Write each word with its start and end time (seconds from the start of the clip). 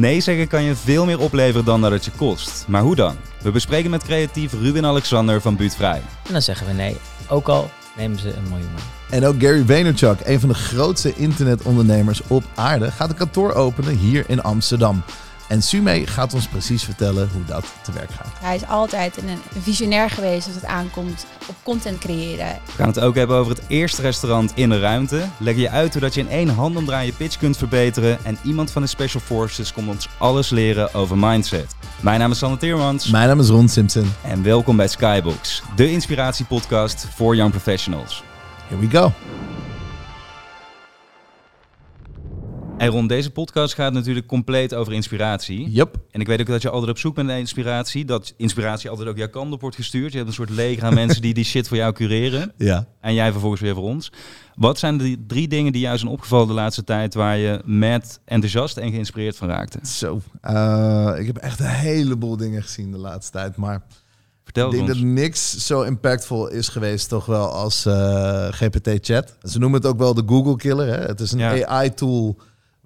Nee 0.00 0.20
zeggen 0.20 0.48
kan 0.48 0.62
je 0.62 0.76
veel 0.76 1.04
meer 1.04 1.20
opleveren 1.20 1.64
dan 1.64 1.80
dat 1.80 1.90
het 1.90 2.04
je 2.04 2.10
kost. 2.16 2.64
Maar 2.68 2.82
hoe 2.82 2.94
dan? 2.94 3.16
We 3.42 3.50
bespreken 3.50 3.90
met 3.90 4.04
creatief 4.04 4.52
Ruben 4.52 4.86
Alexander 4.86 5.40
van 5.40 5.56
Buurtvrij. 5.56 6.02
En 6.26 6.32
dan 6.32 6.42
zeggen 6.42 6.66
we 6.66 6.72
nee, 6.72 6.96
ook 7.28 7.48
al 7.48 7.70
nemen 7.96 8.18
ze 8.18 8.34
een 8.34 8.48
miljoen. 8.48 8.68
En 9.10 9.24
ook 9.24 9.34
Gary 9.38 9.64
Vaynerchuk, 9.64 10.20
een 10.24 10.40
van 10.40 10.48
de 10.48 10.54
grootste 10.54 11.14
internetondernemers 11.14 12.20
op 12.26 12.44
aarde, 12.54 12.90
gaat 12.90 13.08
een 13.08 13.16
kantoor 13.16 13.52
openen 13.52 13.96
hier 13.96 14.24
in 14.28 14.42
Amsterdam. 14.42 15.02
En 15.48 15.62
Sume 15.62 16.06
gaat 16.06 16.34
ons 16.34 16.46
precies 16.46 16.82
vertellen 16.82 17.28
hoe 17.32 17.44
dat 17.44 17.64
te 17.82 17.92
werk 17.92 18.10
gaat. 18.10 18.32
Hij 18.40 18.54
is 18.54 18.66
altijd 18.66 19.16
een 19.16 19.62
visionair 19.62 20.10
geweest 20.10 20.46
als 20.46 20.54
het 20.54 20.64
aankomt 20.64 21.26
op 21.46 21.54
content 21.62 21.98
creëren. 21.98 22.58
We 22.64 22.72
gaan 22.72 22.88
het 22.88 23.00
ook 23.00 23.14
hebben 23.14 23.36
over 23.36 23.52
het 23.52 23.62
eerste 23.68 24.02
restaurant 24.02 24.52
in 24.54 24.68
de 24.68 24.80
ruimte. 24.80 25.24
Leg 25.38 25.56
je 25.56 25.70
uit 25.70 25.92
hoe 25.92 26.00
dat 26.00 26.14
je 26.14 26.20
in 26.20 26.28
één 26.28 26.48
handomdraai 26.48 27.06
je 27.06 27.12
pitch 27.12 27.38
kunt 27.38 27.56
verbeteren. 27.56 28.18
En 28.24 28.38
iemand 28.42 28.70
van 28.70 28.82
de 28.82 28.88
Special 28.88 29.22
Forces 29.22 29.72
komt 29.72 29.88
ons 29.88 30.08
alles 30.18 30.50
leren 30.50 30.94
over 30.94 31.18
mindset. 31.18 31.74
Mijn 32.00 32.20
naam 32.20 32.30
is 32.30 32.38
Sander 32.38 32.58
Teermans. 32.58 33.10
Mijn 33.10 33.28
naam 33.28 33.40
is 33.40 33.48
Ron 33.48 33.68
Simpson. 33.68 34.12
En 34.22 34.42
welkom 34.42 34.76
bij 34.76 34.88
Skybox, 34.88 35.62
de 35.76 35.90
inspiratiepodcast 35.90 37.06
voor 37.14 37.36
young 37.36 37.50
professionals. 37.50 38.22
Here 38.68 38.80
we 38.80 38.90
go. 38.90 39.12
En 42.78 42.88
rond 42.88 43.08
deze 43.08 43.30
podcast 43.30 43.74
gaat 43.74 43.92
natuurlijk 43.92 44.26
compleet 44.26 44.74
over 44.74 44.92
inspiratie. 44.92 45.70
Yep. 45.70 45.96
En 46.10 46.20
ik 46.20 46.26
weet 46.26 46.40
ook 46.40 46.46
dat 46.46 46.62
je 46.62 46.70
altijd 46.70 46.90
op 46.90 46.98
zoek 46.98 47.14
bent 47.14 47.26
naar 47.26 47.38
inspiratie. 47.38 48.04
Dat 48.04 48.34
inspiratie 48.36 48.90
altijd 48.90 49.08
ook 49.08 49.16
jouw 49.16 49.28
kant 49.28 49.52
op 49.52 49.60
wordt 49.60 49.76
gestuurd. 49.76 50.10
Je 50.10 50.16
hebt 50.16 50.28
een 50.28 50.34
soort 50.34 50.50
leger 50.50 50.84
aan 50.84 50.94
mensen 50.94 51.22
die 51.22 51.34
die 51.34 51.44
shit 51.44 51.68
voor 51.68 51.76
jou 51.76 51.92
cureren. 51.92 52.52
Ja. 52.56 52.86
En 53.00 53.14
jij 53.14 53.30
vervolgens 53.30 53.60
weer 53.60 53.74
voor 53.74 53.82
ons. 53.84 54.12
Wat 54.54 54.78
zijn 54.78 54.98
de 54.98 55.24
drie 55.26 55.48
dingen 55.48 55.72
die 55.72 55.80
jou 55.80 55.98
zijn 55.98 56.10
opgevallen 56.10 56.46
de 56.46 56.52
laatste 56.52 56.84
tijd... 56.84 57.14
waar 57.14 57.36
je 57.36 57.60
met 57.64 58.20
enthousiast 58.24 58.76
en 58.76 58.90
geïnspireerd 58.90 59.36
van 59.36 59.48
raakte? 59.48 59.78
Zo. 59.82 60.20
Uh, 60.50 61.12
ik 61.18 61.26
heb 61.26 61.36
echt 61.36 61.60
een 61.60 61.66
heleboel 61.66 62.36
dingen 62.36 62.62
gezien 62.62 62.90
de 62.92 62.98
laatste 62.98 63.32
tijd. 63.32 63.56
Maar 63.56 63.82
Vertel 64.44 64.66
ik 64.66 64.72
denk 64.76 64.88
ons. 64.88 64.98
dat 64.98 65.06
niks 65.06 65.66
zo 65.66 65.82
impactvol 65.82 66.48
is 66.48 66.68
geweest 66.68 67.08
toch 67.08 67.26
wel 67.26 67.48
als 67.48 67.86
uh, 67.86 68.46
GPT-chat. 68.50 69.36
Ze 69.42 69.58
noemen 69.58 69.80
het 69.80 69.88
ook 69.90 69.98
wel 69.98 70.14
de 70.14 70.22
Google-killer. 70.26 70.86
Hè? 70.86 71.04
Het 71.04 71.20
is 71.20 71.32
een 71.32 71.38
Ja. 71.38 71.66
AI-tool 71.66 72.36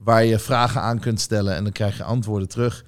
waar 0.03 0.25
je 0.25 0.39
vragen 0.39 0.81
aan 0.81 0.98
kunt 0.98 1.20
stellen 1.20 1.55
en 1.55 1.62
dan 1.62 1.73
krijg 1.73 1.97
je 1.97 2.05
antwoorden 2.05 2.48
terug. 2.48 2.84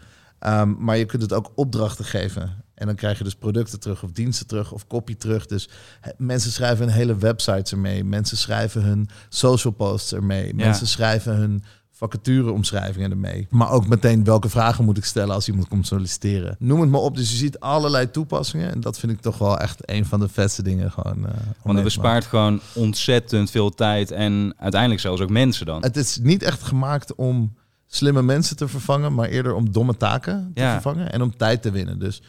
Um, 0.46 0.76
maar 0.78 0.96
je 0.96 1.04
kunt 1.04 1.22
het 1.22 1.32
ook 1.32 1.52
opdrachten 1.54 2.04
geven. 2.04 2.64
En 2.74 2.86
dan 2.86 2.96
krijg 2.96 3.18
je 3.18 3.24
dus 3.24 3.34
producten 3.34 3.80
terug 3.80 4.02
of 4.02 4.10
diensten 4.10 4.46
terug 4.46 4.72
of 4.72 4.86
copy 4.86 5.16
terug. 5.16 5.46
Dus 5.46 5.68
he- 6.00 6.12
mensen 6.16 6.50
schrijven 6.50 6.84
hun 6.84 6.94
hele 6.94 7.16
websites 7.16 7.72
ermee. 7.72 8.04
Mensen 8.04 8.36
schrijven 8.36 8.82
hun 8.82 9.08
social 9.28 9.72
posts 9.72 10.12
ermee. 10.12 10.46
Ja. 10.46 10.52
Mensen 10.54 10.86
schrijven 10.86 11.36
hun 11.36 11.64
vacatureomschrijvingen 12.02 13.10
ermee. 13.10 13.46
Maar 13.50 13.70
ook 13.70 13.86
meteen 13.86 14.24
welke 14.24 14.48
vragen 14.48 14.84
moet 14.84 14.96
ik 14.96 15.04
stellen 15.04 15.34
als 15.34 15.48
iemand 15.48 15.68
komt 15.68 15.86
solliciteren. 15.86 16.56
Noem 16.58 16.80
het 16.80 16.90
maar 16.90 17.00
op. 17.00 17.16
Dus 17.16 17.30
je 17.30 17.36
ziet 17.36 17.60
allerlei 17.60 18.10
toepassingen. 18.10 18.72
En 18.72 18.80
dat 18.80 18.98
vind 18.98 19.12
ik 19.12 19.20
toch 19.20 19.38
wel 19.38 19.58
echt 19.58 19.90
een 19.90 20.04
van 20.06 20.20
de 20.20 20.28
vetste 20.28 20.62
dingen. 20.62 20.90
Gewoon, 20.90 21.18
uh, 21.18 21.24
om 21.24 21.30
Want 21.62 21.74
het 21.74 21.84
bespaart 21.84 22.24
gewoon 22.24 22.60
ontzettend 22.74 23.50
veel 23.50 23.70
tijd. 23.70 24.10
En 24.10 24.54
uiteindelijk 24.58 25.00
zelfs 25.00 25.20
ook 25.20 25.30
mensen 25.30 25.66
dan. 25.66 25.82
Het 25.82 25.96
is 25.96 26.18
niet 26.22 26.42
echt 26.42 26.62
gemaakt 26.62 27.14
om 27.14 27.54
slimme 27.86 28.22
mensen 28.22 28.56
te 28.56 28.68
vervangen, 28.68 29.14
maar 29.14 29.28
eerder 29.28 29.54
om 29.54 29.72
domme 29.72 29.96
taken 29.96 30.50
te 30.54 30.60
Ja. 30.60 30.72
vervangen 30.72 31.12
en 31.12 31.22
om 31.22 31.36
tijd 31.36 31.62
te 31.62 31.70
winnen. 31.70 31.98
Dus 31.98 32.22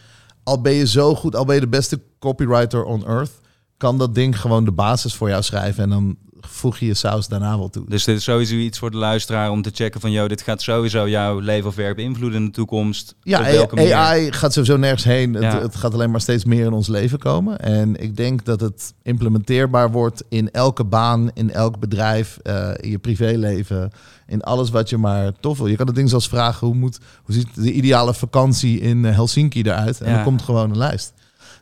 al 0.44 0.62
ben 0.62 0.74
je 0.74 0.88
zo 0.88 1.16
goed, 1.16 1.36
al 1.36 1.46
ben 1.46 1.56
je 1.56 1.62
de 1.62 1.68
beste 1.68 2.02
copywriter 2.20 2.84
on 2.84 3.08
earth, 3.08 3.32
kan 3.78 3.98
dat 3.98 4.16
ding 4.16 4.40
gewoon 4.40 4.66
de 4.66 4.72
basis 4.72 5.14
voor 5.16 5.30
jou 5.30 5.44
schrijven 5.44 5.84
en 5.84 5.90
dan 5.90 6.18
voeg 6.48 6.78
je 6.78 6.86
je 6.86 6.94
saus 6.94 7.28
daarna 7.28 7.58
wel 7.58 7.70
toe. 7.70 7.86
Dus 7.88 8.04
dit 8.04 8.18
is 8.18 8.24
sowieso 8.24 8.56
iets 8.56 8.80
voor 8.80 8.92
de 8.92 8.98
luisteraar 8.98 9.52
om 9.52 9.62
te 9.62 9.72
checken 9.74 10.02
van... 10.02 10.12
joh, 10.12 10.28
dit 10.28 10.42
gaat 10.42 10.62
sowieso 10.62 11.10
jouw 11.10 11.40
leven 11.40 11.68
of 11.70 11.76
werk 11.76 11.96
beïnvloeden 11.96 12.40
in 12.40 12.46
de 12.46 12.52
toekomst. 12.52 13.16
Ja, 13.22 13.66
manier? 13.72 13.94
AI 13.94 14.32
gaat 14.32 14.54
sowieso 14.54 14.78
nergens 14.78 15.04
heen. 15.04 15.34
Het, 15.34 15.44
Ja. 15.44 15.62
het 15.62 15.76
gaat 15.76 15.94
alleen 15.94 16.12
maar 16.12 16.22
steeds 16.22 16.46
meer 16.46 16.66
in 16.66 16.74
ons 16.74 16.88
leven 16.88 17.20
komen. 17.20 17.60
En 17.60 17.96
ik 18.02 18.16
denk 18.18 18.46
dat 18.46 18.60
het 18.60 18.94
implementeerbaar 19.04 19.92
wordt 19.92 20.24
in 20.30 20.52
elke 20.52 20.84
baan, 20.84 21.32
in 21.34 21.52
elk 21.52 21.80
bedrijf, 21.80 22.38
eh, 22.44 22.70
in 22.76 22.90
je 22.90 22.98
privéleven, 23.00 23.92
in 24.28 24.42
alles 24.42 24.70
wat 24.70 24.90
je 24.90 24.98
maar 24.98 25.32
tof 25.40 25.58
wil. 25.58 25.68
Je 25.68 25.76
kan 25.76 25.88
het 25.88 25.96
ding 25.96 26.10
zelfs 26.10 26.28
vragen, 26.28 26.68
hoe, 26.68 26.76
moet, 26.76 27.00
hoe 27.24 27.36
ziet 27.36 27.48
de 27.56 27.72
ideale 27.72 28.14
vakantie 28.14 28.80
in 28.80 29.04
Helsinki 29.04 29.62
eruit? 29.62 30.02
En 30.02 30.10
Ja. 30.10 30.16
dan 30.16 30.24
komt 30.24 30.42
gewoon 30.42 30.70
een 30.70 30.78
lijst. 30.78 31.14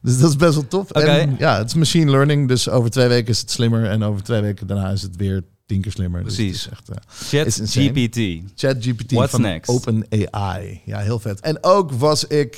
Dus 0.01 0.19
dat 0.19 0.29
is 0.29 0.35
best 0.35 0.53
wel 0.53 0.67
tof. 0.67 0.91
En 0.91 1.35
ja, 1.37 1.57
het 1.57 1.67
is 1.67 1.73
machine 1.73 2.11
learning, 2.11 2.47
dus 2.47 2.69
over 2.69 2.89
twee 2.89 3.07
weken 3.07 3.29
is 3.29 3.39
het 3.39 3.51
slimmer 3.51 3.85
en 3.85 4.03
over 4.03 4.23
twee 4.23 4.41
weken 4.41 4.67
daarna 4.67 4.89
is 4.89 5.01
het 5.01 5.15
weer 5.15 5.43
tien 5.65 5.81
keer 5.81 5.91
slimmer. 5.91 6.23
Dus 6.23 6.35
Precies. 6.35 6.55
is 6.55 6.69
echt, 6.69 6.89
eh, 6.89 6.95
Chat. 7.07 7.69
GPT. 7.69 8.41
ChatGPT 8.55 9.11
What's 9.11 9.31
van 9.31 9.41
next? 9.41 9.69
OpenAI. 9.69 10.81
Ja, 10.85 10.99
heel 10.99 11.19
vet. 11.19 11.39
En 11.39 11.63
ook 11.63 11.91
was 11.91 12.27
ik 12.27 12.57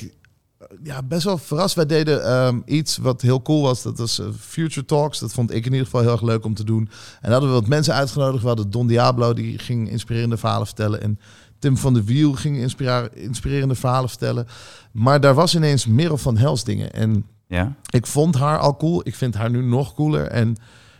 eh, 0.58 0.66
ja, 0.82 1.02
best 1.02 1.24
wel 1.24 1.38
verrast. 1.38 1.74
Wij 1.74 1.86
deden 1.86 2.24
ehm, 2.24 2.60
iets 2.64 2.96
wat 2.96 3.20
heel 3.20 3.42
cool 3.42 3.62
was. 3.62 3.82
Dat 3.82 3.98
was 3.98 4.18
eh, 4.18 4.26
Future 4.38 4.86
Talks. 4.86 5.18
Dat 5.18 5.32
vond 5.32 5.50
ik 5.50 5.66
in 5.66 5.70
ieder 5.70 5.84
geval 5.84 6.00
heel 6.00 6.12
erg 6.12 6.22
leuk 6.22 6.44
om 6.44 6.54
te 6.54 6.64
doen. 6.64 6.78
En 6.80 6.88
daar 7.20 7.30
hadden 7.30 7.48
we 7.48 7.54
wat 7.54 7.68
mensen 7.68 7.94
uitgenodigd. 7.94 8.42
We 8.42 8.48
hadden 8.48 8.70
Don 8.70 8.86
Diablo, 8.86 9.32
die 9.32 9.58
ging 9.58 9.90
inspirerende 9.90 10.36
verhalen 10.36 10.66
vertellen. 10.66 11.02
En 11.02 11.18
Tim 11.58 11.76
van 11.76 11.94
de 11.94 12.04
Wiel 12.04 12.32
ging 12.32 12.56
inspirerende 13.14 13.74
verhalen 13.74 14.08
vertellen. 14.08 14.46
Maar 14.92 15.20
daar 15.20 15.34
was 15.34 15.54
ineens 15.54 15.86
Merel 15.86 16.18
van 16.18 16.36
Helsdingen. 16.36 16.92
En 16.92 17.26
Ja? 17.54 17.74
ik 17.90 18.06
vond 18.06 18.34
haar 18.34 18.58
al 18.58 18.76
cool. 18.76 19.00
Ik 19.04 19.14
vind 19.14 19.34
haar 19.34 19.50
nu 19.50 19.62
nog 19.62 19.94
cooler. 19.94 20.26
En 20.26 20.56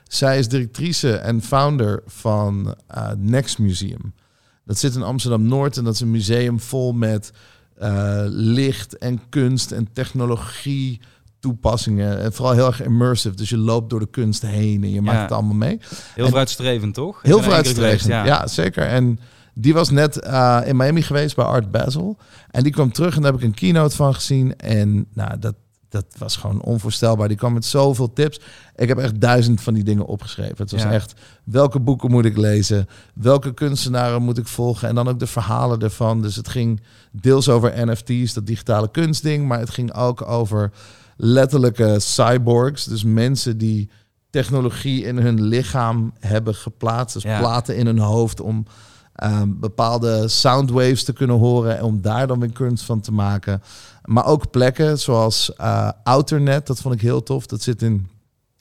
zij 0.09 0.39
is 0.39 0.49
directrice 0.49 1.15
en 1.17 1.43
founder 1.43 2.03
van 2.07 2.75
eh, 2.87 3.11
Next 3.17 3.59
Museum. 3.59 4.15
Dat 4.65 4.79
zit 4.79 4.95
in 4.95 5.03
Amsterdam 5.03 5.43
Noord 5.43 5.77
en 5.77 5.85
dat 5.85 5.95
is 5.95 6.01
een 6.01 6.11
museum 6.11 6.61
vol 6.61 6.93
met 6.93 7.33
eh, 7.79 8.23
licht 8.27 8.99
en 8.99 9.21
kunst 9.29 9.71
en 9.71 9.89
technologie 9.93 11.01
toepassingen. 11.39 12.21
En 12.21 12.33
vooral 12.33 12.55
heel 12.55 12.67
erg 12.67 12.83
immersive. 12.83 13.37
Dus 13.37 13.49
je 13.49 13.59
loopt 13.59 13.91
door 13.91 14.01
de 14.01 14.11
kunst 14.11 14.43
heen 14.43 14.83
en 14.83 14.91
je 14.91 15.03
maakt 15.03 15.21
het 15.23 15.33
allemaal 15.33 15.55
mee. 15.55 15.81
Heel 16.15 16.25
En- 16.25 16.31
vooruitstrevend, 16.31 16.95
toch? 16.95 17.23
Heel 17.23 17.43
vooruitstrevend. 17.43 18.11
Ja. 18.27 18.47
zeker. 18.47 18.87
En 18.87 19.19
die 19.55 19.75
was 19.75 19.91
net 19.91 20.21
eh, 20.21 20.61
in 20.65 20.77
Miami 20.77 21.03
geweest 21.03 21.37
bij 21.37 21.45
Art 21.45 21.71
Basel. 21.71 22.19
En 22.51 22.63
die 22.63 22.73
kwam 22.73 22.93
terug 22.93 23.17
en 23.17 23.23
daar 23.23 23.33
heb 23.33 23.41
ik 23.41 23.47
een 23.47 23.55
keynote 23.55 23.97
van 23.97 24.15
gezien. 24.15 24.57
En 24.57 25.07
nou, 25.15 25.39
dat, 25.39 25.55
dat 25.95 26.07
was 26.19 26.37
gewoon 26.37 26.63
onvoorstelbaar. 26.63 27.29
Die 27.29 27.37
kwam 27.37 27.53
met 27.53 27.65
zoveel 27.65 28.13
tips. 28.13 28.41
Ik 28.77 28.89
heb 28.89 28.99
echt 28.99 29.21
duizend 29.21 29.61
van 29.61 29.75
die 29.75 29.85
dingen 29.85 30.07
opgeschreven. 30.07 30.57
Het 30.57 30.71
was 30.71 30.83
Ja. 30.83 30.91
echt, 30.93 31.15
welke 31.45 31.81
boeken 31.81 32.11
moet 32.11 32.25
ik 32.25 32.37
lezen? 32.37 32.89
Welke 33.15 33.55
kunstenaren 33.55 34.23
moet 34.23 34.39
ik 34.39 34.47
volgen? 34.47 34.89
En 34.89 34.95
dan 34.95 35.09
ook 35.09 35.19
de 35.19 35.27
verhalen 35.27 35.81
ervan. 35.81 36.23
Dus 36.23 36.37
het 36.37 36.49
ging 36.49 36.81
deels 37.13 37.49
over 37.49 37.87
NFT's, 37.91 38.33
dat 38.33 38.47
digitale 38.47 38.91
kunstding. 38.91 39.47
Maar 39.49 39.59
het 39.59 39.71
ging 39.71 39.95
ook 39.95 40.23
over 40.29 40.71
letterlijke 41.17 41.97
cyborgs. 41.99 42.85
Dus 42.85 43.05
mensen 43.05 43.59
die 43.59 43.91
technologie 44.31 45.05
in 45.05 45.17
hun 45.19 45.43
lichaam 45.43 46.13
hebben 46.21 46.55
geplaatst. 46.55 47.15
Dus 47.15 47.23
Ja. 47.23 47.39
platen 47.39 47.77
in 47.77 47.87
hun 47.87 47.99
hoofd 47.99 48.41
om 48.41 48.67
ehm, 49.15 49.49
bepaalde 49.55 50.29
soundwaves 50.29 51.05
te 51.05 51.13
kunnen 51.13 51.39
horen. 51.39 51.79
En 51.79 51.85
om 51.85 52.01
daar 52.01 52.27
dan 52.27 52.41
weer 52.41 52.53
kunst 52.53 52.85
van 52.85 53.01
te 53.01 53.13
maken. 53.13 53.63
Maar 54.05 54.27
ook 54.27 54.51
plekken 54.51 54.99
zoals 54.99 55.55
eh 55.57 55.91
Outernet, 56.03 56.67
dat 56.67 56.81
vond 56.81 56.95
ik 56.95 57.01
heel 57.01 57.23
tof. 57.23 57.47
Dat 57.47 57.63
zit 57.63 57.83
in 57.83 58.09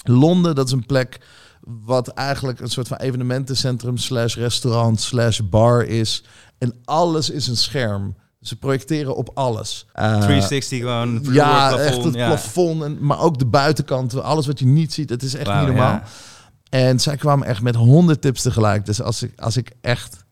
Londen. 0.04 0.56
Dat 0.56 0.66
is 0.66 0.72
een 0.72 0.86
plek 0.86 1.20
wat 1.66 2.08
eigenlijk 2.08 2.60
een 2.60 2.70
soort 2.70 2.88
van 2.88 2.98
evenementencentrum 2.98 3.98
slash 3.98 4.36
restaurant 4.36 5.02
slash 5.02 5.40
bar 5.40 5.86
is. 5.86 6.24
En 6.58 6.74
alles 6.86 7.30
is 7.30 7.48
een 7.48 7.58
scherm. 7.58 8.16
Ze 8.42 8.56
projecteren 8.56 9.16
op 9.16 9.30
alles. 9.34 9.86
Eh, 9.94 10.18
360 10.18 10.80
gewoon. 10.80 11.20
vloer, 11.24 11.34
ja, 11.34 11.68
plafond, 11.68 11.80
echt 11.80 12.04
het 12.04 12.14
ja. 12.14 12.28
plafond. 12.28 12.84
En, 12.84 12.98
maar 13.02 13.20
ook 13.20 13.40
de 13.40 13.46
buitenkant. 13.46 14.22
Alles 14.22 14.48
wat 14.48 14.60
je 14.60 14.66
niet 14.66 14.94
ziet. 14.94 15.10
Het 15.10 15.24
is 15.24 15.34
echt 15.34 15.54
niet 15.54 15.66
normaal. 15.68 15.92
ja. 15.92 16.04
En 16.70 17.00
zij 17.00 17.18
kwamen 17.18 17.48
echt 17.48 17.62
met 17.62 17.76
honderd 17.76 18.22
tips 18.22 18.42
tegelijk. 18.42 18.86
Dus 18.86 19.02
als 19.02 19.24
ik, 19.24 19.40
als 19.40 19.58
ik 19.58 19.72
echt 19.82 20.23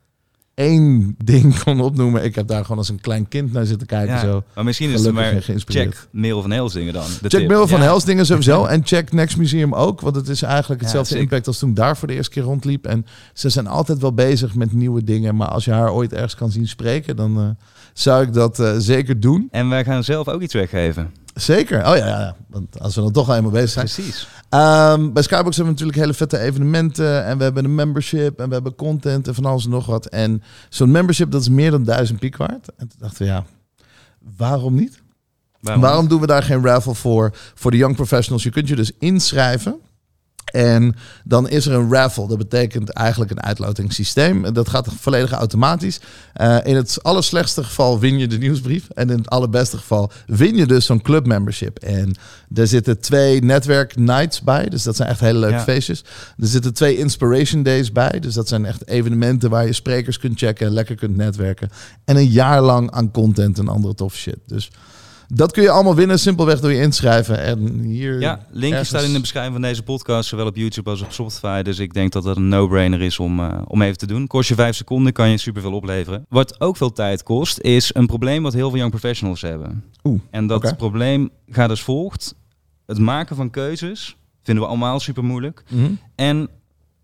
één 0.62 1.16
ding 1.24 1.60
kon 1.64 1.82
opnoemen... 1.82 2.24
Ik 2.24 2.36
heb 2.36 2.48
daar 2.48 2.62
gewoon 2.62 2.78
als 2.78 2.90
een 2.90 3.02
klein 3.02 3.28
kind 3.28 3.54
naar 3.54 3.66
zitten 3.66 3.88
kijken. 3.88 4.16
Ja. 4.16 4.22
Zo. 4.22 4.44
Maar 4.56 4.64
misschien 4.64 4.90
is 4.90 5.04
het 5.04 5.16
Gelukkig 5.16 5.48
maar 5.48 5.64
check 5.66 6.08
Merel 6.12 6.42
van 6.42 6.52
Helsingen 6.52 6.94
dan. 6.94 7.04
de 7.04 7.30
Check 7.30 7.30
tip. 7.30 7.48
Merel 7.48 7.68
van 7.68 7.80
Ja. 7.80 7.86
Helsdingen 7.86 8.26
sowieso. 8.26 8.66
En 8.72 8.82
check 8.86 9.12
Next 9.12 9.38
Museum 9.38 9.74
ook. 9.74 10.02
Want 10.02 10.16
het 10.16 10.28
is 10.28 10.42
eigenlijk 10.42 10.82
hetzelfde 10.82 11.20
impact 11.20 11.48
als 11.48 11.60
toen 11.60 11.70
ik 11.70 11.76
daar 11.76 11.98
voor 11.98 12.08
de 12.08 12.14
eerste 12.14 12.32
keer 12.32 12.44
rondliep. 12.44 12.86
En 12.86 13.06
ze 13.34 13.50
zijn 13.50 13.68
altijd 13.68 14.00
wel 14.00 14.14
bezig 14.14 14.56
met 14.56 14.74
nieuwe 14.74 15.04
dingen. 15.04 15.36
Maar 15.36 15.48
als 15.48 15.66
je 15.66 15.72
haar 15.72 15.92
ooit 15.92 16.14
ergens 16.14 16.36
kan 16.36 16.52
zien 16.52 16.68
spreken... 16.68 17.16
dan 17.16 17.38
eh, 17.40 17.66
zou 17.94 18.24
ik 18.24 18.34
dat 18.34 18.60
eh, 18.60 18.76
zeker 18.78 19.20
doen. 19.20 19.48
En 19.52 19.70
wij 19.70 19.84
gaan 19.84 20.04
zelf 20.04 20.28
ook 20.28 20.42
iets 20.42 20.54
weggeven. 20.54 21.12
Zeker. 21.34 21.80
Oh 21.80 21.98
ja, 21.98 22.08
ja, 22.08 22.20
ja. 22.20 22.36
Want 22.48 22.80
als 22.80 22.96
we 22.96 23.02
dan 23.02 23.12
toch 23.12 23.30
al 23.30 23.36
eenmaal 23.36 23.52
bezig 23.52 23.70
zijn. 23.70 23.86
Precies. 23.86 24.28
Ehm, 24.50 25.12
bij 25.12 25.24
Skybox 25.24 25.56
hebben 25.56 25.74
we 25.74 25.80
natuurlijk 25.80 25.98
hele 25.98 26.14
vette 26.14 26.38
evenementen. 26.38 27.26
En 27.26 27.38
we 27.38 27.44
hebben 27.44 27.66
een 27.66 27.76
membership. 27.76 28.40
En 28.40 28.48
we 28.48 28.54
hebben 28.54 28.76
content 28.76 29.28
en 29.28 29.36
van 29.36 29.46
alles 29.46 29.64
en 29.64 29.70
nog 29.70 29.86
wat. 29.86 30.06
En 30.06 30.44
zo'n 30.70 30.92
membership, 30.92 31.32
dat 31.32 31.42
is 31.42 31.50
meer 31.50 31.72
dan 31.72 31.84
duizend 31.84 32.20
piek 32.20 32.38
waard. 32.38 32.68
En 32.78 32.88
toen 32.88 33.00
dachten 33.00 33.26
we, 33.26 33.32
ja, 33.32 33.46
waarom 34.38 34.76
niet? 34.76 35.02
Waarom? 35.60 35.84
Waarom 35.84 36.08
doen 36.08 36.22
we 36.22 36.28
daar 36.28 36.44
geen 36.44 36.66
raffle 36.66 36.96
voor? 36.96 37.32
Voor 37.56 37.72
de 37.72 37.78
young 37.78 37.96
professionals. 37.96 38.44
Je 38.44 38.50
kunt 38.50 38.68
je 38.68 38.76
dus 38.76 38.92
inschrijven. 39.00 39.80
En 40.52 40.96
dan 41.24 41.50
is 41.50 41.66
er 41.66 41.74
een 41.74 41.94
raffle. 41.94 42.28
Dat 42.28 42.38
betekent 42.38 42.90
eigenlijk 42.90 43.32
een 43.32 43.42
uitlotingssysteem. 43.44 44.54
Dat 44.54 44.70
gaat 44.70 44.88
volledig 45.00 45.32
automatisch. 45.32 46.00
Uh, 46.42 46.58
in 46.64 46.76
het 46.76 47.04
allerslechtste 47.04 47.64
geval 47.64 48.00
win 48.00 48.20
je 48.20 48.28
de 48.28 48.38
nieuwsbrief. 48.38 48.90
En 48.90 49.10
in 49.10 49.18
het 49.18 49.30
allerbeste 49.30 49.78
geval 49.78 50.12
win 50.26 50.56
je 50.56 50.66
dus 50.66 50.86
zo'n 50.86 51.02
club 51.02 51.26
membership. 51.26 51.80
En 51.80 52.16
er 52.54 52.68
zitten 52.68 53.00
twee 53.00 53.42
netwerk 53.44 53.96
nights 53.96 54.42
bij. 54.42 54.70
Dus 54.70 54.84
dat 54.84 54.96
zijn 54.96 55.10
echt 55.10 55.20
hele 55.20 55.40
leuke 55.40 55.56
Ja. 55.56 55.62
feestjes. 55.64 56.04
Er 56.38 56.48
zitten 56.48 56.74
twee 56.74 56.98
inspiration 56.98 57.64
days 57.64 57.92
bij. 57.92 58.20
Dus 58.20 58.34
dat 58.34 58.48
zijn 58.48 58.66
echt 58.66 58.88
evenementen 58.88 59.50
waar 59.50 59.66
je 59.66 59.74
sprekers 59.74 60.20
kunt 60.20 60.40
checken. 60.40 60.72
Lekker 60.72 60.96
kunt 60.96 61.16
netwerken. 61.16 61.70
En 62.06 62.16
een 62.16 62.30
jaar 62.30 62.62
lang 62.62 62.92
aan 62.92 63.12
content 63.12 63.60
en 63.60 63.68
andere 63.68 63.94
toffe 63.94 64.18
shit. 64.18 64.38
Dus 64.46 64.72
dat 65.34 65.52
kun 65.52 65.64
je 65.64 65.70
allemaal 65.70 65.96
winnen. 65.96 66.20
Simpelweg 66.20 66.60
door 66.60 66.72
je 66.72 66.82
inschrijven. 66.82 67.40
En 67.40 67.80
hier... 67.80 68.20
Ja, 68.20 68.40
linkje 68.50 68.70
ergens- 68.70 68.88
staat 68.90 69.04
in 69.04 69.14
de 69.14 69.20
beschrijving 69.20 69.54
van 69.54 69.62
deze 69.62 69.84
podcast, 69.84 70.30
zowel 70.30 70.46
op 70.46 70.56
YouTube 70.56 70.90
als 70.90 71.02
op 71.02 71.12
Spotify. 71.12 71.62
Dus 71.62 71.80
ik 71.80 71.94
denk 71.94 72.12
dat 72.12 72.24
dat 72.24 72.36
een 72.38 72.48
no-brainer 72.48 73.02
is 73.02 73.20
om, 73.20 73.40
eh, 73.40 73.62
om 73.68 73.82
even 73.82 73.98
te 73.98 74.08
doen. 74.08 74.28
Kost 74.28 74.50
je 74.50 74.56
vijf 74.56 74.76
seconden, 74.76 75.14
kan 75.14 75.30
je 75.30 75.38
superveel 75.38 75.74
opleveren. 75.74 76.26
Wat 76.30 76.62
ook 76.62 76.78
veel 76.78 76.92
tijd 76.94 77.24
kost, 77.24 77.60
is 77.60 77.94
een 77.94 78.06
probleem 78.06 78.44
wat 78.44 78.54
heel 78.54 78.70
veel 78.70 78.78
young 78.78 78.92
professionals 78.92 79.42
hebben. 79.42 79.84
Oeh, 80.04 80.20
En 80.32 80.48
dat 80.48 80.78
probleem 80.78 81.30
gaat 81.50 81.70
als 81.70 81.82
volgt. 81.84 82.36
Het 82.86 83.00
maken 83.00 83.36
van 83.36 83.50
keuzes 83.50 84.16
vinden 84.44 84.64
we 84.64 84.70
allemaal 84.70 85.00
super 85.00 85.24
moeilijk. 85.24 85.64
Mhm. 85.70 85.92
En 86.16 86.50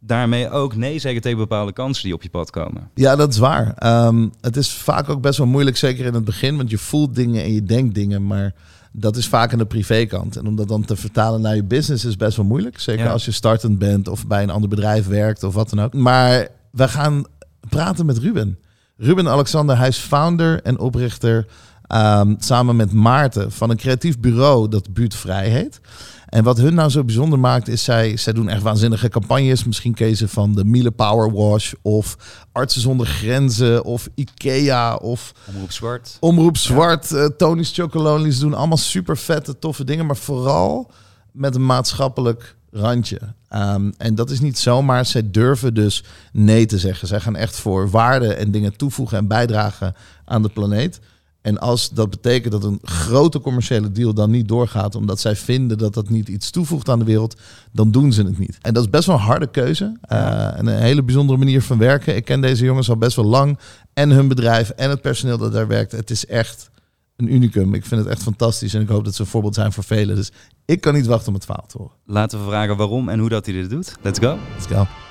daarmee 0.07 0.49
ook 0.49 0.75
nee 0.75 0.99
zeggen 0.99 1.21
tegen 1.21 1.37
bepaalde 1.37 1.73
kansen 1.73 2.03
die 2.03 2.13
op 2.13 2.23
je 2.23 2.29
pad 2.29 2.49
komen. 2.49 2.89
Ja, 2.93 3.15
dat 3.15 3.29
is 3.33 3.37
waar. 3.37 3.73
Ehm, 3.77 4.27
het 4.41 4.57
is 4.57 4.73
vaak 4.73 5.09
ook 5.09 5.21
best 5.21 5.37
wel 5.37 5.47
moeilijk, 5.47 5.77
zeker 5.77 6.05
in 6.05 6.13
het 6.13 6.25
begin, 6.25 6.57
want 6.57 6.69
je 6.69 6.77
voelt 6.77 7.15
dingen 7.15 7.43
en 7.43 7.53
je 7.53 7.63
denkt 7.63 7.95
dingen, 7.95 8.27
maar 8.27 8.53
dat 8.91 9.15
is 9.17 9.27
vaak 9.27 9.51
aan 9.51 9.57
de 9.57 9.65
privékant. 9.65 10.35
En 10.37 10.47
om 10.47 10.55
dat 10.55 10.67
dan 10.67 10.85
te 10.85 10.95
vertalen 10.95 11.41
naar 11.41 11.55
je 11.55 11.63
business 11.63 12.05
is 12.05 12.15
best 12.15 12.37
wel 12.37 12.45
moeilijk. 12.45 12.79
Zeker 12.79 13.05
Ja. 13.05 13.11
als 13.11 13.25
je 13.25 13.31
startend 13.31 13.79
bent 13.79 14.07
of 14.07 14.27
bij 14.27 14.43
een 14.43 14.49
ander 14.49 14.69
bedrijf 14.69 15.07
werkt 15.07 15.43
of 15.43 15.53
wat 15.53 15.69
dan 15.69 15.81
ook. 15.81 15.93
Maar 15.93 16.47
we 16.71 16.87
gaan 16.87 17.23
praten 17.69 18.05
met 18.05 18.17
Ruben. 18.17 18.59
Ruben 18.97 19.27
Alexander, 19.27 19.77
hij 19.77 19.87
is 19.87 19.97
founder 19.97 20.61
en 20.61 20.79
oprichter 20.79 21.45
ehm, 21.87 22.33
samen 22.39 22.75
met 22.75 22.91
Maarten 22.91 23.51
van 23.51 23.69
een 23.69 23.77
creatief 23.77 24.19
bureau 24.19 24.69
dat 24.69 24.93
Buurtvrij 24.93 25.49
heet. 25.49 25.79
En 26.27 26.43
wat 26.43 26.57
hun 26.57 26.73
nou 26.73 26.89
zo 26.89 27.03
bijzonder 27.03 27.39
maakt, 27.39 27.67
is 27.67 27.83
zij, 27.83 28.17
zij 28.17 28.33
doen 28.33 28.49
echt 28.49 28.61
waanzinnige 28.61 29.09
campagnes. 29.09 29.63
Misschien 29.63 30.15
ze 30.15 30.27
van 30.27 30.55
de 30.55 30.65
Miele 30.65 30.91
Power 30.91 31.31
Wash 31.31 31.73
of 31.81 32.17
Artsen 32.51 32.81
zonder 32.81 33.07
Grenzen 33.07 33.83
of 33.83 34.09
Ikea 34.15 34.95
of 34.95 35.31
Omroep 35.47 35.71
Zwart. 35.71 36.17
Omroep 36.19 36.57
Zwart, 36.57 37.11
eh, 37.11 37.25
Tony's 37.25 37.73
Chocolonely. 37.73 38.31
Ze 38.31 38.39
doen 38.39 38.53
allemaal 38.53 38.77
super 38.77 39.17
vette, 39.17 39.59
toffe 39.59 39.83
dingen, 39.83 40.05
maar 40.05 40.17
vooral 40.17 40.91
met 41.31 41.55
een 41.55 41.65
maatschappelijk 41.65 42.55
randje. 42.71 43.19
Ehm, 43.49 43.91
en 43.97 44.15
dat 44.15 44.29
is 44.29 44.39
niet 44.39 44.59
zomaar. 44.59 45.05
Zij 45.05 45.31
durven 45.31 45.73
dus 45.73 46.03
nee 46.31 46.65
te 46.65 46.77
zeggen. 46.77 47.07
Zij 47.07 47.19
gaan 47.19 47.35
echt 47.35 47.55
voor 47.55 47.89
waarde 47.89 48.33
en 48.33 48.51
dingen 48.51 48.77
toevoegen 48.77 49.17
en 49.17 49.27
bijdragen 49.27 49.95
aan 50.25 50.41
de 50.41 50.49
planeet. 50.49 50.99
En 51.47 51.57
als 51.59 51.89
dat 51.89 52.09
betekent 52.09 52.51
dat 52.51 52.63
een 52.63 52.79
grote 52.83 53.39
commerciële 53.39 53.91
deal 53.91 54.13
dan 54.13 54.31
niet 54.31 54.47
doorgaat, 54.47 54.95
omdat 54.95 55.19
zij 55.19 55.35
vinden 55.35 55.77
dat 55.77 55.93
dat 55.93 56.09
niet 56.09 56.27
iets 56.27 56.49
toevoegt 56.49 56.89
aan 56.89 56.99
de 56.99 57.05
wereld, 57.05 57.35
dan 57.71 57.91
doen 57.91 58.13
ze 58.13 58.23
het 58.23 58.37
niet. 58.37 58.57
En 58.61 58.73
dat 58.73 58.83
is 58.83 58.89
best 58.89 59.05
wel 59.05 59.15
een 59.15 59.21
harde 59.21 59.47
keuze. 59.47 59.97
eh, 60.01 60.57
en 60.57 60.67
een 60.67 60.81
hele 60.81 61.03
bijzondere 61.03 61.37
manier 61.37 61.61
van 61.61 61.77
werken. 61.77 62.15
Ik 62.15 62.25
ken 62.25 62.41
deze 62.41 62.65
jongens 62.65 62.89
al 62.89 62.97
best 62.97 63.15
wel 63.15 63.25
lang. 63.25 63.59
En 63.93 64.09
hun 64.09 64.27
bedrijf 64.27 64.69
en 64.69 64.89
het 64.89 65.01
personeel 65.01 65.37
dat 65.37 65.51
daar 65.51 65.67
werkt. 65.67 65.91
Het 65.91 66.09
is 66.09 66.25
echt 66.25 66.69
een 67.15 67.33
unicum. 67.33 67.73
Ik 67.73 67.85
vind 67.85 68.01
het 68.01 68.09
echt 68.09 68.23
fantastisch. 68.23 68.73
En 68.73 68.81
ik 68.81 68.87
hoop 68.89 69.05
dat 69.05 69.15
ze 69.15 69.21
een 69.21 69.27
voorbeeld 69.27 69.55
zijn 69.55 69.73
voor 69.73 69.83
velen. 69.83 70.15
Dus 70.15 70.31
ik 70.65 70.81
kan 70.81 70.93
niet 70.93 71.05
wachten 71.05 71.27
om 71.27 71.33
het 71.33 71.45
verhaal 71.45 71.67
te 71.67 71.77
horen. 71.77 71.95
Laten 72.05 72.39
we 72.39 72.45
vragen 72.45 72.77
waarom 72.77 73.09
en 73.09 73.19
hoe 73.19 73.29
dat 73.29 73.45
hij 73.45 73.55
dit 73.55 73.69
doet. 73.69 73.95
Let's 74.01 74.19
go. 74.19 74.37
Let's 74.55 74.65
go. 74.65 75.06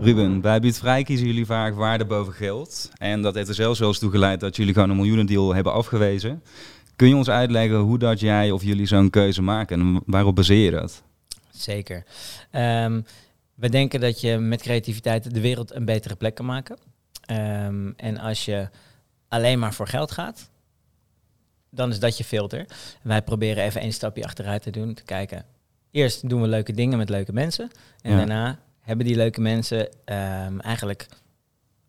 Ruben, 0.00 0.40
bij 0.40 0.60
Buurtvrij 0.60 1.02
kiezen 1.02 1.26
jullie 1.26 1.46
vaak 1.46 1.74
waarde 1.74 2.04
boven 2.04 2.32
geld. 2.32 2.90
En 2.98 3.22
dat 3.22 3.34
heeft 3.34 3.48
er 3.48 3.54
zelfs 3.54 3.78
wel 3.78 3.88
eens 3.88 3.98
toe 3.98 4.10
geleid 4.10 4.40
dat 4.40 4.56
jullie 4.56 4.72
gewoon 4.74 4.90
een 4.90 4.96
miljoenendeal 4.96 5.54
hebben 5.54 5.72
afgewezen. 5.72 6.42
Kun 6.96 7.08
je 7.08 7.16
ons 7.16 7.28
uitleggen 7.30 7.76
hoe 7.78 7.98
dat 7.98 8.20
jij 8.20 8.50
of 8.50 8.62
jullie 8.62 8.86
zo'n 8.86 9.10
keuze 9.10 9.42
maken 9.42 9.80
en 9.80 10.02
waarop 10.06 10.34
baseer 10.34 10.64
je 10.64 10.70
dat? 10.70 11.02
Zeker. 11.50 12.04
Ehm, 12.50 13.00
we 13.54 13.68
denken 13.68 14.00
dat 14.00 14.20
je 14.20 14.38
met 14.38 14.62
creativiteit 14.62 15.34
de 15.34 15.40
wereld 15.40 15.74
een 15.74 15.84
betere 15.84 16.16
plek 16.16 16.34
kan 16.34 16.46
maken. 16.46 16.76
Ehm, 17.24 17.90
en 17.96 18.18
als 18.18 18.44
je 18.44 18.68
alleen 19.28 19.58
maar 19.58 19.74
voor 19.74 19.88
geld 19.88 20.10
gaat, 20.10 20.50
dan 21.70 21.90
is 21.90 21.98
dat 21.98 22.18
je 22.18 22.24
filter. 22.24 22.66
Wij 23.02 23.22
proberen 23.22 23.64
even 23.64 23.80
één 23.80 23.92
stapje 23.92 24.24
achteruit 24.24 24.62
te 24.62 24.70
doen, 24.70 24.94
te 24.94 25.04
kijken. 25.04 25.44
Eerst 25.90 26.28
doen 26.28 26.40
we 26.40 26.48
leuke 26.48 26.72
dingen 26.72 26.98
met 26.98 27.08
leuke 27.08 27.32
mensen. 27.32 27.70
En 28.00 28.10
Ja. 28.10 28.16
daarna 28.16 28.58
hebben 28.88 29.06
die 29.06 29.16
leuke 29.16 29.40
mensen 29.40 29.88
ehm, 30.04 30.58
eigenlijk 30.58 31.06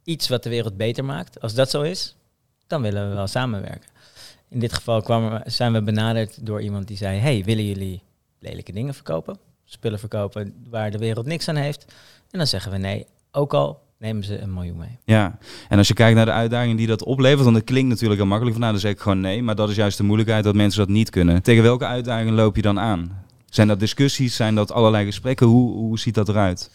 iets 0.03 0.27
wat 0.27 0.43
de 0.43 0.49
wereld 0.49 0.77
beter 0.77 1.05
maakt. 1.05 1.41
Als 1.41 1.53
dat 1.53 1.69
zo 1.69 1.81
is, 1.81 2.15
dan 2.67 2.81
willen 2.81 3.09
we 3.09 3.15
wel 3.15 3.27
samenwerken. 3.27 3.89
In 4.49 4.59
dit 4.59 4.73
geval 4.73 5.01
kwam 5.01 5.23
er- 5.31 5.51
zijn 5.51 5.73
we 5.73 5.83
benaderd 5.83 6.45
door 6.45 6.61
iemand 6.61 6.87
die 6.87 6.97
zei: 6.97 7.19
Hey, 7.19 7.43
willen 7.43 7.65
jullie 7.65 8.01
lelijke 8.39 8.71
dingen 8.71 8.93
verkopen? 8.93 9.37
Spullen 9.65 9.99
verkopen 9.99 10.53
waar 10.69 10.91
de 10.91 10.97
wereld 10.97 11.25
niks 11.25 11.47
aan 11.47 11.55
heeft? 11.55 11.85
En 12.31 12.37
dan 12.37 12.47
zeggen 12.47 12.71
we 12.71 12.77
nee, 12.77 13.05
ook 13.31 13.53
al 13.53 13.81
nemen 13.97 14.23
ze 14.23 14.39
een 14.39 14.53
miljoen 14.53 14.77
mee. 14.77 14.97
Ja, 15.03 15.37
en 15.69 15.77
als 15.77 15.87
je 15.87 15.93
kijkt 15.93 16.15
naar 16.15 16.25
de 16.25 16.31
uitdagingen 16.31 16.77
die 16.77 16.87
dat 16.87 17.03
oplevert, 17.03 17.53
dan 17.53 17.63
klinkt 17.63 17.89
natuurlijk 17.89 18.19
heel 18.19 18.29
makkelijk 18.29 18.55
van 18.57 18.61
nou, 18.61 18.71
dan 18.73 18.81
zeg 18.81 18.91
ik 18.91 18.99
gewoon 18.99 19.19
nee. 19.19 19.43
Maar 19.43 19.55
dat 19.55 19.69
is 19.69 19.75
juist 19.75 19.97
de 19.97 20.03
moeilijkheid 20.03 20.43
dat 20.43 20.55
mensen 20.55 20.79
dat 20.79 20.89
niet 20.89 21.09
kunnen. 21.09 21.43
Tegen 21.43 21.63
welke 21.63 21.85
uitdagingen 21.85 22.33
loop 22.33 22.55
je 22.55 22.61
dan 22.61 22.79
aan? 22.79 23.25
Zijn 23.49 23.67
dat 23.67 23.79
discussies? 23.79 24.35
Zijn 24.35 24.55
dat 24.55 24.71
allerlei 24.71 25.05
gesprekken? 25.05 25.47
Hoe, 25.47 25.73
hoe 25.73 25.99
ziet 25.99 26.15
dat 26.15 26.29
eruit? 26.29 26.69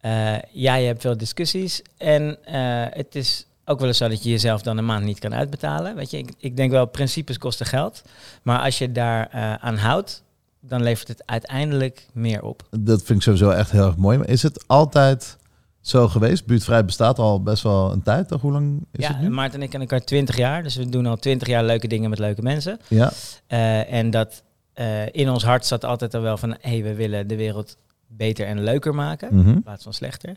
Eh, 0.00 0.38
ja, 0.52 0.74
je 0.74 0.86
hebt 0.86 1.00
veel 1.00 1.16
discussies. 1.16 1.82
En 1.96 2.44
eh, 2.44 2.96
het 2.96 3.14
is 3.14 3.46
ook 3.64 3.78
wel 3.78 3.88
eens 3.88 3.98
zo 3.98 4.08
dat 4.08 4.22
je 4.22 4.30
jezelf 4.30 4.62
dan 4.62 4.78
een 4.78 4.84
maand 4.84 5.04
niet 5.04 5.18
kan 5.18 5.34
uitbetalen. 5.34 5.94
Weet 5.94 6.10
je, 6.10 6.18
ik, 6.18 6.32
ik 6.38 6.56
denk 6.56 6.70
wel, 6.70 6.86
principes 6.86 7.38
kosten 7.38 7.66
geld. 7.66 8.02
Maar 8.42 8.58
als 8.58 8.78
je 8.78 8.92
daar 8.92 9.28
eh, 9.30 9.54
aan 9.54 9.76
houdt, 9.76 10.22
dan 10.60 10.82
levert 10.82 11.08
het 11.08 11.22
uiteindelijk 11.26 12.06
meer 12.12 12.42
op. 12.42 12.62
Dat 12.70 13.02
vind 13.02 13.18
ik 13.18 13.24
sowieso 13.24 13.50
echt 13.50 13.70
heel 13.70 13.86
erg 13.86 13.96
mooi. 13.96 14.18
Maar 14.18 14.28
is 14.28 14.42
het 14.42 14.64
altijd 14.66 15.38
zo 15.80 16.08
geweest? 16.08 16.46
Buurtvrij 16.46 16.84
bestaat 16.84 17.18
al 17.18 17.42
best 17.42 17.62
wel 17.62 17.92
een 17.92 18.02
tijd. 18.02 18.28
Toch? 18.28 18.40
Hoe 18.40 18.52
lang 18.52 18.86
is 18.92 19.06
ja, 19.06 19.12
het 19.12 19.20
nu? 19.20 19.30
Maarten 19.30 19.58
en 19.58 19.64
ik 19.64 19.70
kennen 19.70 19.88
elkaar 19.88 20.06
20 20.06 20.36
jaar. 20.36 20.62
Dus 20.62 20.76
we 20.76 20.88
doen 20.88 21.06
al 21.06 21.16
20 21.16 21.48
jaar 21.48 21.64
leuke 21.64 21.88
dingen 21.88 22.10
met 22.10 22.18
leuke 22.18 22.42
mensen. 22.42 22.80
Ja. 22.88 23.12
Eh, 23.46 23.92
en 23.92 24.10
dat 24.10 24.42
eh, 24.72 25.06
in 25.06 25.30
ons 25.30 25.44
hart 25.44 25.66
zat 25.66 25.84
altijd 25.84 26.14
al 26.14 26.20
wel 26.20 26.36
van... 26.36 26.50
hé, 26.50 26.70
hey, 26.70 26.82
we 26.82 26.94
willen 26.94 27.28
de 27.28 27.36
wereld 27.36 27.76
beter 28.06 28.46
en 28.46 28.62
leuker 28.62 28.94
maken. 28.94 29.36
Mhm. 29.36 29.48
in 29.48 29.62
plaats 29.62 29.84
van 29.84 29.94
slechter. 29.94 30.36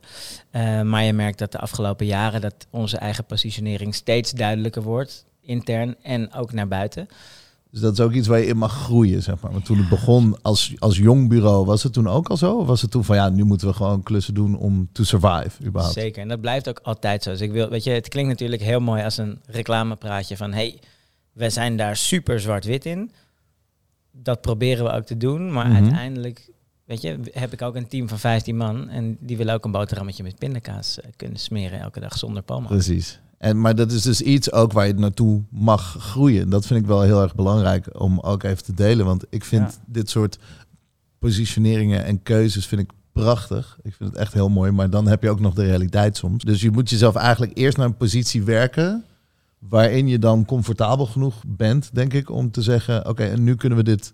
Eh, 0.49 0.81
maar 0.81 1.03
je 1.03 1.13
merkt 1.13 1.39
dat 1.39 1.51
de 1.51 1.59
afgelopen 1.59 2.05
jaren 2.05 2.41
dat 2.41 2.67
onze 2.69 2.97
eigen 2.97 3.25
positionering 3.25 3.95
steeds 3.95 4.31
duidelijker 4.31 4.81
wordt, 4.81 5.25
intern 5.41 5.95
en 6.01 6.33
ook 6.33 6.53
naar 6.53 6.67
buiten. 6.67 7.07
Dus 7.73 7.81
dat 7.81 7.93
is 7.93 7.99
ook 7.99 8.13
iets 8.13 8.27
waar 8.27 8.39
je 8.39 8.45
in 8.45 8.57
mag 8.57 8.73
groeien, 8.73 9.21
zeg 9.21 9.39
maar. 9.41 9.51
Want 9.51 9.65
toen 9.65 9.77
het 9.77 9.89
begon 9.89 10.37
als, 10.41 10.73
als 10.77 10.97
jong 10.97 11.29
bureau, 11.29 11.65
was 11.65 11.83
het 11.83 11.93
toen 11.93 12.07
ook 12.07 12.29
al 12.29 12.37
zo? 12.37 12.57
Of 12.57 12.67
was 12.67 12.81
het 12.81 12.91
toen 12.91 13.03
van, 13.03 13.15
ja, 13.15 13.29
nu 13.29 13.43
moeten 13.43 13.67
we 13.67 13.73
gewoon 13.73 14.03
klussen 14.03 14.33
doen 14.33 14.57
om 14.57 14.89
to 14.91 15.03
survive, 15.03 15.63
überhaupt? 15.65 15.95
Zeker, 15.95 16.21
en 16.21 16.27
dat 16.27 16.41
blijft 16.41 16.69
ook 16.69 16.79
altijd 16.83 17.23
zo. 17.23 17.31
Dus 17.31 17.41
ik 17.41 17.51
wil, 17.51 17.69
weet 17.69 17.83
je, 17.83 17.91
het 17.91 18.07
klinkt 18.07 18.29
natuurlijk 18.29 18.61
heel 18.61 18.79
mooi 18.79 19.03
als 19.03 19.17
een 19.17 19.39
reclamepraatje 19.45 20.37
van, 20.37 20.53
hey, 20.53 20.79
we 21.31 21.49
zijn 21.49 21.77
daar 21.77 21.95
super 21.95 22.39
zwart-wit 22.39 22.85
in. 22.85 23.11
Dat 24.15 24.41
proberen 24.41 24.85
we 24.85 24.91
ook 24.91 25.05
te 25.05 25.17
doen, 25.17 25.51
maar 25.51 25.67
Mhm. 25.67 25.75
uiteindelijk, 25.83 26.49
weet 26.85 27.01
je, 27.01 27.19
heb 27.31 27.53
ik 27.53 27.61
ook 27.61 27.75
een 27.75 27.87
team 27.87 28.07
van 28.09 28.19
15 28.19 28.57
man 28.57 28.89
en 28.89 29.17
die 29.19 29.37
willen 29.37 29.53
ook 29.53 29.65
een 29.65 29.71
boterhammetje 29.71 30.23
met 30.23 30.37
pindakaas 30.39 31.01
eh, 31.01 31.09
kunnen 31.15 31.39
smeren 31.39 31.79
elke 31.79 31.99
dag 31.99 32.17
zonder 32.17 32.43
palma. 32.43 32.67
Precies. 32.67 33.19
En, 33.37 33.61
maar 33.61 33.75
dat 33.75 33.91
is 33.91 34.01
dus 34.01 34.21
iets 34.21 34.51
ook 34.51 34.71
waar 34.71 34.87
je 34.87 34.93
naartoe 34.93 35.41
mag 35.49 35.95
groeien. 35.99 36.49
Dat 36.49 36.65
vind 36.65 36.79
ik 36.79 36.85
wel 36.85 37.01
heel 37.01 37.21
erg 37.21 37.35
belangrijk 37.35 37.99
om 38.01 38.19
ook 38.19 38.43
even 38.43 38.63
te 38.63 38.73
delen. 38.73 39.05
Want 39.05 39.25
ik 39.29 39.43
vind 39.43 39.71
Ja. 39.73 39.83
dit 39.93 40.09
soort 40.09 40.37
positioneringen 41.19 42.03
en 42.05 42.23
keuzes 42.23 42.65
vind 42.67 42.81
ik 42.81 42.89
prachtig. 43.11 43.77
Ik 43.83 43.93
vind 43.93 44.09
het 44.09 44.19
echt 44.19 44.33
heel 44.33 44.49
mooi. 44.49 44.71
Maar 44.71 44.89
dan 44.89 45.07
heb 45.07 45.23
je 45.23 45.29
ook 45.29 45.39
nog 45.39 45.53
de 45.53 45.65
realiteit 45.65 46.17
soms. 46.17 46.43
Dus 46.43 46.61
je 46.61 46.71
moet 46.71 46.89
jezelf 46.89 47.15
eigenlijk 47.15 47.57
eerst 47.57 47.77
naar 47.77 47.85
een 47.85 47.97
positie 47.97 48.43
werken... 48.43 49.03
waarin 49.69 50.07
je 50.07 50.19
dan 50.19 50.45
comfortabel 50.45 51.05
genoeg 51.05 51.43
bent, 51.47 51.89
denk 51.95 52.13
ik... 52.13 52.29
om 52.29 52.51
te 52.51 52.61
zeggen, 52.61 53.07
oké, 53.09 53.23
en 53.23 53.43
nu 53.43 53.55
kunnen 53.55 53.77
we 53.77 53.83
dit 53.83 54.13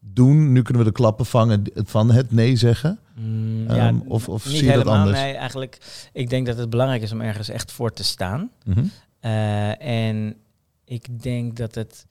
doen. 0.00 0.52
Nu 0.52 0.62
kunnen 0.62 0.82
we 0.84 0.88
de 0.88 0.96
klappen 0.96 1.26
vangen 1.26 1.62
van 1.74 2.10
het 2.10 2.32
nee 2.32 2.56
zeggen. 2.56 2.98
Mm, 3.14 3.66
Ehm, 3.66 3.98
of- 4.06 4.28
of 4.28 4.44
niet 4.46 4.54
zie 4.56 4.64
je 4.64 4.72
dat 4.72 4.78
helemaal, 4.82 5.00
anders? 5.00 5.18
Nee, 5.20 5.34
eigenlijk, 5.34 5.78
ik 6.12 6.30
denk 6.30 6.46
dat 6.46 6.58
het 6.58 6.70
belangrijk 6.70 7.02
is 7.02 7.12
om 7.12 7.20
ergens 7.20 7.48
echt 7.48 7.72
voor 7.72 7.92
te 7.92 8.04
staan. 8.04 8.50
Mhm. 8.64 8.84
Eh, 9.20 9.82
en 10.06 10.34
ik 10.84 11.22
denk 11.22 11.56
dat 11.56 11.74
het, 11.74 12.06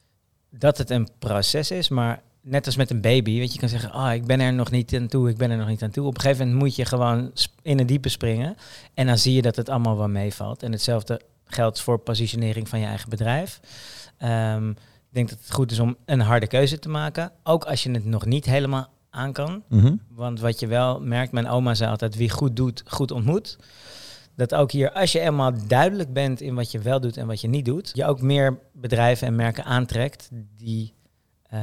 dat 0.49 0.77
het 0.77 0.89
een 0.89 1.07
proces 1.19 1.71
is, 1.71 1.89
maar 1.89 2.21
net 2.41 2.65
als 2.65 2.75
met 2.75 2.89
een 2.91 3.01
baby, 3.01 3.37
weet 3.39 3.53
je, 3.53 3.59
kan 3.59 3.69
zeggen, 3.69 3.91
ah, 3.91 4.13
ik 4.13 4.25
ben 4.25 4.39
er 4.39 4.53
nog 4.53 4.71
niet 4.71 4.95
aan 4.95 5.07
toe, 5.07 5.29
ik 5.29 5.37
ben 5.37 5.51
er 5.51 5.57
nog 5.57 5.67
niet 5.67 5.83
aan 5.83 5.89
toe. 5.91 6.05
Op 6.05 6.15
een 6.15 6.21
gegeven 6.21 6.45
moment 6.45 6.63
moet 6.63 6.75
je 6.75 6.85
gewoon 6.85 7.31
in 7.61 7.77
het 7.77 7.87
diepe 7.87 8.09
springen 8.09 8.55
en 8.93 9.07
dan 9.07 9.17
zie 9.17 9.33
je 9.33 9.41
dat 9.41 9.55
het 9.55 9.69
allemaal 9.69 9.97
wel 9.97 10.07
meevalt. 10.07 10.63
En 10.63 10.71
hetzelfde 10.71 11.21
geldt 11.47 11.81
voor 11.81 11.99
positionering 11.99 12.69
van 12.69 12.79
je 12.79 12.85
eigen 12.85 13.09
bedrijf. 13.09 13.59
Ehm, 14.17 14.69
ik 14.69 15.13
denk 15.13 15.29
dat 15.29 15.39
het 15.39 15.51
goed 15.51 15.71
is 15.71 15.79
om 15.79 15.97
een 16.05 16.19
harde 16.19 16.47
keuze 16.47 16.79
te 16.79 16.89
maken, 16.89 17.31
ook 17.43 17.65
als 17.65 17.83
je 17.83 17.91
het 17.91 18.05
nog 18.05 18.25
niet 18.25 18.45
helemaal 18.45 18.89
aan 19.09 19.33
kan. 19.33 19.63
Mhm. 19.67 19.95
Want 20.09 20.39
wat 20.39 20.59
je 20.59 20.67
wel 20.67 20.99
merkt, 20.99 21.31
mijn 21.31 21.47
oma 21.47 21.73
zei 21.73 21.91
altijd, 21.91 22.15
wie 22.15 22.29
goed 22.29 22.55
doet, 22.55 22.83
goed 22.85 23.11
ontmoet. 23.11 23.57
Dat 24.35 24.55
ook 24.55 24.71
hier, 24.71 24.91
als 24.91 25.11
je 25.11 25.19
eenmaal 25.19 25.51
duidelijk 25.67 26.13
bent 26.13 26.41
in 26.41 26.55
wat 26.55 26.71
je 26.71 26.79
wel 26.79 26.99
doet 26.99 27.17
en 27.17 27.27
wat 27.27 27.41
je 27.41 27.47
niet 27.47 27.65
doet, 27.65 27.91
je 27.93 28.05
ook 28.05 28.21
meer 28.21 28.59
bedrijven 28.73 29.27
en 29.27 29.35
merken 29.35 29.63
aantrekt 29.63 30.29
die, 30.57 30.93
eh, 31.49 31.59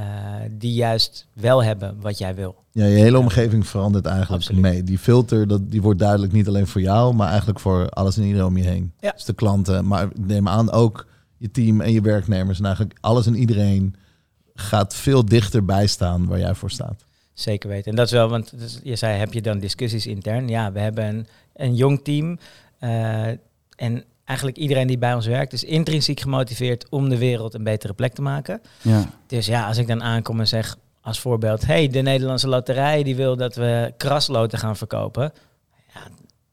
die 0.50 0.72
juist 0.72 1.26
wel 1.32 1.64
hebben 1.64 1.96
wat 2.00 2.18
jij 2.18 2.34
wil. 2.34 2.54
Ja, 2.72 2.84
je 2.84 2.98
hele 2.98 3.18
omgeving 3.18 3.66
verandert 3.66 4.06
eigenlijk 4.06 4.42
Absoluut. 4.42 4.62
mee. 4.62 4.82
Die 4.82 4.98
filter, 4.98 5.46
dat, 5.48 5.70
die 5.70 5.82
wordt 5.82 5.98
duidelijk 5.98 6.32
niet 6.32 6.48
alleen 6.48 6.66
voor 6.66 6.80
jou, 6.80 7.14
maar 7.14 7.28
eigenlijk 7.28 7.60
voor 7.60 7.88
alles 7.88 8.16
en 8.16 8.22
iedereen 8.22 8.46
om 8.46 8.56
je 8.56 8.64
heen. 8.64 8.92
Ja. 9.00 9.10
Dus 9.10 9.24
de 9.24 9.32
klanten, 9.34 9.86
maar 9.86 10.08
neem 10.20 10.48
aan 10.48 10.70
ook 10.70 11.06
je 11.36 11.50
team 11.50 11.80
en 11.80 11.92
je 11.92 12.00
werknemers. 12.00 12.58
En 12.58 12.64
eigenlijk 12.64 12.98
alles 13.00 13.26
en 13.26 13.34
iedereen 13.34 13.94
gaat 14.54 14.94
veel 14.94 15.24
dichterbij 15.24 15.86
staan 15.86 16.26
waar 16.26 16.38
jij 16.38 16.54
voor 16.54 16.70
staat. 16.70 17.04
Zeker 17.32 17.68
weten. 17.68 17.90
En 17.90 17.96
dat 17.96 18.06
is 18.06 18.12
wel, 18.12 18.28
want 18.28 18.52
je 18.82 18.96
zei, 18.96 19.18
heb 19.18 19.32
je 19.32 19.42
dan 19.42 19.58
discussies 19.58 20.06
intern? 20.06 20.48
Ja, 20.48 20.72
we 20.72 20.80
hebben 20.80 21.04
een, 21.04 21.26
een 21.54 21.74
jong 21.74 22.04
team. 22.04 22.38
eh, 22.78 23.26
en 23.76 24.04
eigenlijk 24.24 24.58
iedereen 24.58 24.86
die 24.86 24.98
bij 24.98 25.14
ons 25.14 25.26
werkt 25.26 25.52
is 25.52 25.64
intrinsiek 25.64 26.20
gemotiveerd 26.20 26.88
om 26.88 27.08
de 27.08 27.18
wereld 27.18 27.54
een 27.54 27.64
betere 27.64 27.92
plek 27.92 28.14
te 28.14 28.22
maken. 28.22 28.60
Ja. 28.82 29.10
Dus 29.26 29.46
ja, 29.46 29.66
als 29.66 29.78
ik 29.78 29.86
dan 29.86 30.02
aankom 30.02 30.40
en 30.40 30.48
zeg 30.48 30.76
als 31.00 31.20
voorbeeld, 31.20 31.66
hey, 31.66 31.88
de 31.88 32.00
Nederlandse 32.00 32.48
loterij 32.48 33.02
die 33.02 33.16
wil 33.16 33.36
dat 33.36 33.54
we 33.54 33.92
krasloten 33.96 34.58
gaan 34.58 34.76
verkopen. 34.76 35.32
Ja, 35.94 36.00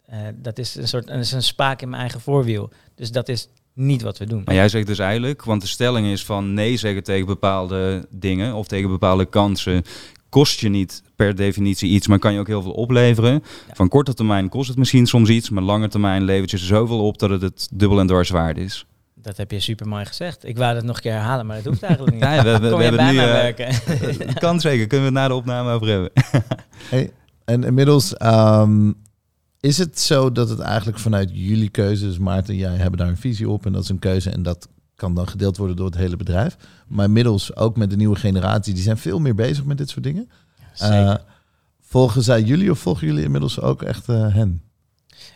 eh, 0.05 0.19
dat 0.35 0.57
is 0.57 0.75
een 0.75 0.87
soort, 0.87 1.07
dat 1.07 1.19
is 1.19 1.31
een 1.31 1.43
spaak 1.43 1.81
in 1.81 1.89
mijn 1.89 2.01
eigen 2.01 2.21
voorwiel. 2.21 2.69
Dus 2.95 3.11
dat 3.11 3.29
is 3.29 3.47
niet 3.73 4.01
wat 4.01 4.17
we 4.17 4.25
doen. 4.25 4.41
Maar 4.45 4.55
jij 4.55 4.69
zegt 4.69 4.87
dus 4.87 4.99
eigenlijk, 4.99 5.43
want 5.43 5.61
de 5.61 5.67
stelling 5.67 6.07
is 6.07 6.25
van 6.25 6.53
nee 6.53 6.77
zeggen 6.77 7.03
tegen 7.03 7.25
bepaalde 7.25 8.07
dingen 8.09 8.53
of 8.53 8.67
tegen 8.67 8.89
bepaalde 8.89 9.25
kansen 9.25 9.83
kost 10.31 10.59
je 10.59 10.69
niet 10.69 11.03
per 11.15 11.35
definitie 11.35 11.89
iets, 11.89 12.07
maar 12.07 12.19
kan 12.19 12.33
je 12.33 12.39
ook 12.39 12.47
heel 12.47 12.61
veel 12.61 12.71
opleveren. 12.71 13.33
Ja. 13.33 13.73
Van 13.73 13.89
korte 13.89 14.13
termijn 14.13 14.49
kost 14.49 14.67
het 14.67 14.77
misschien 14.77 15.05
soms 15.05 15.29
iets, 15.29 15.49
maar 15.49 15.63
lange 15.63 15.87
termijn 15.87 16.23
levert 16.23 16.51
je 16.51 16.57
zoveel 16.57 17.05
op 17.05 17.19
dat 17.19 17.29
het 17.29 17.41
het 17.41 17.67
dubbel 17.73 17.99
en 17.99 18.07
dwars 18.07 18.29
waard 18.29 18.57
is. 18.57 18.85
Dat 19.15 19.37
heb 19.37 19.51
je 19.51 19.59
super 19.59 19.87
mooi 19.87 20.05
gezegd. 20.05 20.45
Ik 20.45 20.57
wou 20.57 20.73
dat 20.73 20.83
nog 20.83 20.95
een 20.95 21.01
keer 21.01 21.11
herhalen, 21.11 21.45
maar 21.45 21.55
dat 21.55 21.65
hoeft 21.65 21.83
eigenlijk 21.83 22.15
niet. 22.15 22.23
Ja, 22.29 22.43
we, 22.43 22.51
we, 22.51 22.69
Kom 22.69 22.77
we 22.77 22.83
je 22.83 22.89
hebben 22.89 22.99
bij 22.99 23.11
nu... 23.11 23.15
mij 23.15 23.25
eh, 23.25 23.31
werken? 23.31 24.33
kan 24.45 24.59
zeker, 24.59 24.87
kunnen 24.87 25.13
we 25.13 25.13
het 25.13 25.21
na 25.21 25.27
de 25.27 25.33
opname 25.33 25.71
over 25.71 25.87
hebben. 25.87 26.11
Hey, 26.89 27.11
en 27.45 27.63
inmiddels 27.63 28.17
ehm, 28.17 28.91
is 29.59 29.77
het 29.77 29.99
zo 29.99 30.31
dat 30.31 30.49
het 30.49 30.59
eigenlijk 30.59 30.99
vanuit 30.99 31.29
jullie 31.33 31.69
keuzes, 31.69 32.17
Maarten 32.17 32.53
en 32.53 32.59
jij 32.59 32.75
hebben 32.75 32.99
daar 32.99 33.07
een 33.07 33.17
visie 33.17 33.49
op 33.49 33.65
en 33.65 33.71
dat 33.71 33.83
is 33.83 33.89
een 33.89 33.99
keuze 33.99 34.29
en 34.29 34.43
dat 34.43 34.67
kan 35.01 35.15
dan 35.15 35.27
gedeeld 35.27 35.57
worden 35.57 35.75
door 35.75 35.85
het 35.85 35.97
hele 35.97 36.17
bedrijf. 36.17 36.57
Maar 36.87 37.05
inmiddels 37.05 37.55
ook 37.55 37.77
met 37.77 37.89
de 37.89 37.95
nieuwe 37.95 38.15
generatie, 38.15 38.73
die 38.73 38.83
zijn 38.83 38.97
veel 38.97 39.19
meer 39.19 39.35
bezig 39.35 39.65
met 39.65 39.77
dit 39.77 39.89
soort 39.89 40.03
dingen. 40.03 40.29
Eh, 40.77 41.15
volgen 41.81 42.21
zij 42.21 42.41
jullie 42.41 42.71
of 42.71 42.79
volgen 42.79 43.07
jullie 43.07 43.23
inmiddels 43.23 43.61
ook 43.61 43.81
echt 43.81 44.09
eh, 44.09 44.33
hen? 44.33 44.61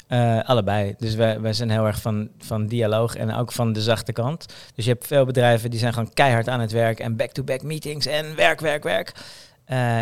Eh, 0.07 0.43
allebei. 0.43 0.95
Dus 0.97 1.15
wij, 1.15 1.41
wij 1.41 1.53
zijn 1.53 1.69
heel 1.69 1.85
erg 1.85 2.01
van, 2.01 2.29
van 2.37 2.67
dialoog 2.67 3.15
en 3.15 3.33
ook 3.33 3.51
van 3.51 3.73
de 3.73 3.81
zachte 3.81 4.11
kant. 4.11 4.45
Dus 4.75 4.85
je 4.85 4.91
hebt 4.91 5.07
veel 5.07 5.25
bedrijven 5.25 5.69
die 5.69 5.79
zijn 5.79 5.93
gewoon 5.93 6.13
keihard 6.13 6.49
aan 6.49 6.59
het 6.59 6.71
werk 6.71 6.99
en 6.99 7.15
back-to-back 7.15 7.63
meetings 7.63 8.05
en 8.05 8.35
werk, 8.35 8.59
werk, 8.59 8.83
werk. 8.83 9.11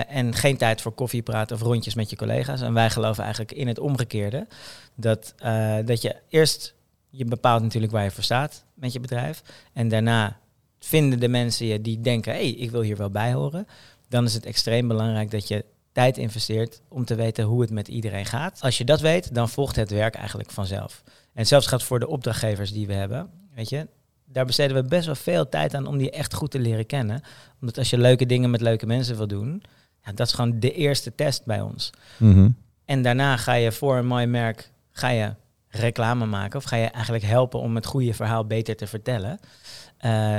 En 0.07 0.33
geen 0.33 0.57
tijd 0.57 0.81
voor 0.81 0.91
koffie 0.91 1.21
praten 1.21 1.55
of 1.55 1.61
rondjes 1.61 1.95
met 1.95 2.09
je 2.09 2.15
collega's. 2.15 2.61
En 2.61 2.73
wij 2.73 2.89
geloven 2.89 3.23
eigenlijk 3.23 3.53
in 3.53 3.67
het 3.67 3.79
omgekeerde. 3.79 4.47
Dat, 4.95 5.33
dat 5.85 6.01
je 6.01 6.15
eerst, 6.29 6.75
je 7.09 7.25
bepaalt 7.25 7.61
natuurlijk 7.61 7.91
waar 7.91 8.03
je 8.03 8.11
voor 8.11 8.23
staat 8.23 8.63
met 8.83 8.93
je 8.93 8.99
bedrijf. 8.99 9.43
En 9.73 9.87
daarna 9.87 10.39
vinden 10.79 11.19
de 11.19 11.27
mensen 11.27 11.65
je 11.65 11.81
die 11.81 12.01
denken, 12.01 12.33
hé, 12.33 12.39
hey, 12.39 12.49
ik 12.49 12.71
wil 12.71 12.81
hier 12.81 12.97
wel 12.97 13.09
bij 13.09 13.33
horen. 13.33 13.67
Dan 14.09 14.25
is 14.25 14.33
het 14.33 14.45
extreem 14.45 14.87
belangrijk 14.87 15.31
dat 15.31 15.47
je 15.47 15.65
tijd 15.91 16.17
investeert 16.17 16.81
om 16.87 17.05
te 17.05 17.15
weten 17.15 17.43
hoe 17.43 17.61
het 17.61 17.71
met 17.71 17.87
iedereen 17.87 18.25
gaat. 18.25 18.61
Als 18.61 18.77
je 18.77 18.85
dat 18.85 19.01
weet, 19.01 19.35
dan 19.35 19.49
volgt 19.49 19.75
het 19.75 19.91
werk 19.91 20.15
eigenlijk 20.15 20.51
vanzelf. 20.51 21.03
En 21.33 21.47
zelfs 21.47 21.67
gaat 21.67 21.83
voor 21.83 21.99
de 21.99 22.07
opdrachtgevers 22.07 22.71
die 22.71 22.87
we 22.87 22.93
hebben, 22.93 23.29
weet 23.55 23.69
je, 23.69 23.87
daar 24.25 24.45
besteden 24.45 24.75
we 24.75 24.87
best 24.87 25.05
wel 25.05 25.15
veel 25.15 25.49
tijd 25.49 25.73
aan 25.73 25.87
om 25.87 25.97
die 25.97 26.11
echt 26.11 26.33
goed 26.33 26.51
te 26.51 26.59
leren 26.59 26.85
kennen. 26.85 27.21
Omdat 27.61 27.77
als 27.77 27.89
je 27.89 27.97
leuke 27.97 28.25
dingen 28.25 28.49
met 28.49 28.61
leuke 28.61 28.85
mensen 28.85 29.17
wil 29.17 29.27
doen, 29.27 29.63
ja, 30.03 30.11
dat 30.11 30.27
is 30.27 30.33
gewoon 30.33 30.59
de 30.59 30.73
eerste 30.73 31.15
test 31.15 31.45
bij 31.45 31.61
ons. 31.61 31.89
En 32.85 33.01
daarna 33.01 33.37
ga 33.37 33.53
je 33.53 33.71
voor 33.71 33.97
een 33.97 34.05
mooi 34.05 34.25
merk 34.25 34.71
ga 34.91 35.09
je 35.09 35.33
reclame 35.75 36.25
maken 36.25 36.59
of 36.59 36.63
ga 36.65 36.75
je 36.75 36.85
eigenlijk 36.87 37.23
helpen 37.23 37.59
om 37.59 37.75
het 37.75 37.85
goede 37.85 38.13
verhaal 38.13 38.45
beter 38.45 38.75
te 38.75 38.87
vertellen. 38.87 39.39
Eh, 39.97 40.37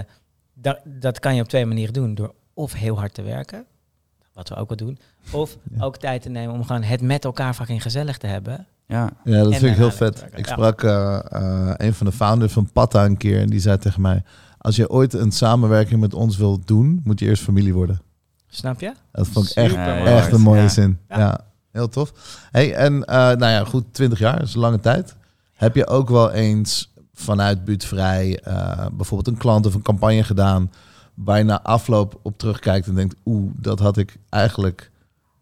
dat, 0.54 0.78
dat 0.84 1.18
kan 1.20 1.34
je 1.34 1.42
op 1.42 1.48
twee 1.48 1.66
manieren 1.66 1.92
doen. 1.94 2.14
Door 2.14 2.34
of 2.54 2.72
heel 2.72 2.98
hard 2.98 3.14
te 3.14 3.22
werken, 3.22 3.64
wat 4.32 4.48
we 4.48 4.54
ook 4.54 4.68
wel 4.68 4.76
doen, 4.76 4.98
of 5.30 5.56
Ja. 5.76 5.84
ook 5.84 5.96
tijd 5.96 6.22
te 6.22 6.28
nemen 6.28 6.54
om 6.54 6.64
gewoon 6.64 6.82
het 6.82 7.00
met 7.00 7.24
elkaar 7.24 7.54
fucking 7.54 7.82
gezellig 7.82 8.18
te 8.18 8.26
hebben. 8.26 8.66
Ja, 8.86 9.10
Ja, 9.24 9.42
dat 9.42 9.52
En 9.52 9.58
vind 9.58 9.70
ik 9.70 9.76
heel 9.76 9.90
vet. 9.90 10.24
Ik 10.34 10.46
sprak 10.46 10.82
eh, 10.82 11.18
eh, 11.30 11.74
een 11.76 11.94
van 11.94 12.06
de 12.06 12.12
founders 12.12 12.52
van 12.52 12.72
Patta 12.72 13.04
een 13.04 13.16
keer 13.16 13.40
en 13.40 13.50
die 13.50 13.60
zei 13.60 13.78
tegen 13.78 14.00
mij: 14.00 14.22
Als 14.58 14.76
je 14.76 14.90
ooit 14.90 15.12
een 15.12 15.32
samenwerking 15.32 16.00
met 16.00 16.14
ons 16.14 16.36
wilt 16.36 16.66
doen, 16.66 17.00
moet 17.04 17.20
je 17.20 17.26
eerst 17.26 17.42
familie 17.42 17.74
worden. 17.74 18.00
Snap 18.46 18.80
je? 18.80 18.92
Dat 19.12 19.26
vond 19.28 19.50
ik 19.50 19.56
echt, 19.56 20.32
een 20.32 20.40
mooie 20.40 20.60
Ja. 20.62 20.68
zin. 20.68 20.98
Ja. 21.08 21.18
Ja. 21.18 21.40
heel 21.72 21.88
tof. 21.88 22.12
Hey, 22.50 22.74
en 22.74 23.04
eh, 23.04 23.16
nou 23.16 23.46
ja, 23.46 23.64
goed, 23.64 23.84
20 23.94 24.18
jaar 24.18 24.42
is 24.42 24.54
een 24.54 24.60
lange 24.60 24.80
tijd. 24.80 25.16
Heb 25.54 25.74
je 25.74 25.86
ook 25.86 26.08
wel 26.08 26.30
eens 26.30 26.92
vanuit 27.12 27.64
Buurtvrij 27.64 28.40
eh, 28.40 28.86
bijvoorbeeld 28.92 29.34
een 29.34 29.42
klant 29.42 29.66
of 29.66 29.74
een 29.74 29.82
campagne 29.82 30.24
gedaan 30.24 30.70
waar 31.14 31.38
je 31.38 31.44
na 31.44 31.62
afloop 31.62 32.20
op 32.22 32.38
terugkijkt 32.38 32.86
en 32.86 32.94
denkt, 32.94 33.16
oeh, 33.24 33.52
dat 33.56 33.78
had 33.78 33.96
ik 33.96 34.16
eigenlijk 34.28 34.90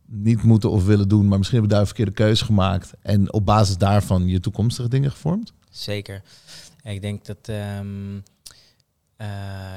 niet 0.06 0.42
moeten 0.42 0.70
of 0.70 0.84
willen 0.84 1.08
doen, 1.08 1.28
maar 1.28 1.38
misschien 1.38 1.58
heb 1.58 1.66
ik 1.66 1.72
daar 1.72 1.80
een 1.80 1.86
verkeerde 1.86 2.12
keuze 2.12 2.44
gemaakt 2.44 2.92
en 3.02 3.32
op 3.32 3.46
basis 3.46 3.76
daarvan 3.76 4.28
je 4.28 4.40
toekomstige 4.40 4.88
dingen 4.88 5.10
gevormd? 5.10 5.52
Zeker. 5.70 6.22
Ik 6.82 7.02
denk 7.02 7.24
dat, 7.24 7.38
ehm, 7.42 8.18
eh, 9.16 9.28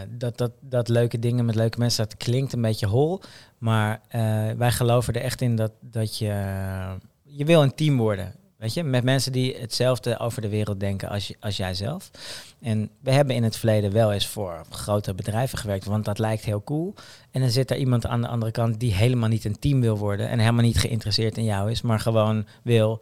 dat, 0.09 0.37
dat, 0.37 0.51
dat 0.61 0.87
leuke 0.87 1.19
dingen 1.19 1.45
met 1.45 1.55
leuke 1.55 1.79
mensen, 1.79 2.03
dat 2.03 2.17
klinkt 2.17 2.53
een 2.53 2.61
beetje 2.61 2.87
hol. 2.87 3.21
Maar 3.57 4.01
eh, 4.07 4.21
wij 4.51 4.71
geloven 4.71 5.13
er 5.13 5.21
echt 5.21 5.41
in 5.41 5.55
dat, 5.55 5.71
dat 5.79 6.17
je, 6.17 6.33
je 7.23 7.45
wil 7.45 7.63
een 7.63 7.75
team 7.75 7.97
worden. 7.97 8.33
Weet 8.65 8.73
je, 8.73 8.83
met 8.83 9.03
mensen 9.03 9.31
die 9.31 9.55
hetzelfde 9.55 10.19
over 10.19 10.41
de 10.41 10.49
wereld 10.49 10.79
denken 10.79 11.09
als, 11.09 11.27
je, 11.27 11.35
als 11.39 11.57
jijzelf. 11.57 12.11
En 12.61 12.89
we 12.99 13.11
hebben 13.11 13.35
in 13.35 13.43
het 13.43 13.57
verleden 13.57 13.91
wel 13.91 14.11
eens 14.11 14.27
voor 14.27 14.65
grote 14.69 15.13
bedrijven 15.13 15.57
gewerkt, 15.57 15.85
want 15.85 16.05
dat 16.05 16.19
lijkt 16.19 16.45
heel 16.45 16.63
cool. 16.63 16.93
En 17.31 17.41
dan 17.41 17.49
zit 17.49 17.71
er 17.71 17.77
iemand 17.77 18.05
aan 18.05 18.21
de 18.21 18.27
andere 18.27 18.51
kant 18.51 18.79
die 18.79 18.93
helemaal 18.93 19.29
niet 19.29 19.45
een 19.45 19.59
team 19.59 19.81
wil 19.81 19.97
worden 19.97 20.29
en 20.29 20.39
helemaal 20.39 20.63
niet 20.63 20.77
geïnteresseerd 20.77 21.37
in 21.37 21.43
jou 21.43 21.71
is, 21.71 21.81
maar 21.81 21.99
gewoon 21.99 22.45
wil, 22.61 23.01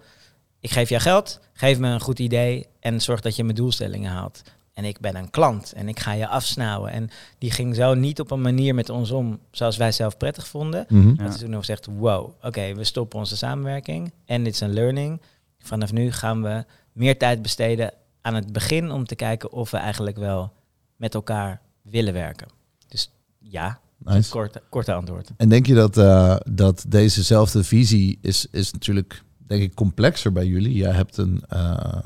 ik 0.60 0.72
geef 0.72 0.90
jou 0.90 1.02
geld, 1.02 1.40
geef 1.54 1.80
me 1.80 1.88
een 1.88 2.02
goed 2.02 2.20
idee 2.20 2.68
en 2.80 3.02
zorg 3.02 3.22
dat 3.22 3.36
je 3.36 3.44
mijn 3.44 3.56
doelstellingen 3.56 4.12
haalt. 4.12 4.42
En 4.74 4.86
ik 4.86 5.00
ben 5.00 5.16
een 5.16 5.30
klant 5.30 5.74
en 5.74 5.88
ik 5.88 6.00
ga 6.00 6.12
je 6.12 6.28
afsnauwen. 6.28 6.92
En 6.92 7.10
die 7.38 7.52
ging 7.52 7.76
zo 7.76 7.94
niet 7.94 8.20
op 8.20 8.32
een 8.32 8.42
manier 8.42 8.76
met 8.76 8.90
ons 8.90 9.12
om 9.12 9.40
zoals 9.52 9.78
wij 9.78 9.92
zelf 9.92 10.18
prettig 10.18 10.48
vonden. 10.48 10.86
Ja. 10.90 11.24
Dat 11.24 11.34
is 11.34 11.40
toen 11.40 11.50
nog 11.50 11.60
gezegd, 11.60 11.86
wow, 11.86 12.30
oké, 12.42 12.74
we 12.74 12.84
stoppen 12.84 13.20
onze 13.20 13.38
samenwerking. 13.38 14.12
En 14.26 14.44
dit 14.44 14.54
is 14.54 14.60
een 14.60 14.74
learning. 14.74 15.22
Vanaf 15.64 15.92
nu 15.92 16.12
gaan 16.12 16.42
we 16.42 16.66
meer 16.92 17.18
tijd 17.18 17.42
besteden 17.42 17.94
aan 18.22 18.36
het 18.36 18.52
begin 18.52 18.92
om 18.92 19.06
te 19.06 19.16
kijken 19.16 19.52
of 19.52 19.72
we 19.72 19.78
eigenlijk 19.78 20.18
wel 20.18 20.54
met 20.96 21.14
elkaar 21.14 21.62
willen 21.82 22.14
werken. 22.14 22.48
Dus 22.88 23.12
ja, 23.40 23.80
Nice. 23.98 24.30
korte, 24.30 24.62
korte 24.70 24.94
antwoord. 24.94 25.32
En 25.38 25.50
denk 25.50 25.66
je 25.66 25.74
dat, 25.74 25.98
eh, 25.98 26.36
dat 26.52 26.86
dezezelfde 26.88 27.64
visie 27.64 28.18
is, 28.22 28.48
is 28.52 28.72
natuurlijk, 28.72 29.24
denk 29.38 29.62
ik, 29.62 29.74
complexer 29.76 30.32
bij 30.32 30.46
jullie? 30.46 30.74
Jij 30.74 30.92
hebt 30.92 31.18
een, 31.18 31.44
eh, 31.48 32.00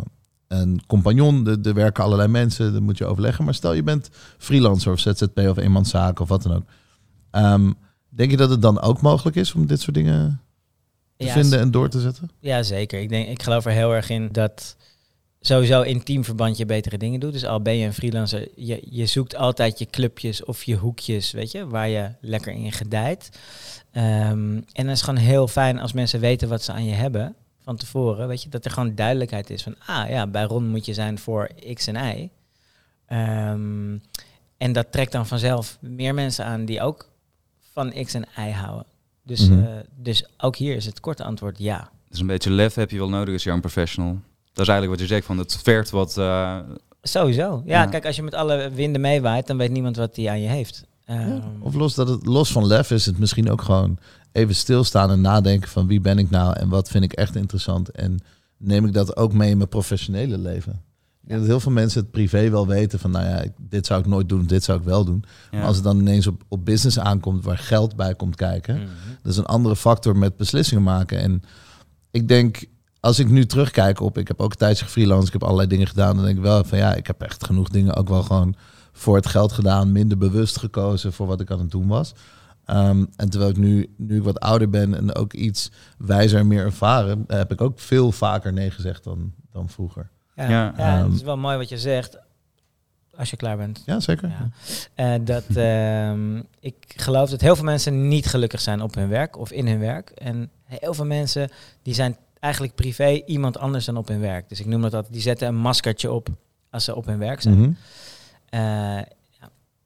een 0.48 0.82
compagnon, 0.88 1.48
er, 1.48 1.58
er 1.62 1.74
werken 1.74 2.04
allerlei 2.04 2.30
mensen, 2.30 2.74
dat 2.74 2.82
moet 2.82 2.98
je 2.98 3.06
overleggen. 3.06 3.46
Maar 3.46 3.54
stel 3.54 3.74
je 3.74 3.84
bent 3.84 4.10
freelancer 4.38 4.92
of 4.92 5.00
ZZP 5.00 5.38
of 5.38 5.58
eenmanszaak 5.58 6.20
of 6.20 6.28
wat 6.28 6.44
dan 6.44 6.56
ook. 6.56 6.66
Ehm, 7.32 7.72
denk 8.10 8.32
je 8.32 8.38
dat 8.38 8.50
het 8.50 8.62
dan 8.62 8.82
ook 8.82 9.02
mogelijk 9.02 9.36
is 9.36 9.54
om 9.54 9.66
dit 9.66 9.82
soort 9.82 9.96
dingen 9.96 10.42
te 11.18 11.26
Ja, 11.26 11.34
vinden 11.34 11.60
en 11.60 11.72
door 11.72 11.90
te 11.90 12.00
zetten? 12.00 12.30
Ja, 12.40 12.64
zeker. 12.64 13.00
Ik, 13.00 13.10
denk, 13.10 13.28
ik 13.28 13.44
geloof 13.44 13.66
er 13.66 13.72
heel 13.72 13.94
erg 13.94 14.10
in 14.10 14.30
dat 14.32 14.76
sowieso 15.42 15.82
in 15.82 16.04
teamverband 16.04 16.58
je 16.58 16.66
betere 16.66 16.98
dingen 16.98 17.20
doet. 17.20 17.34
Dus 17.34 17.46
al 17.46 17.62
ben 17.62 17.78
je 17.78 17.86
een 17.86 17.94
freelancer, 17.94 18.48
je, 18.56 18.82
je 18.90 19.06
zoekt 19.06 19.36
altijd 19.36 19.80
je 19.80 19.86
clubjes 19.86 20.44
of 20.44 20.64
je 20.64 20.76
hoekjes, 20.76 21.32
weet 21.32 21.52
je, 21.52 21.68
waar 21.68 21.90
je 21.90 22.12
lekker 22.22 22.54
in 22.54 22.72
gedijt. 22.72 23.30
Ehm, 23.92 24.62
en 24.72 24.88
het 24.88 24.98
is 24.98 25.02
gewoon 25.02 25.20
heel 25.20 25.48
fijn 25.48 25.80
als 25.80 25.94
mensen 25.94 26.20
weten 26.20 26.50
wat 26.50 26.64
ze 26.64 26.72
aan 26.72 26.86
je 26.86 26.94
hebben 26.94 27.36
van 27.64 27.76
tevoren. 27.76 28.28
Weet 28.28 28.44
je, 28.44 28.50
dat 28.50 28.66
er 28.66 28.72
gewoon 28.72 28.96
duidelijkheid 28.96 29.50
is 29.50 29.64
van, 29.64 29.76
ah 29.86 30.10
ja, 30.10 30.28
bij 30.28 30.44
Ron 30.44 30.68
moet 30.68 30.86
je 30.86 30.94
zijn 30.94 31.20
voor 31.20 31.50
X 31.74 31.88
en 31.88 31.96
Y. 31.96 32.30
Ehm, 33.06 33.98
en 34.58 34.72
dat 34.72 34.92
trekt 34.92 35.12
dan 35.12 35.28
vanzelf 35.28 35.78
meer 35.82 36.14
mensen 36.14 36.46
aan 36.46 36.66
die 36.66 36.82
ook 36.82 37.10
van 37.74 37.94
X 38.04 38.14
en 38.14 38.26
Y 38.38 38.52
houden. 38.52 38.86
Dus, 39.28 39.50
Mhm. 39.50 39.60
eh, 39.64 39.70
dus 39.96 40.26
ook 40.38 40.56
hier 40.56 40.76
is 40.76 40.86
het 40.86 41.00
korte 41.00 41.24
antwoord 41.24 41.58
ja. 41.60 41.90
dus 42.10 42.20
een 42.20 42.28
beetje 42.28 42.52
lef 42.52 42.74
heb 42.76 42.92
je 42.92 42.98
wel 42.98 43.10
nodig 43.10 43.34
als 43.34 43.44
young 43.44 43.62
professional. 43.62 44.12
Dat 44.54 44.66
is 44.68 44.72
eigenlijk 44.74 44.90
wat 45.00 45.00
je 45.10 45.14
zegt, 45.16 45.26
van 45.26 45.38
het 45.38 45.58
vergt 45.64 45.90
wat... 45.90 46.18
eh, 46.18 46.60
Sowieso. 47.02 47.62
Ja, 47.66 47.82
Ja. 47.82 47.86
kijk, 47.90 48.06
als 48.06 48.16
je 48.16 48.24
met 48.24 48.34
alle 48.34 48.70
winden 48.74 49.02
meewaait, 49.02 49.48
dan 49.48 49.58
weet 49.58 49.72
niemand 49.72 49.96
wat 49.96 50.16
hij 50.16 50.30
aan 50.30 50.42
je 50.42 50.48
heeft. 50.48 50.86
Ehm, 51.06 51.40
Of 51.60 51.74
los, 51.74 51.96
dat 51.96 52.08
het, 52.08 52.26
los 52.26 52.52
van 52.52 52.68
lef 52.68 52.92
is 52.92 53.06
het 53.06 53.20
misschien 53.20 53.50
ook 53.52 53.62
gewoon 53.62 53.98
even 54.32 54.56
stilstaan 54.56 55.10
en 55.12 55.22
nadenken 55.22 55.70
van 55.70 55.88
wie 55.88 56.00
ben 56.02 56.18
ik 56.18 56.30
nou 56.30 56.54
en 56.60 56.70
wat 56.70 56.90
vind 56.90 57.04
ik 57.04 57.14
echt 57.14 57.36
interessant. 57.36 57.90
En 57.92 58.20
neem 58.58 58.86
ik 58.86 58.94
dat 58.94 59.18
ook 59.18 59.34
mee 59.34 59.50
in 59.50 59.58
mijn 59.58 59.70
professionele 59.70 60.38
leven. 60.38 60.82
Ik 61.28 61.34
denk 61.34 61.46
dat 61.46 61.52
heel 61.52 61.60
veel 61.60 61.72
mensen 61.82 62.02
het 62.02 62.12
privé 62.12 62.50
wel 62.50 62.68
weten 62.68 63.00
van, 63.00 63.12
nou 63.12 63.26
ja, 63.26 63.44
dit 63.60 63.86
zou 63.86 64.00
ik 64.00 64.06
nooit 64.06 64.30
doen, 64.30 64.46
dit 64.46 64.64
zou 64.64 64.80
ik 64.80 64.84
wel 64.86 65.06
doen. 65.06 65.24
Ja. 65.52 65.58
Maar 65.58 65.68
als 65.68 65.76
het 65.76 65.86
dan 65.86 66.00
ineens 66.00 66.28
op, 66.28 66.44
op 66.48 66.66
business 66.66 67.00
aankomt 67.00 67.44
waar 67.44 67.58
geld 67.58 67.96
bij 67.96 68.16
komt 68.16 68.36
kijken, 68.36 68.76
Mhm. 68.76 68.88
dat 69.22 69.32
is 69.32 69.38
een 69.38 69.46
andere 69.46 69.76
factor 69.76 70.18
met 70.18 70.38
beslissingen 70.38 70.84
maken. 70.84 71.20
En 71.20 71.42
ik 72.12 72.28
denk, 72.28 72.66
als 73.00 73.20
ik 73.20 73.30
nu 73.30 73.46
terugkijk 73.46 74.00
op, 74.00 74.18
ik 74.18 74.28
heb 74.28 74.42
ook 74.42 74.52
een 74.52 74.58
tijdje 74.58 74.86
gefreelanced, 74.86 75.28
ik 75.28 75.34
heb 75.34 75.44
allerlei 75.44 75.68
dingen 75.68 75.88
gedaan, 75.88 76.16
dan 76.16 76.26
denk 76.26 76.38
ik 76.38 76.44
wel 76.44 76.64
van 76.64 76.78
ja, 76.78 76.94
ik 76.96 77.08
heb 77.08 77.22
echt 77.22 77.46
genoeg 77.46 77.70
dingen 77.70 77.96
ook 77.96 78.10
wel 78.10 78.24
gewoon 78.24 78.56
voor 78.92 79.16
het 79.16 79.28
geld 79.28 79.52
gedaan, 79.52 79.92
minder 79.92 80.18
bewust 80.18 80.58
gekozen 80.58 81.14
voor 81.14 81.28
wat 81.28 81.42
ik 81.42 81.52
aan 81.52 81.60
het 81.60 81.72
doen 81.72 81.88
was. 81.88 82.14
Ehm, 82.66 83.06
en 83.16 83.30
terwijl 83.30 83.52
ik 83.52 83.58
nu, 83.58 83.94
nu 83.98 84.18
ik 84.18 84.24
wat 84.24 84.40
ouder 84.40 84.70
ben 84.70 84.96
en 84.96 85.16
ook 85.16 85.34
iets 85.34 85.72
wijzer 85.98 86.40
en 86.40 86.48
meer 86.48 86.64
ervaren, 86.66 87.24
heb 87.28 87.52
ik 87.52 87.62
ook 87.62 87.80
veel 87.80 88.12
vaker 88.12 88.54
nee 88.54 88.72
gezegd 88.72 89.04
dan, 89.04 89.34
dan 89.52 89.70
vroeger. 89.70 90.10
Ja, 90.38 90.50
Ja, 90.50 90.74
ja, 90.78 90.98
ehm, 90.98 91.04
het 91.04 91.14
is 91.14 91.22
wel 91.22 91.38
mooi 91.38 91.58
wat 91.58 91.70
je 91.70 91.78
zegt. 91.78 92.18
Als 93.16 93.30
je 93.30 93.38
klaar 93.38 93.58
bent. 93.58 93.84
Ja, 93.86 94.00
zeker. 94.00 94.30
Ja. 94.30 94.50
Eh, 94.94 95.26
dat, 95.26 95.44
ehm, 95.56 96.38
ik 96.60 96.76
geloof 96.96 97.30
dat 97.30 97.42
heel 97.42 97.56
veel 97.56 97.66
mensen 97.66 98.08
niet 98.08 98.26
gelukkig 98.26 98.62
zijn 98.62 98.82
op 98.82 98.96
hun 98.96 99.10
werk 99.10 99.38
of 99.38 99.52
in 99.52 99.68
hun 99.68 99.80
werk. 99.80 100.10
En 100.10 100.50
heel 100.64 100.94
veel 100.94 101.06
mensen 101.06 101.50
die 101.82 101.94
zijn 101.94 102.18
eigenlijk 102.40 102.76
privé 102.76 103.22
iemand 103.26 103.58
anders 103.58 103.86
dan 103.86 103.98
op 103.98 104.08
hun 104.08 104.20
werk. 104.20 104.50
Dus 104.50 104.60
ik 104.60 104.66
noem 104.66 104.82
dat 104.82 104.94
altijd, 104.94 105.14
die 105.14 105.22
zetten 105.22 105.48
een 105.48 105.56
maskertje 105.56 106.12
op 106.12 106.28
als 106.70 106.84
ze 106.84 106.96
op 106.96 107.06
hun 107.06 107.20
werk 107.20 107.42
zijn. 107.42 107.60
Mhm. 107.60 107.72
Eh, 108.50 109.00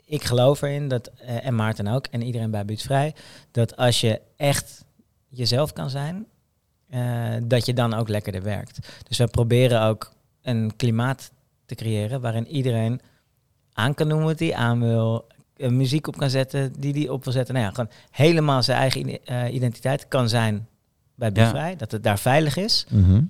ik 0.05 0.24
geloof 0.24 0.62
erin, 0.62 0.88
dat, 0.88 1.12
eh, 1.17 1.46
en 1.46 1.55
Maarten 1.55 1.88
ook, 1.88 2.08
en 2.08 2.22
iedereen 2.22 2.51
bij 2.51 2.65
Buurtvrij, 2.65 3.15
dat 3.51 3.77
als 3.77 4.01
je 4.01 4.22
echt 4.38 4.86
jezelf 5.27 5.74
kan 5.74 5.89
zijn, 5.89 6.25
dat 7.43 7.65
je 7.65 7.74
dan 7.74 7.93
ook 7.93 8.08
lekkerder 8.08 8.43
werkt. 8.43 8.88
Dus 9.08 9.17
we 9.17 9.27
proberen 9.27 9.81
ook 9.81 10.12
een 10.41 10.75
klimaat 10.75 11.31
te 11.65 11.75
creëren 11.75 12.21
waarin 12.21 12.48
iedereen 12.48 13.01
aan 13.74 13.93
kan 13.93 14.10
doen 14.10 14.24
wat 14.24 14.39
hij 14.39 14.53
aan 14.53 14.79
wil, 14.79 15.27
muziek 15.57 16.07
op 16.07 16.17
kan 16.17 16.29
zetten 16.29 16.74
die 16.79 16.93
die 16.93 17.13
op 17.13 17.24
wil 17.24 17.33
zetten. 17.33 17.53
Nou 17.53 17.65
ja, 17.65 17.71
gewoon 17.71 17.91
helemaal 18.12 18.63
zijn 18.63 18.77
eigen 18.77 19.24
eh, 19.25 19.53
identiteit 19.53 20.07
kan 20.07 20.29
zijn 20.29 20.67
bij 21.15 21.31
Buurtvrij, 21.31 21.75
dat 21.75 21.91
het 21.91 22.03
daar 22.03 22.19
veilig 22.19 22.57
is. 22.57 22.86
Mhm. 22.89 23.21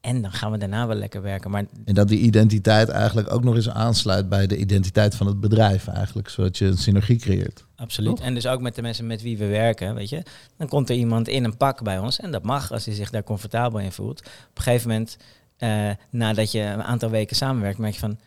En 0.00 0.22
dan 0.22 0.32
gaan 0.32 0.50
we 0.50 0.58
daarna 0.58 0.86
wel 0.86 0.96
lekker 0.96 1.22
werken. 1.22 1.50
Maar 1.50 1.64
En 1.84 1.94
dat 1.94 2.08
die 2.08 2.18
identiteit 2.18 2.88
eigenlijk 2.88 3.32
ook 3.32 3.44
nog 3.44 3.54
eens 3.54 3.70
aansluit 3.70 4.28
bij 4.28 4.46
de 4.46 4.56
identiteit 4.56 5.14
van 5.14 5.26
het 5.26 5.40
bedrijf 5.40 5.88
eigenlijk, 5.88 6.28
zodat 6.28 6.58
je 6.58 6.64
een 6.64 6.78
synergie 6.78 7.18
creëert. 7.18 7.64
Absoluut. 7.76 8.16
Toch? 8.16 8.24
En 8.24 8.34
dus 8.34 8.46
ook 8.46 8.60
met 8.60 8.74
de 8.74 8.82
mensen 8.82 9.06
met 9.06 9.22
wie 9.22 9.38
we 9.38 9.46
werken, 9.46 9.94
weet 9.94 10.08
je. 10.08 10.22
Dan 10.56 10.68
komt 10.68 10.90
er 10.90 10.96
iemand 10.96 11.28
in 11.28 11.44
een 11.44 11.56
pak 11.56 11.82
bij 11.82 11.98
ons. 11.98 12.20
En 12.20 12.30
dat 12.30 12.42
mag 12.42 12.72
als 12.72 12.84
hij 12.84 12.94
zich 12.94 13.10
daar 13.10 13.22
comfortabel 13.22 13.80
in 13.80 13.92
voelt. 13.92 14.20
Op 14.20 14.56
een 14.56 14.62
gegeven 14.62 14.88
moment, 14.88 15.16
eh, 15.56 15.90
nadat 16.10 16.52
je 16.52 16.60
een 16.60 16.82
aantal 16.82 17.10
weken 17.10 17.36
samenwerkt, 17.36 17.78
merk 17.78 17.92
je 17.92 18.00
van... 18.00 18.18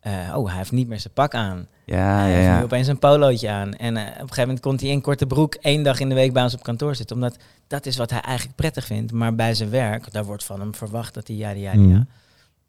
eh, 0.00 0.34
oh, 0.36 0.48
hij 0.48 0.56
heeft 0.56 0.72
niet 0.72 0.88
meer 0.88 1.00
zijn 1.00 1.12
pak 1.12 1.34
aan. 1.34 1.66
Ja, 1.86 2.18
hij 2.18 2.30
ja, 2.30 2.36
heeft 2.36 2.58
nu 2.58 2.64
opeens 2.64 2.86
een 2.86 2.98
polootje 2.98 3.50
aan. 3.50 3.74
En 3.74 3.96
eh, 3.96 4.02
op 4.02 4.08
een 4.08 4.18
gegeven 4.18 4.40
moment 4.40 4.60
komt 4.60 4.80
hij 4.80 4.90
in 4.90 5.00
korte 5.00 5.26
broek 5.26 5.54
één 5.54 5.82
dag 5.82 6.00
in 6.00 6.08
de 6.08 6.14
week 6.14 6.32
bij 6.32 6.42
ons 6.42 6.54
op 6.54 6.62
kantoor 6.62 6.94
zitten. 6.94 7.16
Omdat 7.16 7.36
dat 7.66 7.86
is 7.86 7.96
wat 7.96 8.10
hij 8.10 8.20
eigenlijk 8.20 8.56
prettig 8.56 8.84
vindt. 8.84 9.12
Maar 9.12 9.34
bij 9.34 9.54
zijn 9.54 9.70
werk, 9.70 10.12
daar 10.12 10.24
wordt 10.24 10.44
van 10.44 10.60
hem 10.60 10.74
verwacht 10.74 11.14
dat 11.14 11.26
hij 11.26 11.36
ja, 11.36 11.50
ja, 11.50 11.72
ja. 11.72 12.06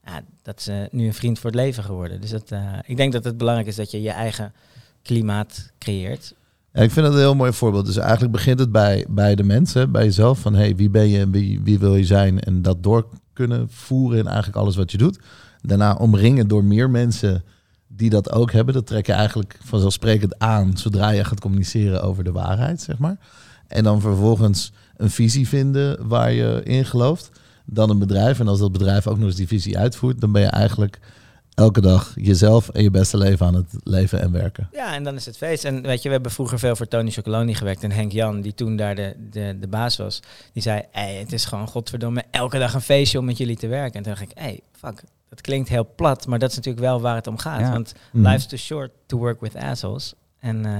Ja 0.05 0.21
dat 0.41 0.59
is 0.59 0.69
nu 0.91 1.05
een 1.05 1.13
vriend 1.13 1.39
voor 1.39 1.49
het 1.49 1.59
leven 1.59 1.83
geworden. 1.83 2.21
Dus 2.21 2.29
dat, 2.29 2.51
ik 2.85 2.97
denk 2.97 3.13
dat 3.13 3.23
het 3.23 3.37
belangrijk 3.37 3.67
is 3.67 3.75
dat 3.75 3.91
je 3.91 4.01
je 4.01 4.11
eigen 4.11 4.53
klimaat 5.01 5.71
creëert. 5.79 6.35
Ja, 6.73 6.81
ik 6.81 6.91
vind 6.91 7.05
dat 7.05 7.15
een 7.15 7.21
heel 7.21 7.35
mooi 7.35 7.53
voorbeeld. 7.53 7.85
Dus 7.85 7.97
eigenlijk 7.97 8.31
begint 8.31 8.59
het 8.59 8.71
bij, 8.71 9.05
bij 9.09 9.35
de 9.35 9.43
mensen, 9.43 9.91
bij 9.91 10.03
jezelf. 10.03 10.39
Van 10.39 10.55
hey, 10.55 10.75
wie 10.75 10.89
ben 10.89 11.07
je, 11.07 11.29
wie, 11.29 11.61
wie 11.63 11.79
wil 11.79 11.95
je 11.95 12.05
zijn? 12.05 12.39
En 12.39 12.61
dat 12.61 12.83
door 12.83 13.07
kunnen 13.35 13.69
voeren 13.69 14.17
in 14.17 14.25
eigenlijk 14.25 14.57
alles 14.57 14.75
wat 14.75 14.91
je 14.91 14.97
doet. 14.97 15.19
Daarna 15.61 15.93
omringen 15.93 16.47
door 16.47 16.63
meer 16.63 16.89
mensen 16.89 17.43
die 17.87 18.09
dat 18.09 18.31
ook 18.31 18.51
hebben. 18.51 18.73
Dat 18.73 18.87
trek 18.87 19.05
je 19.05 19.13
eigenlijk 19.13 19.57
vanzelfsprekend 19.63 20.39
aan 20.39 20.77
zodra 20.77 21.09
je 21.09 21.23
gaat 21.23 21.39
communiceren 21.39 22.03
over 22.03 22.23
de 22.23 22.31
waarheid, 22.31 22.81
zeg 22.81 22.97
maar. 22.97 23.17
En 23.67 23.83
dan 23.83 24.01
vervolgens 24.01 24.71
een 24.97 25.09
visie 25.09 25.47
vinden 25.47 26.07
waar 26.07 26.31
je 26.31 26.61
in 26.63 26.85
gelooft. 26.85 27.31
Dan 27.65 27.89
een 27.89 27.99
bedrijf. 27.99 28.39
En 28.39 28.47
als 28.47 28.59
dat 28.59 28.71
bedrijf 28.71 29.07
ook 29.07 29.17
nog 29.17 29.27
eens 29.27 29.35
die 29.35 29.47
visie 29.47 29.77
uitvoert, 29.77 30.21
dan 30.21 30.31
ben 30.31 30.41
je 30.41 30.47
eigenlijk 30.47 30.99
elke 31.55 31.81
dag 31.81 32.11
jezelf 32.15 32.69
en 32.69 32.83
je 32.83 32.91
beste 32.91 33.17
leven 33.17 33.45
aan 33.45 33.53
het 33.55 33.73
leven 33.83 34.21
en 34.21 34.31
werken. 34.31 34.69
Ja, 34.71 34.93
en 34.93 35.03
dan 35.03 35.15
is 35.15 35.25
het 35.25 35.37
feest. 35.37 35.63
En 35.63 35.81
weet 35.81 36.01
je, 36.01 36.07
we 36.07 36.13
hebben 36.13 36.31
vroeger 36.31 36.59
veel 36.59 36.75
voor 36.75 36.87
Tony 36.87 37.11
Chocoloni 37.11 37.53
gewerkt. 37.55 37.83
En 37.83 37.91
Henk 37.91 38.11
Jan, 38.11 38.41
die 38.41 38.53
toen 38.53 38.75
daar 38.75 38.95
de, 38.95 39.15
de, 39.31 39.57
de 39.59 39.67
baas 39.67 39.97
was, 39.97 40.19
die 40.53 40.61
zei... 40.61 40.81
Hey, 40.91 41.15
het 41.15 41.31
is 41.31 41.45
gewoon 41.45 41.67
godverdomme 41.67 42.23
elke 42.31 42.59
dag 42.59 42.73
een 42.73 42.81
feestje 42.81 43.19
om 43.19 43.25
met 43.25 43.37
jullie 43.37 43.57
te 43.57 43.67
werken. 43.67 43.93
En 43.97 44.03
toen 44.03 44.11
dacht 44.13 44.23
ik, 44.31 44.37
hey, 44.37 44.59
fuck, 44.71 45.03
dat 45.29 45.41
klinkt 45.41 45.69
heel 45.69 45.87
plat. 45.95 46.27
Maar 46.27 46.39
dat 46.39 46.49
is 46.49 46.55
natuurlijk 46.55 46.85
wel 46.85 47.01
waar 47.01 47.15
het 47.15 47.27
om 47.27 47.37
gaat. 47.37 47.59
Ja. 47.59 47.71
Want 47.71 47.93
Mhm. 48.11 48.27
life's 48.27 48.45
too 48.47 48.57
short 48.59 48.91
to 49.05 49.17
work 49.17 49.41
with 49.41 49.55
assholes. 49.55 50.13
En 50.39 50.65
eh, 50.65 50.71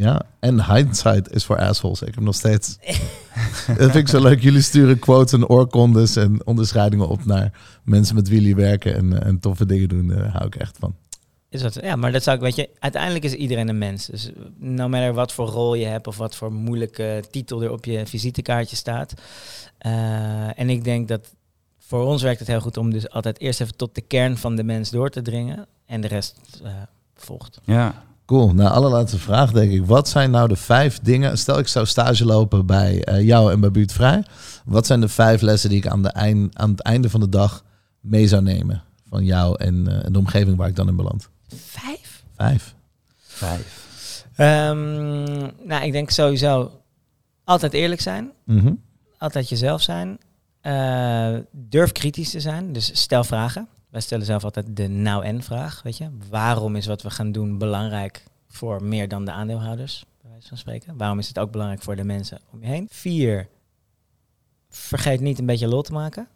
Ja, 0.00 0.22
en 0.38 0.74
hindsight 0.74 1.30
is 1.30 1.44
voor 1.44 1.58
assholes. 1.58 2.02
Ik 2.02 2.14
heb 2.14 2.24
nog 2.24 2.34
steeds... 2.34 2.78
dat 3.66 3.76
vind 3.76 3.94
ik 3.94 4.08
zo 4.08 4.22
leuk. 4.22 4.42
Jullie 4.42 4.62
sturen 4.62 4.98
quotes 4.98 5.32
en 5.32 5.46
oorkondes 5.46 6.16
en 6.16 6.46
onderscheidingen 6.46 7.08
op 7.08 7.24
naar 7.24 7.52
mensen 7.84 8.14
met 8.14 8.28
wie 8.28 8.40
jullie 8.40 8.54
werken 8.54 8.94
en, 8.94 9.22
en 9.22 9.40
toffe 9.40 9.66
dingen 9.66 9.88
doen. 9.88 10.08
Daar 10.08 10.28
hou 10.28 10.46
ik 10.46 10.56
echt 10.56 10.76
van. 10.78 10.94
is 11.48 11.60
dat, 11.60 11.74
ja, 11.74 11.96
maar 11.96 12.12
dat 12.12 12.22
zou 12.22 12.36
ik, 12.36 12.42
weet 12.42 12.56
je, 12.56 12.68
uiteindelijk 12.78 13.24
is 13.24 13.32
iedereen 13.32 13.68
een 13.68 13.78
mens. 13.78 14.06
Dus 14.06 14.30
no 14.58 14.88
matter 14.88 15.14
wat 15.14 15.32
voor 15.32 15.46
rol 15.46 15.74
je 15.74 15.86
hebt 15.86 16.06
of 16.06 16.16
wat 16.16 16.36
voor 16.36 16.52
moeilijke 16.52 17.24
titel 17.30 17.62
er 17.62 17.72
op 17.72 17.84
je 17.84 18.06
visitekaartje 18.06 18.76
staat. 18.76 19.14
Eh, 19.78 20.58
en 20.58 20.70
ik 20.70 20.84
denk 20.84 21.08
dat 21.08 21.34
voor 21.78 22.04
ons 22.04 22.22
werkt 22.22 22.38
het 22.38 22.48
heel 22.48 22.60
goed 22.60 22.76
om 22.76 22.90
dus 22.90 23.10
altijd 23.10 23.40
eerst 23.40 23.60
even 23.60 23.76
tot 23.76 23.94
de 23.94 24.00
kern 24.00 24.36
van 24.36 24.56
de 24.56 24.64
mens 24.64 24.90
door 24.90 25.10
te 25.10 25.22
dringen. 25.22 25.66
En 25.86 26.00
de 26.00 26.08
rest 26.08 26.60
eh, 26.64 26.72
volgt. 27.14 27.60
Ja, 27.64 28.08
Cool. 28.30 28.54
Nou, 28.54 28.70
allerlaatste 28.70 29.18
vraag 29.18 29.52
denk 29.52 29.72
ik. 29.72 29.86
Wat 29.86 30.08
zijn 30.08 30.30
nou 30.30 30.48
de 30.48 30.56
vijf 30.56 30.98
dingen... 30.98 31.38
Stel 31.38 31.58
ik 31.58 31.68
zou 31.68 31.86
stage 31.86 32.24
lopen 32.24 32.66
bij 32.66 33.04
eh, 33.04 33.26
jou 33.26 33.52
en 33.52 33.60
bij 33.60 33.70
Buurtvrij. 33.70 34.24
Wat 34.64 34.86
zijn 34.86 35.00
de 35.00 35.08
vijf 35.08 35.40
lessen 35.40 35.70
die 35.70 35.78
ik 35.78 35.86
aan, 35.86 36.02
de 36.02 36.08
eind, 36.08 36.58
aan 36.58 36.70
het 36.70 36.80
einde 36.80 37.10
van 37.10 37.20
de 37.20 37.28
dag 37.28 37.64
mee 38.00 38.28
zou 38.28 38.42
nemen? 38.42 38.82
Van 39.08 39.24
jou 39.24 39.56
en 39.58 40.02
eh, 40.02 40.12
de 40.12 40.18
omgeving 40.18 40.56
waar 40.56 40.68
ik 40.68 40.76
dan 40.76 40.88
in 40.88 40.96
beland. 40.96 41.28
Vijf? 41.48 42.22
Vijf. 42.36 42.74
vijf. 43.18 43.86
Ehm, 44.36 45.38
nou, 45.64 45.84
ik 45.84 45.92
denk 45.92 46.10
sowieso 46.10 46.70
altijd 47.44 47.72
eerlijk 47.72 48.00
zijn. 48.00 48.30
Mhm. 48.44 48.72
Altijd 49.18 49.48
jezelf 49.48 49.82
zijn. 49.82 50.18
Eh, 50.60 51.34
durf 51.52 51.92
kritisch 51.92 52.30
te 52.30 52.40
zijn. 52.40 52.72
Dus 52.72 52.90
stel 53.00 53.24
vragen. 53.24 53.68
Wij 53.90 54.00
stellen 54.00 54.26
zelf 54.26 54.44
altijd 54.44 54.76
de 54.76 54.88
nou-en-vraag. 54.88 55.82
Weet 55.82 55.96
je, 55.96 56.10
waarom 56.28 56.76
is 56.76 56.86
wat 56.86 57.02
we 57.02 57.10
gaan 57.10 57.32
doen 57.32 57.58
belangrijk 57.58 58.24
voor 58.48 58.82
meer 58.82 59.08
dan 59.08 59.24
de 59.24 59.30
aandeelhouders, 59.30 60.04
bij 60.22 60.30
wijze 60.30 60.48
van 60.48 60.58
spreken? 60.58 60.96
Waarom 60.96 61.18
is 61.18 61.28
het 61.28 61.38
ook 61.38 61.50
belangrijk 61.50 61.82
voor 61.82 61.96
de 61.96 62.04
mensen 62.04 62.40
om 62.50 62.60
je 62.60 62.66
heen? 62.66 62.88
Vier, 62.90 63.48
vergeet 64.68 65.20
niet 65.20 65.38
een 65.38 65.46
beetje 65.46 65.68
lol 65.68 65.82
te 65.82 65.92
maken. 65.92 66.28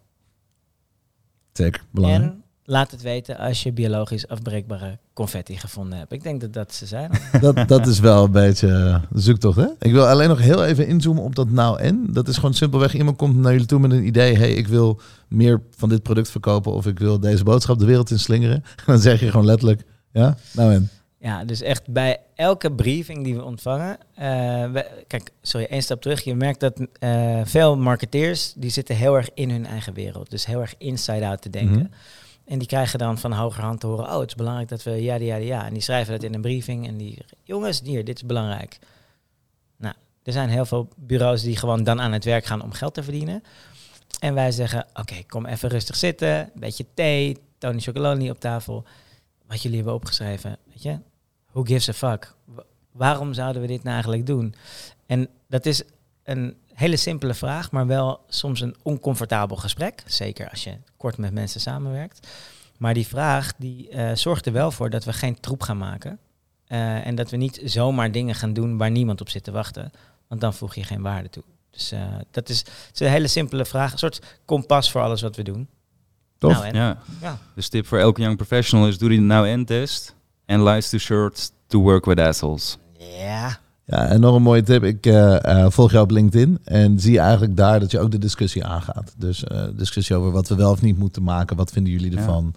Zeker. 1.51 1.83
Belangrijk. 1.91 2.31
En 2.31 2.43
laat 2.67 2.91
het 2.91 3.01
weten 3.01 3.37
als 3.37 3.63
je 3.63 3.71
biologisch 3.73 4.27
afbreekbare 4.27 4.97
confetti 5.13 5.57
gevonden 5.57 5.97
hebt. 5.97 6.11
Ik 6.11 6.23
denk 6.23 6.41
dat 6.41 6.53
dat 6.53 6.73
ze 6.73 6.85
zijn. 6.85 7.11
Dat, 7.41 7.67
dat 7.67 7.87
is 7.87 7.99
wel 7.99 8.23
een 8.23 8.31
beetje 8.31 8.67
eh, 8.67 8.95
zoektocht, 9.13 9.57
hè? 9.57 9.67
Ik 9.79 9.91
wil 9.91 10.07
alleen 10.07 10.29
nog 10.29 10.39
heel 10.39 10.65
even 10.65 10.87
inzoomen 10.87 11.23
op 11.23 11.35
dat 11.35 11.49
nou 11.49 11.79
en. 11.79 12.07
Dat 12.09 12.27
is 12.27 12.35
gewoon 12.35 12.53
simpelweg, 12.53 12.93
iemand 12.95 13.17
komt 13.17 13.35
naar 13.35 13.51
jullie 13.51 13.67
toe 13.67 13.79
met 13.79 13.91
een 13.91 14.05
idee. 14.05 14.37
hey, 14.37 14.51
ik 14.53 14.67
wil 14.67 14.99
meer 15.27 15.61
van 15.77 15.89
dit 15.89 16.03
product 16.03 16.29
verkopen 16.29 16.71
of 16.71 16.85
ik 16.85 16.99
wil 16.99 17.19
deze 17.19 17.43
boodschap 17.43 17.79
de 17.79 17.85
wereld 17.85 18.11
in 18.11 18.19
slingeren. 18.19 18.63
Dan 18.85 18.99
zeg 18.99 19.19
je 19.19 19.29
gewoon 19.31 19.45
letterlijk, 19.45 19.81
ja, 20.11 20.37
nou 20.53 20.73
en. 20.73 20.89
Ja, 21.19 21.43
dus 21.45 21.61
echt 21.61 21.87
bij 21.93 22.17
elke 22.35 22.71
briefing 22.71 23.23
die 23.23 23.35
we 23.35 23.43
ontvangen. 23.43 23.97
we- 24.73 25.03
kijk, 25.07 25.29
sorry, 25.41 25.65
één 25.69 25.81
stap 25.83 26.01
terug. 26.01 26.21
Je 26.23 26.35
merkt 26.35 26.59
dat 26.59 26.87
eh, 26.99 27.39
veel 27.43 27.77
marketeers 27.77 28.53
die 28.57 28.69
zitten 28.69 28.95
heel 28.95 29.15
erg 29.15 29.29
in 29.33 29.49
hun 29.49 29.65
eigen 29.65 29.93
wereld. 29.93 30.29
Dus 30.29 30.45
heel 30.45 30.61
erg 30.61 30.73
inside-out 30.77 31.41
te 31.41 31.49
denken. 31.49 31.77
Mhm. 31.77 31.85
En 32.45 32.57
die 32.59 32.67
krijgen 32.67 32.99
dan 32.99 33.17
van 33.17 33.33
hogerhand 33.33 33.79
te 33.79 33.87
horen: 33.87 34.05
Oh, 34.05 34.19
het 34.19 34.27
is 34.27 34.35
belangrijk 34.35 34.69
dat 34.69 34.83
we 34.83 34.91
ja, 35.03 35.15
ja, 35.15 35.35
ja. 35.35 35.65
En 35.65 35.73
die 35.73 35.81
schrijven 35.81 36.13
dat 36.13 36.23
in 36.23 36.33
een 36.33 36.41
briefing. 36.41 36.87
En 36.87 36.97
die 36.97 37.25
jongens, 37.43 37.81
hier, 37.83 38.05
dit 38.05 38.15
is 38.15 38.25
belangrijk. 38.25 38.79
Nou, 39.77 39.95
er 40.23 40.31
zijn 40.33 40.49
heel 40.49 40.65
veel 40.65 40.87
bureaus 40.95 41.41
die 41.41 41.57
gewoon 41.57 41.83
dan 41.83 42.01
aan 42.01 42.11
het 42.11 42.23
werk 42.23 42.45
gaan 42.45 42.61
om 42.61 42.71
geld 42.71 42.93
te 42.93 43.03
verdienen. 43.03 43.43
En 44.19 44.33
wij 44.33 44.51
zeggen: 44.51 44.85
Oké, 44.93 45.23
kom 45.27 45.45
even 45.45 45.69
rustig 45.69 45.95
zitten. 45.95 46.37
Een 46.39 46.49
beetje 46.53 46.85
thee, 46.93 47.37
Tony 47.57 47.79
Chocoloni 47.79 48.29
op 48.29 48.39
tafel. 48.39 48.83
Wat 49.47 49.61
jullie 49.61 49.77
hebben 49.77 49.95
opgeschreven, 49.95 50.57
weet 50.67 50.83
je? 50.83 50.99
Who 51.51 51.63
gives 51.63 51.89
a 51.89 51.93
fuck? 51.93 52.33
Wa- 52.45 52.63
waarom 52.91 53.33
zouden 53.33 53.61
we 53.61 53.67
dit 53.67 53.83
nou 53.83 53.93
eigenlijk 53.93 54.25
doen? 54.25 54.55
En 55.05 55.29
dat 55.47 55.65
is 55.65 55.83
een 56.23 56.57
hele 56.75 56.97
simpele 56.97 57.33
vraag, 57.33 57.71
maar 57.71 57.87
wel 57.87 58.19
soms 58.27 58.61
een 58.61 58.75
oncomfortabel 58.83 59.55
gesprek. 59.57 60.03
Zeker 60.05 60.49
als 60.49 60.63
je 60.63 60.77
kort 60.97 61.17
met 61.17 61.33
mensen 61.33 61.61
samenwerkt. 61.61 62.27
Maar 62.77 62.93
die 62.93 63.07
vraag 63.07 63.53
die 63.57 63.89
eh, 63.89 64.15
zorgt 64.15 64.45
er 64.45 64.53
wel 64.53 64.71
voor 64.71 64.89
dat 64.89 65.03
we 65.03 65.13
geen 65.13 65.39
troep 65.39 65.61
gaan 65.61 65.77
maken. 65.77 66.19
Eh, 66.67 67.07
en 67.07 67.15
dat 67.15 67.29
we 67.29 67.37
niet 67.37 67.61
zomaar 67.63 68.11
dingen 68.11 68.35
gaan 68.35 68.53
doen 68.53 68.77
waar 68.77 68.91
niemand 68.91 69.21
op 69.21 69.29
zit 69.29 69.43
te 69.43 69.51
wachten. 69.51 69.91
Want 70.27 70.41
dan 70.41 70.53
voeg 70.53 70.75
je 70.75 70.83
geen 70.83 71.01
waarde 71.01 71.29
toe. 71.29 71.43
Dus 71.71 71.91
eh, 71.91 72.01
dat 72.31 72.49
is, 72.49 72.65
is 72.93 72.99
een 72.99 73.07
hele 73.07 73.27
simpele 73.27 73.65
vraag. 73.65 73.91
Een 73.91 73.97
soort 73.97 74.21
kompas 74.45 74.91
voor 74.91 75.01
alles 75.01 75.21
wat 75.21 75.35
we 75.35 75.43
doen. 75.43 75.67
Tof. 76.37 76.53
Nou, 76.53 76.65
en, 76.65 76.75
Ja. 76.75 76.97
ja. 77.21 77.37
Dus 77.55 77.69
tip 77.69 77.87
voor 77.87 77.97
elke 77.97 78.21
young 78.21 78.35
professional 78.35 78.87
is 78.87 78.97
doe 78.97 79.09
die 79.09 79.21
now-en-test. 79.21 80.15
En 80.45 80.63
life's 80.63 80.89
too 80.89 80.99
short 80.99 81.51
to 81.67 81.79
work 81.79 82.05
with 82.05 82.19
assholes. 82.19 82.77
Ja. 82.97 83.59
Ja, 83.85 84.07
en 84.07 84.19
nog 84.19 84.35
een 84.35 84.41
mooie 84.41 84.63
tip. 84.63 84.83
Ik 84.83 85.05
eh, 85.05 85.43
eh, 85.63 85.71
volg 85.71 85.91
jou 85.91 86.03
op 86.03 86.11
LinkedIn 86.11 86.59
en 86.63 86.99
zie 86.99 87.19
eigenlijk 87.19 87.55
daar 87.57 87.79
dat 87.79 87.91
je 87.91 87.99
ook 87.99 88.11
de 88.11 88.17
discussie 88.17 88.65
aangaat. 88.65 89.13
Dus 89.17 89.43
eh, 89.43 89.63
discussie 89.73 90.15
over 90.15 90.31
wat 90.31 90.47
we 90.47 90.55
wel 90.55 90.71
of 90.71 90.81
niet 90.81 90.97
moeten 90.97 91.23
maken. 91.23 91.55
Wat 91.55 91.71
vinden 91.71 91.91
jullie 91.93 92.11
Ja. 92.11 92.17
ervan? 92.17 92.53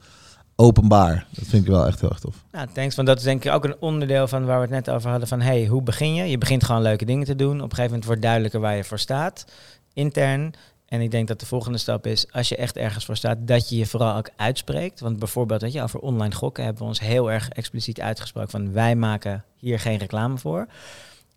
Openbaar. 0.56 1.26
Dat 1.30 1.44
vind 1.46 1.62
ik 1.62 1.68
wel 1.70 1.86
echt 1.86 2.00
heel 2.00 2.08
erg 2.10 2.18
tof. 2.18 2.44
Nou, 2.52 2.66
thanks. 2.72 2.94
Want 2.94 3.08
dat 3.08 3.18
is 3.18 3.24
denk 3.24 3.44
ik 3.44 3.52
ook 3.52 3.64
een 3.64 3.76
onderdeel 3.80 4.28
van 4.28 4.44
waar 4.44 4.56
we 4.56 4.62
het 4.74 4.86
net 4.86 4.90
over 4.90 5.10
hadden. 5.10 5.28
Van 5.28 5.40
hey, 5.40 5.66
hoe 5.66 5.82
begin 5.82 6.14
je? 6.14 6.24
Je 6.24 6.38
begint 6.38 6.64
gewoon 6.64 6.82
leuke 6.82 7.04
dingen 7.04 7.26
te 7.26 7.36
doen. 7.36 7.54
Op 7.56 7.62
een 7.62 7.68
gegeven 7.68 7.84
moment 7.84 8.04
wordt 8.04 8.22
duidelijker 8.22 8.60
waar 8.60 8.76
je 8.76 8.84
voor 8.84 8.98
staat. 8.98 9.44
Intern. 9.92 10.52
En 10.86 11.00
ik 11.00 11.10
denk 11.10 11.28
dat 11.28 11.40
de 11.40 11.46
volgende 11.46 11.78
stap 11.78 12.06
is, 12.06 12.32
als 12.32 12.48
je 12.48 12.56
echt 12.56 12.76
ergens 12.76 13.04
voor 13.04 13.16
staat, 13.16 13.38
dat 13.40 13.68
je 13.68 13.76
je 13.76 13.86
vooral 13.86 14.16
ook 14.16 14.30
uitspreekt. 14.36 15.00
Want 15.00 15.18
bijvoorbeeld, 15.18 15.60
weet 15.62 15.72
je, 15.72 15.82
over 15.82 16.00
online 16.00 16.34
gokken 16.34 16.64
hebben 16.64 16.82
we 16.82 16.88
ons 16.88 17.00
heel 17.00 17.30
erg 17.30 17.48
expliciet 17.48 18.00
uitgesproken 18.00 18.50
van 18.50 18.72
wij 18.72 18.96
maken 18.96 19.44
hier 19.56 19.80
geen 19.80 19.98
reclame 19.98 20.38
voor. 20.38 20.66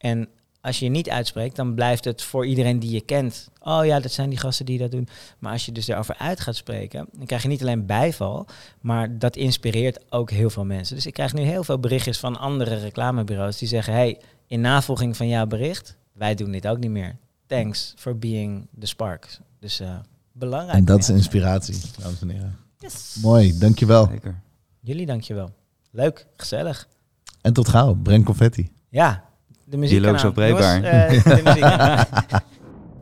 En 0.02 0.28
als 0.62 0.80
je 0.80 0.86
je 0.86 0.92
niet 0.92 1.10
uitspreekt, 1.10 1.56
dan 1.56 1.74
blijft 1.74 2.06
het 2.06 2.22
voor 2.22 2.46
iedereen 2.46 2.80
die 2.80 2.92
je 2.92 3.02
kent. 3.02 3.50
Oh 3.60 3.86
ja, 3.86 4.00
dat 4.00 4.12
zijn 4.12 4.30
die 4.30 4.40
gasten 4.40 4.66
die 4.66 4.78
dat 4.78 4.92
doen. 4.92 5.08
Maar 5.40 5.52
als 5.52 5.66
je 5.66 5.72
dus 5.72 5.86
daarover 5.86 6.16
uit 6.18 6.40
gaat 6.40 6.56
spreken, 6.56 7.08
dan 7.12 7.26
krijg 7.26 7.42
je 7.42 7.48
niet 7.48 7.62
alleen 7.62 7.86
bijval, 7.86 8.48
maar 8.82 9.18
dat 9.20 9.36
inspireert 9.36 10.12
ook 10.12 10.32
heel 10.32 10.50
veel 10.50 10.66
mensen. 10.66 10.96
Dus 10.96 11.06
ik 11.06 11.14
krijg 11.14 11.34
nu 11.34 11.42
heel 11.42 11.64
veel 11.64 11.80
berichtjes 11.80 12.20
van 12.20 12.40
andere 12.40 12.76
reclamebureaus 12.76 13.58
die 13.58 13.68
zeggen: 13.68 13.94
hey, 13.94 14.20
in 14.48 14.62
navolging 14.62 15.18
van 15.18 15.28
jouw 15.28 15.46
bericht, 15.46 15.98
wij 16.14 16.36
doen 16.36 16.52
dit 16.52 16.68
ook 16.68 16.80
niet 16.80 16.92
meer. 16.92 17.18
Thanks 17.48 17.94
for 17.98 18.18
being 18.18 18.68
the 18.80 18.86
spark. 18.86 19.40
Dus 19.60 19.80
eh, 19.80 19.96
belangrijk. 20.32 20.78
En 20.78 20.86
dat 20.86 21.00
is 21.00 21.10
inspiratie, 21.10 21.82
dames 22.00 22.22
en 22.22 22.30
heren. 22.30 22.58
Yes. 22.80 23.18
Mooi, 23.22 23.58
dankjewel. 23.58 24.08
Zeker. 24.08 24.42
Jullie 24.80 25.06
dankjewel. 25.06 25.52
Leuk, 25.92 26.28
gezellig. 26.36 26.88
En 27.42 27.54
tot 27.54 27.68
gauw. 27.68 27.94
Breng 27.94 28.26
confetti. 28.26 28.70
Ja, 28.90 29.31
de 29.72 29.78
muziek. 29.78 30.00
Dialoog 30.00 30.20
zo 30.20 30.32
breekbaar. 30.32 30.84
eh, 30.84 31.24
de 31.24 31.42
muziek. 31.46 31.66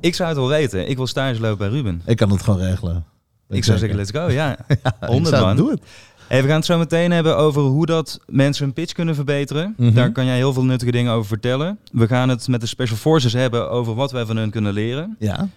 Ik 0.01 0.15
zou 0.15 0.29
het 0.29 0.37
wel 0.37 0.47
weten. 0.47 0.89
Ik 0.89 0.97
wil 0.97 1.07
stage 1.07 1.39
lopen 1.39 1.57
bij 1.57 1.67
Ruben. 1.67 2.01
Ik 2.05 2.17
kan 2.17 2.31
het 2.31 2.43
gewoon 2.43 2.59
regelen. 2.59 3.05
Ik 3.49 3.63
zou 3.63 3.77
zeggen, 3.77 3.97
let's 3.97 4.11
go. 4.11 4.29
Ja. 4.29 4.57
Ik 4.67 4.77
100 4.99 5.35
zou- 5.35 5.45
man. 5.45 5.55
Doe 5.55 5.69
het. 5.69 5.81
Hey, 6.27 6.41
we 6.41 6.47
gaan 6.47 6.57
het 6.57 6.65
zo 6.65 6.77
meteen 6.77 7.11
hebben 7.11 7.37
over 7.37 7.61
hoe 7.61 7.85
dat 7.85 8.19
mensen 8.27 8.63
hun 8.65 8.73
pitch 8.73 8.93
kunnen 8.93 9.15
verbeteren. 9.15 9.73
Mhm. 9.77 9.93
Daar 9.93 10.11
kan 10.11 10.25
jij 10.25 10.35
heel 10.35 10.53
veel 10.53 10.63
nuttige 10.63 10.91
dingen 10.91 11.13
over 11.13 11.27
vertellen. 11.27 11.79
We 11.91 12.07
gaan 12.07 12.29
het 12.29 12.47
met 12.47 12.61
de 12.61 12.67
Special 12.67 12.97
Forces 12.97 13.33
hebben 13.33 13.69
over 13.69 13.95
wat 13.95 14.11
wij 14.11 14.25
van 14.25 14.37
hun 14.37 14.49
kunnen 14.49 14.73
leren. 14.73 15.15
Ja. 15.19 15.47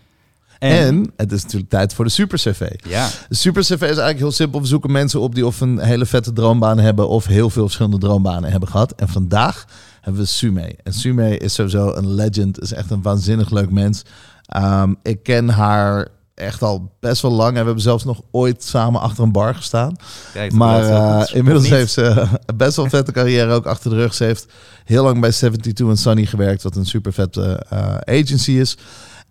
En, 0.58 1.12
het 1.16 1.32
is 1.32 1.42
natuurlijk 1.42 1.70
tijd 1.70 1.94
voor 1.94 2.04
de 2.04 2.10
Super 2.10 2.38
CV. 2.38 2.70
ja, 2.88 3.08
De 3.28 3.34
Super 3.34 3.62
CV 3.62 3.72
is 3.72 3.80
eigenlijk 3.80 4.18
heel 4.18 4.32
simpel. 4.32 4.60
We 4.60 4.66
zoeken 4.66 4.92
mensen 4.92 5.20
op 5.20 5.34
die 5.34 5.46
of 5.46 5.60
een 5.60 5.78
hele 5.78 6.06
vette 6.06 6.32
droombaan 6.32 6.78
hebben 6.78 7.08
of 7.08 7.26
heel 7.26 7.50
veel 7.50 7.62
verschillende 7.64 7.98
droombanen 7.98 8.50
hebben 8.50 8.68
gehad. 8.68 8.92
En 8.92 9.08
vandaag 9.08 9.64
hebben 10.02 10.22
we 10.22 10.26
Sume. 10.28 10.76
En 10.82 10.92
Sume 10.92 11.36
is 11.38 11.54
sowieso 11.54 11.92
een 11.94 12.14
legend. 12.14 12.60
Is 12.60 12.72
echt 12.72 12.90
een 12.90 13.02
waanzinnig 13.02 13.50
leuk 13.50 13.70
mens. 13.70 14.02
Ehm, 14.46 14.94
ik 15.02 15.22
ken 15.22 15.48
haar 15.48 16.08
echt 16.34 16.62
al 16.62 16.92
best 17.00 17.22
wel 17.22 17.30
lang. 17.30 17.48
En 17.48 17.58
we 17.58 17.64
hebben 17.64 17.82
zelfs 17.82 18.04
nog 18.04 18.20
ooit 18.30 18.62
samen 18.64 19.00
achter 19.00 19.24
een 19.24 19.32
bar 19.32 19.54
gestaan. 19.54 19.96
kijk, 20.32 20.52
Maar 20.52 20.84
eh, 20.84 21.36
inmiddels 21.36 21.68
heeft 21.68 21.92
ze 21.92 22.26
best 22.56 22.76
wel 22.76 22.84
een 22.84 22.90
vette 22.90 23.12
carrière 23.12 23.52
ook 23.52 23.66
achter 23.66 23.90
de 23.90 23.96
rug. 23.96 24.14
Ze 24.14 24.24
heeft 24.24 24.46
heel 24.84 25.04
lang 25.04 25.20
bij 25.20 25.30
72 25.32 25.88
en 25.88 25.96
Sunny 25.96 26.26
gewerkt, 26.26 26.62
wat 26.62 26.76
een 26.76 26.86
super 26.86 27.12
vette 27.12 27.66
eh, 27.68 27.94
agency 28.20 28.52
is. 28.52 28.76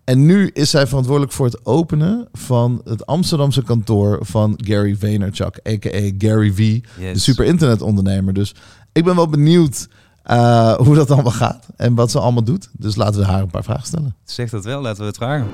En 0.04 0.26
nu 0.26 0.50
is 0.52 0.70
zij 0.70 0.86
verantwoordelijk 0.86 1.32
voor 1.32 1.46
het 1.46 1.66
openen 1.66 2.28
van 2.32 2.80
het 2.84 3.06
Amsterdamse 3.06 3.62
kantoor 3.62 4.18
van 4.20 4.54
Gary 4.64 4.96
Vaynerchuk, 4.96 5.60
a.k.a. 5.68 6.10
Gary 6.18 6.52
V, 6.52 6.58
Yes. 6.58 7.12
de 7.12 7.18
super 7.18 7.44
internetondernemer. 7.44 8.34
Dus 8.34 8.54
ik 8.92 9.04
ben 9.04 9.16
wel 9.16 9.28
benieuwd 9.28 9.88
eh, 10.22 10.74
hoe 10.74 10.94
dat 10.94 11.10
allemaal 11.10 11.32
gaat 11.32 11.66
en 11.76 11.94
wat 11.94 12.10
ze 12.10 12.18
allemaal 12.18 12.44
doet. 12.44 12.68
Dus 12.72 12.96
laten 12.96 13.20
we 13.20 13.26
haar 13.26 13.40
een 13.40 13.50
paar 13.50 13.64
vragen 13.64 13.86
stellen. 13.86 14.16
Zeg 14.24 14.50
dat 14.50 14.64
wel, 14.64 14.80
laten 14.80 15.00
we 15.00 15.06
het 15.06 15.16
vragen. 15.16 15.48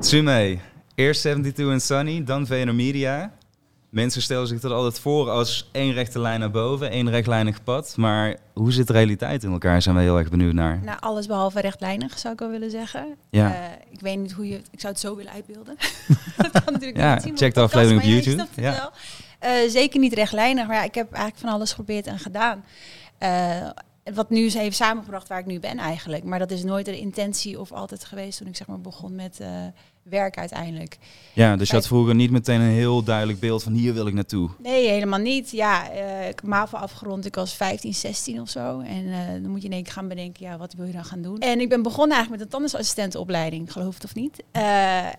Tsume, 0.00 0.58
eerst 0.94 1.20
72 1.20 1.68
en 1.68 1.80
Sunny, 1.80 2.24
dan 2.24 2.46
VNO 2.46 2.72
Media. 2.72 3.32
Mensen 3.90 4.22
stellen 4.22 4.46
zich 4.46 4.60
dat 4.60 4.72
altijd 4.72 5.00
voor 5.00 5.30
als 5.30 5.68
één 5.72 5.92
rechte 5.92 6.18
lijn 6.18 6.40
naar 6.40 6.50
boven, 6.50 6.90
één 6.90 7.10
rechtlijnig 7.10 7.62
pad. 7.64 7.94
Maar 7.96 8.36
hoe 8.52 8.72
zit 8.72 8.86
de 8.86 8.92
realiteit 8.92 9.44
in 9.44 9.52
elkaar, 9.52 9.82
zijn 9.82 9.96
we 9.96 10.00
heel 10.00 10.18
erg 10.18 10.28
benieuwd 10.28 10.52
naar. 10.52 10.80
Nou, 10.84 10.98
alles 11.00 11.26
behalve 11.26 11.60
rechtlijnig, 11.60 12.18
zou 12.18 12.32
ik 12.32 12.40
wel 12.40 12.50
willen 12.50 12.70
zeggen. 12.70 13.06
Ja. 13.30 13.54
Eh, 13.54 13.60
ik 13.90 14.00
weet 14.00 14.18
niet 14.18 14.32
hoe 14.32 14.48
je... 14.48 14.56
Ik 14.70 14.80
zou 14.80 14.92
het 14.92 15.02
zo 15.02 15.16
willen 15.16 15.32
uitbeelden. 15.32 15.76
dat 16.36 16.50
kan 16.50 16.72
natuurlijk 16.72 16.96
Ja, 16.96 17.14
niet 17.14 17.22
zien 17.22 17.36
check 17.36 17.54
de 17.54 17.60
aflevering 17.60 18.00
op 18.02 18.06
YouTube. 18.08 18.46
Ja. 18.54 18.92
Eh, 19.40 19.52
zeker 19.68 20.00
niet 20.00 20.12
rechtlijnig, 20.12 20.66
maar 20.66 20.76
ja, 20.76 20.82
ik 20.82 20.94
heb 20.94 21.12
eigenlijk 21.12 21.44
van 21.44 21.54
alles 21.54 21.70
geprobeerd 21.70 22.06
en 22.06 22.18
gedaan. 22.18 22.64
Eh, 23.18 23.70
wat 24.14 24.30
nu 24.30 24.44
is 24.44 24.54
heeft 24.54 24.76
samengebracht 24.76 25.28
waar 25.28 25.38
ik 25.38 25.46
nu 25.46 25.60
ben 25.60 25.78
eigenlijk. 25.78 26.24
Maar 26.24 26.38
dat 26.38 26.50
is 26.50 26.64
nooit 26.64 26.84
de 26.84 26.98
intentie 26.98 27.60
of 27.60 27.72
altijd 27.72 28.04
geweest 28.04 28.38
toen 28.38 28.46
ik 28.46 28.56
zeg 28.56 28.66
maar 28.66 28.80
begon 28.80 29.14
met 29.14 29.40
eh 29.40 29.66
werk 30.02 30.38
uiteindelijk. 30.38 30.98
Ja, 31.32 31.56
dus 31.56 31.68
je 31.68 31.74
had 31.74 31.86
vroeger 31.86 32.14
niet 32.14 32.30
meteen 32.30 32.60
een 32.60 32.70
heel 32.70 33.02
duidelijk 33.02 33.40
beeld 33.40 33.62
van 33.62 33.72
hier 33.72 33.94
wil 33.94 34.06
ik 34.06 34.14
naartoe. 34.14 34.50
Nee, 34.58 34.88
helemaal 34.88 35.18
niet. 35.18 35.50
Ja, 35.50 35.90
eh, 35.90 36.28
ik 36.28 36.42
MAVO 36.42 36.76
afgerond. 36.76 37.26
Ik 37.26 37.34
was 37.34 37.54
15, 37.54 37.94
16 37.94 38.40
of 38.40 38.48
zo. 38.48 38.80
En 38.80 39.12
eh, 39.12 39.42
dan 39.42 39.50
moet 39.50 39.62
je 39.62 39.68
in 39.68 39.74
één 39.74 39.82
keer 39.82 39.92
gaan 39.92 40.08
bedenken, 40.08 40.46
ja, 40.46 40.58
wat 40.58 40.72
wil 40.72 40.86
je 40.86 40.92
dan 40.92 41.04
gaan 41.04 41.22
doen? 41.22 41.38
En 41.38 41.60
ik 41.60 41.68
ben 41.68 41.82
begonnen 41.82 42.16
eigenlijk 42.16 42.30
met 42.30 42.40
een 42.40 42.48
tandartsassistentenopleiding, 42.48 43.72
geloof 43.72 43.94
het 43.94 44.04
of 44.04 44.14
niet. 44.14 44.42
Eh, 44.50 44.62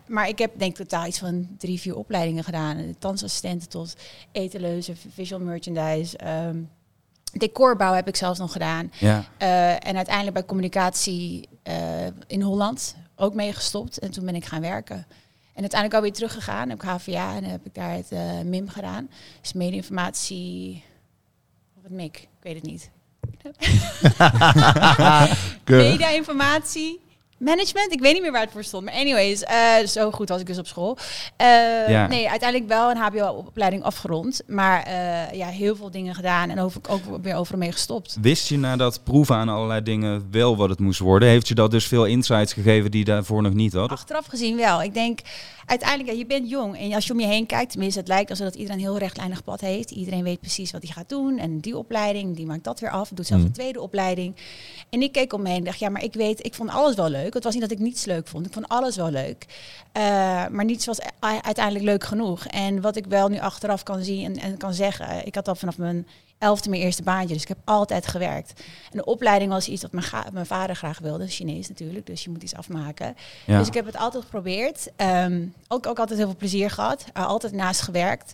maar 0.07 0.27
ik 0.27 0.39
heb 0.39 0.51
denk 0.57 0.71
ik 0.71 0.77
totaal 0.77 1.07
iets 1.07 1.19
van 1.19 1.47
drie, 1.57 1.79
vier 1.79 1.95
opleidingen 1.95 2.43
gedaan. 2.43 2.77
De 2.77 2.95
Tandartsassistenten 2.99 3.69
tot 3.69 3.95
etaleuze, 4.31 4.93
visual 5.13 5.41
merchandise, 5.41 6.17
ehm, 6.17 6.57
decorbouw 7.31 7.93
heb 7.93 8.07
ik 8.07 8.15
zelfs 8.15 8.39
nog 8.39 8.51
gedaan. 8.51 8.91
Ja, 8.99 9.25
en 9.79 9.95
uiteindelijk 9.95 10.33
bij 10.33 10.45
communicatie 10.45 11.49
in 12.27 12.41
Holland 12.41 12.95
ook 13.21 13.33
mee 13.33 13.53
gestopt. 13.53 13.99
En 13.99 14.11
toen 14.11 14.25
ben 14.25 14.35
ik 14.35 14.45
gaan 14.45 14.61
werken. 14.61 15.05
En 15.53 15.61
uiteindelijk 15.61 15.93
alweer 15.93 16.13
teruggegaan. 16.13 16.69
Heb 16.69 16.83
ik 16.83 16.89
HVA 16.89 17.35
en 17.35 17.43
heb 17.43 17.65
ik 17.65 17.73
daar 17.73 17.93
het 17.93 18.11
eh, 18.11 18.41
MIM 18.41 18.69
gedaan. 18.69 19.09
Dus 19.41 19.53
medieinformatie... 19.53 20.83
Of 21.77 21.83
het 21.83 21.91
MIC, 21.91 22.17
ik 22.17 22.27
weet 22.41 22.55
het 22.55 22.63
niet. 22.63 22.89
Media-informatie... 25.89 27.10
Management, 27.45 27.91
ik 27.93 27.99
weet 27.99 28.13
niet 28.13 28.21
meer 28.21 28.31
waar 28.31 28.41
het 28.41 28.51
voor 28.51 28.63
stond. 28.63 28.83
Maar 28.85 28.93
anyways, 28.93 29.43
eh, 29.43 29.85
zo 29.87 30.11
goed 30.11 30.29
was 30.29 30.39
ik 30.39 30.45
dus 30.47 30.57
op 30.57 30.67
school. 30.67 30.97
Eh, 31.37 31.47
Ja. 31.89 32.07
Nee, 32.07 32.29
uiteindelijk 32.29 32.69
wel 32.69 32.89
een 32.91 32.97
hbo-opleiding 32.97 33.83
afgerond. 33.83 34.41
Maar 34.47 34.83
eh, 34.83 35.37
ja, 35.37 35.47
heel 35.47 35.75
veel 35.75 35.91
dingen 35.91 36.15
gedaan. 36.15 36.49
En 36.49 36.59
over, 36.59 36.81
ook 36.89 37.01
weer 37.21 37.35
overal 37.35 37.59
mee 37.59 37.71
gestopt. 37.71 38.17
Wist 38.21 38.47
je 38.49 38.57
nadat 38.57 39.03
proeven 39.03 39.35
aan 39.35 39.49
allerlei 39.49 39.83
dingen 39.83 40.27
wel 40.31 40.57
wat 40.57 40.69
het 40.69 40.79
moest 40.79 40.99
worden? 40.99 41.29
Heeft 41.29 41.47
je 41.47 41.55
dat 41.55 41.71
dus 41.71 41.87
veel 41.87 42.05
insights 42.05 42.53
gegeven 42.53 42.91
die 42.91 43.03
daarvoor 43.05 43.41
nog 43.41 43.53
niet 43.53 43.73
had? 43.73 43.89
Achteraf 43.89 44.25
gezien 44.25 44.57
wel. 44.57 44.81
Ik 44.81 44.93
denk, 44.93 45.19
uiteindelijk, 45.65 46.09
ja, 46.09 46.15
je 46.17 46.25
bent 46.25 46.49
jong. 46.49 46.77
En 46.79 46.93
als 46.93 47.07
je 47.07 47.13
om 47.13 47.19
je 47.19 47.27
heen 47.27 47.45
kijkt, 47.45 47.71
tenminste, 47.71 47.99
het 47.99 48.07
lijkt 48.07 48.29
alsof 48.29 48.45
dat 48.45 48.55
iedereen 48.55 48.77
een 48.79 48.85
heel 48.85 48.97
rechtlijnig 48.97 49.43
pad 49.43 49.61
heeft. 49.61 49.91
Iedereen 49.91 50.23
weet 50.23 50.39
precies 50.39 50.71
wat 50.71 50.83
hij 50.83 50.91
gaat 50.91 51.09
doen. 51.09 51.37
En 51.37 51.59
die 51.59 51.77
opleiding, 51.77 52.35
die 52.35 52.45
maakt 52.45 52.63
dat 52.63 52.79
weer 52.79 52.89
af. 52.89 53.09
Doet 53.13 53.27
zelfs 53.27 53.41
Mm. 53.43 53.47
een 53.49 53.55
tweede 53.55 53.81
opleiding. 53.81 54.35
En 54.89 55.01
ik 55.01 55.11
keek 55.11 55.33
om 55.33 55.41
me 55.41 55.47
heen 55.49 55.57
en 55.57 55.63
dacht, 55.63 55.79
ja, 55.79 55.89
maar 55.89 56.03
ik 56.03 56.13
weet, 56.13 56.45
ik 56.45 56.53
vond 56.53 56.69
alles 56.69 56.95
wel 56.95 57.09
leuk. 57.09 57.30
Het 57.33 57.43
was 57.43 57.53
niet 57.53 57.61
dat 57.61 57.71
ik 57.71 57.79
niets 57.79 58.05
leuk 58.05 58.27
vond. 58.27 58.45
Ik 58.45 58.53
vond 58.53 58.67
alles 58.67 58.95
wel 58.95 59.11
leuk. 59.11 59.45
Eh, 59.91 60.01
maar 60.47 60.65
niets 60.65 60.85
was 60.85 60.99
u- 60.99 61.39
uiteindelijk 61.41 61.85
leuk 61.85 62.03
genoeg. 62.03 62.45
En 62.45 62.81
wat 62.81 62.95
ik 62.95 63.05
wel 63.05 63.27
nu 63.27 63.39
achteraf 63.39 63.83
kan 63.83 64.03
zien 64.03 64.25
en, 64.25 64.37
en 64.41 64.57
kan 64.57 64.73
zeggen. 64.73 65.25
Ik 65.25 65.35
had 65.35 65.47
al 65.47 65.55
vanaf 65.55 65.77
mijn 65.77 66.07
elfde 66.37 66.69
mijn 66.69 66.81
eerste 66.81 67.03
baantje. 67.03 67.33
Dus 67.33 67.41
ik 67.41 67.47
heb 67.47 67.57
altijd 67.65 68.07
gewerkt. 68.07 68.61
En 68.91 68.97
de 68.97 69.05
opleiding 69.05 69.51
was 69.51 69.67
iets 69.67 69.81
wat 69.81 69.91
mijn, 69.91 70.05
mijn 70.33 70.45
vader 70.45 70.75
graag 70.75 70.99
wilde. 70.99 71.27
Chinees 71.27 71.69
natuurlijk, 71.69 72.05
dus 72.05 72.23
je 72.23 72.29
moet 72.29 72.43
iets 72.43 72.55
afmaken. 72.55 73.15
Ja. 73.45 73.57
Dus 73.57 73.67
ik 73.67 73.73
heb 73.73 73.85
het 73.85 73.97
altijd 73.97 74.23
geprobeerd. 74.23 74.89
Ehm, 74.95 75.45
ook, 75.67 75.87
ook 75.87 75.99
altijd 75.99 76.17
heel 76.19 76.27
veel 76.27 76.37
plezier 76.37 76.69
gehad. 76.69 77.05
Altijd 77.13 77.53
naast 77.53 77.81
gewerkt. 77.81 78.33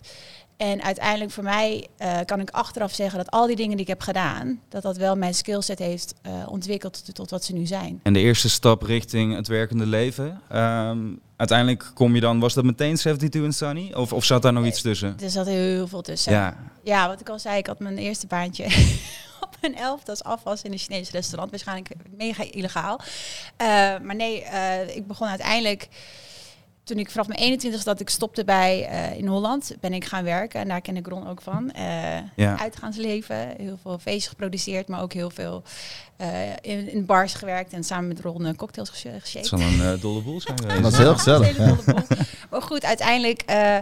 En 0.58 0.82
uiteindelijk 0.82 1.30
voor 1.30 1.42
mij 1.42 1.86
eh, 1.96 2.18
kan 2.24 2.40
ik 2.40 2.50
achteraf 2.50 2.92
zeggen 2.92 3.18
dat 3.18 3.30
al 3.30 3.46
die 3.46 3.56
dingen 3.56 3.72
die 3.72 3.80
ik 3.80 3.86
heb 3.86 4.00
gedaan, 4.00 4.60
dat 4.68 4.82
dat 4.82 4.96
wel 4.96 5.16
mijn 5.16 5.34
skillset 5.34 5.78
heeft 5.78 6.14
eh, 6.22 6.32
ontwikkeld 6.46 7.04
tot, 7.04 7.14
tot 7.14 7.30
wat 7.30 7.44
ze 7.44 7.52
nu 7.52 7.66
zijn. 7.66 8.00
En 8.02 8.12
de 8.12 8.18
eerste 8.18 8.48
stap 8.48 8.82
richting 8.82 9.34
het 9.34 9.48
werkende 9.48 9.86
leven. 9.86 10.40
Ehm, 10.48 10.98
uiteindelijk 11.36 11.90
kom 11.94 12.14
je 12.14 12.20
dan, 12.20 12.40
was 12.40 12.54
dat 12.54 12.64
meteen 12.64 12.96
72 12.96 13.42
en 13.42 13.52
Sunny? 13.52 13.92
Of, 13.92 14.12
of 14.12 14.24
zat 14.24 14.42
daar 14.42 14.52
nog 14.52 14.66
iets 14.66 14.82
tussen? 14.82 15.16
Er 15.22 15.30
zat 15.30 15.46
heel 15.46 15.88
veel 15.88 16.02
tussen. 16.02 16.32
Ja, 16.32 16.56
Ja, 16.82 17.08
wat 17.08 17.20
ik 17.20 17.28
al 17.28 17.38
zei, 17.38 17.58
ik 17.58 17.66
had 17.66 17.78
mijn 17.78 17.98
eerste 17.98 18.26
baantje 18.26 18.64
op 19.40 19.56
mijn 19.60 19.76
elfde 19.76 20.10
als 20.10 20.24
afwas 20.24 20.62
in 20.62 20.72
een 20.72 20.78
Chinees 20.78 21.10
restaurant. 21.10 21.50
Waarschijnlijk 21.50 21.90
mega 22.16 22.44
illegaal. 22.50 23.00
Eh, 23.56 23.66
maar 24.02 24.14
nee, 24.14 24.44
ik 24.94 25.06
begon 25.06 25.28
uiteindelijk 25.28 25.88
toen 26.88 26.98
ik 26.98 27.10
vanaf 27.10 27.26
mijn 27.28 27.40
21 27.40 27.82
dat 27.82 28.00
ik 28.00 28.08
stopte 28.10 28.44
bij 28.44 28.86
eh, 28.86 29.18
in 29.18 29.26
Holland, 29.26 29.72
ben 29.80 29.92
ik 29.92 30.04
gaan 30.04 30.24
werken. 30.24 30.60
En 30.60 30.68
daar 30.68 30.80
ken 30.80 30.96
ik 30.96 31.06
Ron 31.06 31.28
ook 31.28 31.40
van. 31.42 31.70
Eh 31.72 31.84
Ja. 32.36 32.58
Uitgaansleven, 32.58 33.54
heel 33.58 33.78
veel 33.82 33.98
feestjes 33.98 34.26
geproduceerd, 34.26 34.88
maar 34.88 35.02
ook 35.02 35.12
heel 35.12 35.30
veel 35.30 35.62
eh, 36.16 36.28
in, 36.60 36.92
in 36.92 37.06
bars 37.06 37.34
gewerkt 37.34 37.72
en 37.72 37.84
samen 37.84 38.08
met 38.08 38.20
Ron 38.20 38.54
cocktails 38.56 38.90
gesha- 38.90 39.10
Het 39.38 39.46
zal 39.46 39.60
een 39.60 40.00
dolle 40.00 40.22
boel 40.22 40.40
zijn 40.40 40.58
geweest. 40.62 40.82
Dat 40.82 40.92
is 40.92 40.98
heel 40.98 41.14
gezellig. 41.14 41.56
Maar 42.50 42.62
goed, 42.62 42.84
uiteindelijk 42.84 43.42
eh, 43.42 43.76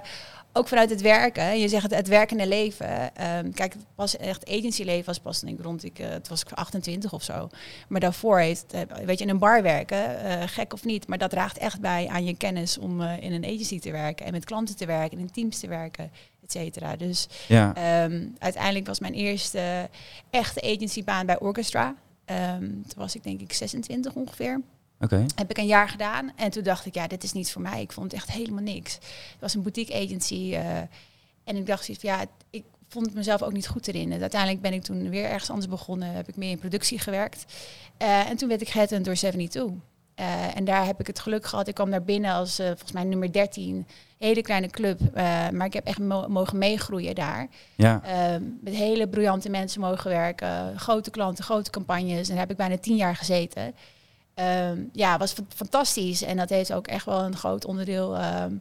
ook 0.57 0.69
vanuit 0.69 0.91
het 0.91 1.01
werken. 1.01 1.59
Je 1.59 1.69
zegt 1.69 1.83
het, 1.83 1.95
het 1.95 2.09
werkende 2.09 2.47
leven. 2.47 3.15
ehm, 3.17 3.51
kijk, 3.51 3.73
het 3.73 3.85
pas 3.95 4.17
echt 4.17 4.51
agency 4.51 4.83
leven 4.83 5.05
was 5.05 5.19
pas 5.19 5.41
denk 5.41 5.59
ik 5.59 5.65
rond 5.65 5.85
ik, 5.85 5.99
eh, 5.99 6.09
het 6.09 6.29
was 6.29 6.41
ik 6.41 6.53
28 6.53 7.13
of 7.13 7.23
zo. 7.23 7.49
Maar 7.89 8.01
daarvoor 8.01 8.39
heeft, 8.39 8.73
eh, 8.73 8.81
weet 9.05 9.19
je, 9.19 9.25
in 9.25 9.31
een 9.31 9.39
bar 9.39 9.63
werken, 9.63 10.21
eh, 10.25 10.43
gek 10.47 10.73
of 10.73 10.85
niet, 10.85 11.09
maar 11.09 11.19
dat 11.19 11.31
draagt 11.31 11.59
echt 11.59 11.81
bij 11.81 12.09
aan 12.09 12.25
je 12.25 12.37
kennis 12.37 12.79
om 12.79 13.03
in 13.03 13.33
een 13.33 13.45
agency 13.45 13.81
te 13.81 13.91
werken 13.91 14.27
en 14.27 14.33
met 14.33 14.45
klanten 14.45 14.77
te 14.77 14.87
werken 14.87 15.19
en 15.19 15.25
in 15.25 15.31
teams 15.31 15.59
te 15.59 15.69
werken, 15.69 16.11
et 16.45 16.53
cetera. 16.53 16.97
Dus 16.97 17.29
Ja. 17.49 17.75
Ehm, 17.75 18.27
uiteindelijk 18.39 18.87
was 18.87 19.01
mijn 19.01 19.15
eerste 19.15 19.89
echte 20.31 20.63
agencybaan 20.63 21.27
bij 21.27 21.39
Orchestra. 21.39 21.95
Ehm, 22.25 22.61
toen 22.61 22.97
was 22.97 23.15
ik 23.15 23.23
denk 23.23 23.41
ik 23.41 23.53
26 23.53 24.15
ongeveer. 24.15 24.61
Oké. 25.01 25.25
Heb 25.35 25.51
ik 25.51 25.59
een 25.59 25.67
jaar 25.67 25.89
gedaan. 25.89 26.33
En 26.37 26.51
toen 26.51 26.63
dacht 26.63 26.87
ik, 26.87 26.95
ja, 26.95 27.07
dit 27.07 27.23
is 27.23 27.33
niet 27.33 27.53
voor 27.53 27.63
mij. 27.63 27.81
Ik 27.81 27.93
vond 27.93 28.13
het 28.13 28.21
echt 28.21 28.31
helemaal 28.33 28.63
niks. 28.63 28.95
Het 28.95 29.41
was 29.41 29.55
een 29.55 29.63
boutique 29.63 30.05
agency. 30.05 30.51
eh, 30.55 30.77
en 31.45 31.57
ik 31.57 31.67
dacht 31.67 31.85
zoiets 31.85 32.05
van, 32.05 32.13
ja, 32.19 32.25
ik 32.51 32.65
vond 32.89 33.15
mezelf 33.15 33.43
ook 33.43 33.53
niet 33.53 33.69
goed 33.69 33.89
erin. 33.89 34.13
En 34.13 34.21
uiteindelijk 34.21 34.61
ben 34.63 34.73
ik 34.73 34.83
toen 34.83 35.11
weer 35.11 35.25
ergens 35.25 35.51
anders 35.51 35.69
begonnen. 35.69 36.13
Heb 36.13 36.29
ik 36.29 36.37
meer 36.37 36.51
in 36.51 36.59
productie 36.59 36.99
gewerkt. 36.99 37.45
Eh, 37.97 38.29
en 38.31 38.37
toen 38.37 38.49
werd 38.49 38.61
ik 38.61 38.69
geheadhunt 38.69 39.05
door 39.05 39.15
72. 39.15 39.73
Eh, 40.15 40.57
en 40.57 40.65
daar 40.65 40.87
heb 40.87 41.01
ik 41.01 41.07
het 41.07 41.19
geluk 41.19 41.47
gehad. 41.47 41.69
Ik 41.69 41.75
kwam 41.75 41.91
daar 41.91 42.03
binnen 42.03 42.33
als 42.33 42.55
volgens 42.57 42.93
mij 42.93 43.05
nummer 43.05 43.33
13. 43.33 43.87
Hele 44.19 44.43
kleine 44.43 44.69
club. 44.71 45.01
maar 45.53 45.65
ik 45.67 45.73
heb 45.73 45.87
echt 45.87 45.99
mo- 45.99 46.29
mogen 46.29 46.59
meegroeien 46.59 47.15
daar. 47.15 47.49
Ja. 47.75 48.01
Met 48.61 48.75
hele 48.75 49.09
briljante 49.09 49.49
mensen 49.51 49.81
mogen 49.81 50.11
werken. 50.11 50.79
Grote 50.79 51.11
klanten, 51.11 51.45
grote 51.45 51.71
campagnes. 51.71 52.29
En 52.29 52.31
daar 52.35 52.39
heb 52.43 52.51
ik 52.51 52.57
bijna 52.57 52.79
tien 52.79 52.97
jaar 52.97 53.17
gezeten. 53.17 53.75
Ehm, 54.37 54.79
ja, 54.93 55.19
was 55.19 55.33
fa- 55.33 55.43
fantastisch. 55.49 56.23
En 56.23 56.37
dat 56.37 56.49
heeft 56.49 56.73
ook 56.73 56.87
echt 56.87 57.05
wel 57.05 57.21
een 57.23 57.37
groot 57.37 57.65
onderdeel 57.65 58.17
ehm, 58.17 58.53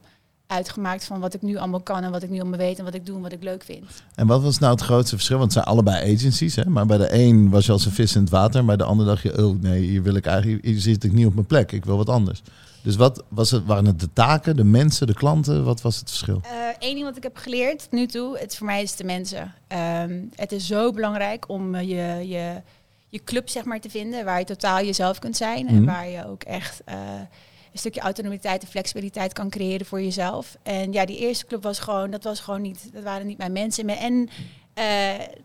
uitgemaakt 0.48 1.06
van 1.06 1.20
wat 1.20 1.34
ik 1.34 1.42
nu 1.42 1.58
allemaal 1.58 1.80
kan 1.82 2.04
en 2.04 2.12
wat 2.12 2.24
ik 2.24 2.30
nu 2.30 2.40
allemaal 2.40 2.60
weet 2.60 2.78
en 2.78 2.84
wat 2.84 2.94
ik 2.94 3.06
doe 3.06 3.16
en 3.16 3.22
wat 3.22 3.32
ik 3.32 3.44
leuk 3.44 3.64
vind. 3.64 3.86
En 4.16 4.28
wat 4.28 4.42
was 4.42 4.60
nou 4.60 4.72
het 4.74 4.82
grootste 4.84 5.16
verschil? 5.16 5.38
Want 5.38 5.54
het 5.54 5.64
zijn 5.64 5.76
allebei 5.76 6.14
agencies, 6.16 6.56
hè? 6.56 6.66
maar 6.66 6.86
bij 6.86 6.98
de 6.98 7.14
een 7.14 7.50
was 7.50 7.66
je 7.66 7.72
als 7.72 7.86
een 7.86 7.92
vis 7.92 8.16
in 8.16 8.22
het 8.22 8.30
water, 8.30 8.60
en 8.60 8.66
bij 8.66 8.76
de 8.78 8.84
ander 8.84 9.06
dacht 9.06 9.22
je, 9.22 9.46
oh 9.46 9.62
nee, 9.62 9.82
hier 9.82 10.04
wil 10.04 10.16
ik 10.16 10.26
eigenlijk, 10.26 10.66
hier 10.66 10.80
zit 10.80 11.04
ik 11.04 11.12
niet 11.14 11.26
op 11.26 11.34
mijn 11.34 11.46
plek, 11.46 11.72
ik 11.72 11.86
wil 11.86 11.98
wat 11.98 12.10
anders. 12.10 12.42
Dus 12.84 12.96
wat 12.96 13.24
was 13.28 13.52
het, 13.52 13.66
waren 13.66 13.86
het 13.86 14.00
de 14.00 14.10
taken, 14.14 14.56
de 14.56 14.64
mensen, 14.64 15.08
de 15.08 15.14
klanten? 15.14 15.64
Wat 15.64 15.82
was 15.82 16.00
het 16.00 16.10
verschil? 16.10 16.42
Eén 16.80 16.94
ding 16.94 17.06
wat 17.06 17.18
ik 17.18 17.24
heb 17.24 17.38
geleerd 17.38 17.80
tot 17.80 17.92
nu 17.92 18.06
toe, 18.08 18.38
het 18.38 18.56
voor 18.56 18.66
mij 18.66 18.82
is 18.82 18.96
de 18.96 19.04
mensen. 19.04 19.54
Ehm, 19.68 20.20
het 20.36 20.52
is 20.52 20.68
zo 20.68 20.92
belangrijk 20.92 21.50
om 21.50 21.76
eh, 21.76 21.82
je, 21.90 22.28
je, 22.28 22.62
je 23.10 23.24
club 23.24 23.50
zeg 23.50 23.64
maar 23.66 23.80
te 23.80 23.90
vinden 23.90 24.26
waar 24.26 24.40
je 24.40 24.46
totaal 24.46 24.86
jezelf 24.86 25.20
kunt 25.20 25.38
zijn 25.38 25.68
en 25.68 25.76
Mhm. 25.76 25.86
waar 25.86 26.08
je 26.08 26.28
ook 26.28 26.44
echt 26.44 26.82
eh, 26.86 26.96
een 27.72 27.80
stukje 27.82 28.02
autonomiteit 28.02 28.62
en 28.62 28.68
flexibiliteit 28.68 29.34
kan 29.34 29.50
creëren 29.50 29.86
voor 29.86 30.02
jezelf. 30.02 30.56
En 30.64 30.92
ja, 30.94 31.06
die 31.06 31.18
eerste 31.18 31.46
club 31.46 31.64
was 31.64 31.80
gewoon, 31.80 32.12
dat 32.12 32.24
was 32.24 32.40
gewoon 32.40 32.62
niet, 32.62 32.90
dat 32.94 33.04
waren 33.04 33.28
niet 33.28 33.38
mijn 33.38 33.52
mensen 33.52 33.86
meer. 33.86 33.98
En 33.98 34.30
eh, 34.76 34.86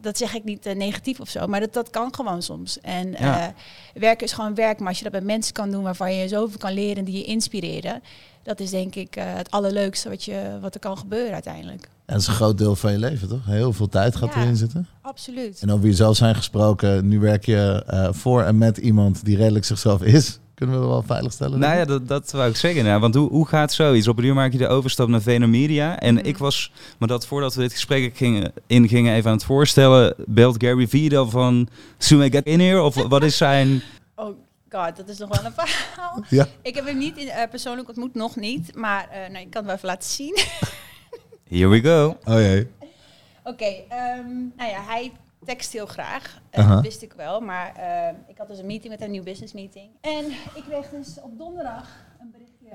dat 0.00 0.18
zeg 0.18 0.34
ik 0.34 0.44
niet 0.44 0.66
eh, 0.66 0.76
negatief 0.76 1.20
of 1.20 1.28
zo, 1.28 1.46
maar 1.46 1.60
dat, 1.60 1.72
dat 1.72 1.90
kan 1.90 2.14
gewoon 2.14 2.42
soms. 2.42 2.80
En 2.80 3.10
Ja. 3.10 3.40
eh, 3.40 3.52
werken 3.94 4.26
is 4.26 4.32
gewoon 4.32 4.54
werk, 4.54 4.78
maar 4.78 4.88
als 4.88 4.98
je 4.98 5.04
dat 5.04 5.12
met 5.12 5.24
mensen 5.24 5.52
kan 5.52 5.70
doen 5.70 5.82
waarvan 5.82 6.14
je 6.14 6.28
zoveel 6.28 6.58
kan 6.58 6.72
leren 6.72 7.04
die 7.04 7.16
je 7.16 7.24
inspireren, 7.24 8.02
dat 8.42 8.60
is 8.60 8.70
denk 8.70 8.94
ik 8.94 9.14
het 9.14 9.50
allerleukste 9.50 10.08
wat, 10.08 10.24
je, 10.24 10.58
wat 10.60 10.74
er 10.74 10.80
kan 10.80 10.98
gebeuren 10.98 11.32
uiteindelijk. 11.32 11.82
En 11.84 12.16
dat 12.16 12.20
is 12.20 12.26
een 12.26 12.34
groot 12.34 12.58
deel 12.58 12.76
van 12.76 12.92
je 12.92 12.98
leven, 12.98 13.28
toch? 13.28 13.46
Heel 13.46 13.72
veel 13.72 13.88
tijd 13.88 14.16
gaat 14.16 14.34
Ja. 14.34 14.40
erin 14.40 14.56
zitten. 14.56 14.86
Absoluut. 15.02 15.60
En 15.62 15.70
over 15.72 15.86
jezelf 15.86 16.16
zijn 16.16 16.34
gesproken, 16.34 17.08
nu 17.08 17.18
werk 17.20 17.44
je 17.44 17.84
voor 18.14 18.42
en 18.42 18.58
met 18.58 18.76
iemand 18.76 19.24
die 19.24 19.36
redelijk 19.36 19.64
zichzelf 19.64 20.02
is. 20.02 20.38
Kunnen 20.60 20.80
we 20.80 20.86
wel 20.86 21.02
veilig 21.02 21.32
stellen? 21.32 21.58
Nou 21.58 21.76
ja, 21.76 21.84
dat, 21.84 22.08
dat 22.08 22.30
wou 22.30 22.48
ik 22.50 22.56
zeggen. 22.56 22.84
Nou, 22.84 23.00
want 23.00 23.14
hoe, 23.14 23.28
hoe 23.30 23.46
gaat 23.48 23.72
zoiets? 23.72 24.08
Op 24.08 24.18
een 24.18 24.24
uur 24.24 24.34
maak 24.34 24.52
je 24.52 24.58
de 24.58 24.68
overstap 24.68 25.08
naar 25.08 25.20
VaynerMedia. 25.22 25.98
En 25.98 26.14
Mhm. 26.14 26.24
ik 26.26 26.38
was, 26.38 26.72
maar 26.98 27.08
dat 27.08 27.26
voordat 27.26 27.54
we 27.54 27.60
dit 27.60 27.72
gesprek 27.72 28.16
gingen, 28.16 28.52
ingingen 28.66 29.14
even 29.14 29.30
aan 29.30 29.36
het 29.36 29.44
voorstellen, 29.46 30.14
belt 30.26 30.62
Gary 30.64 30.88
Vee 30.88 31.08
dan 31.08 31.30
van, 31.30 31.68
Should 32.00 32.24
I 32.26 32.30
get 32.30 32.44
in 32.46 32.60
here? 32.60 32.82
Of 32.82 32.94
wat 32.94 33.22
is 33.22 33.36
zijn... 33.36 33.82
Oh 34.14 34.26
god, 34.70 34.96
dat 34.96 35.08
is 35.08 35.18
nog 35.18 35.28
wel 35.36 35.44
een 35.44 35.52
verhaal. 35.56 36.24
Ja. 36.38 36.46
Ik 36.62 36.74
heb 36.74 36.86
hem 36.86 36.98
niet 36.98 37.16
in, 37.16 37.28
eh, 37.28 37.48
persoonlijk 37.50 37.88
ontmoet, 37.88 38.14
nog 38.14 38.36
niet. 38.36 38.74
Maar 38.76 39.08
eh, 39.10 39.30
nou, 39.30 39.44
ik 39.44 39.50
kan 39.50 39.62
het 39.62 39.64
wel 39.66 39.74
even 39.74 39.88
laten 39.88 40.10
zien. 40.10 40.38
Here 41.48 41.68
we 41.68 41.80
go. 41.80 42.16
Oh 42.24 42.34
jee. 42.40 42.68
Oké, 43.44 43.64
ehm, 43.64 44.28
nou 44.56 44.70
ja, 44.70 44.82
hij 44.86 45.12
tekst 45.44 45.72
heel 45.72 45.86
graag. 45.86 46.40
Eh. 46.50 46.68
Dat 46.70 46.82
wist 46.82 47.02
ik 47.02 47.12
wel. 47.12 47.40
Maar 47.40 47.74
eh, 47.76 48.14
ik 48.28 48.38
had 48.38 48.48
dus 48.48 48.58
een 48.58 48.66
meeting 48.66 48.92
met 48.92 49.02
een 49.02 49.10
nieuw 49.10 49.22
business 49.22 49.52
meeting. 49.52 49.90
En 50.00 50.24
ik 50.54 50.62
kreeg 50.68 50.88
dus 50.90 51.16
op 51.22 51.38
donderdag 51.38 51.88
een 52.20 52.30
berichtje. 52.30 52.68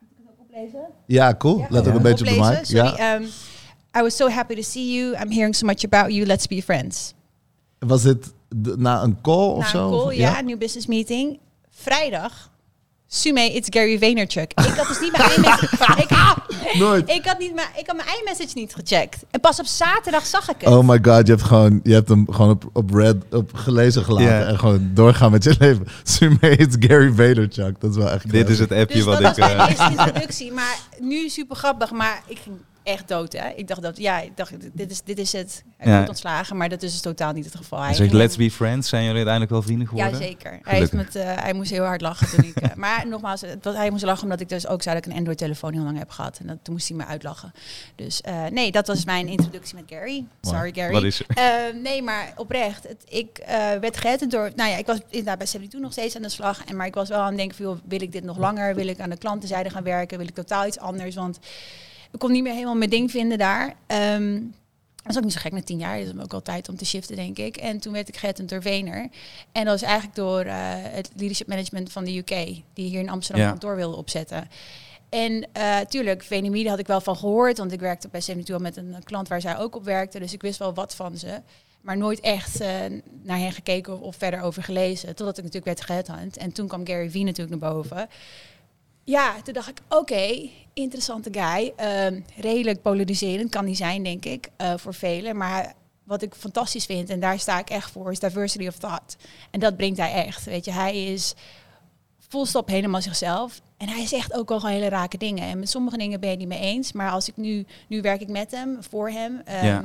Moet 0.00 0.10
ik 0.10 0.16
het 0.16 0.26
ook 0.30 0.40
oplezen? 0.40 0.86
Ja, 1.06 1.34
cool. 1.34 1.58
Ja, 1.58 1.66
Let 1.70 1.88
ook 1.88 1.94
een 1.94 2.02
beetje 2.02 2.24
op 2.24 2.30
de 2.30 2.50
mic. 2.50 2.64
Sorry. 2.64 2.96
Ja. 2.96 3.14
ehm, 3.14 3.22
I 3.98 4.00
was 4.02 4.16
so 4.16 4.28
happy 4.28 4.54
to 4.54 4.62
see 4.62 4.92
you. 4.94 5.12
I'm 5.22 5.30
hearing 5.30 5.54
so 5.54 5.66
much 5.66 5.84
about 5.84 6.12
you. 6.12 6.26
Let's 6.26 6.46
be 6.46 6.62
friends. 6.62 7.14
Was 7.78 8.02
dit 8.02 8.32
de- 8.48 8.76
na 8.78 9.02
een 9.02 9.20
call 9.20 9.48
of 9.50 9.58
Na 9.58 9.68
zo? 9.68 9.84
een 9.92 9.98
call, 10.04 10.16
ja, 10.16 10.38
een 10.38 10.44
nieuw 10.44 10.58
business 10.58 10.86
meeting. 10.86 11.38
Vrijdag. 11.70 12.50
Sume, 13.14 13.40
it's 13.40 13.68
Gary 13.70 13.98
Vaynerchuk. 13.98 14.52
Ik 14.54 14.74
had 14.76 14.88
dus 14.88 15.00
niet 15.00 15.16
mijn 15.16 15.30
iMessage. 15.36 16.02
ik, 16.02 16.78
Nooit. 16.78 17.10
ik 17.10 17.24
had 17.24 17.38
niet 17.38 17.54
mijn, 17.54 17.68
ik 17.76 17.86
had 17.86 17.96
mijn 17.96 18.08
iMessage 18.20 18.50
niet 18.54 18.74
gecheckt. 18.74 19.24
En 19.30 19.40
pas 19.40 19.58
op 19.60 19.66
zaterdag 19.66 20.26
zag 20.26 20.48
ik 20.48 20.56
het. 20.58 20.68
Oh 20.68 20.88
my 20.88 20.98
god, 21.02 21.26
je 21.26 21.32
hebt, 21.32 21.42
gewoon, 21.42 21.80
je 21.82 21.92
hebt 21.92 22.08
hem 22.08 22.26
gewoon 22.30 22.50
op, 22.50 22.64
op 22.72 22.90
red 22.90 23.16
op 23.30 23.50
gelezen 23.54 24.04
gelaten 24.04 24.46
en 24.46 24.58
gewoon 24.58 24.90
doorgaan 24.94 25.30
met 25.30 25.44
je 25.44 25.54
leven. 25.58 25.86
Sume, 26.02 26.38
it's 26.40 26.76
Gary 26.78 27.12
Vaynerchuk. 27.12 27.80
Dat 27.80 27.90
is 27.90 27.96
wel 27.96 28.10
echt 28.10 28.30
Dit 28.30 28.48
is 28.48 28.58
het 28.58 28.72
appje 28.72 28.96
dus 28.96 29.04
wat 29.04 29.20
dat 29.20 29.36
ik... 29.36 29.44
was 29.44 29.54
mijn 29.54 29.58
eh, 29.58 29.68
eerste 29.68 29.90
introductie. 29.90 30.52
Maar 30.52 30.78
nu 31.00 31.28
super 31.28 31.56
grappig. 31.56 31.90
Maar 31.90 32.22
ik 32.26 32.38
ging 32.42 32.56
echt 32.84 33.08
dood, 33.08 33.32
hè. 33.32 33.48
Ik 33.48 33.68
dacht 33.68 33.82
dat, 33.82 33.96
ja, 33.96 34.20
ik 34.20 34.36
dacht, 34.36 34.52
dit 34.72 34.90
is, 34.90 35.02
dit 35.02 35.18
is 35.18 35.32
het. 35.32 35.64
Hij 35.76 35.88
Ja. 35.88 35.94
wordt 35.94 36.08
ontslagen, 36.08 36.56
maar 36.56 36.68
dat 36.68 36.82
is 36.82 36.92
dus 36.92 37.00
totaal 37.00 37.32
niet 37.32 37.44
het 37.44 37.54
geval. 37.54 37.82
Hij 37.82 37.94
ging- 37.94 38.12
let's 38.12 38.36
be 38.36 38.50
friends. 38.50 38.88
Zijn 38.88 39.00
jullie 39.02 39.16
uiteindelijk 39.16 39.52
wel 39.54 39.62
vrienden 39.62 39.88
geworden? 39.88 40.20
Ja, 40.20 40.26
zeker. 40.26 40.58
Hij, 40.62 40.78
heeft 40.78 40.92
met, 40.92 41.16
eh, 41.16 41.34
hij 41.36 41.52
moest 41.52 41.70
heel 41.70 41.84
hard 41.84 42.00
lachen 42.00 42.28
toen 42.36 42.44
ik... 42.44 42.56
eh, 42.56 42.74
maar 42.84 43.06
nogmaals, 43.08 43.40
het 43.40 43.64
hij 43.64 43.90
moest 43.90 44.04
lachen 44.04 44.22
omdat 44.22 44.40
ik 44.40 44.48
dus 44.48 44.66
ook 44.66 44.82
zei 44.82 44.94
dat 44.94 45.04
ik 45.06 45.10
een 45.12 45.18
Android-telefoon 45.18 45.72
heel 45.72 45.82
lang 45.82 45.98
heb 45.98 46.10
gehad. 46.10 46.38
En 46.38 46.46
dat, 46.46 46.56
toen 46.62 46.74
moest 46.74 46.88
hij 46.88 46.96
me 46.96 47.04
uitlachen. 47.06 47.52
Dus 47.94 48.20
eh, 48.20 48.44
nee, 48.46 48.72
dat 48.72 48.86
was 48.86 49.04
mijn 49.04 49.26
introductie 49.28 49.74
met 49.74 49.84
Gary. 49.86 50.24
Sorry, 50.40 50.72
Gary. 50.74 50.92
Wat 50.92 51.02
is 51.02 51.22
er? 51.26 51.74
Nee, 51.76 52.02
maar 52.02 52.32
oprecht. 52.36 52.82
Het, 52.88 53.02
ik 53.08 53.42
werd 53.80 53.96
gered 53.96 54.30
door... 54.30 54.50
Nou 54.56 54.70
ja, 54.70 54.76
ik 54.76 54.86
was 54.86 54.98
inderdaad 55.08 55.38
bij 55.38 55.46
72 55.46 55.80
nog 55.80 55.92
steeds 55.92 56.16
aan 56.16 56.22
de 56.22 56.28
slag. 56.28 56.64
En, 56.64 56.76
maar 56.76 56.86
ik 56.86 56.94
was 56.94 57.08
wel 57.08 57.20
aan 57.20 57.26
het 57.28 57.36
denken 57.36 57.56
van, 57.56 57.80
wil 57.88 58.02
ik 58.02 58.12
dit 58.12 58.24
nog 58.24 58.38
langer? 58.38 58.74
Wil 58.74 58.86
ik 58.86 59.00
aan 59.00 59.10
de 59.10 59.16
klantenzijde 59.16 59.70
gaan 59.70 59.82
werken? 59.84 60.18
Wil 60.18 60.26
ik 60.26 60.34
totaal 60.34 60.66
iets 60.66 60.78
anders? 60.78 61.14
Want 61.14 61.38
ik 62.14 62.20
kon 62.20 62.32
niet 62.32 62.42
meer 62.42 62.52
helemaal 62.52 62.74
mijn 62.74 62.90
ding 62.90 63.10
vinden 63.10 63.38
daar. 63.38 63.74
Ehm, 63.86 64.40
dat 65.02 65.12
is 65.12 65.16
ook 65.16 65.24
niet 65.24 65.32
zo 65.32 65.40
gek 65.40 65.52
na 65.52 65.62
tien 65.62 65.78
jaar. 65.78 65.98
Dat 66.04 66.14
is 66.14 66.22
ook 66.22 66.30
wel 66.30 66.42
tijd 66.42 66.68
om 66.68 66.76
te 66.76 66.84
shiften, 66.84 67.16
denk 67.16 67.38
ik. 67.38 67.56
En 67.56 67.78
toen 67.78 67.92
werd 67.92 68.08
ik 68.08 68.16
gered 68.16 68.48
door 68.48 68.62
Vener. 68.62 69.08
En 69.52 69.64
dat 69.64 69.80
was 69.80 69.82
eigenlijk 69.82 70.14
door 70.16 70.40
eh, 70.40 70.54
het 70.70 71.10
leadership 71.16 71.46
management 71.46 71.92
van 71.92 72.04
de 72.04 72.16
UK. 72.16 72.28
Die 72.74 72.88
hier 72.88 73.00
in 73.00 73.08
Amsterdam 73.08 73.42
Ja. 73.44 73.50
kantoor 73.50 73.76
wilde 73.76 73.96
opzetten. 73.96 74.48
En 75.08 75.46
eh 75.52 75.78
tuurlijk, 75.80 76.22
Venemide 76.22 76.68
had 76.68 76.78
ik 76.78 76.86
wel 76.86 77.00
van 77.00 77.16
gehoord. 77.16 77.58
Want 77.58 77.72
ik 77.72 77.80
werkte 77.80 78.08
bij 78.08 78.20
72 78.20 78.54
al 78.54 78.60
met 78.60 78.76
een 78.76 79.04
klant 79.04 79.28
waar 79.28 79.40
zij 79.40 79.58
ook 79.58 79.76
op 79.76 79.84
werkte. 79.84 80.18
Dus 80.18 80.32
ik 80.32 80.42
wist 80.42 80.58
wel 80.58 80.74
wat 80.74 80.94
van 80.94 81.16
ze. 81.16 81.40
Maar 81.80 81.96
nooit 81.96 82.20
echt 82.20 82.60
eh, 82.60 82.68
naar 83.22 83.38
hen 83.38 83.52
gekeken 83.52 83.92
of, 83.92 84.00
of 84.00 84.16
verder 84.16 84.40
over 84.40 84.62
gelezen. 84.62 85.08
Totdat 85.14 85.38
ik 85.38 85.44
natuurlijk 85.44 85.76
werd 85.76 85.80
geheadhunt. 85.86 86.36
En 86.36 86.52
toen 86.52 86.68
kwam 86.68 86.86
Gary 86.86 87.10
Vee 87.10 87.24
natuurlijk 87.24 87.60
naar 87.60 87.72
boven. 87.72 88.08
Ja, 89.04 89.42
toen 89.42 89.54
dacht 89.54 89.68
ik, 89.68 89.80
oké, 89.88 90.48
interessante 90.74 91.28
guy. 91.32 91.72
Ehm, 91.76 92.20
redelijk 92.36 92.82
polariserend 92.82 93.50
kan 93.50 93.64
hij 93.64 93.74
zijn, 93.74 94.02
denk 94.02 94.24
ik, 94.24 94.48
eh, 94.56 94.72
voor 94.76 94.94
velen. 94.94 95.36
Maar 95.36 95.72
wat 96.04 96.22
ik 96.22 96.34
fantastisch 96.34 96.84
vind, 96.84 97.10
en 97.10 97.20
daar 97.20 97.38
sta 97.38 97.58
ik 97.58 97.70
echt 97.70 97.90
voor, 97.90 98.10
is 98.12 98.18
diversity 98.18 98.66
of 98.66 98.76
thought. 98.76 99.16
En 99.50 99.60
dat 99.60 99.76
brengt 99.76 99.98
hij 99.98 100.12
echt. 100.26 100.44
Weet 100.44 100.64
je, 100.64 100.70
hij 100.72 101.04
is 101.12 101.34
volstop 102.28 102.68
helemaal 102.68 103.02
zichzelf. 103.02 103.60
En 103.76 103.88
hij 103.88 104.06
zegt 104.06 104.32
ook 104.34 104.50
al 104.50 104.60
gewoon 104.60 104.74
hele 104.74 104.88
rake 104.88 105.18
dingen. 105.18 105.44
En 105.44 105.58
met 105.58 105.70
sommige 105.70 105.96
dingen 105.96 106.20
ben 106.20 106.28
je 106.30 106.36
het 106.36 106.48
niet 106.48 106.58
mee 106.60 106.68
eens. 106.72 106.92
Maar 106.92 107.10
als 107.10 107.28
ik 107.28 107.36
nu, 107.36 107.66
nu 107.88 108.00
werk 108.00 108.20
ik 108.20 108.28
met 108.28 108.50
hem, 108.50 108.76
voor 108.80 109.10
hem. 109.10 109.40
ehm, 109.44 109.64
Ja. 109.66 109.84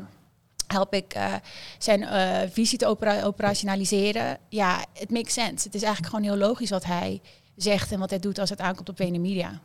Help 0.68 0.94
ik 0.94 1.14
eh, 1.14 1.34
zijn 1.78 2.04
eh, 2.04 2.50
visie 2.52 2.78
te 2.78 2.86
opera- 2.86 3.24
operationaliseren. 3.24 4.38
Ja, 4.50 4.86
het 4.94 5.10
makes 5.12 5.34
sense. 5.34 5.66
Het 5.66 5.76
is 5.76 5.84
eigenlijk 5.84 6.14
gewoon 6.16 6.30
heel 6.32 6.48
logisch 6.48 6.70
wat 6.70 6.84
hij 6.84 7.22
zegt 7.56 7.92
en 7.92 8.00
wat 8.00 8.10
hij 8.10 8.20
doet 8.20 8.40
als 8.40 8.50
het 8.50 8.60
aankomt 8.60 8.90
op 8.90 8.96
Vene 8.98 9.18
Media. 9.18 9.60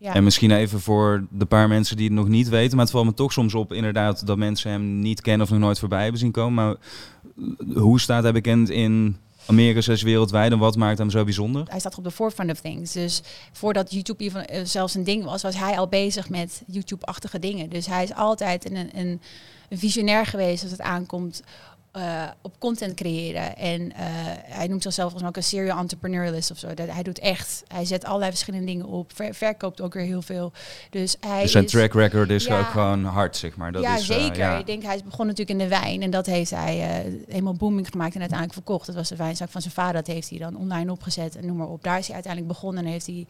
Ja. 0.00 0.14
En 0.14 0.24
misschien 0.24 0.50
even 0.50 0.80
voor 0.80 1.26
de 1.30 1.44
paar 1.44 1.68
mensen 1.68 1.96
die 1.96 2.06
het 2.06 2.14
nog 2.14 2.28
niet 2.28 2.48
weten, 2.48 2.76
maar 2.76 2.84
het 2.84 2.94
valt 2.94 3.06
me 3.06 3.14
toch 3.14 3.32
soms 3.32 3.54
op 3.54 3.72
inderdaad 3.72 4.26
dat 4.26 4.36
mensen 4.36 4.70
hem 4.70 5.00
niet 5.00 5.20
kennen 5.20 5.46
of 5.46 5.52
nog 5.52 5.60
nooit 5.60 5.78
voorbij 5.78 6.02
hebben 6.02 6.20
zien 6.20 6.30
komen. 6.30 6.54
Maar 6.54 6.76
hoe 7.74 8.00
staat 8.00 8.22
hij 8.22 8.32
bekend 8.32 8.70
in 8.70 9.16
Amerika 9.46 9.80
slash 9.80 10.02
wereldwijd 10.02 10.52
en 10.52 10.58
wat 10.58 10.76
maakt 10.76 10.98
hem 10.98 11.10
zo 11.10 11.24
bijzonder? 11.24 11.66
hij 11.68 11.78
staat 11.78 11.98
op 11.98 12.04
de 12.04 12.10
forefront 12.10 12.50
of 12.50 12.60
things. 12.60 12.92
Dus 12.92 13.22
voordat 13.52 13.92
YouTube 13.92 14.24
even, 14.24 14.48
eh, 14.48 14.64
zelfs 14.64 14.94
een 14.94 15.04
ding 15.04 15.24
was, 15.24 15.42
was 15.42 15.56
hij 15.56 15.78
al 15.78 15.88
bezig 15.88 16.28
met 16.28 16.62
YouTube-achtige 16.66 17.38
dingen. 17.38 17.70
Dus 17.70 17.86
hij 17.86 18.02
is 18.02 18.14
altijd 18.14 18.70
een, 18.70 18.76
een, 18.76 19.20
een 19.68 19.78
visionair 19.78 20.26
geweest 20.26 20.62
als 20.62 20.72
het 20.72 20.80
aankomt 20.80 21.42
eh, 21.92 22.28
op 22.42 22.54
content 22.58 22.94
creëren. 22.94 23.56
En 23.56 23.92
eh, 23.92 24.04
hij 24.44 24.66
noemt 24.66 24.82
zichzelf 24.82 25.10
volgens 25.10 25.20
mij 25.20 25.28
ook 25.30 25.36
een 25.36 25.58
serial 25.58 25.78
entrepreneurialist 25.78 26.50
of 26.50 26.58
zo. 26.58 26.74
Dat, 26.74 26.88
hij 26.90 27.02
doet 27.02 27.18
echt, 27.18 27.62
hij 27.68 27.84
zet 27.84 28.04
allerlei 28.04 28.30
verschillende 28.30 28.66
dingen 28.66 28.86
op, 28.86 29.10
ver- 29.14 29.34
verkoopt 29.34 29.80
ook 29.80 29.94
weer 29.94 30.04
heel 30.04 30.22
veel. 30.22 30.52
Dus 30.90 31.16
hij 31.20 31.42
Dus 31.42 31.52
zijn 31.52 31.64
is, 31.64 31.70
track 31.70 31.92
record 31.92 32.30
is 32.30 32.44
Ja. 32.44 32.58
ook 32.58 32.66
gewoon 32.66 33.04
hard, 33.04 33.36
zeg 33.36 33.56
maar. 33.56 33.72
Dat 33.72 33.82
ja, 33.82 33.94
is, 33.96 34.08
eh, 34.08 34.16
zeker. 34.20 34.38
ja. 34.38 34.58
Ik 34.58 34.66
denk, 34.66 34.82
hij 34.82 34.94
is 34.94 35.02
begonnen 35.04 35.26
natuurlijk 35.36 35.58
in 35.60 35.68
de 35.68 35.80
wijn. 35.80 36.02
En 36.02 36.10
dat 36.10 36.26
heeft 36.26 36.50
hij 36.50 36.74
helemaal 37.28 37.54
booming 37.54 37.88
gemaakt 37.90 38.14
en 38.14 38.20
uiteindelijk 38.20 38.58
verkocht. 38.58 38.86
Dat 38.86 38.94
was 38.94 39.08
de 39.08 39.16
wijnzaak 39.16 39.48
van 39.50 39.60
zijn 39.60 39.74
vader. 39.74 39.92
Dat 39.94 40.06
heeft 40.06 40.30
hij 40.30 40.38
dan 40.38 40.56
online 40.56 40.92
opgezet 40.92 41.36
en 41.36 41.46
noem 41.46 41.56
maar 41.56 41.68
op. 41.68 41.82
Daar 41.82 41.98
is 41.98 42.06
hij 42.06 42.14
uiteindelijk 42.14 42.52
begonnen 42.52 42.84
en 42.84 42.90
heeft 42.90 43.06
hij 43.06 43.26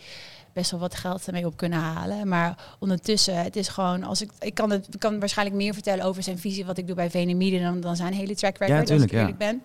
best 0.53 0.71
wel 0.71 0.81
wat 0.81 0.95
geld 0.95 1.27
ermee 1.27 1.47
op 1.47 1.57
kunnen 1.57 1.79
halen. 1.79 2.29
Maar 2.29 2.77
ondertussen, 2.79 3.37
het 3.43 3.57
is 3.57 3.69
gewoon, 3.69 4.05
als 4.05 4.23
ik, 4.23 4.31
ik 4.39 4.55
kan 4.55 4.71
het 4.71 4.87
ik 4.91 5.01
kan 5.01 5.19
waarschijnlijk 5.19 5.57
meer 5.57 5.75
vertellen 5.75 6.05
over 6.05 6.23
zijn 6.23 6.39
visie, 6.39 6.65
wat 6.65 6.79
ik 6.79 6.87
doe 6.87 6.97
bij 6.97 7.35
Media, 7.35 7.63
dan, 7.63 7.81
dan 7.81 7.97
zijn 7.97 8.13
hele 8.13 8.35
track 8.35 8.59
record, 8.59 8.87
tuurlijk, 8.87 8.91
als 8.91 9.03
ik 9.03 9.11
ja. 9.11 9.19
eerlijk 9.19 9.39
ben. 9.39 9.63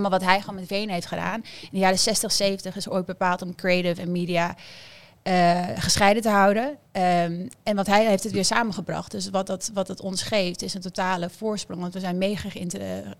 Maar 0.00 0.10
wat 0.10 0.24
hij 0.24 0.40
gewoon 0.40 0.54
met 0.54 0.66
VN 0.66 0.88
heeft 0.88 1.06
gedaan, 1.06 1.40
in 1.60 1.68
de 1.70 1.78
jaren 1.78 1.98
60, 1.98 2.32
70 2.32 2.76
is 2.76 2.88
ooit 2.88 3.06
bepaald 3.06 3.42
om 3.42 3.54
creative 3.54 4.00
en 4.00 4.12
media 4.12 4.56
eh, 5.22 5.68
gescheiden 5.76 6.22
te 6.22 6.28
houden. 6.28 6.76
Ehm, 6.92 7.48
en 7.62 7.76
wat 7.76 7.86
hij 7.86 8.06
heeft 8.06 8.22
het 8.22 8.32
weer 8.32 8.44
samengebracht. 8.44 9.10
Dus 9.10 9.30
wat, 9.30 9.46
dat, 9.46 9.70
wat 9.74 9.88
het 9.88 10.00
ons 10.00 10.22
geeft 10.22 10.62
is 10.62 10.74
een 10.74 10.80
totale 10.80 11.30
voorsprong. 11.30 11.80
Want 11.80 11.94
we 11.94 12.00
zijn 12.00 12.18
mega 12.18 12.48
geïntegreerd. 12.48 13.16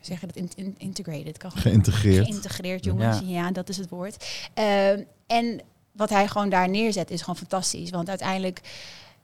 zeg 0.00 0.20
je 0.20 0.26
dat? 0.26 0.36
In, 0.36 0.50
in- 0.56 0.74
integrated. 0.78 1.38
Kan 1.38 1.50
Geïntegreerd. 1.50 2.26
geïntegreerd, 2.26 2.84
jongens. 2.84 3.20
Ja. 3.24 3.50
dat 3.50 3.68
is 3.68 3.76
het 3.76 3.88
woord. 3.88 4.48
Ehm, 4.54 5.02
en 5.26 5.60
wat 5.92 6.10
hij 6.10 6.28
gewoon 6.28 6.48
daar 6.48 6.68
neerzet 6.68 7.10
is 7.10 7.20
gewoon 7.20 7.36
fantastisch. 7.36 7.90
Want 7.90 8.08
uiteindelijk 8.08 8.60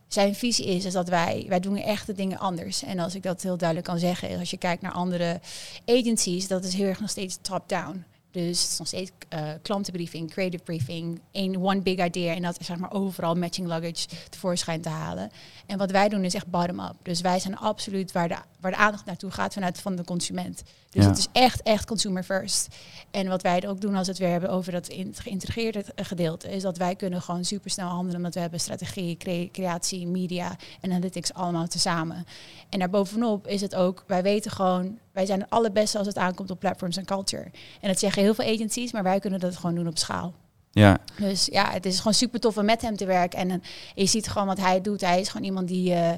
zijn 0.08 0.34
visie 0.34 0.66
is, 0.66 0.92
dat 0.92 1.08
wij, 1.08 1.44
wij 1.48 1.60
doen 1.60 1.76
echt 1.76 2.06
de 2.06 2.12
dingen 2.12 2.38
anders. 2.38 2.82
En 2.82 2.98
als 2.98 3.14
ik 3.14 3.22
dat 3.22 3.42
heel 3.42 3.56
duidelijk 3.56 3.88
kan 3.88 3.98
zeggen, 3.98 4.38
als 4.38 4.50
je 4.50 4.56
kijkt 4.56 4.82
naar 4.82 4.92
andere 4.92 5.40
agencies, 5.86 6.48
dat 6.48 6.64
is 6.64 6.74
heel 6.74 6.86
erg 6.86 7.00
nog 7.00 7.10
steeds 7.10 7.38
top-down. 7.42 8.04
Dus 8.44 8.62
het 8.62 8.70
is 8.70 8.78
nog 8.78 8.86
steeds 8.86 9.10
eh, 9.28 9.48
klantenbriefing, 9.62 10.30
creative 10.30 10.62
briefing, 10.62 11.20
één 11.30 11.62
one 11.62 11.80
big 11.80 12.04
idea 12.04 12.34
en 12.34 12.42
dat 12.42 12.60
is 12.60 12.66
zeg 12.66 12.76
maar 12.78 12.92
overal 12.92 13.34
matching 13.34 13.66
luggage 13.68 14.06
tevoorschijn 14.30 14.80
te 14.80 14.88
halen. 14.88 15.30
En 15.66 15.78
wat 15.78 15.90
wij 15.90 16.08
doen 16.08 16.24
is 16.24 16.34
echt 16.34 16.46
bottom-up. 16.46 16.94
Dus 17.02 17.20
wij 17.20 17.38
zijn 17.38 17.56
absoluut 17.56 18.12
waar 18.12 18.28
de, 18.28 18.36
waar 18.60 18.70
de 18.70 18.76
aandacht 18.76 19.04
naartoe 19.04 19.30
gaat 19.30 19.52
vanuit 19.52 19.80
van 19.80 19.96
de 19.96 20.04
consument. 20.04 20.62
Dus 20.90 21.02
Ja. 21.04 21.08
het 21.10 21.18
is 21.18 21.28
echt, 21.32 21.62
echt 21.62 21.86
consumer 21.86 22.22
first. 22.22 22.68
En 23.10 23.28
wat 23.28 23.42
wij 23.42 23.68
ook 23.68 23.80
doen 23.80 23.94
als 23.94 24.06
we 24.06 24.12
het 24.12 24.20
weer 24.20 24.30
hebben 24.30 24.50
over 24.50 24.72
dat 24.72 24.88
in- 24.88 25.14
geïntegreerde 25.18 25.84
gedeelte, 25.96 26.48
is 26.50 26.62
dat 26.62 26.76
wij 26.76 26.94
kunnen 26.96 27.22
gewoon 27.22 27.44
super 27.44 27.70
snel 27.70 27.88
handelen, 27.88 28.16
omdat 28.16 28.34
we 28.34 28.40
hebben 28.40 28.60
strategie, 28.60 29.16
cre- 29.16 29.48
creatie, 29.52 30.06
media 30.06 30.56
en 30.80 30.90
analytics 30.90 31.32
allemaal 31.34 31.66
tezamen. 31.66 32.26
En 32.68 32.78
daarbovenop 32.78 33.46
is 33.46 33.60
het 33.60 33.74
ook, 33.74 34.04
wij 34.06 34.22
weten 34.22 34.50
gewoon, 34.50 34.98
wij 35.16 35.26
zijn 35.26 35.40
het 35.40 35.50
allerbeste 35.50 35.98
als 35.98 36.06
het 36.06 36.16
aankomt 36.16 36.50
op 36.50 36.60
platforms 36.60 36.96
en 36.96 37.04
culture. 37.04 37.50
En 37.80 37.88
dat 37.88 37.98
zeggen 37.98 38.22
heel 38.22 38.34
veel 38.34 38.54
agencies, 38.54 38.92
maar 38.92 39.02
wij 39.02 39.20
kunnen 39.20 39.40
dat 39.40 39.56
gewoon 39.56 39.74
doen 39.74 39.86
op 39.86 39.98
schaal. 39.98 40.34
Ja, 40.70 40.98
Dus 41.18 41.48
ja, 41.52 41.70
het 41.70 41.86
is 41.86 41.96
gewoon 41.96 42.14
super 42.14 42.40
tof 42.40 42.56
om 42.56 42.64
met 42.64 42.82
hem 42.82 42.96
te 42.96 43.06
werken. 43.06 43.38
En, 43.38 43.50
eh, 43.50 43.56
je 43.94 44.06
ziet 44.06 44.28
gewoon 44.28 44.46
wat 44.46 44.60
hij 44.60 44.80
doet. 44.80 45.00
Hij 45.00 45.20
is 45.20 45.28
gewoon 45.28 45.46
iemand 45.46 45.68
die, 45.68 45.92
eh, 45.92 46.12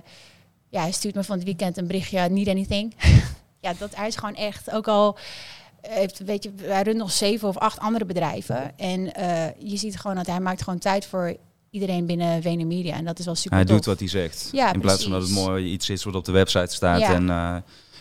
ja, 0.69 0.81
hij 0.81 0.93
stuurt 0.93 1.15
me 1.15 1.25
van 1.25 1.37
het 1.37 1.45
weekend 1.45 1.77
een 1.77 1.87
berichtje, 1.87 2.29
need 2.29 2.49
anything. 2.49 2.95
ja, 3.61 3.73
dat 3.79 3.95
hij 3.97 4.07
is 4.07 4.17
gewoon 4.17 4.35
echt, 4.35 4.71
ook 4.71 4.89
al 4.89 5.19
heeft, 5.81 6.19
weet 6.19 6.43
je, 6.43 6.53
hij 6.63 6.83
runt 6.83 6.97
nog 6.97 7.13
zeven 7.13 7.49
of 7.49 7.59
acht 7.59 7.79
andere 7.79 8.05
bedrijven. 8.05 8.79
En 8.79 9.15
eh, 9.15 9.47
je 9.59 9.77
ziet 9.77 9.99
gewoon 9.99 10.17
dat 10.17 10.27
hij 10.27 10.41
maakt 10.41 10.63
gewoon 10.63 10.79
tijd 10.79 11.07
voor 11.07 11.37
iedereen 11.71 12.07
binnen 12.07 12.43
Vene 12.43 12.65
Media. 12.65 12.95
En 12.95 13.05
dat 13.05 13.19
is 13.19 13.25
wel 13.25 13.35
super 13.35 13.57
hij 13.57 13.67
tof. 13.67 13.77
doet 13.77 13.85
wat 13.85 13.99
hij 13.99 14.09
zegt. 14.09 14.49
Ja, 14.53 14.73
in 14.73 14.81
plaats 14.81 15.03
van 15.03 15.13
dat 15.13 15.23
het 15.23 15.31
mooi 15.31 15.65
iets 15.73 15.91
is 15.91 16.05
wat 16.05 16.15
op 16.15 16.25
de 16.25 16.33
website 16.33 16.75
staat. 16.75 17.01
Ja. 17.01 17.15
En, 17.15 17.31
eh, 17.31 17.57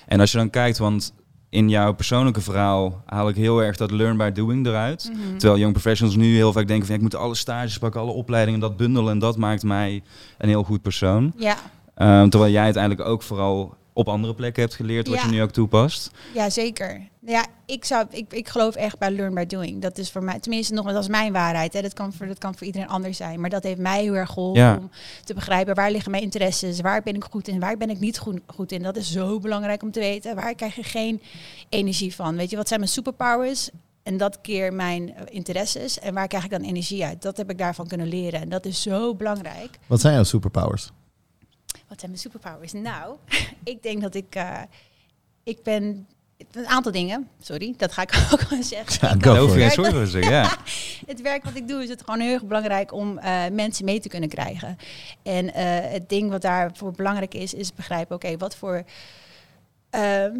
en 0.07 0.19
als 0.19 0.31
je 0.31 0.37
dan 0.37 0.49
kijkt, 0.49 0.77
want 0.77 1.13
in 1.49 1.69
jouw 1.69 1.93
persoonlijke 1.93 2.41
verhaal 2.41 3.01
haal 3.05 3.29
ik 3.29 3.35
heel 3.35 3.63
erg 3.63 3.77
dat 3.77 3.91
learn 3.91 4.17
by 4.17 4.31
doing 4.31 4.65
eruit. 4.67 5.09
Mhm. 5.13 5.37
Terwijl 5.37 5.59
young 5.59 5.71
professionals 5.73 6.17
nu 6.17 6.35
heel 6.35 6.53
vaak 6.53 6.67
denken 6.67 6.85
van 6.85 6.95
ja, 6.95 7.01
ik 7.01 7.11
moet 7.11 7.21
alle 7.21 7.35
stages 7.35 7.77
pakken, 7.77 8.01
alle 8.01 8.11
opleidingen, 8.11 8.59
dat 8.59 8.77
bundelen 8.77 9.11
en 9.11 9.19
dat 9.19 9.37
maakt 9.37 9.63
mij 9.63 10.03
een 10.37 10.49
heel 10.49 10.63
goed 10.63 10.81
persoon. 10.81 11.33
Ja, 11.37 11.57
Ehm, 11.97 12.29
terwijl 12.29 12.51
jij 12.51 12.63
uiteindelijk 12.63 13.09
ook 13.09 13.21
vooral 13.21 13.76
op 13.97 14.09
andere 14.09 14.33
plekken 14.35 14.61
hebt 14.63 14.75
geleerd 14.75 15.07
wat 15.07 15.17
Ja. 15.17 15.23
je 15.25 15.31
nu 15.31 15.41
ook 15.41 15.51
toepast. 15.51 16.11
Ja, 16.33 16.49
zeker. 16.49 17.01
Ja, 17.25 17.45
ik, 17.65 17.85
zou, 17.85 18.05
ik, 18.09 18.33
ik 18.33 18.47
geloof 18.47 18.75
echt 18.75 18.97
bij 18.97 19.11
learn 19.11 19.33
by 19.33 19.45
doing. 19.45 19.81
Dat 19.81 19.97
is 19.97 20.11
voor 20.11 20.23
mij, 20.23 20.39
tenminste 20.39 20.73
nog, 20.73 20.91
dat 20.91 21.01
is 21.03 21.07
mijn 21.09 21.33
waarheid. 21.33 21.73
Hè. 21.73 21.81
Dat, 21.81 21.93
kan 21.93 22.13
voor, 22.13 22.27
dat 22.27 22.37
kan 22.37 22.55
voor 22.55 22.67
iedereen 22.67 22.87
anders 22.87 23.17
zijn. 23.17 23.39
Maar 23.41 23.49
dat 23.49 23.63
heeft 23.63 23.79
mij 23.79 24.01
heel 24.01 24.13
erg 24.15 24.29
geholpen 24.29 24.61
Ja. 24.61 24.77
om 24.77 24.89
te 25.23 25.33
begrijpen 25.33 25.75
waar 25.75 25.91
liggen 25.91 26.11
mijn 26.11 26.23
interesses, 26.23 26.81
waar 26.81 27.01
ben 27.03 27.15
ik 27.15 27.23
goed 27.23 27.47
in, 27.47 27.59
waar 27.59 27.77
ben 27.77 27.89
ik 27.89 27.99
niet 27.99 28.17
goed, 28.19 28.39
goed 28.47 28.71
in. 28.71 28.83
Dat 28.83 28.95
is 28.97 29.11
zo 29.11 29.39
belangrijk 29.39 29.83
om 29.83 29.91
te 29.91 29.99
weten. 29.99 30.35
Waar 30.35 30.55
krijg 30.55 30.75
je 30.75 30.83
geen 30.83 31.21
energie 31.69 32.15
van? 32.15 32.35
Weet 32.35 32.49
je, 32.49 32.55
wat 32.55 32.67
zijn 32.67 32.79
mijn 32.79 32.91
superpowers? 32.91 33.69
En 34.03 34.17
dat 34.17 34.41
keer 34.41 34.73
mijn 34.73 35.15
eh, 35.15 35.23
interesses. 35.29 35.99
En 35.99 36.13
waar 36.13 36.27
krijg 36.27 36.43
ik 36.43 36.49
dan 36.51 36.61
energie 36.61 37.05
uit? 37.05 37.21
Dat 37.21 37.37
heb 37.37 37.49
ik 37.49 37.57
daarvan 37.57 37.87
kunnen 37.87 38.07
leren. 38.07 38.41
En 38.41 38.49
dat 38.49 38.65
is 38.65 38.81
zo 38.81 39.15
belangrijk. 39.15 39.79
Wat 39.87 40.01
zijn 40.01 40.13
jouw 40.13 40.23
superpowers? 40.23 40.91
Wat 41.87 41.99
zijn 41.99 42.11
mijn 42.11 42.23
superpowers? 42.23 42.73
Nou, 42.73 43.15
ik 43.63 43.83
denk 43.83 44.01
dat 44.01 44.15
ik. 44.15 44.35
eh, 44.35 44.61
ik 45.43 45.63
ben. 45.63 46.07
Een 46.51 46.67
aantal 46.67 46.91
dingen, 46.91 47.27
sorry, 47.41 47.73
dat 47.77 47.91
ga 47.91 48.01
ik 48.01 48.13
ook 48.33 48.41
wel 48.41 48.63
zeggen. 48.63 49.07
Ja, 49.07 49.13
Ik 49.15 49.23
go 49.25 49.35
hoef 49.35 49.55
je 49.55 49.69
zorgen 49.69 50.07
zeggen, 50.07 50.31
ja. 50.33 50.57
het 51.07 51.21
werk 51.21 51.43
wat 51.43 51.55
ik 51.55 51.67
doe 51.67 51.83
is 51.83 51.89
het 51.89 52.03
gewoon 52.03 52.19
heel 52.19 52.33
erg 52.33 52.45
belangrijk 52.45 52.91
om 52.93 53.17
eh, 53.17 53.43
mensen 53.51 53.85
mee 53.85 53.99
te 53.99 54.09
kunnen 54.09 54.29
krijgen. 54.29 54.77
En 55.23 55.53
eh, 55.53 55.91
het 55.91 56.09
ding 56.09 56.29
wat 56.29 56.41
daarvoor 56.41 56.91
belangrijk 56.91 57.33
is, 57.33 57.53
is 57.53 57.73
begrijpen, 57.73 58.15
oké, 58.15 58.37
wat 58.37 58.55
voor 58.55 58.83
ehm, 59.89 60.35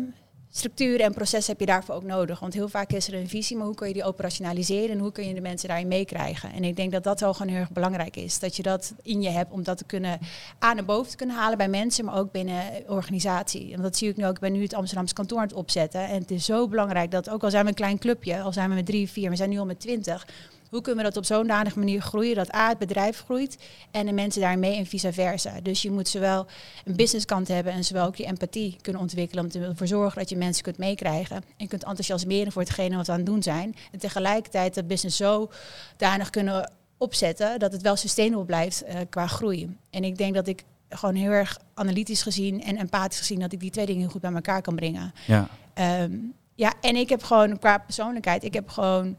structuren 0.52 1.06
en 1.06 1.14
processen 1.14 1.52
heb 1.52 1.60
je 1.60 1.66
daarvoor 1.66 1.96
ook 1.96 2.04
nodig? 2.04 2.40
Want 2.40 2.54
heel 2.54 2.70
vaak 2.70 2.92
is 2.92 3.08
er 3.08 3.14
een 3.14 3.30
visie, 3.30 3.58
maar 3.58 3.66
hoe 3.66 3.76
kun 3.76 3.88
je 3.88 3.94
die 3.94 4.04
operationaliseren 4.04 4.90
en 4.90 5.00
hoe 5.00 5.12
kun 5.12 5.28
je 5.28 5.34
de 5.34 5.42
mensen 5.42 5.68
daarin 5.68 5.88
meekrijgen? 5.88 6.52
En 6.52 6.64
ik 6.64 6.76
denk 6.76 6.92
dat 6.92 7.04
dat 7.04 7.20
wel 7.20 7.34
gewoon 7.34 7.52
heel 7.52 7.62
erg 7.62 7.72
belangrijk 7.72 8.16
is. 8.16 8.40
Dat 8.40 8.56
je 8.56 8.64
dat 8.64 8.94
in 9.02 9.22
je 9.22 9.30
hebt 9.30 9.52
om 9.52 9.64
dat 9.64 9.78
te 9.78 9.84
kunnen 9.84 10.20
aan 10.60 10.78
en 10.78 10.86
boven 10.86 11.12
te 11.12 11.18
kunnen 11.18 11.36
halen 11.36 11.58
bij 11.58 11.70
mensen, 11.70 12.06
maar 12.06 12.18
ook 12.18 12.32
binnen 12.32 12.64
organisatie. 12.88 13.74
En 13.74 13.82
dat 13.82 13.98
zie 13.98 14.10
ik 14.10 14.18
nu 14.18 14.26
ook. 14.26 14.36
Ik 14.36 14.40
ben 14.40 14.52
nu 14.52 14.62
het 14.62 14.74
Amsterdamse 14.74 15.14
kantoor 15.14 15.38
aan 15.38 15.48
het 15.48 15.54
opzetten. 15.54 16.08
En 16.08 16.22
het 16.22 16.32
is 16.32 16.46
zo 16.46 16.68
belangrijk 16.68 17.12
dat 17.12 17.30
ook 17.30 17.44
al 17.44 17.50
zijn 17.50 17.64
we 17.64 17.70
een 17.70 17.76
klein 17.76 17.98
clubje, 17.98 18.42
al 18.42 18.54
zijn 18.54 18.70
we 18.70 18.76
met 18.76 18.86
drie, 18.86 19.10
vier, 19.10 19.30
we 19.30 19.36
zijn 19.36 19.50
nu 19.50 19.60
al 19.60 19.66
met 19.66 19.80
twintig. 19.80 20.28
Hoe 20.70 20.82
kunnen 20.82 21.04
we 21.04 21.10
dat 21.10 21.18
op 21.18 21.26
zo'n 21.26 21.48
danige 21.48 21.80
manier 21.80 22.02
groeien 22.02 22.36
dat 22.36 22.54
A, 22.54 22.70
het 22.70 22.78
bedrijf 22.78 23.20
groeit 23.20 23.58
en 23.92 24.06
de 24.06 24.12
mensen 24.12 24.42
daarmee 24.42 24.76
en 24.76 24.86
vice 24.86 25.14
versa. 25.14 25.62
Dus 25.62 25.82
je 25.82 25.92
moet 25.92 26.08
zowel 26.08 26.46
een 26.86 26.96
businesskant 26.96 27.48
hebben 27.48 27.74
en 27.74 27.84
zowel 27.84 28.06
ook 28.06 28.18
die 28.18 28.26
empathie 28.26 28.78
kunnen 28.82 29.02
ontwikkelen 29.02 29.46
om 29.46 29.62
ervoor 29.62 29.88
zorgen 29.88 30.20
dat 30.20 30.30
je 30.30 30.38
mensen 30.38 30.64
kunt 30.64 30.78
meekrijgen 30.78 31.44
en 31.58 31.68
kunt 31.68 31.84
enthousiasmeren 31.84 32.52
voor 32.52 32.62
hetgene 32.62 32.96
wat 32.96 33.06
we 33.06 33.12
aan 33.12 33.18
het 33.18 33.28
doen 33.28 33.44
zijn. 33.44 33.76
En 33.92 34.00
tegelijkertijd 34.00 34.76
dat 34.76 34.88
business 34.88 35.18
zo 35.18 35.52
danig 35.98 36.30
kunnen 36.30 36.72
opzetten 36.98 37.60
dat 37.60 37.72
het 37.72 37.82
wel 37.82 37.96
sustainable 37.96 38.46
blijft 38.46 38.84
eh, 38.84 39.00
qua 39.10 39.28
groei. 39.28 39.78
En 39.90 40.04
ik 40.04 40.18
denk 40.18 40.34
dat 40.34 40.48
ik 40.48 40.64
gewoon 40.90 41.16
heel 41.16 41.32
erg 41.32 41.60
analytisch 41.74 42.22
gezien 42.22 42.64
en 42.64 42.78
empathisch 42.78 43.20
gezien 43.20 43.40
dat 43.40 43.52
ik 43.52 43.60
die 43.60 43.72
twee 43.72 43.86
dingen 43.86 44.10
goed 44.10 44.22
bij 44.22 44.34
elkaar 44.34 44.62
kan 44.62 44.76
brengen. 44.76 45.14
ja. 45.26 45.48
Ehm, 45.74 46.14
ja, 46.58 46.74
en 46.82 46.96
ik 46.96 47.10
heb 47.10 47.24
gewoon 47.24 47.60
qua 47.60 47.78
persoonlijkheid, 47.78 48.44
ik 48.44 48.54
heb 48.54 48.70
gewoon, 48.70 49.18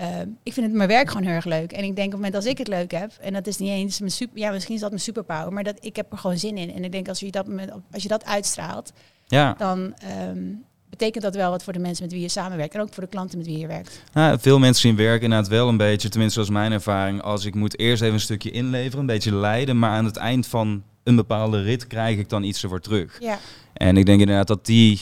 ehm, 0.00 0.28
ik 0.42 0.52
vind 0.52 0.66
het 0.66 0.74
mijn 0.74 0.88
werk 0.88 1.08
gewoon 1.08 1.26
heel 1.26 1.34
erg 1.34 1.44
leuk. 1.44 1.72
En 1.72 1.84
ik 1.84 1.96
denk 1.96 2.06
op 2.06 2.12
het 2.12 2.12
moment 2.12 2.34
als 2.34 2.44
ik 2.44 2.58
het 2.58 2.68
leuk 2.68 2.90
heb, 2.90 3.12
en 3.20 3.32
dat 3.32 3.46
is 3.46 3.56
niet 3.58 3.68
eens 3.68 3.98
mijn 3.98 4.10
super, 4.10 4.38
ja, 4.38 4.50
misschien 4.50 4.74
is 4.74 4.80
dat 4.80 4.90
mijn 4.90 5.02
superpower, 5.02 5.52
maar 5.52 5.64
dat 5.64 5.76
ik 5.80 5.96
heb 5.96 6.12
er 6.12 6.18
gewoon 6.18 6.38
zin 6.38 6.56
in. 6.56 6.74
En 6.74 6.84
ik 6.84 6.92
denk 6.92 7.08
als 7.08 7.20
je 7.20 7.30
dat, 7.30 7.46
met, 7.46 7.70
als 7.92 8.02
je 8.02 8.08
dat 8.08 8.24
uitstraalt, 8.24 8.92
ja. 9.26 9.54
dan 9.58 9.94
ehm, 9.98 10.42
betekent 10.90 11.24
dat 11.24 11.34
wel 11.34 11.50
wat 11.50 11.62
voor 11.62 11.72
de 11.72 11.78
mensen 11.78 12.04
met 12.04 12.12
wie 12.12 12.22
je 12.22 12.28
samenwerkt 12.28 12.74
en 12.74 12.80
ook 12.80 12.94
voor 12.94 13.02
de 13.02 13.08
klanten 13.08 13.38
met 13.38 13.46
wie 13.46 13.58
je 13.58 13.66
werkt. 13.66 14.02
Nou, 14.12 14.38
veel 14.40 14.58
mensen 14.58 14.80
zien 14.80 14.96
werk 14.96 15.22
inderdaad 15.22 15.48
wel 15.48 15.68
een 15.68 15.76
beetje, 15.76 16.08
tenminste 16.08 16.34
zoals 16.34 16.58
mijn 16.58 16.72
ervaring, 16.72 17.22
als 17.22 17.44
ik 17.44 17.54
moet 17.54 17.78
eerst 17.78 18.02
even 18.02 18.14
een 18.14 18.20
stukje 18.20 18.50
inleveren, 18.50 19.00
een 19.00 19.06
beetje 19.06 19.34
leiden, 19.34 19.78
maar 19.78 19.90
aan 19.90 20.04
het 20.04 20.16
eind 20.16 20.46
van 20.46 20.82
een 21.02 21.16
bepaalde 21.16 21.62
rit 21.62 21.86
krijg 21.86 22.18
ik 22.18 22.28
dan 22.28 22.42
iets 22.42 22.62
ervoor 22.62 22.80
terug. 22.80 23.16
Ja, 23.20 23.38
En 23.72 23.96
ik 23.96 24.06
denk 24.06 24.20
inderdaad 24.20 24.46
dat 24.46 24.66
die, 24.66 25.00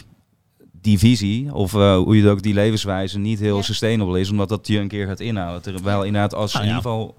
die 0.88 0.98
visie, 0.98 1.54
of 1.54 1.74
eh, 1.74 1.96
hoe 1.96 2.16
je 2.16 2.22
het 2.22 2.30
ook, 2.30 2.42
die 2.42 2.54
levenswijze, 2.54 3.18
niet 3.18 3.38
heel 3.38 3.56
Ja. 3.56 3.62
sustainable 3.62 4.20
is, 4.20 4.30
omdat 4.30 4.48
dat 4.48 4.66
je 4.66 4.78
een 4.78 4.88
keer 4.88 5.06
gaat 5.06 5.20
inhalen. 5.20 5.62
Terwijl 5.62 6.02
inderdaad 6.04 6.34
als 6.34 6.52
je 6.52 6.58
Nou 6.58 6.68
in 6.68 6.74
ja. 6.74 6.78
ieder 6.78 6.90
geval... 6.92 7.16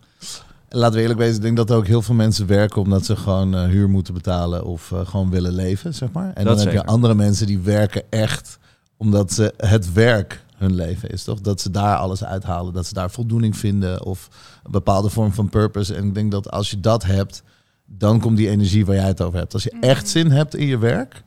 Laten 0.72 0.96
we 0.96 1.02
eerlijk 1.02 1.20
wezen, 1.20 1.36
ik 1.36 1.42
denk 1.42 1.58
dat 1.58 1.70
er 1.70 1.76
ook 1.76 1.88
heel 1.88 2.02
veel 2.02 2.16
mensen 2.16 2.48
werken 2.48 2.82
omdat 2.82 3.06
ze 3.06 3.16
gewoon 3.16 3.56
eh, 3.56 3.64
huur 3.64 3.90
moeten 3.90 4.14
betalen 4.14 4.66
of 4.66 4.92
eh, 4.92 5.00
gewoon 5.08 5.30
willen 5.30 5.54
leven, 5.54 5.94
zeg 5.94 6.12
maar. 6.12 6.32
En 6.34 6.46
Dat 6.46 6.58
dan 6.58 6.66
heb 6.66 6.76
je 6.76 6.86
andere 6.86 7.14
mensen 7.16 7.48
die 7.48 7.60
werken 7.60 8.04
echt 8.10 8.58
omdat 8.98 9.34
ze 9.34 9.54
het 9.58 9.94
werk 9.94 10.44
hun 10.58 10.76
leven 10.76 11.10
is, 11.10 11.24
toch? 11.24 11.42
Dat 11.42 11.62
ze 11.62 11.72
daar 11.72 11.98
alles 11.98 12.24
uithalen, 12.24 12.74
dat 12.74 12.86
ze 12.86 12.94
daar 12.94 13.12
voldoening 13.12 13.58
vinden 13.58 14.06
of 14.06 14.30
een 14.64 14.72
bepaalde 14.72 15.10
vorm 15.10 15.34
van 15.34 15.50
purpose. 15.50 15.96
En 15.96 16.06
ik 16.08 16.14
denk 16.14 16.32
dat 16.32 16.52
als 16.52 16.70
je 16.70 16.80
dat 16.80 17.04
hebt, 17.04 17.44
dan 17.86 18.20
komt 18.20 18.38
die 18.38 18.50
energie 18.50 18.86
waar 18.86 18.96
jij 18.96 19.08
het 19.08 19.22
over 19.22 19.40
hebt. 19.40 19.54
Als 19.54 19.64
je 19.64 19.78
echt 19.80 20.08
zin 20.10 20.32
hebt 20.32 20.56
in 20.56 20.68
je 20.68 20.78
werk, 20.78 21.24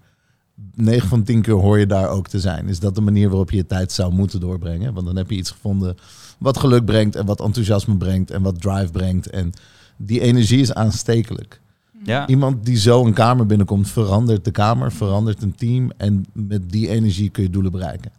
9 0.75 1.09
van 1.09 1.23
10 1.23 1.43
keer 1.43 1.55
hoor 1.55 1.79
je 1.79 1.87
daar 1.87 2.09
ook 2.09 2.29
te 2.29 2.41
zijn. 2.41 2.69
Is 2.69 2.81
dat 2.81 2.95
de 2.95 3.01
manier 3.01 3.29
waarop 3.29 3.51
je 3.51 3.57
je 3.57 3.67
tijd 3.67 3.93
zou 3.93 4.13
moeten 4.13 4.41
doorbrengen? 4.41 4.95
Want 4.95 5.07
dan 5.07 5.17
heb 5.17 5.31
je 5.31 5.37
iets 5.37 5.51
gevonden 5.51 5.97
wat 6.39 6.59
geluk 6.59 6.85
brengt 6.85 7.17
en 7.17 7.27
wat 7.27 7.41
enthousiasme 7.41 7.97
brengt 7.97 8.31
en 8.31 8.43
wat 8.43 8.61
drive 8.61 8.91
brengt. 8.93 9.31
En 9.31 9.53
die 9.97 10.21
energie 10.21 10.61
is 10.61 10.75
aanstekelijk. 10.75 11.61
Ja. 12.05 12.27
Iemand 12.27 12.65
die 12.65 12.77
zo 12.77 13.05
een 13.05 13.13
kamer 13.13 13.47
binnenkomt, 13.47 13.89
verandert 13.89 14.45
de 14.45 14.51
kamer, 14.51 14.93
verandert 14.93 15.43
een 15.43 15.55
team. 15.55 15.91
En 15.97 16.27
met 16.33 16.71
die 16.71 16.89
energie 16.89 17.31
kun 17.31 17.43
je 17.43 17.51
doelen 17.51 17.73
bereiken. 17.73 18.13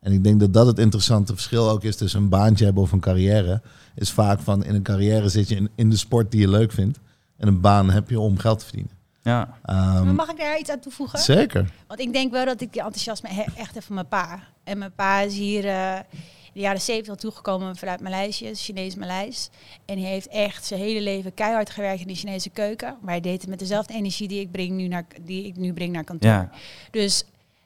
En 0.00 0.12
ik 0.12 0.24
denk 0.24 0.40
dat 0.40 0.52
dat 0.52 0.66
het 0.66 0.78
interessante 0.78 1.32
verschil 1.32 1.70
ook 1.70 1.82
is 1.82 1.96
tussen 1.96 2.20
een 2.22 2.28
baantje 2.28 2.64
hebben 2.64 2.82
of 2.82 2.92
een 2.92 3.00
carrière. 3.00 3.62
Is 3.94 4.10
vaak 4.10 4.40
van 4.40 4.64
in 4.64 4.74
een 4.74 4.82
carrière 4.82 5.28
zit 5.28 5.48
je 5.48 5.56
in, 5.56 5.68
in 5.74 5.90
de 5.90 5.96
sport 5.96 6.30
die 6.30 6.40
je 6.40 6.48
leuk 6.48 6.72
vindt. 6.72 6.98
En 7.36 7.48
een 7.48 7.60
baan 7.60 7.90
heb 7.90 8.10
je 8.10 8.20
om 8.20 8.38
geld 8.38 8.58
te 8.58 8.64
verdienen. 8.64 8.92
Ja. 9.22 9.58
Ehm, 9.64 10.04
Maar 10.04 10.14
mag 10.14 10.30
ik 10.30 10.36
daar 10.38 10.58
iets 10.58 10.70
aan 10.70 10.80
toevoegen? 10.80 11.18
zeker. 11.18 11.72
Want 11.86 12.00
ik 12.00 12.12
denk 12.12 12.32
wel 12.32 12.44
dat 12.44 12.60
ik 12.60 12.72
die 12.72 12.82
enthousiasme 12.82 13.28
he- 13.28 13.44
echt 13.56 13.74
heb 13.74 13.82
van 13.84 13.94
mijn 13.94 14.08
pa. 14.08 14.40
En 14.64 14.78
mijn 14.78 14.92
pa 14.94 15.20
is 15.20 15.34
hier 15.34 15.66
eh, 15.68 15.96
in 16.44 16.50
de 16.52 16.60
jaren 16.60 16.80
zeventig 16.80 17.14
toegekomen 17.14 17.76
vanuit 17.76 18.00
Maleisië, 18.00 18.54
Chinees 18.54 18.94
Maleis. 18.94 19.50
En 19.84 19.98
hij 20.00 20.10
heeft 20.10 20.28
echt 20.28 20.64
zijn 20.64 20.80
hele 20.80 21.00
leven 21.00 21.34
keihard 21.34 21.70
gewerkt 21.70 22.00
in 22.00 22.06
de 22.06 22.14
Chinese 22.14 22.50
keuken. 22.50 22.96
Maar 23.00 23.10
hij 23.10 23.20
deed 23.20 23.40
het 23.40 23.50
met 23.50 23.58
dezelfde 23.58 23.94
energie 23.94 24.28
die 24.28 24.40
ik, 24.40 24.50
breng 24.50 24.70
nu 24.70 24.88
naar, 24.88 25.06
die 25.20 25.46
ik 25.46 25.56
nu 25.56 25.72
breng 25.72 25.92
naar 25.92 26.04
kantoor. 26.04 26.30
Ja. 26.30 26.50
Dus 26.90 27.24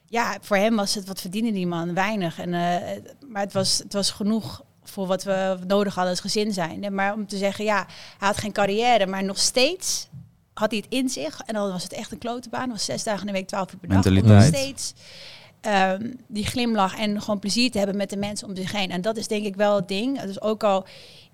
ja, 0.09 0.37
voor 0.41 0.57
hem 0.57 0.77
was 0.77 0.95
het, 0.95 1.07
wat 1.07 1.21
verdiende 1.21 1.53
die 1.53 1.67
man? 1.67 1.95
Weinig. 1.95 2.39
En, 2.39 2.55
eh, 2.55 2.99
maar 3.29 3.43
het 3.43 3.53
was, 3.53 3.79
het 3.79 3.93
was 3.93 4.11
genoeg 4.11 4.63
voor 4.85 5.07
wat 5.07 5.23
we 5.23 5.59
nodig 5.67 5.95
hadden 5.95 6.13
als 6.13 6.21
gezin 6.21 6.53
zijn. 6.53 6.95
Maar 6.95 7.13
om 7.13 7.27
te 7.27 7.37
zeggen, 7.37 7.65
ja, 7.65 7.87
hij 8.19 8.29
had 8.29 8.37
geen 8.39 8.53
carrière, 8.53 9.07
maar 9.07 9.25
nog 9.25 9.39
steeds 9.39 10.09
had 10.59 10.71
hij 10.71 10.83
het 10.85 10.95
in 10.95 11.09
zich. 11.09 11.41
En 11.47 11.55
dan 11.55 11.71
was 11.71 11.83
het 11.83 11.93
echt 11.93 12.13
een 12.13 12.19
klote 12.19 12.49
baan. 12.49 12.69
was 12.69 12.85
zes 12.85 13.03
dagen 13.03 13.21
in 13.21 13.27
de 13.27 13.33
week, 13.33 13.47
twaalf 13.47 13.73
uur 13.73 13.79
per 13.79 13.89
dag. 13.89 14.05
Nog 14.23 14.43
steeds 14.43 14.95
ehm, 15.61 16.13
die 16.29 16.47
glimlach 16.47 16.99
en 16.99 17.21
gewoon 17.21 17.39
plezier 17.39 17.71
te 17.71 17.79
hebben 17.79 17.97
met 17.97 18.11
de 18.11 18.17
mensen 18.17 18.49
om 18.49 18.57
zich 18.57 18.73
heen. 18.73 18.91
En 18.91 19.01
dat 19.01 19.17
is 19.17 19.29
denk 19.29 19.45
ik 19.45 19.57
wel 19.57 19.77
het 19.77 19.89
ding. 19.89 20.21
Dus 20.21 20.41
ook 20.41 20.65
al 20.65 20.87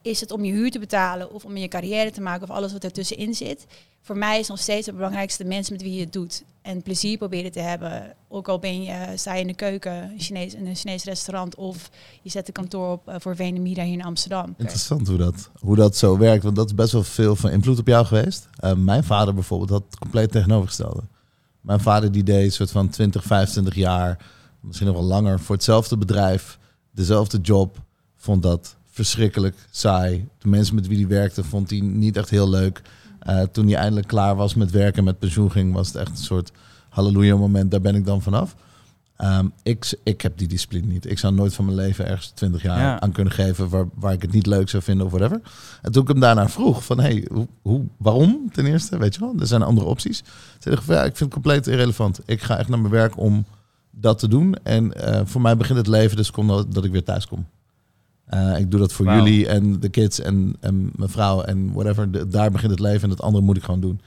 is 0.03 0.21
het 0.21 0.31
om 0.31 0.45
je 0.45 0.53
huur 0.53 0.71
te 0.71 0.79
betalen 0.79 1.33
of 1.33 1.45
om 1.45 1.57
je 1.57 1.69
carrière 1.69 2.11
te 2.11 2.21
maken 2.21 2.43
of 2.43 2.57
alles 2.57 2.73
wat 2.73 2.85
ertussenin 2.85 3.35
zit. 3.35 3.67
Voor 4.01 4.17
mij 4.17 4.39
is 4.39 4.49
nog 4.49 4.59
steeds 4.59 4.87
het 4.87 4.95
belangrijkste 4.95 5.43
de 5.43 5.49
mensen 5.49 5.73
met 5.73 5.83
wie 5.83 5.95
je 5.95 6.01
het 6.01 6.13
doet. 6.13 6.43
En 6.63 6.83
plezier 6.83 7.19
proberen 7.19 7.53
te 7.53 7.61
hebben. 7.61 8.15
Ook 8.29 8.49
al 8.49 8.59
ben 8.59 8.83
je, 8.83 9.13
sta 9.15 9.35
je 9.35 9.41
in 9.41 9.47
de 9.47 9.55
keuken 9.55 10.15
Chinees, 10.19 10.55
in 10.55 10.67
een 10.67 10.77
Chinees 10.77 11.05
restaurant 11.05 11.55
of 11.55 11.91
je 12.23 12.31
zet 12.31 12.47
een 12.47 12.53
kantoor 12.53 12.93
op 12.93 13.09
eh, 13.09 13.15
voor 13.19 13.37
Venemida 13.37 13.83
hier 13.83 13.93
in 13.93 14.05
Amsterdam. 14.05 14.55
Interessant 14.57 15.09
hoe 15.09 15.17
dat, 15.17 15.51
hoe 15.61 15.77
dat 15.77 15.97
zo 15.97 16.19
werkt. 16.19 16.43
Want 16.43 16.57
dat 16.57 16.67
is 16.67 16.75
best 16.75 16.93
wel 16.93 17.03
veel 17.03 17.37
van 17.37 17.51
invloed 17.51 17.79
op 17.79 17.87
jou 17.87 18.07
geweest. 18.07 18.49
Eh, 18.57 18.75
mijn 18.75 19.05
vader 19.05 19.35
bijvoorbeeld 19.35 19.71
had 19.71 19.85
het 19.91 19.99
compleet 19.99 20.33
tegenovergestelde. 20.33 21.03
Mijn 21.61 21.81
vader 21.81 22.13
die 22.13 22.23
deed 22.23 22.45
een 22.45 22.53
soort 22.53 22.71
van 22.71 22.89
20, 22.89 23.25
25 23.25 23.75
jaar, 23.75 24.27
misschien 24.61 24.87
nog 24.87 24.97
wel 24.97 25.05
langer, 25.05 25.41
voor 25.41 25.55
hetzelfde 25.55 25.97
bedrijf, 25.97 26.59
dezelfde 26.91 27.39
job. 27.39 27.77
Vond 28.17 28.43
dat 28.43 28.77
verschrikkelijk 28.93 29.57
saai. 29.71 30.29
De 30.39 30.49
mensen 30.49 30.75
met 30.75 30.87
wie 30.87 30.97
hij 30.99 31.07
werkte 31.07 31.45
vond 31.45 31.71
hij 31.71 31.81
niet 31.81 32.17
echt 32.17 32.31
heel 32.31 32.49
leuk. 32.51 32.83
Eh, 33.19 33.43
toen 33.43 33.67
hij 33.67 33.77
eindelijk 33.77 34.07
klaar 34.07 34.37
was 34.37 34.55
met 34.55 34.71
werken 34.71 34.99
en 34.99 35.05
met 35.05 35.19
pensioen 35.19 35.51
ging, 35.51 35.73
was 35.75 35.87
het 35.87 35.97
echt 35.97 36.11
een 36.11 36.17
soort 36.17 36.53
halleluja 36.89 37.37
moment. 37.37 37.71
Daar 37.71 37.81
ben 37.81 37.95
ik 37.95 38.05
dan 38.05 38.23
vanaf. 38.23 38.55
Ehm, 39.17 39.47
ik, 39.63 39.99
ik 40.03 40.21
heb 40.21 40.39
die 40.39 40.49
discipline 40.49 40.87
niet. 40.87 41.11
Ik 41.11 41.19
zou 41.19 41.35
nooit 41.35 41.55
van 41.55 41.65
mijn 41.65 41.77
leven 41.77 42.07
ergens 42.07 42.29
20 42.31 42.63
jaar 42.63 42.79
Ja. 42.79 43.01
aan 43.01 43.13
kunnen 43.13 43.33
geven 43.33 43.69
waar, 43.69 43.87
waar 43.95 44.13
ik 44.13 44.23
het 44.23 44.33
niet 44.33 44.47
leuk 44.47 44.69
zou 44.69 44.83
vinden 44.83 45.07
of 45.07 45.13
whatever. 45.13 45.41
En 45.83 45.93
toen 45.93 46.03
ik 46.03 46.09
hem 46.09 46.21
daarna 46.21 46.49
vroeg 46.49 46.85
van, 46.85 47.01
hey, 47.01 47.27
hoe, 47.33 47.47
hoe, 47.63 47.85
waarom 47.97 48.51
ten 48.53 48.67
eerste, 48.67 48.99
weet 48.99 49.15
je 49.15 49.21
wel? 49.21 49.35
Er 49.39 49.47
zijn 49.47 49.63
andere 49.63 49.87
opties. 49.87 50.23
Zei 50.59 50.75
hij 50.75 50.85
van, 50.85 50.95
ja, 50.95 51.01
ik 51.01 51.17
vind 51.17 51.19
het 51.19 51.43
compleet 51.43 51.67
irrelevant. 51.67 52.21
Ik 52.25 52.43
ga 52.43 52.59
echt 52.59 52.69
naar 52.69 52.79
mijn 52.79 52.93
werk 52.93 53.19
om 53.19 53.45
dat 53.91 54.19
te 54.19 54.29
doen. 54.29 54.55
En 54.63 54.93
eh, 54.93 55.21
voor 55.25 55.41
mij 55.41 55.57
begint 55.57 55.79
het 55.79 55.87
leven, 55.87 56.17
dus 56.17 56.31
kom 56.31 56.49
dat, 56.49 56.75
dat 56.75 56.85
ik 56.85 56.93
weer 56.93 57.05
thuis 57.05 57.27
kom. 57.27 57.47
Eh, 58.33 58.59
ik 58.59 58.71
doe 58.71 58.81
dat 58.81 58.93
voor 58.93 59.07
jullie 59.17 59.47
en 59.49 59.81
de 59.81 59.89
kids 59.89 60.21
en, 60.21 60.57
en 60.61 60.91
mijn 60.97 61.11
vrouw 61.11 61.41
en 61.43 61.73
whatever. 61.73 62.11
De- 62.11 62.29
daar 62.29 62.51
begint 62.51 62.71
het 62.71 62.81
leven 62.81 63.03
en 63.03 63.11
het 63.11 63.21
andere 63.21 63.45
moet 63.45 63.57
ik 63.57 63.63
gewoon 63.63 63.81
doen. 63.81 64.01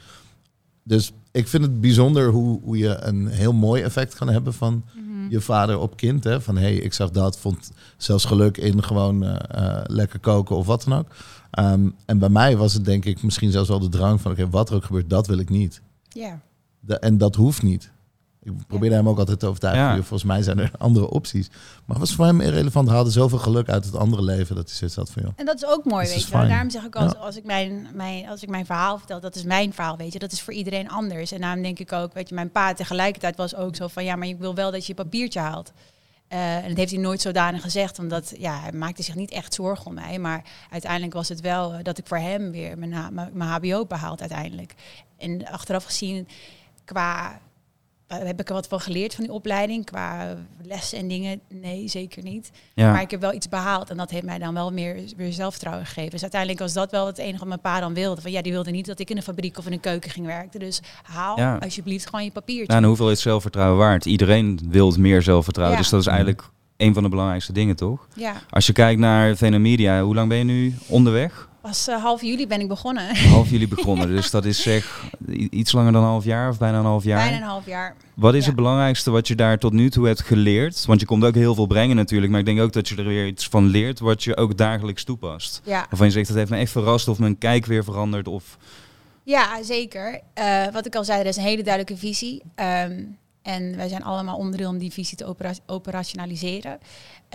Dus 0.84 1.12
ik 1.32 1.48
vind 1.48 1.64
het 1.64 1.82
bijzonder 1.82 2.30
hoe, 2.30 2.60
hoe 2.64 2.78
je 2.78 2.98
een 3.02 3.28
heel 3.28 3.54
mooi 3.54 3.82
effect 3.84 4.16
kan 4.16 4.30
hebben 4.30 4.54
van 4.54 4.84
je 5.30 5.42
vader 5.42 5.78
op 5.80 5.98
kind. 5.98 6.24
Hè? 6.24 6.42
Van 6.42 6.58
hey, 6.58 6.76
ik 6.76 6.94
zag 6.94 7.12
dat, 7.12 7.38
vond 7.40 7.72
zelfs 7.98 8.26
geluk 8.26 8.58
in 8.58 8.84
gewoon 8.84 9.24
eh, 9.24 9.36
eh, 9.78 9.82
lekker 9.86 10.20
koken 10.20 10.56
of 10.56 10.66
wat 10.66 10.84
dan 10.88 10.98
ook. 11.00 11.08
Ehm, 11.52 11.90
en 12.06 12.20
bij 12.20 12.30
mij 12.30 12.58
was 12.58 12.74
het 12.74 12.86
denk 12.86 13.06
ik 13.06 13.24
misschien 13.24 13.52
zelfs 13.52 13.70
wel 13.70 13.80
de 13.80 13.90
drang 13.90 14.22
van 14.22 14.32
oké, 14.32 14.50
wat 14.50 14.70
er 14.70 14.76
ook 14.76 14.84
gebeurt, 14.86 15.10
dat 15.10 15.28
wil 15.28 15.38
ik 15.38 15.50
niet. 15.50 15.82
Ja. 16.10 16.42
En 17.00 17.18
dat 17.18 17.36
hoeft 17.36 17.62
niet. 17.64 17.92
Ik 18.46 18.68
probeerde 18.68 18.96
hem 18.96 19.10
ook 19.10 19.18
altijd 19.20 19.40
te 19.40 19.48
overtuigen. 19.48 19.84
Ja. 19.84 19.96
Volgens 19.96 20.24
mij 20.24 20.42
zijn 20.42 20.60
er 20.60 20.72
andere 20.78 21.10
opties. 21.10 21.50
Maar 21.50 21.98
het 21.98 22.00
was 22.00 22.14
voor 22.16 22.26
hem 22.26 22.42
irrelevant. 22.42 22.88
Hij 22.88 22.96
haalde 22.96 23.12
zoveel 23.12 23.38
geluk 23.38 23.70
uit 23.70 23.86
het 23.86 23.96
andere 23.96 24.24
leven 24.24 24.56
dat 24.56 24.68
hij 24.68 24.76
zoiets 24.76 24.96
had 24.96 25.12
van 25.12 25.22
joh. 25.22 25.32
En 25.36 25.46
dat 25.46 25.56
is 25.56 25.66
ook 25.66 25.86
mooi, 25.86 26.08
weet 26.08 26.24
je 26.28 26.38
wel. 26.38 26.48
Daarom 26.48 26.70
zeg 26.70 26.84
ik 26.84 26.96
als, 26.96 27.12
Ja. 27.12 27.20
als, 27.20 27.38
ik 27.38 27.44
mijn, 27.44 27.88
mijn, 27.94 28.28
als 28.30 28.44
ik 28.44 28.50
mijn 28.50 28.66
verhaal 28.66 28.98
vertel, 28.98 29.20
dat 29.20 29.36
is 29.36 29.44
mijn 29.44 29.74
verhaal, 29.74 29.98
weet 29.98 30.14
je. 30.14 30.20
Dat 30.20 30.32
is 30.32 30.42
voor 30.42 30.54
iedereen 30.54 30.90
anders. 30.90 31.32
En 31.32 31.42
daarom 31.42 31.62
denk 31.62 31.80
ik 31.80 31.92
ook, 31.92 32.14
weet 32.14 32.30
je, 32.30 32.36
mijn 32.36 32.52
pa 32.52 32.74
tegelijkertijd 32.74 33.36
was 33.36 33.56
ook 33.56 33.76
zo 33.76 33.88
van... 33.88 34.04
ja, 34.04 34.16
maar 34.16 34.28
ik 34.28 34.40
wil 34.40 34.56
wel 34.56 34.72
dat 34.72 34.86
je 34.86 34.94
je 34.96 35.04
papiertje 35.04 35.40
haalt. 35.40 35.72
Eh, 36.28 36.56
en 36.56 36.68
dat 36.68 36.78
heeft 36.78 36.92
hij 36.92 37.00
nooit 37.02 37.22
zodanig 37.22 37.62
gezegd, 37.62 38.00
omdat 38.00 38.34
ja, 38.38 38.60
hij 38.60 38.72
maakte 38.72 39.04
zich 39.04 39.16
niet 39.16 39.32
echt 39.32 39.54
zorgen 39.54 39.86
om 39.86 39.94
mij. 39.94 40.20
Maar 40.20 40.44
uiteindelijk 40.72 41.14
was 41.14 41.30
het 41.30 41.42
wel 41.42 41.74
eh, 41.74 41.84
dat 41.84 41.98
ik 41.98 42.08
voor 42.08 42.18
hem 42.18 42.52
weer 42.52 42.78
mijn, 42.78 43.14
mijn, 43.14 43.30
mijn 43.34 43.50
HBO 43.50 43.86
behaald 43.86 44.20
uiteindelijk. 44.20 44.74
En 45.18 45.48
achteraf 45.48 45.84
gezien, 45.84 46.28
qua 46.86 47.40
heb 48.08 48.40
ik 48.40 48.48
er 48.48 48.54
wat 48.54 48.68
van 48.68 48.80
geleerd 48.80 49.16
van 49.16 49.24
die 49.24 49.34
opleiding, 49.34 49.86
qua 49.86 50.36
lessen 50.64 50.98
en 51.00 51.08
dingen? 51.08 51.40
Nee, 51.50 51.88
zeker 51.88 52.24
niet. 52.24 52.52
Ja. 52.74 52.92
Maar 52.92 53.02
ik 53.02 53.12
heb 53.12 53.22
wel 53.22 53.34
iets 53.34 53.50
behaald 53.50 53.90
en 53.90 53.98
dat 53.98 54.10
heeft 54.10 54.26
mij 54.26 54.38
dan 54.40 54.54
wel 54.54 54.72
meer 54.72 55.00
weer 55.18 55.34
zelfvertrouwen 55.34 55.86
gegeven. 55.86 56.12
Dus 56.12 56.22
uiteindelijk 56.22 56.62
was 56.62 56.74
dat 56.74 56.92
wel 56.92 57.06
het 57.06 57.18
enige 57.18 57.40
wat 57.40 57.48
mijn 57.48 57.60
pa 57.62 57.80
dan 57.80 57.94
wilde. 57.94 58.22
Van 58.22 58.32
ja, 58.32 58.42
die 58.42 58.52
wilde 58.52 58.72
niet 58.72 58.86
dat 58.86 59.00
ik 59.00 59.10
in 59.10 59.18
een 59.18 59.24
fabriek 59.24 59.58
of 59.58 59.66
in 59.66 59.72
een 59.72 59.80
keuken 59.80 60.12
ging 60.12 60.26
werken. 60.26 60.60
Dus 60.60 60.82
haal 61.04 61.40
Ja. 61.40 61.58
alsjeblieft 61.58 62.06
gewoon 62.06 62.24
je 62.26 62.32
papiertje. 62.32 62.66
Nou, 62.68 62.82
en 62.82 62.88
hoeveel 62.88 63.12
is 63.12 63.22
zelfvertrouwen 63.22 63.78
waard? 63.78 64.06
Iedereen 64.06 64.60
wil 64.70 64.94
meer 64.98 65.22
zelfvertrouwen. 65.22 65.78
Ja. 65.78 65.82
Dus 65.84 65.92
dat 65.92 66.02
is 66.02 66.08
eigenlijk 66.08 66.44
een 66.78 66.94
van 66.94 67.04
de 67.04 67.10
belangrijkste 67.10 67.54
dingen, 67.54 67.76
toch? 67.76 68.08
Ja, 68.16 68.34
Als 68.50 68.66
je 68.68 68.74
kijkt 68.74 69.00
naar 69.00 69.36
Venemedia, 69.36 70.02
hoe 70.02 70.16
lang 70.16 70.30
ben 70.30 70.38
je 70.38 70.44
nu 70.44 70.76
onderweg? 70.88 71.50
Pas 71.66 71.88
eh, 71.88 72.02
half 72.04 72.22
juli 72.22 72.48
ben 72.48 72.60
ik 72.60 72.68
begonnen. 72.68 73.16
Half 73.38 73.50
jullie 73.50 73.68
begonnen, 73.68 74.08
dus 74.08 74.32
dat 74.32 74.46
is 74.46 74.62
zeg 74.62 75.04
iets 75.50 75.72
langer 75.72 75.92
dan 75.92 76.02
een 76.04 76.08
half 76.10 76.24
jaar 76.24 76.50
of 76.50 76.58
bijna 76.58 76.78
een 76.80 76.86
half 76.86 77.04
jaar. 77.04 77.18
Bijna 77.20 77.38
een 77.38 77.44
half 77.50 77.66
jaar. 77.66 77.96
Wat 78.14 78.34
is 78.34 78.40
Ja. 78.40 78.46
het 78.48 78.56
belangrijkste 78.56 79.12
wat 79.12 79.28
je 79.28 79.36
daar 79.36 79.58
tot 79.58 79.74
nu 79.74 79.90
toe 79.90 80.08
hebt 80.08 80.22
geleerd? 80.22 80.86
Want 80.86 81.00
je 81.00 81.06
komt 81.06 81.24
ook 81.24 81.36
heel 81.36 81.56
veel 81.56 81.66
brengen 81.68 81.96
natuurlijk, 81.96 82.32
maar 82.32 82.40
ik 82.40 82.46
denk 82.46 82.60
ook 82.60 82.74
dat 82.74 82.88
je 82.88 82.96
er 82.96 83.04
weer 83.06 83.28
iets 83.28 83.48
van 83.48 83.66
leert 83.66 84.00
wat 84.00 84.24
je 84.24 84.38
ook 84.38 84.58
dagelijks 84.58 85.04
toepast. 85.04 85.62
Ja, 85.64 85.86
Waarvan 85.90 86.08
je 86.08 86.14
zegt, 86.14 86.28
dat 86.28 86.38
heeft 86.38 86.50
me 86.50 86.58
echt 86.58 86.72
verrast 86.72 87.08
of 87.08 87.20
mijn 87.20 87.38
kijk 87.38 87.66
weer 87.66 87.84
veranderd 87.84 88.28
of... 88.28 88.58
ja 89.24 89.64
zeker. 89.64 90.20
Eh, 90.34 90.64
wat 90.74 90.86
ik 90.86 90.96
al 90.96 91.04
zei, 91.04 91.20
er 91.20 91.26
is 91.26 91.38
een 91.38 91.44
hele 91.44 91.64
duidelijke 91.64 91.98
visie. 92.02 92.42
Ehm, 92.56 93.04
en 93.42 93.76
wij 93.76 93.88
zijn 93.88 94.04
allemaal 94.04 94.38
onderdeel 94.38 94.70
om 94.70 94.78
die 94.78 94.92
visie 94.92 95.18
te 95.18 95.26
opera- 95.26 95.54
operationaliseren. 95.66 96.78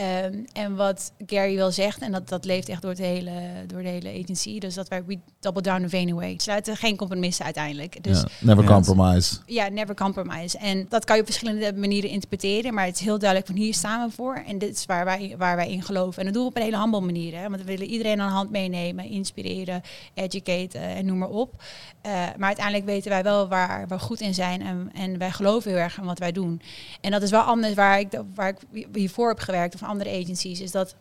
Ehm, 0.00 0.34
en 0.52 0.76
wat 0.76 1.12
Gary 1.26 1.56
wel 1.56 1.70
zegt, 1.70 2.00
en 2.00 2.12
dat, 2.12 2.28
dat 2.28 2.44
leeft 2.44 2.68
echt 2.68 2.82
door, 2.82 2.90
het 2.90 3.00
hele, 3.00 3.32
door 3.66 3.82
de 3.82 3.88
hele 3.88 4.20
agency, 4.22 4.58
dus 4.58 4.74
dat 4.74 4.88
wij 4.88 5.04
we 5.04 5.18
double 5.40 5.62
down 5.62 5.82
the 5.82 5.88
Venue 5.88 6.14
way. 6.14 6.34
We 6.36 6.42
sluiten 6.42 6.76
geen 6.76 6.96
compromissen 6.96 7.44
uiteindelijk. 7.44 8.02
Dus 8.02 8.20
Ja, 8.20 8.28
never 8.40 8.64
Ja. 8.64 8.70
compromise. 8.70 9.38
ja, 9.46 9.68
never 9.68 9.94
compromise. 9.94 10.58
En 10.58 10.86
dat 10.88 11.04
kan 11.04 11.16
je 11.16 11.22
op 11.22 11.28
verschillende 11.28 11.72
manieren 11.72 12.10
interpreteren, 12.10 12.74
maar 12.74 12.84
het 12.86 12.94
is 12.94 13.00
heel 13.00 13.18
duidelijk 13.18 13.50
van 13.50 13.58
hier 13.60 13.74
staan 13.74 14.08
we 14.08 14.14
voor 14.14 14.42
en 14.46 14.58
dit 14.58 14.76
is 14.76 14.86
waar 14.86 15.04
wij, 15.04 15.34
waar 15.38 15.56
wij 15.56 15.70
in 15.70 15.82
geloven. 15.82 16.18
En 16.18 16.24
dat 16.24 16.34
doen 16.34 16.42
we 16.42 16.48
op 16.48 16.56
een 16.56 16.62
hele 16.62 16.78
humble 16.80 17.00
manier, 17.00 17.36
hè? 17.36 17.42
want 17.48 17.56
we 17.56 17.64
willen 17.64 17.86
iedereen 17.86 18.20
aan 18.20 18.28
de 18.28 18.34
hand 18.34 18.50
meenemen, 18.50 19.04
inspireren, 19.04 19.82
educaten 20.14 20.80
en 20.80 21.06
noem 21.06 21.18
maar 21.18 21.28
op. 21.28 21.62
Eh, 22.02 22.12
maar 22.12 22.46
uiteindelijk 22.46 22.86
weten 22.86 23.10
wij 23.10 23.22
wel 23.22 23.48
waar 23.48 23.88
we 23.88 23.98
goed 23.98 24.20
in 24.20 24.34
zijn 24.34 24.62
en, 24.62 24.90
en 24.94 25.18
wij 25.18 25.30
geloven 25.30 25.70
heel 25.70 25.80
erg 25.80 25.98
in 25.98 26.04
wat 26.04 26.18
wij 26.18 26.32
doen. 26.32 26.62
En 27.00 27.10
dat 27.10 27.22
is 27.22 27.30
wel 27.30 27.40
anders 27.40 27.74
waar 27.74 27.98
ik, 27.98 28.22
waar 28.34 28.48
ik 28.48 28.86
hiervoor 28.92 29.28
heb 29.28 29.38
gewerkt 29.38 29.74
of 29.74 29.82
andere 29.82 30.10
agencies, 30.10 30.60
is 30.60 30.70
dat 30.70 30.96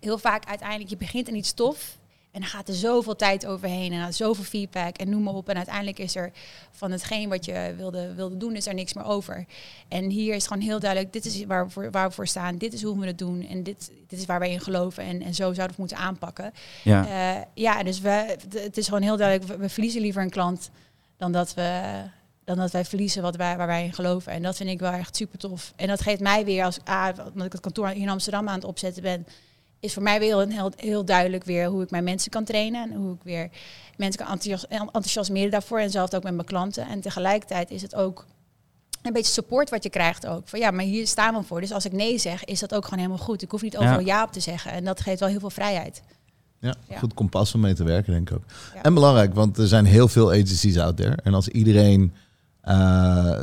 heel 0.00 0.18
vaak 0.18 0.46
uiteindelijk 0.46 0.90
je 0.90 0.96
begint 0.96 1.28
in 1.28 1.36
iets 1.36 1.48
stof 1.48 1.98
en 2.36 2.42
dan 2.42 2.50
gaat 2.50 2.68
er 2.68 2.74
zoveel 2.74 3.16
tijd 3.16 3.46
overheen 3.46 3.92
en 3.92 4.14
zoveel 4.14 4.44
feedback 4.44 4.96
en 4.96 5.10
noem 5.10 5.22
maar 5.22 5.34
op. 5.34 5.48
En 5.48 5.56
uiteindelijk 5.56 5.98
is 5.98 6.16
er 6.16 6.32
van 6.70 6.90
hetgeen 6.90 7.28
wat 7.28 7.44
je 7.44 7.74
wilde, 7.76 8.14
wilde 8.14 8.36
doen, 8.36 8.56
is 8.56 8.66
er 8.66 8.74
niks 8.74 8.94
meer 8.94 9.04
over. 9.04 9.44
En 9.88 10.10
hier 10.10 10.34
is 10.34 10.46
gewoon 10.46 10.62
heel 10.62 10.80
duidelijk, 10.80 11.12
dit 11.12 11.24
is 11.24 11.44
waar 11.44 11.64
we 11.66 11.70
voor, 11.70 11.90
waar 11.90 12.08
we 12.08 12.14
voor 12.14 12.26
staan, 12.26 12.58
dit 12.58 12.72
is 12.72 12.82
hoe 12.82 12.98
we 12.98 13.06
het 13.06 13.18
doen 13.18 13.46
en 13.48 13.62
dit, 13.62 13.90
dit 14.06 14.18
is 14.18 14.26
waar 14.26 14.38
wij 14.38 14.50
in 14.50 14.60
geloven 14.60 15.04
en, 15.04 15.22
en 15.22 15.34
zo 15.34 15.42
zouden 15.42 15.64
we 15.64 15.70
het 15.70 15.76
moeten 15.76 15.96
aanpakken. 15.96 16.52
Ja, 16.82 17.06
Ja, 17.06 17.48
ja 17.54 17.82
dus 17.82 18.00
we, 18.00 18.36
het 18.54 18.76
is 18.76 18.84
gewoon 18.84 19.02
heel 19.02 19.16
duidelijk, 19.16 19.50
we, 19.50 19.56
we 19.56 19.68
verliezen 19.68 20.00
liever 20.00 20.22
een 20.22 20.30
klant 20.30 20.70
dan 21.16 21.32
dat 21.32 21.54
we 21.54 22.02
dan 22.44 22.56
dat 22.56 22.70
wij 22.70 22.84
verliezen 22.84 23.22
wat 23.22 23.36
wij, 23.36 23.56
waar 23.56 23.66
wij 23.66 23.84
in 23.84 23.92
geloven. 23.92 24.32
En 24.32 24.42
dat 24.42 24.56
vind 24.56 24.70
ik 24.70 24.78
wel 24.78 24.92
echt 24.92 25.16
super 25.16 25.38
tof. 25.38 25.72
En 25.76 25.86
dat 25.86 26.00
geeft 26.00 26.20
mij 26.20 26.44
weer, 26.44 26.64
als 26.64 26.78
ah, 26.84 27.08
omdat 27.32 27.46
ik 27.46 27.52
het 27.52 27.60
kantoor 27.60 27.90
in 27.90 28.08
Amsterdam 28.08 28.48
aan 28.48 28.54
het 28.54 28.64
opzetten 28.64 29.02
ben, 29.02 29.26
is 29.80 29.92
voor 29.92 30.02
mij 30.02 30.18
weer 30.18 30.48
heel, 30.48 30.72
heel, 30.76 31.04
duidelijk 31.04 31.44
weer 31.44 31.66
hoe 31.66 31.82
ik 31.82 31.90
mijn 31.90 32.04
mensen 32.04 32.30
kan 32.30 32.44
trainen. 32.44 32.90
En 32.90 32.96
hoe 32.96 33.14
ik 33.14 33.22
weer 33.22 33.50
mensen 33.96 34.24
kan 34.24 34.32
enthousias- 34.32 34.66
enthousiasmeren 34.68 35.50
daarvoor. 35.50 35.78
En 35.78 35.90
zelf 35.90 36.14
ook 36.14 36.22
met 36.22 36.34
mijn 36.34 36.46
klanten. 36.46 36.88
En 36.88 37.00
tegelijkertijd 37.00 37.70
is 37.70 37.82
het 37.82 37.94
ook 37.94 38.26
een 39.02 39.12
beetje 39.12 39.32
support 39.32 39.70
wat 39.70 39.82
je 39.82 39.90
krijgt 39.90 40.26
ook. 40.26 40.48
Van 40.48 40.58
ja, 40.58 40.70
maar 40.70 40.84
hier 40.84 41.06
staan 41.06 41.34
we 41.34 41.42
voor. 41.42 41.60
Dus 41.60 41.72
als 41.72 41.84
ik 41.84 41.92
nee 41.92 42.18
zeg, 42.18 42.44
is 42.44 42.60
dat 42.60 42.74
ook 42.74 42.84
gewoon 42.84 42.98
helemaal 42.98 43.24
goed. 43.24 43.42
Ik 43.42 43.50
hoef 43.50 43.62
niet 43.62 43.76
overal 43.76 44.00
ja, 44.00 44.22
op 44.22 44.32
te 44.32 44.40
zeggen. 44.40 44.70
En 44.70 44.84
dat 44.84 45.00
geeft 45.00 45.20
wel 45.20 45.28
heel 45.28 45.40
veel 45.40 45.50
vrijheid. 45.50 46.02
Ja, 46.60 46.74
goed 46.98 47.14
kompas 47.14 47.54
om 47.54 47.60
mee 47.60 47.74
te 47.74 47.84
werken, 47.84 48.12
denk 48.12 48.30
ik 48.30 48.36
ook. 48.36 48.44
En 48.82 48.94
belangrijk, 48.94 49.34
want 49.34 49.58
er 49.58 49.68
zijn 49.68 49.84
heel 49.84 50.08
veel 50.08 50.30
agencies 50.30 50.78
out 50.78 50.96
there. 50.96 51.16
En 51.22 51.34
als 51.34 51.48
iedereen 51.48 52.14
uh, 52.64 53.40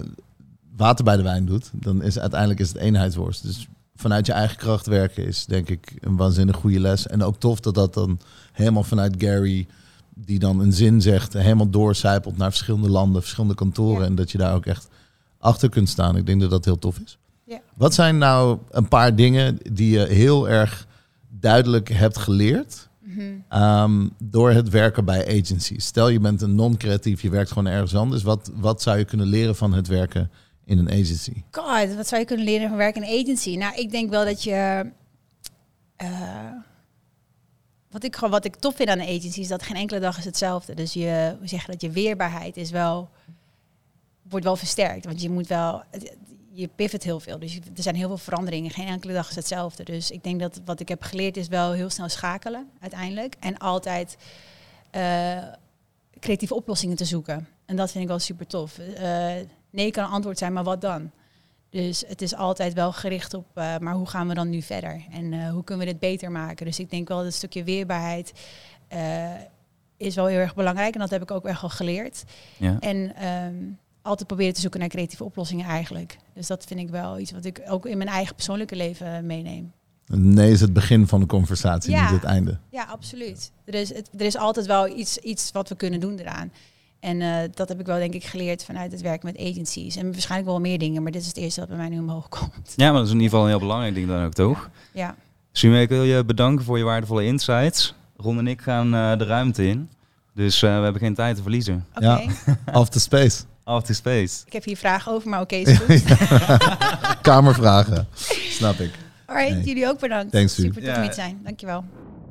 water 0.75 1.03
bij 1.03 1.15
de 1.15 1.23
wijn 1.23 1.45
doet, 1.45 1.69
dan 1.73 2.01
is 2.01 2.19
uiteindelijk 2.19 2.59
is 2.59 2.67
het 2.67 2.77
eenheidsworst. 2.77 3.43
Dus 3.43 3.67
vanuit 3.95 4.25
je 4.25 4.31
eigen 4.31 4.57
kracht 4.57 4.85
werken 4.85 5.25
is 5.25 5.45
denk 5.45 5.69
ik 5.69 5.93
een 5.99 6.15
waanzinnig 6.15 6.55
goede 6.55 6.79
les. 6.79 7.07
En 7.07 7.23
ook 7.23 7.39
tof 7.39 7.59
dat 7.59 7.75
dat 7.75 7.93
dan 7.93 8.19
helemaal 8.51 8.83
vanuit 8.83 9.15
Gary, 9.17 9.67
die 10.15 10.39
dan 10.39 10.59
een 10.59 10.73
zin 10.73 11.01
zegt, 11.01 11.33
helemaal 11.33 11.69
doorcijpelt 11.69 12.37
naar 12.37 12.49
verschillende 12.49 12.89
landen, 12.89 13.21
verschillende 13.21 13.55
kantoren. 13.55 14.05
En 14.05 14.15
dat 14.15 14.31
je 14.31 14.37
daar 14.37 14.55
ook 14.55 14.65
echt 14.65 14.87
achter 15.39 15.69
kunt 15.69 15.89
staan. 15.89 16.15
Ik 16.15 16.25
denk 16.25 16.41
dat 16.41 16.49
dat 16.49 16.65
heel 16.65 16.79
tof 16.79 16.99
is. 16.99 17.17
Ja. 17.45 17.59
Wat 17.73 17.93
zijn 17.93 18.17
nou 18.17 18.57
een 18.69 18.87
paar 18.87 19.15
dingen 19.15 19.57
die 19.71 19.91
je 19.91 20.05
heel 20.05 20.49
erg 20.49 20.87
duidelijk 21.29 21.89
hebt 21.89 22.17
geleerd 22.17 22.89
mhm. 22.99 23.21
ehm, 23.49 24.07
door 24.17 24.51
het 24.51 24.69
werken 24.69 25.05
bij 25.05 25.41
agencies? 25.41 25.85
Stel 25.85 26.09
je 26.09 26.19
bent 26.19 26.41
een 26.41 26.55
non-creatief, 26.55 27.21
je 27.21 27.29
werkt 27.29 27.51
gewoon 27.51 27.67
ergens 27.67 27.95
anders. 27.95 28.23
Wat, 28.23 28.51
wat 28.55 28.81
zou 28.81 28.97
je 28.97 29.05
kunnen 29.05 29.27
leren 29.27 29.55
van 29.55 29.73
het 29.73 29.87
werken 29.87 30.31
in 30.65 30.77
een 30.77 30.89
agency? 30.89 31.43
God, 31.51 31.95
wat 31.95 32.07
zou 32.07 32.21
je 32.21 32.27
kunnen 32.27 32.45
leren 32.45 32.67
van 32.67 32.77
werken 32.77 33.03
in 33.03 33.09
een 33.09 33.23
agency? 33.23 33.55
Nou, 33.55 33.75
ik 33.75 33.91
denk 33.91 34.09
wel 34.09 34.25
dat 34.25 34.43
je. 34.43 34.91
Uh, 36.01 36.51
wat 37.89 38.03
ik 38.03 38.15
gewoon 38.15 38.31
wat 38.31 38.45
ik 38.45 38.55
tof 38.55 38.75
vind 38.75 38.89
aan 38.89 38.99
een 38.99 39.17
agency 39.17 39.39
is 39.39 39.47
dat 39.47 39.63
geen 39.63 39.75
enkele 39.75 39.99
dag 39.99 40.17
is 40.17 40.25
hetzelfde. 40.25 40.73
Dus 40.73 40.93
je, 40.93 41.37
we 41.39 41.47
zeggen 41.47 41.71
dat 41.71 41.81
je 41.81 41.89
weerbaarheid 41.89 42.57
is 42.57 42.71
wel 42.71 43.09
wordt 44.29 44.45
wel 44.45 44.55
versterkt. 44.55 45.05
Want 45.05 45.21
je 45.21 45.29
moet 45.29 45.47
wel, 45.47 45.83
je 46.51 46.69
pivot 46.75 47.03
heel 47.03 47.19
veel. 47.19 47.39
Dus 47.39 47.55
er 47.55 47.83
zijn 47.83 47.95
heel 47.95 48.07
veel 48.07 48.17
veranderingen. 48.17 48.71
Geen 48.71 48.87
enkele 48.87 49.13
dag 49.13 49.29
is 49.29 49.35
hetzelfde. 49.35 49.83
Dus 49.83 50.11
ik 50.11 50.23
denk 50.23 50.39
dat 50.39 50.61
wat 50.65 50.79
ik 50.79 50.89
heb 50.89 51.01
geleerd 51.01 51.37
is 51.37 51.47
wel 51.47 51.71
heel 51.71 51.89
snel 51.89 52.09
schakelen 52.09 52.69
uiteindelijk. 52.79 53.35
En 53.39 53.57
altijd 53.57 54.17
uh, 54.95 55.43
creatieve 56.19 56.55
oplossingen 56.55 56.95
te 56.95 57.05
zoeken. 57.05 57.47
En 57.65 57.75
dat 57.75 57.91
vind 57.91 58.03
ik 58.03 58.09
wel 58.09 58.19
super 58.19 58.47
tof. 58.47 58.77
Uh, 58.77 59.31
nee 59.73 59.91
kan 59.91 60.03
een 60.03 60.11
antwoord 60.11 60.37
zijn, 60.37 60.53
maar 60.53 60.63
wat 60.63 60.81
dan? 60.81 61.11
Dus 61.69 62.03
het 62.07 62.21
is 62.21 62.35
altijd 62.35 62.73
wel 62.73 62.91
gericht 62.91 63.33
op, 63.33 63.45
uh, 63.55 63.77
maar 63.77 63.93
hoe 63.93 64.07
gaan 64.07 64.27
we 64.27 64.33
dan 64.33 64.49
nu 64.49 64.61
verder? 64.61 65.05
En 65.11 65.49
hoe 65.49 65.63
kunnen 65.63 65.85
we 65.85 65.91
dit 65.91 66.01
beter 66.01 66.31
maken? 66.31 66.65
Dus 66.65 66.79
ik 66.79 66.89
denk 66.89 67.07
wel 67.07 67.17
dat 67.17 67.25
het 67.25 67.35
stukje 67.35 67.63
weerbaarheid 67.63 68.33
is 69.97 70.15
wel 70.15 70.25
heel 70.25 70.39
erg 70.39 70.55
belangrijk. 70.55 70.93
En 70.93 70.99
dat 70.99 71.09
heb 71.09 71.21
ik 71.21 71.31
ook 71.31 71.43
wel 71.43 71.55
geleerd. 71.55 72.23
Ja. 72.57 72.79
En 72.79 73.27
um, 73.27 73.79
altijd 74.01 74.27
proberen 74.27 74.53
te 74.53 74.61
zoeken 74.61 74.79
naar 74.79 74.89
creatieve 74.89 75.23
oplossingen 75.23 75.65
eigenlijk. 75.65 76.17
Dus 76.33 76.47
dat 76.47 76.63
vind 76.63 76.79
ik 76.79 76.89
wel 76.89 77.19
iets 77.19 77.31
wat 77.31 77.45
ik 77.45 77.61
ook 77.67 77.85
in 77.85 77.97
mijn 77.97 78.09
eigen 78.09 78.35
persoonlijke 78.35 78.75
leven 78.75 79.25
meeneem. 79.25 79.71
Nee 80.05 80.51
is 80.51 80.61
het 80.61 80.73
begin 80.73 81.07
van 81.07 81.19
de 81.19 81.25
conversatie, 81.25 81.91
ja. 81.91 82.11
niet 82.11 82.21
het 82.21 82.29
einde. 82.29 82.57
Ja, 82.69 82.83
absoluut. 82.83 83.51
Er 83.65 83.73
is, 83.73 83.93
het, 83.93 84.09
er 84.17 84.25
is 84.25 84.37
altijd 84.37 84.65
wel 84.65 84.97
iets, 84.97 85.17
iets 85.17 85.51
wat 85.51 85.69
we 85.69 85.75
kunnen 85.75 85.99
doen 85.99 86.17
eraan. 86.17 86.51
En 87.03 87.21
uh, 87.21 87.37
dat 87.53 87.69
heb 87.69 87.79
ik 87.79 87.85
wel 87.85 87.97
denk 87.97 88.13
ik 88.13 88.23
geleerd 88.23 88.65
vanuit 88.65 88.91
het 88.91 89.01
werken 89.01 89.25
met 89.33 89.49
agencies. 89.49 89.95
En 89.95 90.11
waarschijnlijk 90.11 90.49
wel 90.49 90.59
meer 90.59 90.79
dingen, 90.79 91.03
maar 91.03 91.11
dit 91.11 91.21
is 91.21 91.27
het 91.27 91.37
eerste 91.37 91.59
wat 91.59 91.69
bij 91.69 91.77
mij 91.77 91.89
nu 91.89 91.99
omhoog 91.99 92.29
komt. 92.29 92.73
Ja, 92.75 92.85
maar 92.85 92.97
dat 92.97 93.05
is 93.05 93.13
in 93.13 93.19
ieder 93.19 93.29
geval 93.29 93.43
een 93.43 93.49
heel 93.49 93.59
belangrijk 93.59 93.95
ding 93.95 94.07
dan 94.07 94.23
ook, 94.23 94.33
toch? 94.33 94.69
Ja. 94.91 95.15
ja. 95.51 95.79
ik 95.79 95.89
wil 95.89 96.03
je 96.03 96.25
bedanken 96.25 96.65
voor 96.65 96.77
je 96.77 96.83
waardevolle 96.83 97.25
insights. 97.25 97.93
Ron 98.17 98.37
en 98.37 98.47
ik 98.47 98.61
gaan 98.61 98.95
uh, 98.95 99.17
de 99.17 99.25
ruimte 99.25 99.67
in. 99.67 99.89
Dus 100.33 100.61
uh, 100.61 100.77
we 100.77 100.83
hebben 100.83 101.01
geen 101.01 101.13
tijd 101.13 101.35
te 101.35 101.41
verliezen. 101.41 101.85
Oké. 101.95 102.05
Okay. 102.05 102.29
Ja, 102.45 102.57
off 102.79 102.89
the 102.89 102.99
space. 102.99 103.43
Outer 103.63 103.95
Space. 103.95 104.41
Ik 104.45 104.53
heb 104.53 104.63
hier 104.63 104.77
vragen 104.77 105.11
over, 105.11 105.29
maar 105.29 105.41
oké, 105.41 105.55
okay, 105.55 105.73
is 105.73 105.79
goed. 106.03 107.21
Kamervragen, 107.21 108.07
snap 108.49 108.79
ik. 108.79 108.91
Alright, 109.25 109.65
jullie 109.65 109.87
ook 109.87 109.99
bedankt. 109.99 110.31
Thanks, 110.31 110.55
Super 110.55 110.81
tof 110.83 110.95
ja. 110.95 111.11
zijn. 111.11 111.39
Dankjewel. 111.43 111.83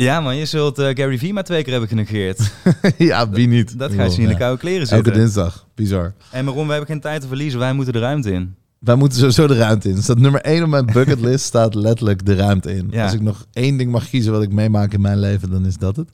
Ja 0.03 0.20
man, 0.20 0.36
je 0.36 0.46
zult 0.46 0.78
uh, 0.78 0.88
Gary 0.94 1.18
Vee 1.18 1.32
maar 1.32 1.44
twee 1.44 1.62
keer 1.62 1.72
hebben 1.72 1.88
genegeerd. 1.90 2.53
ja, 2.98 3.30
wie 3.30 3.48
niet? 3.48 3.78
Dat, 3.78 3.92
gaat 3.92 4.16
je 4.16 4.22
in 4.22 4.28
de 4.28 4.36
koude 4.36 4.59
kleren 4.59 4.86
zitten. 4.86 5.12
Elke 5.12 5.18
dinsdag, 5.18 5.66
bizar. 5.74 6.14
En 6.30 6.44
Maron, 6.44 6.64
we 6.64 6.70
hebben 6.70 6.90
geen 6.90 7.00
tijd 7.00 7.20
te 7.20 7.26
verliezen, 7.26 7.59
wij 7.59 7.72
moeten 7.72 7.92
de 7.92 7.98
ruimte 7.98 8.32
in. 8.32 8.55
Wij 8.78 8.94
moeten 8.94 9.18
sowieso 9.18 9.46
de 9.46 9.57
ruimte 9.57 9.88
in. 9.88 10.03
Staat 10.03 10.18
nummer 10.18 10.40
één 10.40 10.62
op 10.62 10.68
mijn 10.68 10.86
bucketlist 10.86 11.44
staat 11.44 11.74
letterlijk 11.74 12.26
de 12.26 12.34
ruimte 12.34 12.74
in. 12.74 12.94
Als 12.94 13.12
ik 13.12 13.20
nog 13.20 13.46
één 13.53 13.76
ding 13.76 13.90
mag 13.90 14.09
kiezen 14.09 14.32
wat 14.32 14.42
ik 14.42 14.53
meemaak 14.53 14.92
in 14.92 15.00
mijn 15.00 15.18
leven, 15.18 15.50
dan 15.50 15.66
is 15.66 15.76
dat 15.76 15.96
het. 15.96 16.09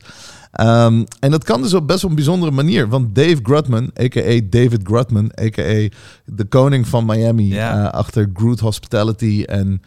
Um, 0.60 1.04
en 1.20 1.30
dat 1.30 1.44
kan 1.44 1.62
dus 1.62 1.74
op 1.74 1.86
best 1.86 2.02
wel 2.02 2.10
een 2.10 2.16
bijzondere 2.16 2.52
manier. 2.52 2.88
Want 2.88 3.14
Dave 3.14 3.38
Grutman, 3.42 3.90
a.k.a. 4.00 4.40
David 4.50 4.80
Grutman, 4.82 5.32
a.k.a. 5.40 5.88
de 6.24 6.44
koning 6.48 6.88
van 6.88 7.06
Miami, 7.06 7.48
ja. 7.48 7.78
uh, 7.78 7.90
achter 7.90 8.30
Groot 8.34 8.60
Hospitality. 8.60 9.42
En 9.46 9.82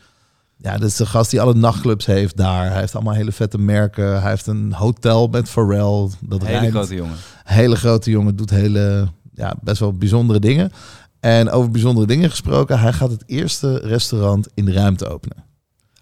ja, 0.62 0.78
dat 0.78 0.89
is 0.89 0.95
de 0.95 1.05
gast 1.05 1.32
die 1.32 1.41
alle 1.41 1.53
nachtclubs 1.53 2.05
heeft 2.05 2.38
daar. 2.38 2.70
Hij 2.70 2.80
heeft 2.80 2.95
allemaal 2.95 3.14
hele 3.14 3.32
vette 3.32 3.57
merken. 3.57 4.22
Hij 4.22 4.30
heeft 4.30 4.47
een 4.47 4.74
hotel 4.74 5.28
met 5.28 5.49
Pharrell. 5.49 6.09
Dat 6.20 6.45
hele 6.45 6.72
grote 6.72 6.95
jongen. 6.95 7.16
Hele 7.43 7.76
grote 7.76 8.09
jongen, 8.09 8.36
doet 8.36 8.49
hele, 8.49 9.07
ja, 9.34 9.55
best 9.62 9.80
wel 9.80 9.93
bijzondere 9.93 10.39
dingen. 10.39 10.72
En 11.20 11.49
over 11.49 11.72
bijzondere 11.72 12.07
dingen 12.07 12.30
gesproken, 12.30 12.80
hij 12.80 12.93
gaat 12.93 13.12
het 13.12 13.24
eerste 13.26 13.78
restaurant 13.78 14.47
in 14.53 14.66
de 14.66 14.74
ruimte 14.74 15.07
openen. 15.07 15.43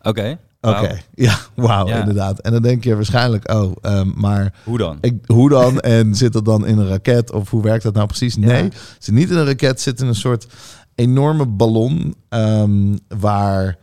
Oké. 0.01 0.38
Oké, 0.62 0.99
ja, 1.14 1.38
wauw, 1.55 1.88
inderdaad. 1.88 2.39
En 2.39 2.51
dan 2.51 2.62
denk 2.62 2.84
je 2.84 2.95
waarschijnlijk, 2.95 3.51
oh, 3.51 3.72
um, 3.82 4.14
maar... 4.16 4.53
Hoe 4.64 4.78
dan? 4.78 4.97
Ik, 5.01 5.18
hoe 5.26 5.49
dan? 5.49 5.80
en 5.95 6.16
zit 6.16 6.34
dat 6.34 6.45
dan 6.45 6.66
in 6.66 6.78
een 6.78 6.88
raket? 6.88 7.32
Of 7.32 7.49
hoe 7.49 7.64
werkt 7.64 7.84
dat 7.84 7.93
nou 7.93 8.07
precies? 8.07 8.36
Nee, 8.36 8.64
ja. 8.64 8.70
zit 8.99 9.14
niet 9.14 9.30
in 9.30 9.38
een 9.38 9.45
raket, 9.45 9.82
zit 9.82 10.01
in 10.01 10.07
een 10.07 10.16
soort 10.16 10.47
enorme 10.95 11.45
ballon... 11.45 12.16
Um, 12.30 12.99
waar, 13.07 13.78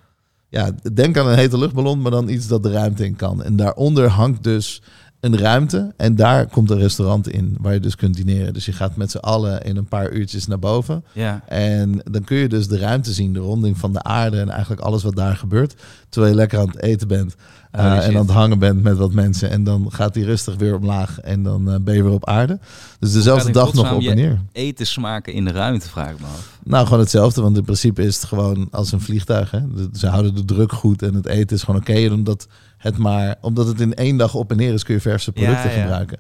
ja, 0.49 0.71
denk 0.93 1.19
aan 1.19 1.27
een 1.27 1.39
hete 1.39 1.59
luchtballon, 1.59 2.03
maar 2.03 2.11
dan 2.11 2.29
iets 2.29 2.47
dat 2.47 2.63
de 2.63 2.71
ruimte 2.71 3.05
in 3.05 3.17
kan. 3.17 3.43
En 3.43 3.57
daaronder 3.57 4.09
hangt 4.09 4.43
dus 4.43 4.83
een 5.21 5.39
ruimte 5.39 5.93
en 5.97 6.17
daar 6.17 6.47
komt 6.47 6.71
een 6.71 6.79
restaurant 6.79 7.29
in 7.29 7.57
waar 7.61 7.73
je 7.73 7.81
dus 7.81 7.97
kunt 7.97 8.17
dineren. 8.17 8.53
Dus 8.53 8.67
je 8.67 8.73
gaat 8.73 8.97
met 8.97 9.11
z'n 9.11 9.17
allen 9.17 9.63
in 9.63 9.77
een 9.77 9.89
paar 9.89 10.11
uurtjes 10.11 10.47
naar 10.47 10.59
boven. 10.59 11.05
Ja. 11.13 11.43
En 11.47 12.01
dan 12.05 12.25
kun 12.25 12.37
je 12.37 12.49
dus 12.49 12.69
de 12.69 12.79
ruimte 12.79 13.13
zien, 13.13 13.33
de 13.33 13.39
ronding 13.39 13.79
van 13.79 13.93
de 13.93 14.03
aarde 14.03 14.41
en 14.41 14.51
eigenlijk 14.51 14.81
alles 14.81 15.03
wat 15.03 15.17
daar 15.17 15.37
gebeurt. 15.37 15.75
Terwijl 16.09 16.33
je 16.33 16.39
lekker 16.39 16.59
aan 16.59 16.69
het 16.69 16.83
eten 16.83 17.09
bent 17.09 17.37
uh, 17.77 18.07
en 18.07 18.17
aan 18.17 18.27
het 18.27 18.31
hangen 18.31 18.59
bent 18.59 18.83
met 18.83 18.97
wat 18.97 19.13
mensen. 19.13 19.51
En 19.51 19.65
dan 19.65 19.87
gaat 19.93 20.15
die 20.15 20.25
rustig 20.25 20.57
weer 20.57 20.77
omlaag 20.77 21.21
en 21.21 21.43
dan 21.43 21.69
uh, 21.69 21.77
ben 21.81 21.95
je 21.95 22.03
weer 22.03 22.13
op 22.13 22.27
aarde. 22.27 22.59
Dus 22.99 23.13
dezelfde 23.13 23.53
dag 23.53 23.73
nog 23.73 23.93
op 23.93 24.03
en 24.03 24.17
neer. 24.17 24.41
Eten 24.53 24.87
smaken 24.87 25.33
in 25.33 25.45
de 25.45 25.53
ruimte, 25.53 25.89
vraag 25.89 26.11
ik 26.11 26.21
me 26.21 26.27
af. 26.27 26.56
Nou, 26.69 26.85
gewoon 26.85 27.01
hetzelfde, 27.01 27.43
want 27.43 27.57
in 27.57 27.65
principe 27.65 28.03
is 28.03 28.15
het 28.15 28.25
gewoon 28.25 28.69
als 28.71 28.93
een 28.93 29.01
vliegtuig. 29.01 29.51
Hè? 29.51 29.61
Ze 29.93 30.07
houden 30.07 30.35
de 30.35 30.45
druk 30.45 30.73
goed 30.73 31.03
en 31.03 31.15
het 31.15 31.27
eten 31.27 31.57
is 31.57 31.63
gewoon 31.63 31.81
oké. 31.81 31.91
Okay, 31.91 32.09
omdat 32.09 32.47
het 32.79 32.99
maar, 32.99 33.37
omdat 33.41 33.67
het 33.67 33.81
in 33.81 33.95
één 33.95 34.17
dag 34.17 34.35
op 34.35 34.51
en 34.51 34.57
neer 34.57 34.73
is, 34.73 34.83
kun 34.83 34.95
je 34.95 35.01
verse 35.01 35.33
producten 35.33 35.71
gebruiken. 35.71 36.19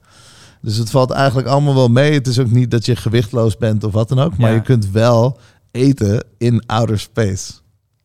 Dus 0.60 0.76
het 0.76 0.90
valt 0.90 1.10
eigenlijk 1.10 1.48
allemaal 1.48 1.74
wel 1.74 1.88
mee. 1.88 2.12
Het 2.12 2.26
is 2.26 2.38
ook 2.38 2.50
niet 2.50 2.70
dat 2.70 2.86
je 2.86 2.96
gewichtloos 2.96 3.56
bent 3.56 3.84
of 3.84 3.92
wat 3.92 4.08
dan 4.08 4.18
ook. 4.18 4.36
Maar 4.36 4.52
je 4.52 4.62
kunt 4.62 4.90
wel 4.90 5.38
eten 5.70 6.24
in 6.38 6.66
outer 6.66 6.98
space. 6.98 7.52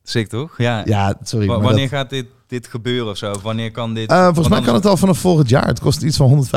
Zeker 0.03 0.29
toch? 0.29 0.57
Ja. 0.57 0.81
Ja, 0.85 1.17
sorry. 1.23 1.47
W 1.47 1.61
wanneer 1.61 1.87
gaat 1.87 2.09
dit 2.09 2.25
dit 2.51 2.67
gebeuren 2.67 3.09
of 3.09 3.17
zo? 3.17 3.33
Wanneer 3.41 3.71
kan 3.71 3.93
dit? 3.93 4.11
Uh, 4.11 4.23
volgens 4.25 4.47
mij 4.47 4.61
kan 4.61 4.73
het 4.73 4.85
al 4.85 4.97
vanaf 4.97 5.17
volgend 5.17 5.49
jaar. 5.49 5.67
Het 5.67 5.79
kost 5.79 6.01
iets 6.01 6.17
van 6.17 6.47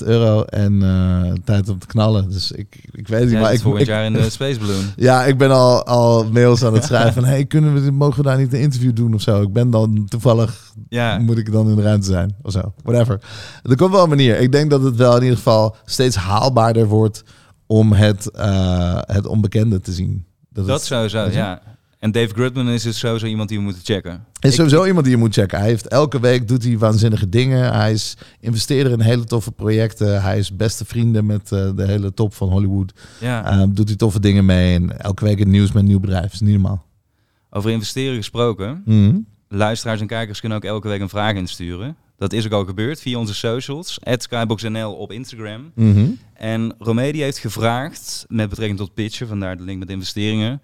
125.000 0.00 0.06
euro 0.06 0.42
en 0.42 0.72
uh, 0.72 1.32
tijd 1.44 1.68
om 1.68 1.78
te 1.78 1.86
knallen. 1.86 2.30
Dus 2.30 2.52
ik, 2.52 2.88
ik 2.92 3.08
weet 3.08 3.22
niet. 3.22 3.30
Ja, 3.30 3.40
maar 3.40 3.52
ik 3.52 3.60
volgend 3.60 3.86
jaar 3.86 4.04
in 4.04 4.12
de 4.12 4.30
Space 4.38 4.58
Balloon. 4.58 4.84
Ja, 4.96 5.24
ik 5.24 5.38
ben 5.38 5.50
al, 5.50 5.84
al 5.84 6.24
mails 6.30 6.64
aan 6.64 6.74
het 6.74 6.84
schrijven 6.84 7.12
van 7.12 7.24
hey, 7.24 7.44
kunnen 7.44 7.84
we, 7.84 7.90
mogen 7.90 8.16
we 8.16 8.22
daar 8.22 8.38
niet 8.38 8.52
een 8.52 8.60
interview 8.60 8.94
doen 8.94 9.14
of 9.14 9.20
zo? 9.20 9.42
Ik 9.42 9.52
ben 9.52 9.70
dan 9.70 10.04
toevallig, 10.08 10.72
ja. 10.88 11.18
moet 11.18 11.38
ik 11.38 11.52
dan 11.52 11.68
in 11.68 11.76
de 11.76 11.82
ruimte 11.82 12.06
zijn 12.06 12.36
of 12.42 12.52
zo. 12.52 12.72
Whatever. 12.82 13.20
Er 13.62 13.76
komt 13.76 13.92
wel 13.92 14.02
een 14.02 14.08
manier. 14.08 14.38
Ik 14.38 14.52
denk 14.52 14.70
dat 14.70 14.82
het 14.82 14.96
wel 14.96 15.16
in 15.16 15.22
ieder 15.22 15.36
geval 15.36 15.76
steeds 15.84 16.16
haalbaarder 16.16 16.86
wordt 16.86 17.24
om 17.66 17.92
het, 17.92 18.30
uh, 18.36 18.98
het 19.00 19.26
onbekende 19.26 19.80
te 19.80 19.92
zien. 19.92 20.26
Dat, 20.50 20.66
dat 20.66 20.84
sowieso, 20.84 21.30
ja. 21.30 21.73
En 22.04 22.12
Dave 22.12 22.34
Grudman 22.34 22.68
is 22.68 22.82
dus 22.82 22.98
sowieso 22.98 23.26
iemand 23.26 23.48
die 23.48 23.58
we 23.58 23.64
moeten 23.64 23.82
checken. 23.84 24.24
Is 24.40 24.54
sowieso 24.54 24.84
iemand 24.86 25.04
die 25.04 25.14
je 25.14 25.20
moet 25.20 25.34
checken. 25.34 25.58
Hij 25.58 25.68
heeft 25.68 25.88
elke 25.88 26.20
week 26.20 26.48
doet 26.48 26.64
hij 26.64 26.78
waanzinnige 26.78 27.28
dingen. 27.28 27.72
Hij 27.74 27.92
is 27.92 28.16
investeerder 28.40 28.92
in 28.92 29.00
hele 29.00 29.24
toffe 29.24 29.52
projecten. 29.52 30.22
Hij 30.22 30.38
is 30.38 30.56
beste 30.56 30.84
vrienden 30.84 31.26
met 31.26 31.50
uh, 31.52 31.70
de 31.76 31.86
hele 31.86 32.14
top 32.14 32.34
van 32.34 32.48
Hollywood. 32.48 32.92
Ja. 33.20 33.60
Um, 33.60 33.74
doet 33.74 33.88
hij 33.88 33.96
toffe 33.96 34.20
dingen 34.20 34.44
mee. 34.44 34.74
En 34.74 35.00
elke 35.00 35.24
week 35.24 35.38
het 35.38 35.48
nieuws 35.48 35.72
met 35.72 35.82
een 35.82 35.88
nieuw 35.88 36.00
bedrijf. 36.00 36.32
is 36.32 36.40
niet 36.40 36.52
normaal. 36.52 36.86
Over 37.50 37.70
investeren 37.70 38.16
gesproken. 38.16 38.82
Mm 38.84 39.08
-hmm. 39.08 39.26
Luisteraars 39.48 40.00
en 40.00 40.06
kijkers 40.06 40.40
kunnen 40.40 40.58
ook 40.58 40.64
elke 40.64 40.88
week 40.88 41.00
een 41.00 41.08
vraag 41.08 41.34
insturen. 41.34 41.96
Dat 42.16 42.32
is 42.32 42.44
ook 42.44 42.52
al 42.52 42.64
gebeurd 42.64 43.00
via 43.00 43.18
onze 43.18 43.34
socials. 43.34 43.98
SkyboxNL 44.02 44.94
op 44.94 45.12
Instagram. 45.12 45.72
Mm 45.74 45.94
-hmm. 45.94 46.18
En 46.34 46.74
Romedi 46.78 47.22
heeft 47.22 47.38
gevraagd 47.38 48.24
met 48.28 48.48
betrekking 48.48 48.78
tot 48.78 48.94
pitchen. 48.94 49.28
Vandaar 49.28 49.56
de 49.56 49.62
link 49.62 49.78
met 49.78 49.90
investeringen 49.90 50.60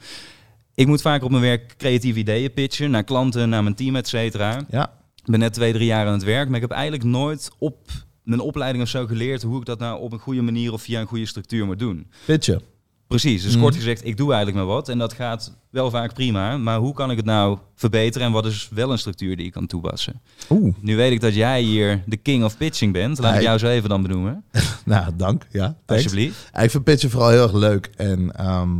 ik 0.80 0.86
moet 0.86 1.02
vaak 1.02 1.22
op 1.24 1.30
mijn 1.30 1.42
werk 1.42 1.74
creatieve 1.76 2.18
ideeën 2.18 2.52
pitchen 2.52 2.90
naar 2.90 3.04
klanten, 3.04 3.48
naar 3.48 3.62
mijn 3.62 3.74
team, 3.74 3.96
et 3.96 4.08
cetera. 4.08 4.64
Ja. 4.70 4.92
Ik 5.24 5.30
ben 5.30 5.38
net 5.40 5.52
twee, 5.52 5.72
drie 5.72 5.86
jaar 5.86 6.06
aan 6.06 6.12
het 6.12 6.22
werk, 6.24 6.46
maar 6.46 6.56
ik 6.56 6.68
heb 6.68 6.70
eigenlijk 6.70 7.04
nooit 7.04 7.50
op 7.58 7.76
mijn 8.22 8.40
opleiding 8.40 8.84
of 8.84 8.90
zo 8.90 9.06
geleerd 9.06 9.42
hoe 9.42 9.58
ik 9.60 9.64
dat 9.66 9.78
nou 9.78 10.00
op 10.00 10.12
een 10.12 10.18
goede 10.18 10.42
manier 10.42 10.72
of 10.72 10.82
via 10.82 11.00
een 11.00 11.06
goede 11.06 11.26
structuur 11.26 11.66
moet 11.66 11.78
doen. 11.78 12.06
Pitchen. 12.24 12.62
Precies, 13.06 13.42
dus 13.42 13.52
Mhm. 13.52 13.62
kort 13.62 13.74
gezegd, 13.74 14.04
ik 14.06 14.16
doe 14.16 14.32
eigenlijk 14.32 14.56
maar 14.64 14.74
wat 14.74 14.88
en 14.88 14.98
dat 14.98 15.12
gaat 15.12 15.56
wel 15.70 15.90
vaak 15.90 16.14
prima. 16.14 16.56
Maar 16.56 16.78
hoe 16.78 16.94
kan 16.94 17.10
ik 17.10 17.16
het 17.16 17.26
nou 17.26 17.58
verbeteren 17.74 18.26
en 18.26 18.32
wat 18.32 18.46
is 18.46 18.68
wel 18.74 18.92
een 18.92 18.98
structuur 18.98 19.36
die 19.36 19.46
ik 19.46 19.52
kan 19.52 19.66
toepassen? 19.66 20.20
Oeh, 20.50 20.74
Nu 20.80 20.96
weet 20.96 21.12
ik 21.12 21.20
dat 21.20 21.34
jij 21.34 21.62
hier 21.62 22.02
de 22.06 22.16
king 22.16 22.44
of 22.44 22.56
pitching 22.56 22.92
bent. 22.92 23.18
Laat 23.18 23.34
ik 23.34 23.42
jou 23.42 23.58
zo 23.58 23.66
even 23.68 23.88
dan 23.88 24.02
benoemen, 24.02 24.44
nou 24.84 25.12
dank. 25.16 25.46
Ja, 25.50 25.64
thanks. 25.64 26.04
alsjeblieft. 26.04 26.50
Ik 26.62 26.70
vind 26.70 26.84
pitchen 26.84 27.10
vooral 27.10 27.30
heel 27.30 27.42
erg 27.42 27.52
leuk. 27.52 27.90
En 27.96 28.32
ehm, 28.36 28.70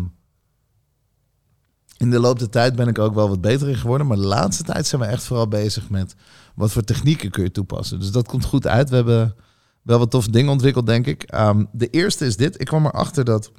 in 2.01 2.11
de 2.11 2.21
loop 2.21 2.39
der 2.39 2.49
tijd 2.51 2.77
ben 2.77 2.89
ik 2.89 2.99
ook 2.99 3.15
wel 3.15 3.29
wat 3.29 3.41
beter 3.41 3.69
in 3.69 3.77
geworden. 3.77 4.07
Maar 4.07 4.17
de 4.17 4.27
laatste 4.27 4.63
tijd 4.63 4.87
zijn 4.87 5.01
we 5.01 5.07
echt 5.07 5.25
vooral 5.25 5.49
bezig 5.49 5.91
met 5.91 6.15
wat 6.55 6.73
voor 6.73 6.83
technieken 6.83 7.31
kun 7.31 7.43
je 7.43 7.51
toepassen. 7.51 8.01
Dus 8.01 8.11
dat 8.11 8.29
komt 8.29 8.45
goed 8.45 8.67
uit. 8.67 8.89
We 8.91 8.97
hebben 8.97 9.35
wel 9.83 9.99
wat 9.99 10.11
toffe 10.11 10.31
dingen 10.31 10.53
ontwikkeld, 10.53 10.87
denk 10.87 11.07
ik. 11.07 11.23
Ehm, 11.23 11.65
de 11.73 11.87
eerste 11.91 12.27
is 12.27 12.37
dit. 12.37 12.61
Ik 12.61 12.67
kwam 12.67 12.87
erachter 12.87 13.25
dat 13.25 13.51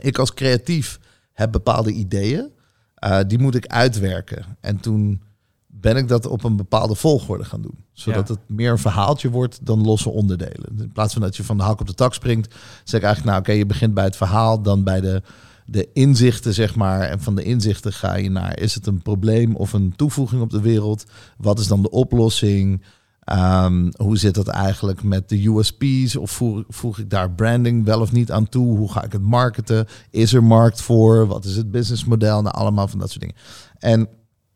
ik 0.00 0.18
als 0.18 0.34
creatief 0.34 0.98
heb 1.32 1.52
bepaalde 1.52 1.92
ideeën. 1.92 2.50
Eh, 2.94 3.18
die 3.26 3.38
moet 3.38 3.54
ik 3.54 3.66
uitwerken. 3.66 4.44
En 4.60 4.80
toen 4.80 5.22
ben 5.66 5.96
ik 5.96 6.08
dat 6.08 6.26
op 6.26 6.44
een 6.44 6.56
bepaalde 6.56 6.94
volgorde 6.94 7.44
gaan 7.44 7.62
doen. 7.62 7.84
Zodat 7.92 8.28
Ja. 8.28 8.34
het 8.34 8.42
meer 8.56 8.70
een 8.70 8.78
verhaaltje 8.78 9.30
wordt 9.30 9.66
dan 9.66 9.84
losse 9.84 10.10
onderdelen. 10.10 10.78
In 10.78 10.92
plaats 10.92 11.12
van 11.12 11.22
dat 11.22 11.36
je 11.36 11.44
van 11.44 11.56
de 11.56 11.62
hak 11.62 11.80
op 11.80 11.86
de 11.86 11.94
tak 11.94 12.14
springt, 12.14 12.54
zeg 12.84 13.00
ik 13.00 13.06
eigenlijk, 13.06 13.24
nou 13.24 13.38
oké, 13.38 13.52
je 13.52 13.66
begint 13.66 13.94
bij 13.94 14.04
het 14.04 14.16
verhaal, 14.16 14.62
dan 14.62 14.84
bij 14.84 15.00
de, 15.00 15.22
de 15.70 15.88
inzichten, 15.92 16.54
zeg 16.54 16.76
maar. 16.76 17.00
En 17.00 17.20
van 17.20 17.34
de 17.34 17.42
inzichten 17.42 17.92
ga 17.92 18.14
je 18.14 18.30
naar, 18.30 18.58
is 18.58 18.74
het 18.74 18.86
een 18.86 19.02
probleem 19.02 19.56
of 19.56 19.72
een 19.72 19.96
toevoeging 19.96 20.42
op 20.42 20.50
de 20.50 20.60
wereld? 20.60 21.04
Wat 21.36 21.58
is 21.58 21.66
dan 21.66 21.82
de 21.82 21.90
oplossing? 21.90 22.82
Ehm, 23.20 23.90
hoe 23.96 24.18
zit 24.18 24.34
dat 24.34 24.48
eigenlijk 24.48 25.02
met 25.02 25.28
de 25.28 25.48
USP's? 25.48 26.16
Of 26.16 26.42
voeg, 26.68 26.98
ik 26.98 27.10
daar 27.10 27.30
branding 27.30 27.84
wel 27.84 28.00
of 28.00 28.12
niet 28.12 28.32
aan 28.32 28.48
toe? 28.48 28.76
Hoe 28.76 28.92
ga 28.92 29.04
ik 29.04 29.12
het 29.12 29.22
marketen? 29.22 29.86
Is 30.10 30.32
er 30.32 30.44
markt 30.44 30.80
voor? 30.80 31.26
Wat 31.26 31.44
is 31.44 31.56
het 31.56 31.70
businessmodel? 31.70 32.42
Nou, 32.42 32.54
allemaal 32.54 32.88
van 32.88 32.98
dat 32.98 33.10
soort 33.10 33.20
dingen. 33.20 33.36
En 33.78 34.08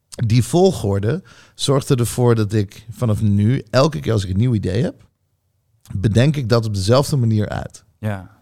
die 0.09 0.45
volgorde 0.45 1.23
zorgde 1.55 1.97
ervoor 1.97 2.35
dat 2.35 2.53
ik 2.53 2.87
vanaf 2.91 3.23
nu, 3.23 3.63
elke 3.71 4.01
keer 4.01 4.13
als 4.13 4.25
ik 4.25 4.31
een 4.31 4.37
nieuw 4.37 4.55
idee 4.55 4.83
heb, 4.83 5.09
bedenk 5.93 6.37
ik 6.37 6.49
dat 6.49 6.67
op 6.67 6.75
dezelfde 6.75 7.17
manier 7.17 7.49
uit. 7.49 7.85
Ja, 7.99 8.35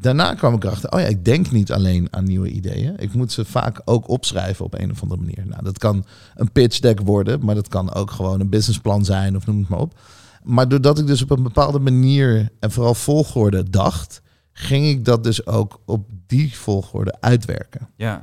Daarna 0.00 0.34
kwam 0.34 0.54
ik 0.54 0.64
erachter, 0.64 0.92
oh 0.92 1.00
ja, 1.00 1.06
ik 1.06 1.24
denk 1.24 1.50
niet 1.50 1.72
alleen 1.72 2.08
aan 2.10 2.24
nieuwe 2.24 2.50
ideeën. 2.50 2.94
Ik 2.98 3.14
moet 3.14 3.32
ze 3.32 3.44
vaak 3.44 3.80
ook 3.84 4.08
opschrijven 4.08 4.64
op 4.64 4.74
een 4.78 4.90
of 4.90 5.02
andere 5.02 5.20
manier. 5.20 5.46
Nou, 5.46 5.62
dat 5.62 5.78
kan 5.78 6.04
een 6.34 6.52
pitch 6.52 6.78
deck 6.78 7.00
worden, 7.00 7.44
maar 7.44 7.54
dat 7.54 7.68
kan 7.68 7.94
ook 7.94 8.10
gewoon 8.10 8.40
een 8.40 8.48
businessplan 8.48 9.04
zijn 9.04 9.36
of 9.36 9.46
noem 9.46 9.58
het 9.58 9.68
maar 9.68 9.78
op. 9.78 9.98
Maar 10.42 10.68
doordat 10.68 10.98
ik 10.98 11.06
dus 11.06 11.22
op 11.22 11.30
een 11.30 11.42
bepaalde 11.42 11.78
manier 11.78 12.48
en 12.60 12.70
vooral 12.70 12.94
volgorde 12.94 13.70
dacht, 13.70 14.22
ging 14.52 14.86
ik 14.86 15.04
dat 15.04 15.24
dus 15.24 15.46
ook 15.46 15.80
op 15.86 16.08
die 16.26 16.56
volgorde 16.56 17.16
uitwerken. 17.20 17.88
ja, 17.96 18.20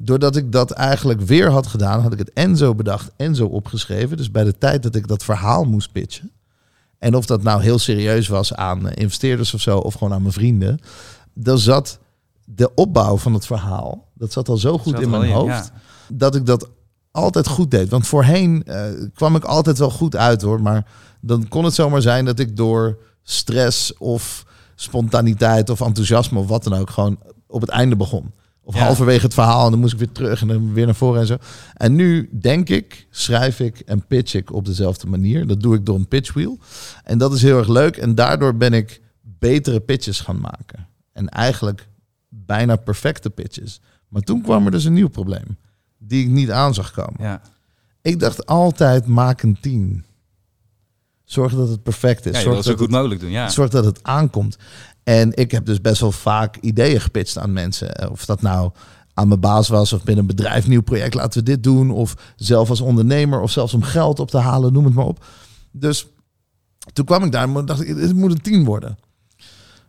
Doordat 0.00 0.36
ik 0.36 0.52
dat 0.52 0.70
eigenlijk 0.70 1.20
weer 1.20 1.50
had 1.50 1.66
gedaan, 1.66 2.00
had 2.00 2.12
ik 2.12 2.18
het 2.18 2.32
en 2.32 2.56
zo 2.56 2.74
bedacht 2.74 3.10
en 3.16 3.34
zo 3.34 3.46
opgeschreven. 3.46 4.16
Dus 4.16 4.30
bij 4.30 4.44
de 4.44 4.58
tijd 4.58 4.82
dat 4.82 4.94
ik 4.94 5.06
dat 5.06 5.24
verhaal 5.24 5.64
moest 5.64 5.92
pitchen. 5.92 6.30
En 6.98 7.14
of 7.14 7.26
dat 7.26 7.42
nou 7.42 7.62
heel 7.62 7.78
serieus 7.78 8.28
was 8.28 8.54
aan 8.54 8.88
eh, 8.88 9.02
investeerders 9.02 9.54
of 9.54 9.60
zo, 9.60 9.78
of 9.78 9.94
gewoon 9.94 10.12
aan 10.12 10.22
mijn 10.22 10.32
vrienden. 10.32 10.80
Dan 11.34 11.58
zat 11.58 11.98
de 12.44 12.74
opbouw 12.74 13.16
van 13.16 13.34
het 13.34 13.46
verhaal, 13.46 14.08
dat 14.14 14.32
zat 14.32 14.48
al 14.48 14.56
zo 14.56 14.78
goed 14.78 15.00
in 15.00 15.10
mijn 15.10 15.22
in, 15.22 15.32
hoofd, 15.32 15.48
ja. 15.48 15.72
dat 16.08 16.34
ik 16.34 16.46
dat 16.46 16.68
altijd 17.10 17.48
goed 17.48 17.70
deed. 17.70 17.88
Want 17.88 18.06
voorheen 18.06 18.64
eh, 18.64 18.84
kwam 19.14 19.36
ik 19.36 19.44
altijd 19.44 19.78
wel 19.78 19.90
goed 19.90 20.16
uit 20.16 20.42
hoor. 20.42 20.62
Maar 20.62 20.86
dan 21.20 21.48
kon 21.48 21.64
het 21.64 21.74
zomaar 21.74 22.02
zijn 22.02 22.24
dat 22.24 22.38
ik 22.38 22.56
door 22.56 22.98
stress 23.22 23.96
of 23.96 24.44
spontaniteit 24.74 25.70
of 25.70 25.80
enthousiasme 25.80 26.38
of 26.38 26.48
wat 26.48 26.64
dan 26.64 26.74
ook 26.74 26.90
gewoon 26.90 27.18
op 27.46 27.60
het 27.60 27.70
einde 27.70 27.96
begon. 27.96 28.32
Of 28.68 28.74
Ja. 28.74 28.84
halverwege 28.84 29.24
het 29.24 29.34
verhaal 29.34 29.64
en 29.64 29.70
dan 29.70 29.80
moest 29.80 29.92
ik 29.92 29.98
weer 29.98 30.12
terug 30.12 30.40
en 30.40 30.48
dan 30.48 30.72
weer 30.72 30.84
naar 30.86 30.94
voren 30.94 31.20
en 31.20 31.26
zo. 31.26 31.36
En 31.74 31.94
nu 31.94 32.28
denk 32.40 32.68
ik, 32.68 33.06
schrijf 33.10 33.60
ik 33.60 33.78
en 33.78 34.06
pitch 34.06 34.34
ik 34.34 34.52
op 34.52 34.64
dezelfde 34.64 35.06
manier. 35.06 35.46
Dat 35.46 35.60
doe 35.60 35.74
ik 35.74 35.86
door 35.86 35.96
een 35.96 36.08
pitchwheel. 36.08 36.58
En 37.04 37.18
dat 37.18 37.32
is 37.32 37.42
heel 37.42 37.58
erg 37.58 37.68
leuk. 37.68 37.96
En 37.96 38.14
daardoor 38.14 38.56
ben 38.56 38.72
ik 38.72 39.00
betere 39.20 39.80
pitches 39.80 40.20
gaan 40.20 40.40
maken. 40.40 40.88
En 41.12 41.28
eigenlijk 41.28 41.88
bijna 42.28 42.76
perfecte 42.76 43.30
pitches. 43.30 43.80
Maar 44.08 44.22
toen 44.22 44.42
kwam 44.42 44.64
er 44.64 44.70
dus 44.70 44.84
een 44.84 44.92
nieuw 44.92 45.08
probleem. 45.08 45.56
Die 45.98 46.24
ik 46.24 46.30
niet 46.30 46.50
aan 46.50 46.74
zag 46.74 46.92
komen. 46.92 47.14
ja. 47.24 47.40
Ik 48.02 48.20
dacht 48.20 48.46
altijd, 48.46 49.06
maak 49.06 49.42
een 49.42 49.58
team. 49.60 50.04
Zorg 51.28 51.54
dat 51.54 51.68
het 51.68 51.82
perfect 51.82 52.26
is. 52.26 52.36
ja 52.36 52.40
Zorg, 52.42 52.56
het 52.56 52.64
zo 52.64 52.70
dat 52.70 52.80
goed 52.80 52.88
het, 52.88 52.96
mogelijk 52.96 53.20
doen, 53.20 53.30
ja. 53.30 53.48
zorg 53.48 53.70
dat 53.70 53.84
het 53.84 54.02
aankomt. 54.02 54.56
En 55.02 55.36
ik 55.36 55.50
heb 55.50 55.64
dus 55.64 55.80
best 55.80 56.00
wel 56.00 56.12
vaak 56.12 56.56
ideeën 56.56 57.00
gepitcht 57.00 57.38
aan 57.38 57.52
mensen. 57.52 57.94
Eh, 57.94 58.10
Of 58.10 58.24
dat 58.24 58.42
nou 58.42 58.70
aan 59.14 59.28
mijn 59.28 59.40
baas 59.40 59.68
was 59.68 59.92
of 59.92 60.04
binnen 60.04 60.24
een 60.24 60.36
bedrijf, 60.36 60.66
nieuw 60.66 60.82
project, 60.82 61.14
laten 61.14 61.38
we 61.38 61.44
dit 61.44 61.62
doen. 61.62 61.90
Of 61.90 62.14
zelf 62.36 62.70
als 62.70 62.80
ondernemer 62.80 63.40
of 63.40 63.50
zelfs 63.50 63.74
om 63.74 63.82
geld 63.82 64.18
op 64.18 64.30
te 64.30 64.38
halen, 64.38 64.72
noem 64.72 64.84
het 64.84 64.94
maar 64.94 65.04
op. 65.04 65.24
Dus 65.72 66.06
toen 66.92 67.04
kwam 67.04 67.24
ik 67.24 67.32
daar 67.32 67.54
en 67.56 67.66
dacht 67.66 67.80
ik, 67.80 67.96
het 67.96 68.14
moet 68.14 68.30
een 68.30 68.40
team 68.40 68.64
worden. 68.64 68.98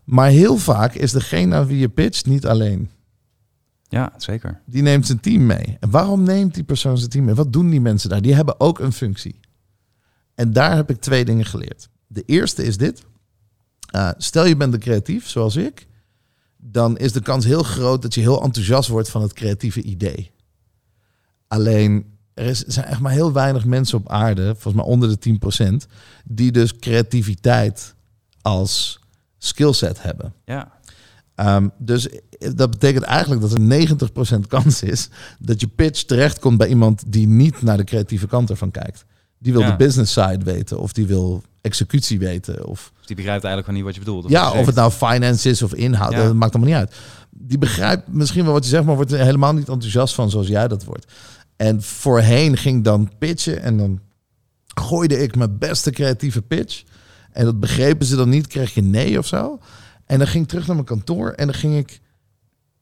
Maar 0.04 0.30
heel 0.30 0.58
vaak 0.58 0.94
is 0.94 1.12
degene 1.12 1.56
aan 1.56 1.66
wie 1.66 1.78
je 1.80 1.90
pitcht 1.90 2.26
niet 2.26 2.46
alleen. 2.46 2.90
Ja, 3.88 4.14
zeker. 4.18 4.62
Die 4.66 4.82
neemt 4.82 5.06
zijn 5.06 5.20
team 5.20 5.46
mee. 5.46 5.78
En 5.80 5.90
waarom 5.90 6.24
neemt 6.24 6.54
die 6.54 6.64
persoon 6.64 6.98
zijn 6.98 7.10
team 7.10 7.26
mee? 7.26 7.36
Wat 7.36 7.54
doen 7.54 7.70
die 7.70 7.82
mensen 7.82 8.10
daar? 8.10 8.22
Die 8.22 8.34
hebben 8.36 8.60
ook 8.60 8.80
een 8.80 8.94
functie. 8.94 9.40
En 10.40 10.54
daar 10.54 10.76
heb 10.76 10.90
ik 10.90 11.02
twee 11.02 11.26
dingen 11.26 11.46
geleerd. 11.46 11.90
De 12.08 12.24
eerste 12.26 12.64
is 12.64 12.78
dit. 12.78 13.04
Uh, 13.96 14.10
stel 14.18 14.46
je 14.46 14.56
bent 14.56 14.74
een 14.74 14.80
creatief, 14.80 15.30
zoals 15.30 15.56
ik. 15.56 15.88
Dan 16.58 16.98
is 16.98 17.12
de 17.12 17.22
kans 17.22 17.46
heel 17.46 17.64
groot 17.64 18.02
dat 18.02 18.14
je 18.14 18.22
heel 18.22 18.44
enthousiast 18.44 18.90
wordt 18.90 19.10
van 19.10 19.22
het 19.22 19.34
creatieve 19.34 19.82
idee. 19.82 20.32
Alleen, 21.48 22.06
er 22.34 22.46
is, 22.46 22.66
er 22.66 22.72
zijn 22.72 22.86
echt 22.86 23.00
maar 23.00 23.12
heel 23.12 23.32
weinig 23.32 23.66
mensen 23.66 23.98
op 23.98 24.10
aarde, 24.10 24.44
volgens 24.44 24.74
mij 24.74 24.84
onder 24.84 25.20
de 25.20 25.40
10%, 25.84 25.90
die 26.26 26.52
dus 26.52 26.76
creativiteit 26.76 27.96
als 28.42 29.00
skillset 29.38 30.02
hebben. 30.02 30.34
Ja, 30.46 30.80
Um, 31.36 31.72
dus 31.78 32.08
dat 32.56 32.72
betekent 32.72 33.04
eigenlijk 33.04 33.42
dat 33.42 33.52
er 33.52 33.88
90% 34.38 34.48
kans 34.48 34.84
is 34.84 35.10
dat 35.40 35.62
je 35.62 35.68
pitch 35.68 36.04
terechtkomt 36.04 36.58
bij 36.58 36.68
iemand 36.68 37.04
die 37.08 37.28
niet 37.28 37.62
naar 37.62 37.78
de 37.78 37.84
creatieve 37.84 38.28
kant 38.28 38.50
ervan 38.50 38.72
kijkt. 38.72 39.06
Die 39.40 39.54
wil 39.54 39.62
Ja. 39.62 39.70
de 39.72 39.76
business 39.76 40.14
side 40.14 40.44
weten 40.44 40.80
of 40.80 40.94
die 40.94 41.06
wil 41.06 41.44
executie 41.62 42.20
weten. 42.20 42.66
Of, 42.66 42.92
dus 42.98 43.08
die 43.08 43.16
begrijpt 43.16 43.44
eigenlijk 43.44 43.66
gewoon 43.66 43.76
niet 43.76 43.84
wat 43.86 43.94
je 43.94 44.00
bedoelt. 44.00 44.26
of 44.26 44.32
ja, 44.32 44.54
je 44.54 44.60
of 44.60 44.66
het 44.66 44.76
nou 44.76 44.92
finance 44.92 45.50
is 45.50 45.62
of 45.62 45.74
inhoud, 45.74 46.12
Ja. 46.12 46.24
dat 46.24 46.34
maakt 46.34 46.54
allemaal 46.56 46.72
niet 46.74 46.80
uit. 46.88 46.96
Die 47.30 47.58
begrijpt 47.58 48.08
misschien 48.08 48.44
wel 48.44 48.54
wat 48.54 48.64
je 48.64 48.70
zegt, 48.70 48.84
maar 48.86 48.96
wordt 48.96 49.12
er 49.12 49.20
helemaal 49.20 49.54
niet 49.54 49.70
enthousiast 49.70 50.14
van 50.14 50.30
zoals 50.30 50.48
jij 50.48 50.68
dat 50.68 50.84
wordt. 50.84 51.12
En 51.56 51.82
voorheen 51.84 52.58
ging 52.58 52.84
dan 52.84 53.12
pitchen 53.20 53.62
en 53.62 53.78
dan 53.78 54.00
gooide 54.74 55.18
ik 55.24 55.36
mijn 55.36 55.58
beste 55.58 55.92
creatieve 55.92 56.42
pitch. 56.42 56.84
En 57.32 57.46
dat 57.46 57.60
begrepen 57.60 58.06
ze 58.06 58.16
dan 58.16 58.30
niet, 58.30 58.48
kreeg 58.48 58.74
je 58.74 58.82
nee 58.82 59.18
of 59.18 59.28
zo. 59.28 59.60
En 60.06 60.18
dan 60.18 60.28
ging 60.28 60.44
ik 60.44 60.50
terug 60.50 60.66
naar 60.68 60.76
mijn 60.76 60.88
kantoor 60.88 61.30
en 61.32 61.46
dan 61.46 61.56
ging 61.56 61.78
ik 61.78 62.00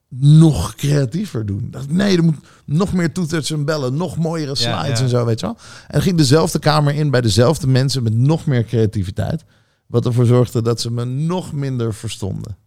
nog 0.09 0.75
creatiever 0.75 1.45
doen. 1.45 1.67
Dacht 1.71 1.91
nee, 1.91 2.17
er 2.17 2.23
moet 2.23 2.35
nog 2.65 2.93
meer 2.93 3.11
toeters 3.11 3.51
en 3.51 3.65
bellen, 3.65 3.95
nog 3.95 4.17
mooiere 4.17 4.55
slides 4.55 4.97
ja. 4.97 5.03
en 5.03 5.09
zo, 5.09 5.25
weet 5.25 5.39
je 5.39 5.45
wel. 5.45 5.57
En 5.87 6.01
ging 6.01 6.17
dezelfde 6.17 6.59
kamer 6.59 6.93
in 6.93 7.11
bij 7.11 7.21
dezelfde 7.21 7.67
mensen 7.67 8.03
met 8.03 8.15
nog 8.15 8.45
meer 8.45 8.65
creativiteit. 8.65 9.43
Wat 9.87 10.05
ervoor 10.05 10.25
zorgde 10.25 10.61
dat 10.61 10.81
ze 10.81 10.91
me 10.91 11.05
nog 11.05 11.53
minder 11.53 11.93
verstonden. 11.93 12.57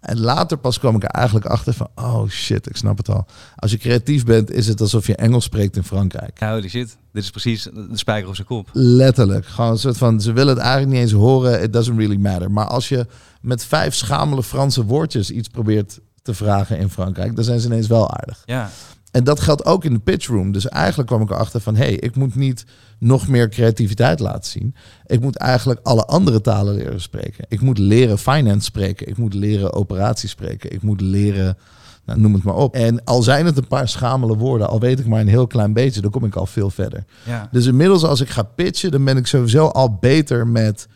En 0.00 0.20
later 0.20 0.58
pas 0.58 0.78
kwam 0.78 0.96
ik 0.96 1.02
er 1.02 1.08
eigenlijk 1.08 1.46
achter 1.46 1.72
van, 1.74 1.88
oh 1.94 2.28
shit, 2.28 2.68
ik 2.68 2.76
snap 2.76 2.96
het 2.96 3.08
al. 3.08 3.26
Als 3.56 3.70
je 3.70 3.78
creatief 3.78 4.24
bent, 4.24 4.50
is 4.50 4.66
het 4.66 4.80
alsof 4.80 5.06
je 5.06 5.16
Engels 5.16 5.44
spreekt 5.44 5.76
in 5.76 5.84
Frankrijk. 5.84 6.40
Holy 6.40 6.68
shit. 6.68 6.96
Dit 7.12 7.22
is 7.22 7.30
precies 7.30 7.62
de 7.62 7.88
spijker 7.92 8.28
op 8.28 8.34
zijn 8.34 8.46
kop. 8.46 8.68
Letterlijk. 8.72 9.46
Gewoon 9.46 9.70
een 9.70 9.78
soort 9.78 9.98
van, 9.98 10.20
ze 10.20 10.32
willen 10.32 10.54
het 10.54 10.62
eigenlijk 10.62 10.92
niet 10.92 11.00
eens 11.00 11.12
horen. 11.12 11.62
It 11.62 11.72
doesn't 11.72 11.98
really 11.98 12.16
matter. 12.16 12.50
Maar 12.50 12.66
als 12.66 12.88
je 12.88 13.06
met 13.40 13.64
vijf 13.64 13.94
schamele 13.94 14.42
Franse 14.42 14.84
woordjes 14.84 15.30
iets 15.30 15.48
probeert 15.48 16.00
te 16.28 16.34
vragen 16.44 16.78
in 16.78 16.90
Frankrijk, 16.90 17.34
dan 17.36 17.44
zijn 17.44 17.60
ze 17.60 17.66
ineens 17.66 17.86
wel 17.86 18.10
aardig. 18.10 18.42
Ja, 18.46 18.70
En 19.10 19.24
dat 19.24 19.40
geldt 19.40 19.64
ook 19.64 19.84
in 19.84 19.92
de 19.92 19.98
pitchroom. 19.98 20.52
Dus 20.52 20.68
eigenlijk 20.68 21.08
kwam 21.08 21.22
ik 21.22 21.30
erachter 21.30 21.60
van, 21.60 21.76
hé, 21.76 21.84
hey, 21.84 21.94
ik 21.94 22.16
moet 22.16 22.34
niet 22.34 22.64
nog 22.98 23.28
meer 23.28 23.48
creativiteit 23.48 24.20
laten 24.20 24.50
zien. 24.50 24.74
Ik 25.06 25.20
moet 25.20 25.36
eigenlijk 25.36 25.80
alle 25.82 26.04
andere 26.06 26.40
talen 26.40 26.74
leren 26.74 27.00
spreken. 27.00 27.44
Ik 27.48 27.60
moet 27.60 27.78
leren 27.78 28.18
finance 28.18 28.64
spreken. 28.64 29.08
Ik 29.08 29.16
moet 29.16 29.34
leren 29.34 29.72
operaties 29.72 30.30
spreken. 30.30 30.72
Ik 30.72 30.82
moet 30.82 31.00
leren, 31.00 31.56
nou, 32.04 32.20
noem 32.20 32.34
het 32.34 32.42
maar 32.42 32.54
op. 32.54 32.74
En 32.74 33.04
al 33.04 33.22
zijn 33.22 33.46
het 33.46 33.56
een 33.56 33.66
paar 33.66 33.88
schamele 33.88 34.36
woorden, 34.36 34.68
al 34.68 34.80
weet 34.80 34.98
ik 34.98 35.06
maar 35.06 35.20
een 35.20 35.28
heel 35.28 35.46
klein 35.46 35.72
beetje, 35.72 36.00
dan 36.00 36.10
kom 36.10 36.24
ik 36.24 36.34
al 36.36 36.46
veel 36.46 36.70
verder. 36.70 37.04
ja. 37.24 37.48
Dus 37.50 37.66
inmiddels 37.66 38.04
als 38.04 38.20
ik 38.20 38.28
ga 38.28 38.42
pitchen, 38.42 38.90
dan 38.90 39.04
ben 39.04 39.16
ik 39.16 39.26
sowieso 39.26 39.66
al 39.66 39.94
beter 40.00 40.46
met... 40.46 40.88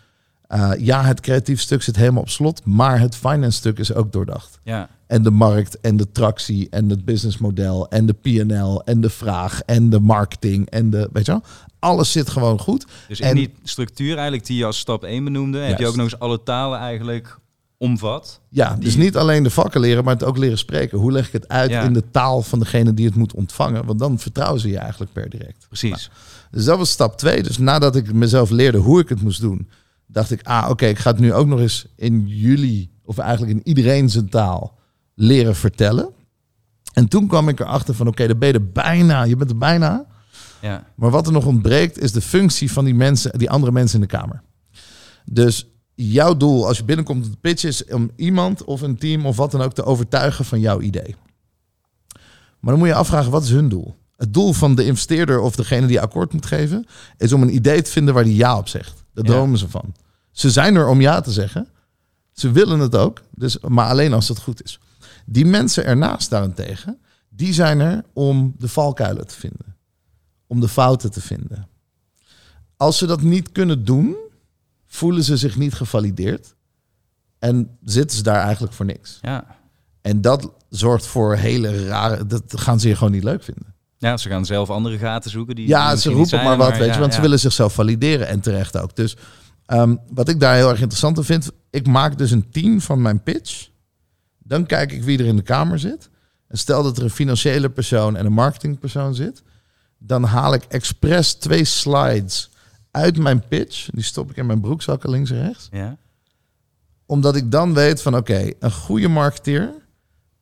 eh, 0.46 0.70
ja, 0.78 1.02
het 1.04 1.20
creatief 1.20 1.60
stuk 1.60 1.82
zit 1.82 1.96
helemaal 1.96 2.22
op 2.22 2.28
slot, 2.28 2.64
maar 2.64 3.00
het 3.00 3.16
finance 3.16 3.58
stuk 3.58 3.78
is 3.78 3.94
ook 3.94 4.12
doordacht. 4.12 4.58
ja. 4.62 4.88
En 5.12 5.22
de 5.22 5.30
markt 5.30 5.80
en 5.80 5.96
de 5.96 6.12
tractie 6.12 6.66
en 6.70 6.88
het 6.88 7.04
businessmodel 7.04 7.88
en 7.88 8.06
de 8.06 8.12
P&L 8.12 8.82
en 8.84 9.00
de 9.00 9.10
vraag 9.10 9.60
en 9.62 9.90
de 9.90 10.00
marketing 10.00 10.68
en 10.70 10.90
de, 10.90 11.08
weet 11.12 11.26
je 11.26 11.32
wel, 11.32 11.42
alles 11.78 12.12
zit 12.12 12.30
gewoon 12.30 12.58
goed. 12.58 12.86
Dus 13.08 13.20
in 13.20 13.26
En- 13.26 13.34
die 13.34 13.54
structuur 13.62 14.14
eigenlijk 14.14 14.46
die 14.46 14.56
je 14.56 14.64
als 14.64 14.78
stap 14.78 15.04
1 15.04 15.24
benoemde, 15.24 15.58
heb 15.58 15.66
je 15.76 15.82
Juist. 15.82 15.88
ook 15.90 15.96
nog 15.96 16.04
eens 16.04 16.18
alle 16.20 16.42
talen 16.42 16.78
eigenlijk 16.78 17.38
omvat. 17.76 18.40
Ja, 18.48 18.76
dus 18.80 18.96
niet 18.96 19.16
alleen 19.16 19.42
de 19.42 19.50
vakken 19.50 19.80
leren, 19.80 20.04
maar 20.04 20.14
het 20.14 20.24
ook 20.24 20.38
leren 20.38 20.58
spreken. 20.58 20.98
Hoe 20.98 21.12
leg 21.12 21.26
ik 21.26 21.32
het 21.32 21.48
uit 21.48 21.70
Ja. 21.70 21.82
in 21.82 21.92
de 21.92 22.10
taal 22.10 22.42
van 22.42 22.58
degene 22.58 22.94
die 22.94 23.06
het 23.06 23.14
moet 23.14 23.34
ontvangen? 23.34 23.86
Want 23.86 23.98
dan 23.98 24.18
vertrouwen 24.18 24.60
ze 24.60 24.68
je 24.68 24.78
eigenlijk 24.78 25.12
per 25.12 25.28
direct. 25.30 25.64
Precies. 25.68 26.10
Dus 26.50 26.64
dat 26.64 26.78
was 26.78 26.90
stap 26.90 27.16
twee. 27.18 27.42
Dus 27.42 27.58
nadat 27.58 27.96
ik 27.96 28.12
mezelf 28.12 28.50
leerde 28.50 28.78
hoe 28.78 29.00
ik 29.00 29.08
het 29.08 29.22
moest 29.22 29.40
doen, 29.40 29.68
dacht 30.06 30.30
ik, 30.30 30.40
ah, 30.42 30.66
oké, 30.70 30.86
ik 30.86 30.98
ga 30.98 31.10
het 31.10 31.20
nu 31.20 31.32
ook 31.32 31.46
nog 31.46 31.60
eens 31.60 31.86
in 31.96 32.22
jullie, 32.26 32.90
of 33.04 33.18
eigenlijk 33.18 33.52
in 33.52 33.60
iedereen 33.64 34.08
zijn 34.10 34.28
taal, 34.28 34.80
leren 35.22 35.56
vertellen. 35.56 36.10
En 36.92 37.08
toen 37.08 37.26
kwam 37.26 37.48
ik 37.48 37.60
erachter 37.60 37.94
van, 37.94 38.06
oké, 38.06 38.26
dan 38.26 38.38
ben 38.38 38.48
je 38.48 38.54
er 38.54 38.70
bijna, 38.72 39.22
je 39.22 39.36
bent 39.36 39.50
er 39.50 39.58
bijna. 39.58 40.06
Ja. 40.60 40.84
Maar 40.94 41.10
wat 41.10 41.26
er 41.26 41.32
nog 41.32 41.46
ontbreekt, 41.46 41.98
is 41.98 42.12
de 42.12 42.20
functie 42.20 42.72
van 42.72 42.84
die 42.84 42.94
mensen, 42.94 43.38
die 43.38 43.50
andere 43.50 43.72
mensen 43.72 44.00
in 44.00 44.06
de 44.08 44.16
kamer. 44.16 44.42
Dus 45.24 45.66
jouw 45.94 46.36
doel 46.36 46.66
als 46.66 46.76
je 46.78 46.84
binnenkomt 46.84 47.24
op 47.26 47.30
de 47.32 47.38
pitch 47.40 47.64
is 47.64 47.84
om 47.84 48.10
iemand 48.16 48.64
of 48.64 48.80
een 48.80 48.96
team 48.98 49.26
of 49.26 49.36
wat 49.36 49.50
dan 49.50 49.60
ook 49.60 49.72
te 49.74 49.84
overtuigen 49.84 50.44
van 50.44 50.60
jouw 50.60 50.80
idee. 50.80 51.14
Maar 52.60 52.70
dan 52.70 52.78
moet 52.78 52.88
je 52.88 52.94
afvragen, 52.94 53.30
wat 53.30 53.42
is 53.42 53.50
hun 53.50 53.68
doel? 53.68 53.96
Het 54.16 54.34
doel 54.34 54.52
van 54.52 54.74
de 54.74 54.84
investeerder 54.84 55.40
of 55.40 55.56
degene 55.56 55.86
die 55.86 56.00
akkoord 56.00 56.32
moet 56.32 56.46
geven, 56.46 56.86
is 57.16 57.32
om 57.32 57.42
een 57.42 57.54
idee 57.54 57.82
te 57.82 57.90
vinden 57.90 58.14
waar 58.14 58.24
die 58.24 58.36
ja 58.36 58.56
op 58.58 58.68
zegt. 58.68 59.04
Daar 59.14 59.24
Ja. 59.24 59.30
dromen 59.32 59.58
ze 59.58 59.68
van. 59.68 59.94
Ze 60.30 60.50
zijn 60.50 60.74
er 60.74 60.88
om 60.88 61.00
ja 61.00 61.20
te 61.20 61.30
zeggen. 61.32 61.68
Ze 62.32 62.50
willen 62.50 62.78
het 62.80 62.96
ook, 62.96 63.22
dus, 63.30 63.58
maar 63.68 63.88
alleen 63.88 64.12
als 64.12 64.28
het 64.28 64.38
goed 64.40 64.62
is. 64.62 64.80
Die 65.26 65.46
mensen 65.46 65.84
ernaast 65.84 66.30
daarentegen, 66.30 66.98
die 67.28 67.52
zijn 67.52 67.80
er 67.80 68.04
om 68.12 68.54
de 68.58 68.68
valkuilen 68.68 69.26
te 69.26 69.34
vinden. 69.34 69.76
Om 70.46 70.60
de 70.60 70.68
fouten 70.68 71.10
te 71.10 71.20
vinden. 71.20 71.68
Als 72.76 72.98
ze 72.98 73.06
dat 73.06 73.22
niet 73.22 73.52
kunnen 73.52 73.84
doen, 73.84 74.16
voelen 74.86 75.22
ze 75.24 75.36
zich 75.36 75.56
niet 75.56 75.74
gevalideerd. 75.74 76.54
En 77.38 77.78
zitten 77.84 78.16
ze 78.16 78.22
daar 78.22 78.42
eigenlijk 78.42 78.72
voor 78.72 78.86
niks. 78.86 79.18
Ja. 79.22 79.56
En 80.00 80.20
dat 80.20 80.52
zorgt 80.68 81.06
voor 81.06 81.36
hele 81.36 81.86
rare... 81.86 82.26
Dat 82.26 82.42
gaan 82.60 82.80
ze 82.80 82.88
je 82.88 82.96
gewoon 82.96 83.12
niet 83.12 83.24
leuk 83.24 83.42
vinden. 83.42 83.74
ja, 83.98 84.16
ze 84.16 84.28
gaan 84.28 84.46
zelf 84.46 84.70
andere 84.70 84.98
gaten 84.98 85.30
zoeken. 85.30 85.54
Die 85.54 85.68
Ja, 85.68 85.96
ze 85.96 86.10
roepen 86.10 86.44
maar 86.44 86.56
wat, 86.56 86.70
weet 86.70 86.86
je. 86.86 86.92
ja, 86.92 86.98
Want 86.98 87.14
ze 87.14 87.20
willen 87.20 87.40
zichzelf 87.40 87.74
valideren 87.74 88.28
en 88.28 88.40
terecht 88.40 88.78
ook. 88.78 88.96
Dus 88.96 89.16
ehm, 89.66 89.96
wat 90.10 90.28
ik 90.28 90.40
daar 90.40 90.54
heel 90.54 90.68
erg 90.68 90.80
interessant 90.80 91.18
aan 91.18 91.24
vind... 91.24 91.50
Ik 91.70 91.86
maak 91.86 92.18
dus 92.18 92.30
een 92.30 92.50
team 92.50 92.80
van 92.80 93.02
mijn 93.02 93.22
pitch. 93.22 93.68
Dan 94.44 94.66
kijk 94.66 94.92
ik 94.92 95.02
wie 95.02 95.18
er 95.18 95.24
in 95.26 95.36
de 95.36 95.42
kamer 95.42 95.78
zit. 95.78 96.08
En 96.48 96.58
stel 96.58 96.82
dat 96.82 96.96
er 96.96 97.02
een 97.02 97.10
financiële 97.10 97.70
persoon 97.70 98.16
en 98.16 98.26
een 98.26 98.32
marketingpersoon 98.32 99.14
zit. 99.14 99.42
Dan 99.98 100.22
haal 100.24 100.54
ik 100.54 100.64
expres 100.64 101.34
twee 101.34 101.64
slides 101.64 102.50
uit 102.90 103.16
mijn 103.18 103.48
pitch. 103.48 103.88
Die 103.90 104.04
stop 104.04 104.30
ik 104.30 104.36
in 104.36 104.46
mijn 104.46 104.60
broekzakken 104.60 105.10
links 105.10 105.30
en 105.30 105.42
rechts. 105.46 105.68
Ja. 105.70 105.96
Omdat 107.06 107.36
ik 107.36 107.50
dan 107.50 107.74
weet 107.74 108.02
van 108.02 108.16
oké, 108.16 108.50
een 108.58 108.72
goede 108.72 109.08
marketeer 109.08 109.70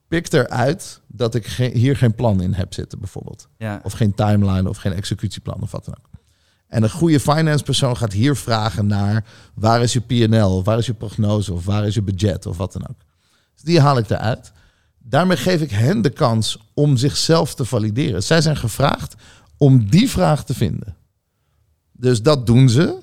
pikt 0.08 0.32
eruit 0.34 1.00
dat 1.06 1.34
ik 1.34 1.46
ge- 1.46 1.70
hier 1.74 1.96
geen 1.96 2.14
plan 2.14 2.42
in 2.42 2.52
heb 2.52 2.74
zitten 2.74 2.98
bijvoorbeeld. 2.98 3.48
Ja. 3.58 3.80
Of 3.82 3.92
geen 3.92 4.14
timeline 4.14 4.68
of 4.68 4.76
geen 4.76 4.92
executieplan 4.92 5.60
of 5.62 5.70
wat 5.70 5.84
dan 5.84 5.94
ook. 5.98 6.08
En 6.66 6.82
een 6.82 6.90
goede 6.90 7.20
finance 7.20 7.64
persoon 7.64 7.96
gaat 7.96 8.12
hier 8.12 8.36
vragen 8.36 8.86
naar 8.86 9.24
waar 9.54 9.82
is 9.82 9.92
je 9.92 10.00
PNL, 10.00 10.56
of 10.56 10.64
waar 10.64 10.78
is 10.78 10.86
je 10.86 10.94
prognose 10.94 11.52
of 11.52 11.64
waar 11.64 11.86
is 11.86 11.94
je 11.94 12.02
budget 12.02 12.46
of 12.46 12.56
wat 12.56 12.72
dan 12.72 12.88
ook. 12.88 12.96
Die 13.62 13.80
haal 13.80 13.98
ik 13.98 14.10
eruit. 14.10 14.52
Daarmee 14.98 15.36
geef 15.36 15.60
ik 15.60 15.70
hen 15.70 16.02
de 16.02 16.10
kans 16.10 16.58
om 16.74 16.96
zichzelf 16.96 17.54
te 17.54 17.64
valideren. 17.64 18.22
Zij 18.22 18.40
zijn 18.40 18.56
gevraagd 18.56 19.14
om 19.56 19.90
die 19.90 20.10
vraag 20.10 20.44
te 20.44 20.54
vinden. 20.54 20.96
Dus 21.92 22.22
dat 22.22 22.46
doen 22.46 22.68
ze. 22.68 22.98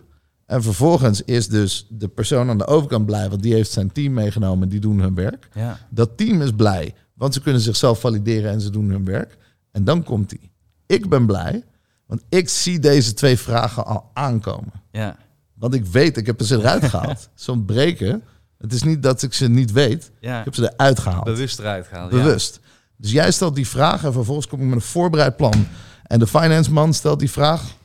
En 0.45 0.64
vervolgens 0.64 1.22
is 1.22 1.47
dus 1.47 1.88
de 1.89 2.08
persoon 2.08 2.49
aan 2.49 2.58
de 2.58 2.68
overkant 2.68 3.05
blij, 3.05 3.30
want 3.30 3.41
die 3.41 3.53
heeft 3.53 3.72
zijn 3.72 3.91
team 3.91 4.14
meegenomen 4.14 4.64
en 4.64 4.70
die 4.70 4.80
doen 4.80 4.99
hun 4.99 5.16
werk. 5.16 5.49
Ja. 5.53 5.80
Dat 5.89 6.18
team 6.18 6.41
is 6.41 6.51
blij, 6.51 6.93
want 7.14 7.34
ze 7.34 7.41
kunnen 7.41 7.62
zichzelf 7.62 7.99
valideren 7.99 8.51
en 8.51 8.62
ze 8.62 8.70
doen 8.70 8.89
hun 8.89 9.05
werk. 9.05 9.38
En 9.72 9.84
dan 9.84 10.03
komt 10.03 10.30
die. 10.30 10.51
Ik 10.86 11.10
ben 11.10 11.26
blij, 11.26 11.64
want 12.05 12.22
ik 12.30 12.49
zie 12.49 12.80
deze 12.80 13.14
twee 13.14 13.38
vragen 13.38 13.86
al 13.86 14.10
aankomen. 14.14 14.74
Ja. 14.91 15.18
Want 15.53 15.74
ik 15.74 15.86
weet, 15.86 16.18
ik 16.18 16.26
heb 16.26 16.41
ze 16.41 16.58
eruit 16.58 16.84
gehaald. 16.84 17.30
Ze 17.36 17.51
ontbreken. 17.51 18.24
Het 18.58 18.74
is 18.74 18.84
niet 18.84 19.03
dat 19.03 19.22
ik 19.22 19.34
ze 19.34 19.47
niet 19.49 19.72
weet. 19.72 20.12
ja. 20.20 20.39
Ik 20.39 20.45
heb 20.45 20.55
ze 20.55 20.74
eruit 20.76 20.99
gehaald. 20.99 21.24
Bewust 21.24 21.60
eruit 21.60 21.88
gehaald. 21.88 22.12
ja. 22.12 22.18
Bewust. 22.18 22.60
Dus 22.97 23.12
jij 23.12 23.32
stelt 23.32 23.55
die 23.55 23.68
vraag 23.68 24.03
en 24.03 24.14
vervolgens 24.14 24.47
kom 24.47 24.60
ik 24.60 24.66
met 24.66 24.76
een 24.76 24.82
voorbereid 24.82 25.36
plan. 25.36 25.68
En 26.03 26.20
de 26.20 26.28
finance 26.28 26.72
man 26.72 26.93
stelt 26.93 27.20
die 27.20 27.32
vraag. 27.32 27.76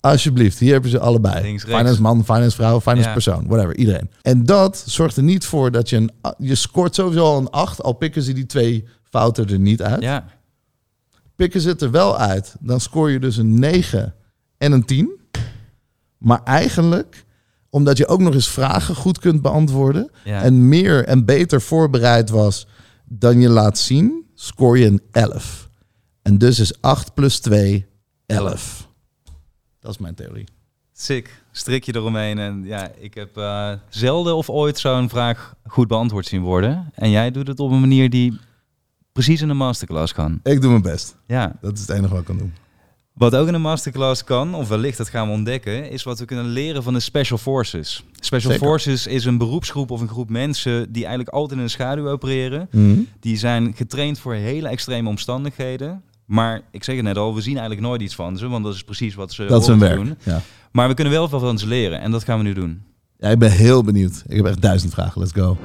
Alsjeblieft, 0.00 0.58
hier 0.58 0.72
hebben 0.72 0.90
ze 0.90 0.98
allebei. 0.98 1.42
Links, 1.42 1.64
finance 1.64 2.00
man, 2.02 2.24
finance 2.24 2.56
vrouw, 2.56 2.80
finance 2.80 3.06
Ja. 3.08 3.12
persoon, 3.12 3.46
whatever, 3.46 3.76
iedereen. 3.76 4.10
En 4.22 4.44
dat 4.44 4.82
zorgt 4.86 5.16
er 5.16 5.22
niet 5.22 5.44
voor 5.44 5.70
dat 5.70 5.88
je 5.88 5.96
een... 5.96 6.10
Je 6.38 6.54
scoort 6.54 6.94
sowieso 6.94 7.24
al 7.24 7.38
een 7.38 7.50
8, 7.50 7.82
al 7.82 7.92
pikken 7.92 8.22
ze 8.22 8.32
die 8.32 8.46
twee 8.46 8.84
fouten 9.02 9.48
er 9.48 9.58
niet 9.58 9.82
uit. 9.82 10.02
Ja. 10.02 10.24
Pikken 11.36 11.60
ze 11.60 11.68
het 11.68 11.82
er 11.82 11.90
wel 11.90 12.18
uit, 12.18 12.54
dan 12.60 12.80
scoor 12.80 13.10
je 13.10 13.18
dus 13.20 13.36
een 13.36 13.58
9 13.58 14.14
en 14.58 14.72
een 14.72 14.84
10. 14.84 15.10
Maar 16.18 16.40
eigenlijk, 16.44 17.24
omdat 17.76 17.96
je 17.96 18.06
ook 18.06 18.20
nog 18.20 18.34
eens 18.34 18.48
vragen 18.48 18.94
goed 18.94 19.18
kunt 19.18 19.42
beantwoorden... 19.42 20.10
Ja. 20.24 20.42
en 20.42 20.68
meer 20.68 21.04
en 21.04 21.24
beter 21.24 21.60
voorbereid 21.60 22.30
was 22.30 22.66
dan 23.04 23.40
je 23.40 23.48
laat 23.48 23.78
zien, 23.78 24.24
scoor 24.34 24.78
je 24.78 24.86
een 24.86 25.02
11. 25.10 25.68
En 26.22 26.38
dus 26.38 26.58
is 26.58 26.80
8 26.80 27.14
plus 27.14 27.38
2 27.38 27.86
11. 28.26 28.88
Dat 29.80 29.90
is 29.90 29.98
mijn 29.98 30.14
theorie. 30.14 30.44
Sick. 30.92 31.42
Strikje 31.52 31.94
eromheen. 31.94 32.38
En 32.38 32.64
ja, 32.64 32.90
ik 32.98 33.14
heb 33.14 33.36
eh, 33.36 33.72
zelden 33.88 34.36
of 34.36 34.50
ooit 34.50 34.78
zo'n 34.78 35.08
vraag 35.08 35.54
goed 35.66 35.88
beantwoord 35.88 36.26
zien 36.26 36.42
worden. 36.42 36.90
En 36.94 37.10
jij 37.10 37.30
doet 37.30 37.46
het 37.46 37.60
op 37.60 37.70
een 37.70 37.80
manier 37.80 38.10
die 38.10 38.38
precies 39.12 39.40
in 39.40 39.48
een 39.48 39.56
masterclass 39.56 40.12
kan. 40.12 40.40
Ik 40.42 40.60
doe 40.60 40.70
mijn 40.70 40.82
best. 40.82 41.16
Ja. 41.26 41.56
Dat 41.60 41.72
is 41.72 41.80
het 41.80 41.90
enige 41.90 42.08
wat 42.08 42.20
ik 42.20 42.26
kan 42.26 42.38
doen. 42.38 42.54
Wat 43.16 43.34
ook 43.36 43.48
in 43.48 43.54
een 43.54 43.60
masterclass 43.60 44.24
kan, 44.24 44.54
of 44.54 44.68
wellicht 44.68 44.98
dat 44.98 45.08
gaan 45.08 45.26
we 45.26 45.32
ontdekken, 45.32 45.90
is 45.90 46.02
wat 46.02 46.18
we 46.18 46.24
kunnen 46.24 46.46
leren 46.46 46.82
van 46.82 46.92
de 46.92 47.00
Special 47.00 47.38
Forces. 47.38 48.04
Special 48.20 48.52
Zeker. 48.52 48.66
Forces 48.66 49.06
is 49.06 49.24
een 49.24 49.38
beroepsgroep 49.38 49.90
of 49.90 50.00
een 50.00 50.08
groep 50.08 50.28
mensen 50.30 50.92
die 50.92 51.04
eigenlijk 51.04 51.34
altijd 51.34 51.58
in 51.58 51.64
de 51.66 51.70
schaduw 51.72 52.08
opereren. 52.08 52.68
Mhm. 52.70 52.98
Die 53.20 53.36
zijn 53.36 53.74
getraind 53.76 54.18
voor 54.18 54.34
hele 54.34 54.68
extreme 54.68 55.08
omstandigheden. 55.08 56.02
Maar 56.26 56.60
ik 56.70 56.84
zeg 56.84 56.94
het 56.96 57.04
net 57.04 57.16
al, 57.16 57.34
we 57.34 57.40
zien 57.40 57.56
eigenlijk 57.56 57.86
nooit 57.86 58.00
iets 58.00 58.14
van 58.14 58.36
ze, 58.36 58.48
want 58.48 58.64
dat 58.64 58.74
is 58.74 58.82
precies 58.84 59.14
wat 59.14 59.32
ze 59.32 59.44
Dat 59.44 59.60
is 59.60 59.66
hun 59.66 59.78
werk. 59.78 59.96
doen. 59.96 60.16
Ja. 60.22 60.40
Maar 60.72 60.88
we 60.88 60.94
kunnen 60.94 61.12
wel 61.12 61.28
veel 61.28 61.40
van 61.40 61.58
ze 61.58 61.66
leren 61.66 62.00
en 62.00 62.10
dat 62.10 62.24
gaan 62.24 62.38
we 62.38 62.44
nu 62.44 62.52
doen. 62.52 62.82
ja, 63.18 63.28
ik 63.28 63.38
ben 63.38 63.50
heel 63.52 63.82
benieuwd. 63.82 64.22
Ik 64.26 64.36
heb 64.36 64.46
echt 64.46 64.60
duizend 64.62 64.92
vragen. 64.92 65.20
Let's 65.20 65.32
go. 65.32 65.56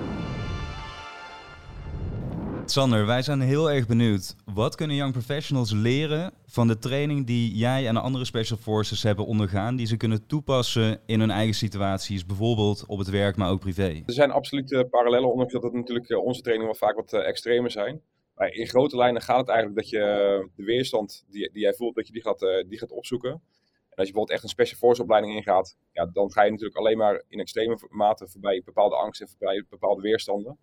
Sander, 2.71 3.05
wij 3.05 3.21
zijn 3.21 3.41
heel 3.41 3.71
erg 3.71 3.87
benieuwd. 3.87 4.35
Wat 4.53 4.75
kunnen 4.75 4.95
young 4.95 5.11
professionals 5.11 5.71
leren 5.71 6.33
van 6.45 6.67
de 6.67 6.77
training 6.77 7.27
die 7.27 7.55
jij 7.55 7.87
en 7.87 7.93
de 7.93 7.99
andere 7.99 8.25
special 8.25 8.57
forces 8.57 9.03
hebben 9.03 9.25
ondergaan, 9.25 9.75
die 9.75 9.85
ze 9.85 9.97
kunnen 9.97 10.27
toepassen 10.27 11.01
in 11.05 11.19
hun 11.19 11.31
eigen 11.31 11.55
situaties, 11.55 12.25
bijvoorbeeld 12.25 12.85
op 12.87 12.97
het 12.97 13.09
werk, 13.09 13.35
maar 13.35 13.49
ook 13.49 13.59
privé? 13.59 14.03
Er 14.05 14.13
zijn 14.13 14.31
absoluut 14.31 14.85
parallellen, 14.89 15.31
ondanks 15.31 15.53
dat 15.53 15.63
het 15.63 15.73
natuurlijk 15.73 16.09
eh, 16.09 16.23
onze 16.23 16.41
trainingen 16.41 16.71
wel 16.71 16.87
vaak 16.87 16.95
wat 16.95 17.13
eh, 17.13 17.27
extremer 17.27 17.71
zijn. 17.71 18.01
Maar 18.35 18.47
in 18.47 18.67
grote 18.67 18.97
lijnen 18.97 19.21
gaat 19.21 19.39
het 19.39 19.49
eigenlijk 19.49 19.79
dat 19.79 19.89
je 19.89 19.99
eh, 19.99 20.47
de 20.55 20.63
weerstand 20.63 21.25
die, 21.29 21.49
jij 21.53 21.73
voelt, 21.73 21.95
dat 21.95 22.07
je 22.07 22.13
die 22.13 22.21
gaat, 22.21 22.39
die 22.67 22.79
gaat 22.79 22.91
opzoeken. 22.91 23.31
En 23.31 23.97
als 23.97 24.07
je 24.07 24.13
bijvoorbeeld 24.13 24.31
echt 24.31 24.43
een 24.43 24.49
special 24.49 24.77
force 24.77 25.01
opleiding 25.01 25.35
ingaat, 25.35 25.77
ja, 25.91 26.05
dan 26.05 26.31
ga 26.31 26.43
je 26.43 26.51
natuurlijk 26.51 26.77
alleen 26.77 26.97
maar 26.97 27.23
in 27.27 27.39
extreme 27.39 27.77
mate 27.89 28.27
voorbij 28.27 28.61
bepaalde 28.65 28.95
angsten 28.95 29.25
en 29.25 29.31
voorbij 29.31 29.65
bepaalde 29.69 30.01
weerstanden. 30.01 30.57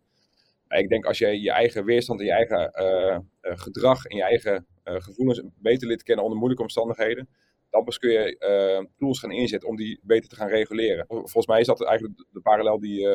Ik 0.69 0.89
denk 0.89 1.05
als 1.05 1.19
je 1.19 1.41
je 1.41 1.51
eigen 1.51 1.85
weerstand 1.85 2.21
en 2.21 2.27
je 2.27 2.33
eigen 2.33 2.73
eh, 2.73 3.15
eh, 3.15 3.21
gedrag 3.41 4.05
en 4.05 4.17
je 4.17 4.23
eigen 4.23 4.67
eh, 4.83 4.95
gevoelens 4.99 5.43
beter 5.59 5.89
lid 5.89 6.03
kennen 6.03 6.25
onder 6.25 6.39
moeilijke 6.39 6.65
omstandigheden, 6.65 7.29
dan 7.71 7.85
pas 7.85 7.99
kun 7.99 8.11
je 8.11 8.89
tools 8.99 9.19
gaan 9.19 9.31
inzetten 9.31 9.69
om 9.69 9.77
die 9.77 10.01
beter 10.03 10.29
te 10.29 10.37
gaan 10.37 10.49
reguleren. 10.49 11.05
Volgens 11.09 11.47
mij 11.47 11.61
is 11.61 11.67
dat 11.67 11.85
eigenlijk 11.85 12.25
de, 12.33 12.41
parallel 12.41 12.81
die, 12.81 13.09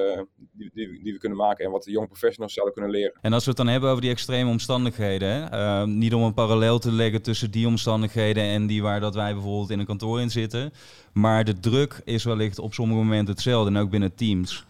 die, 0.52 0.72
die, 0.74 1.14
we 1.14 1.18
kunnen 1.18 1.38
maken 1.38 1.66
en 1.66 1.72
wat 1.72 1.84
de 1.84 1.92
young 1.92 2.08
professionals 2.08 2.54
zouden 2.54 2.76
kunnen 2.76 2.92
leren. 2.94 3.18
En 3.22 3.34
als 3.34 3.44
we 3.44 3.50
het 3.50 3.58
dan 3.58 3.68
hebben 3.68 3.90
over 3.90 4.02
die 4.02 4.12
extreme 4.12 4.50
omstandigheden, 4.50 5.30
hè, 5.30 5.46
eh, 5.46 5.84
niet 5.84 6.14
om 6.14 6.24
een 6.24 6.34
parallel 6.34 6.80
te 6.80 6.92
leggen 6.92 7.22
tussen 7.22 7.52
die 7.52 7.68
omstandigheden 7.68 8.44
en 8.44 8.68
die 8.68 8.82
waar 8.82 9.00
dat 9.00 9.16
wij 9.16 9.34
bijvoorbeeld 9.34 9.70
in 9.70 9.80
een 9.80 9.86
kantoor 9.86 10.22
in 10.22 10.30
zitten, 10.30 10.72
maar 11.14 11.44
de 11.44 11.60
druk 11.60 12.02
is 12.04 12.24
wellicht 12.24 12.60
op 12.60 12.74
sommige 12.74 13.04
momenten 13.04 13.34
hetzelfde 13.34 13.70
en 13.70 13.78
ook 13.78 13.90
binnen 13.90 14.16
teams. 14.16 14.66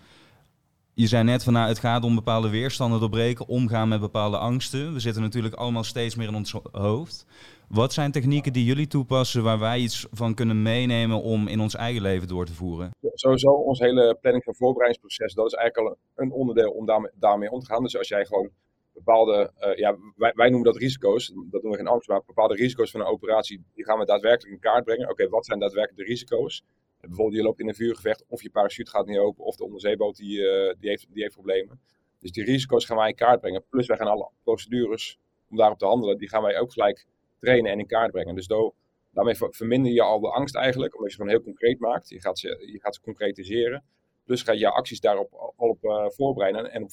Je 0.95 1.07
zei 1.07 1.23
net 1.23 1.43
van 1.43 1.53
nou, 1.53 1.67
het 1.67 1.79
gaat 1.79 2.03
om 2.03 2.15
bepaalde 2.15 2.49
weerstanden 2.49 2.99
doorbreken, 2.99 3.47
omgaan 3.47 3.87
met 3.87 3.99
bepaalde 3.99 4.37
angsten. 4.37 4.93
We 4.93 4.99
zitten 4.99 5.21
natuurlijk 5.21 5.53
allemaal 5.55 5.83
steeds 5.83 6.15
meer 6.15 6.27
in 6.27 6.35
ons 6.35 6.55
hoofd. 6.71 7.25
Wat 7.69 7.93
zijn 7.93 8.11
technieken 8.11 8.53
die 8.53 8.65
jullie 8.65 8.87
toepassen 8.87 9.43
waar 9.43 9.59
wij 9.59 9.79
iets 9.79 10.07
van 10.11 10.33
kunnen 10.33 10.61
meenemen 10.61 11.21
om 11.21 11.47
in 11.47 11.59
ons 11.59 11.75
eigen 11.75 12.01
leven 12.01 12.27
door 12.27 12.45
te 12.45 12.53
voeren? 12.53 12.91
Sowieso 13.13 13.51
ons 13.51 13.79
hele 13.79 14.17
planning 14.21 14.45
en 14.45 14.55
voorbereidingsproces, 14.55 15.33
dat 15.33 15.45
is 15.45 15.53
eigenlijk 15.53 15.89
al 15.89 15.97
een 16.15 16.31
onderdeel 16.31 16.71
om 16.71 16.85
daarmee, 17.13 17.51
om 17.51 17.59
te 17.59 17.65
gaan. 17.65 17.83
Dus 17.83 17.97
als 17.97 18.07
jij 18.07 18.25
gewoon 18.25 18.49
bepaalde, 18.93 19.51
eh, 19.57 19.77
ja, 19.77 19.97
wij, 20.15 20.31
wij 20.35 20.49
noemen 20.49 20.71
dat 20.71 20.81
risico's, 20.81 21.33
dat 21.49 21.61
doen 21.61 21.71
we 21.71 21.77
geen 21.77 21.87
angst, 21.87 22.07
maar 22.07 22.21
bepaalde 22.25 22.55
risico's 22.55 22.91
van 22.91 22.99
een 22.99 23.07
operatie, 23.07 23.63
die 23.73 23.85
gaan 23.85 23.99
we 23.99 24.05
daadwerkelijk 24.05 24.53
in 24.53 24.59
kaart 24.59 24.83
brengen. 24.83 25.09
Oké, 25.09 25.29
wat 25.29 25.45
zijn 25.45 25.59
daadwerkelijk 25.59 26.07
de 26.07 26.13
risico's? 26.13 26.63
Bijvoorbeeld 27.07 27.37
je 27.37 27.43
loopt 27.43 27.59
in 27.59 27.67
een 27.67 27.75
vuurgevecht 27.75 28.23
of 28.27 28.41
je 28.41 28.49
parachute 28.49 28.91
gaat 28.91 29.05
niet 29.05 29.17
open 29.17 29.45
of 29.45 29.55
de 29.55 29.63
onderzeeboot 29.63 30.15
die, 30.15 30.47
eh, 30.47 30.75
die, 30.79 30.89
heeft, 30.89 31.05
die 31.09 31.21
heeft 31.21 31.33
problemen. 31.33 31.79
Dus 32.19 32.31
die 32.31 32.43
risico's 32.43 32.85
gaan 32.85 32.97
wij 32.97 33.09
in 33.09 33.15
kaart 33.15 33.39
brengen. 33.39 33.63
Plus 33.69 33.87
wij 33.87 33.97
gaan 33.97 34.07
alle 34.07 34.29
procedures 34.43 35.19
om 35.49 35.57
daarop 35.57 35.77
te 35.77 35.85
handelen, 35.85 36.17
die 36.17 36.29
gaan 36.29 36.41
wij 36.43 36.59
ook 36.59 36.71
gelijk 36.71 37.05
trainen 37.39 37.71
en 37.71 37.79
in 37.79 37.87
kaart 37.87 38.11
brengen. 38.11 38.35
Dus 38.35 38.47
do, 38.47 38.73
daarmee 39.11 39.35
verminder 39.35 39.91
je 39.91 40.01
al 40.01 40.19
de 40.19 40.31
angst 40.31 40.55
eigenlijk, 40.55 40.95
omdat 40.95 41.11
je 41.11 41.17
het 41.17 41.27
gewoon 41.27 41.43
heel 41.43 41.53
concreet 41.53 41.79
maakt. 41.79 42.09
Je 42.09 42.21
gaat 42.21 42.39
ze, 42.39 42.69
je 42.71 42.79
gaat 42.79 42.95
ze 42.95 43.01
concretiseren. 43.01 43.83
Plus 44.23 44.41
ga 44.41 44.51
je 44.51 44.59
je 44.59 44.71
acties 44.71 44.99
daarop 44.99 45.33
al 45.33 45.69
op 45.69 45.83
uh, 45.83 46.05
voorbereiden 46.09 46.71
en 46.71 46.83
op 46.83 46.91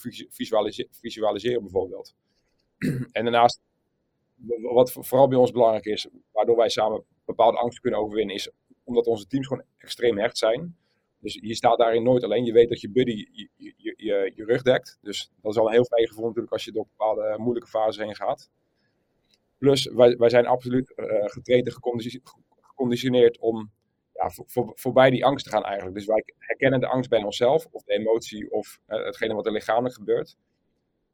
visualiseren 1.00 1.62
bijvoorbeeld. 1.62 2.14
en 3.12 3.22
daarnaast, 3.22 3.60
wat 4.72 4.92
vooral 4.92 5.28
bij 5.28 5.38
ons 5.38 5.50
belangrijk 5.50 5.84
is, 5.84 6.08
waardoor 6.32 6.56
wij 6.56 6.68
samen 6.68 7.04
bepaalde 7.24 7.58
angsten 7.58 7.82
kunnen 7.82 8.00
overwinnen, 8.00 8.34
is 8.34 8.50
omdat 8.84 9.06
onze 9.06 9.26
teams 9.26 9.46
gewoon 9.46 9.64
extreem 9.78 10.18
hecht 10.18 10.38
zijn. 10.38 10.76
Dus 11.20 11.38
je 11.42 11.54
staat 11.54 11.78
daarin 11.78 12.02
nooit 12.02 12.24
alleen. 12.24 12.44
Je 12.44 12.52
weet 12.52 12.68
dat 12.68 12.80
je 12.80 12.90
buddy 12.90 13.26
je, 13.32 13.48
je, 13.56 13.94
je, 14.34 14.44
rug 14.44 14.62
dekt. 14.62 14.98
Dus 15.02 15.30
dat 15.40 15.52
is 15.52 15.58
al 15.58 15.66
een 15.66 15.72
heel 15.72 15.84
fijn 15.84 16.08
gevoel 16.08 16.26
natuurlijk 16.26 16.52
als 16.52 16.64
je 16.64 16.72
door 16.72 16.86
bepaalde 16.96 17.34
moeilijke 17.38 17.68
fases 17.68 18.04
heen 18.04 18.16
gaat. 18.16 18.50
Plus, 19.58 19.86
wij, 19.86 20.16
wij 20.16 20.28
zijn 20.28 20.46
absoluut 20.46 20.92
uh, 20.96 21.06
getraind 21.24 21.72
geconditioneerd 21.72 23.38
om 23.38 23.70
ja, 24.14 24.30
voor, 24.30 24.44
voor, 24.48 24.72
voorbij 24.74 25.10
die 25.10 25.24
angst 25.24 25.44
te 25.44 25.50
gaan 25.50 25.64
eigenlijk. 25.64 25.96
Dus 25.96 26.06
wij 26.06 26.24
herkennen 26.38 26.80
de 26.80 26.86
angst 26.86 27.10
bij 27.10 27.22
onszelf, 27.22 27.66
of 27.70 27.82
de 27.82 27.92
emotie, 27.92 28.52
of 28.52 28.80
uh, 28.88 29.04
hetgene 29.04 29.34
wat 29.34 29.46
er 29.46 29.52
lichamelijk 29.52 29.94
gebeurt. 29.94 30.36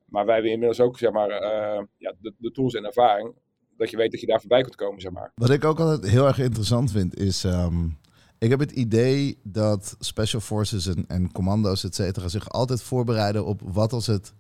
Maar 0.05 0.25
wij 0.25 0.35
hebben 0.35 0.53
inmiddels 0.53 0.81
ook 0.81 0.99
zeg 0.99 1.11
maar, 1.11 1.31
uh, 1.31 1.85
ja, 1.97 2.14
de, 2.21 2.51
tools 2.51 2.75
en 2.75 2.85
ervaring, 2.85 3.35
dat 3.77 3.91
je 3.91 3.97
weet 3.97 4.11
dat 4.11 4.20
je 4.20 4.27
daar 4.27 4.41
voorbij 4.41 4.62
kunt 4.62 4.74
komen. 4.74 5.01
Zeg 5.01 5.12
maar. 5.12 5.33
Wat 5.35 5.51
ik 5.51 5.64
ook 5.64 5.81
altijd 5.81 6.11
heel 6.11 6.27
erg 6.27 6.39
interessant 6.39 6.91
vind, 6.91 7.18
is... 7.18 7.45
Um, 7.45 7.99
ik 8.39 8.51
heb 8.51 8.61
het 8.61 8.70
idee 8.70 9.39
dat 9.43 9.97
special 9.99 10.41
forces 10.41 10.87
en, 10.87 11.05
en 11.09 11.33
commando's, 11.33 11.85
et 11.85 11.95
cetera, 11.95 12.29
zich 12.29 12.51
altijd 12.51 12.83
voorbereiden 12.83 13.45
op 13.45 13.61
wat 13.64 13.93
als 13.93 14.07
het 14.07 14.33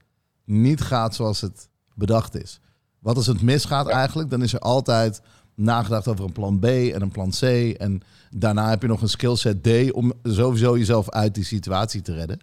niet 0.44 0.80
gaat 0.80 1.14
zoals 1.14 1.40
het 1.40 1.68
bedacht 1.94 2.42
is. 2.42 2.60
Wat 2.98 3.16
als 3.16 3.26
het 3.26 3.42
misgaat 3.42 3.88
eigenlijk, 3.88 4.30
dan 4.30 4.42
is 4.42 4.52
er 4.52 4.58
altijd 4.58 5.20
nagedacht 5.54 6.08
over 6.08 6.24
een 6.24 6.32
plan 6.32 6.58
B 6.58 6.64
en 6.64 7.02
een 7.02 7.10
plan 7.10 7.30
C. 7.30 7.42
En 7.78 8.00
daarna 8.30 8.68
heb 8.68 8.82
je 8.82 8.88
nog 8.88 9.02
een 9.02 9.08
skillset 9.08 9.62
D 9.62 9.92
om 9.92 10.12
sowieso 10.22 10.78
jezelf 10.78 11.10
uit 11.10 11.34
die 11.34 11.44
situatie 11.44 12.02
te 12.02 12.12
redden. 12.12 12.40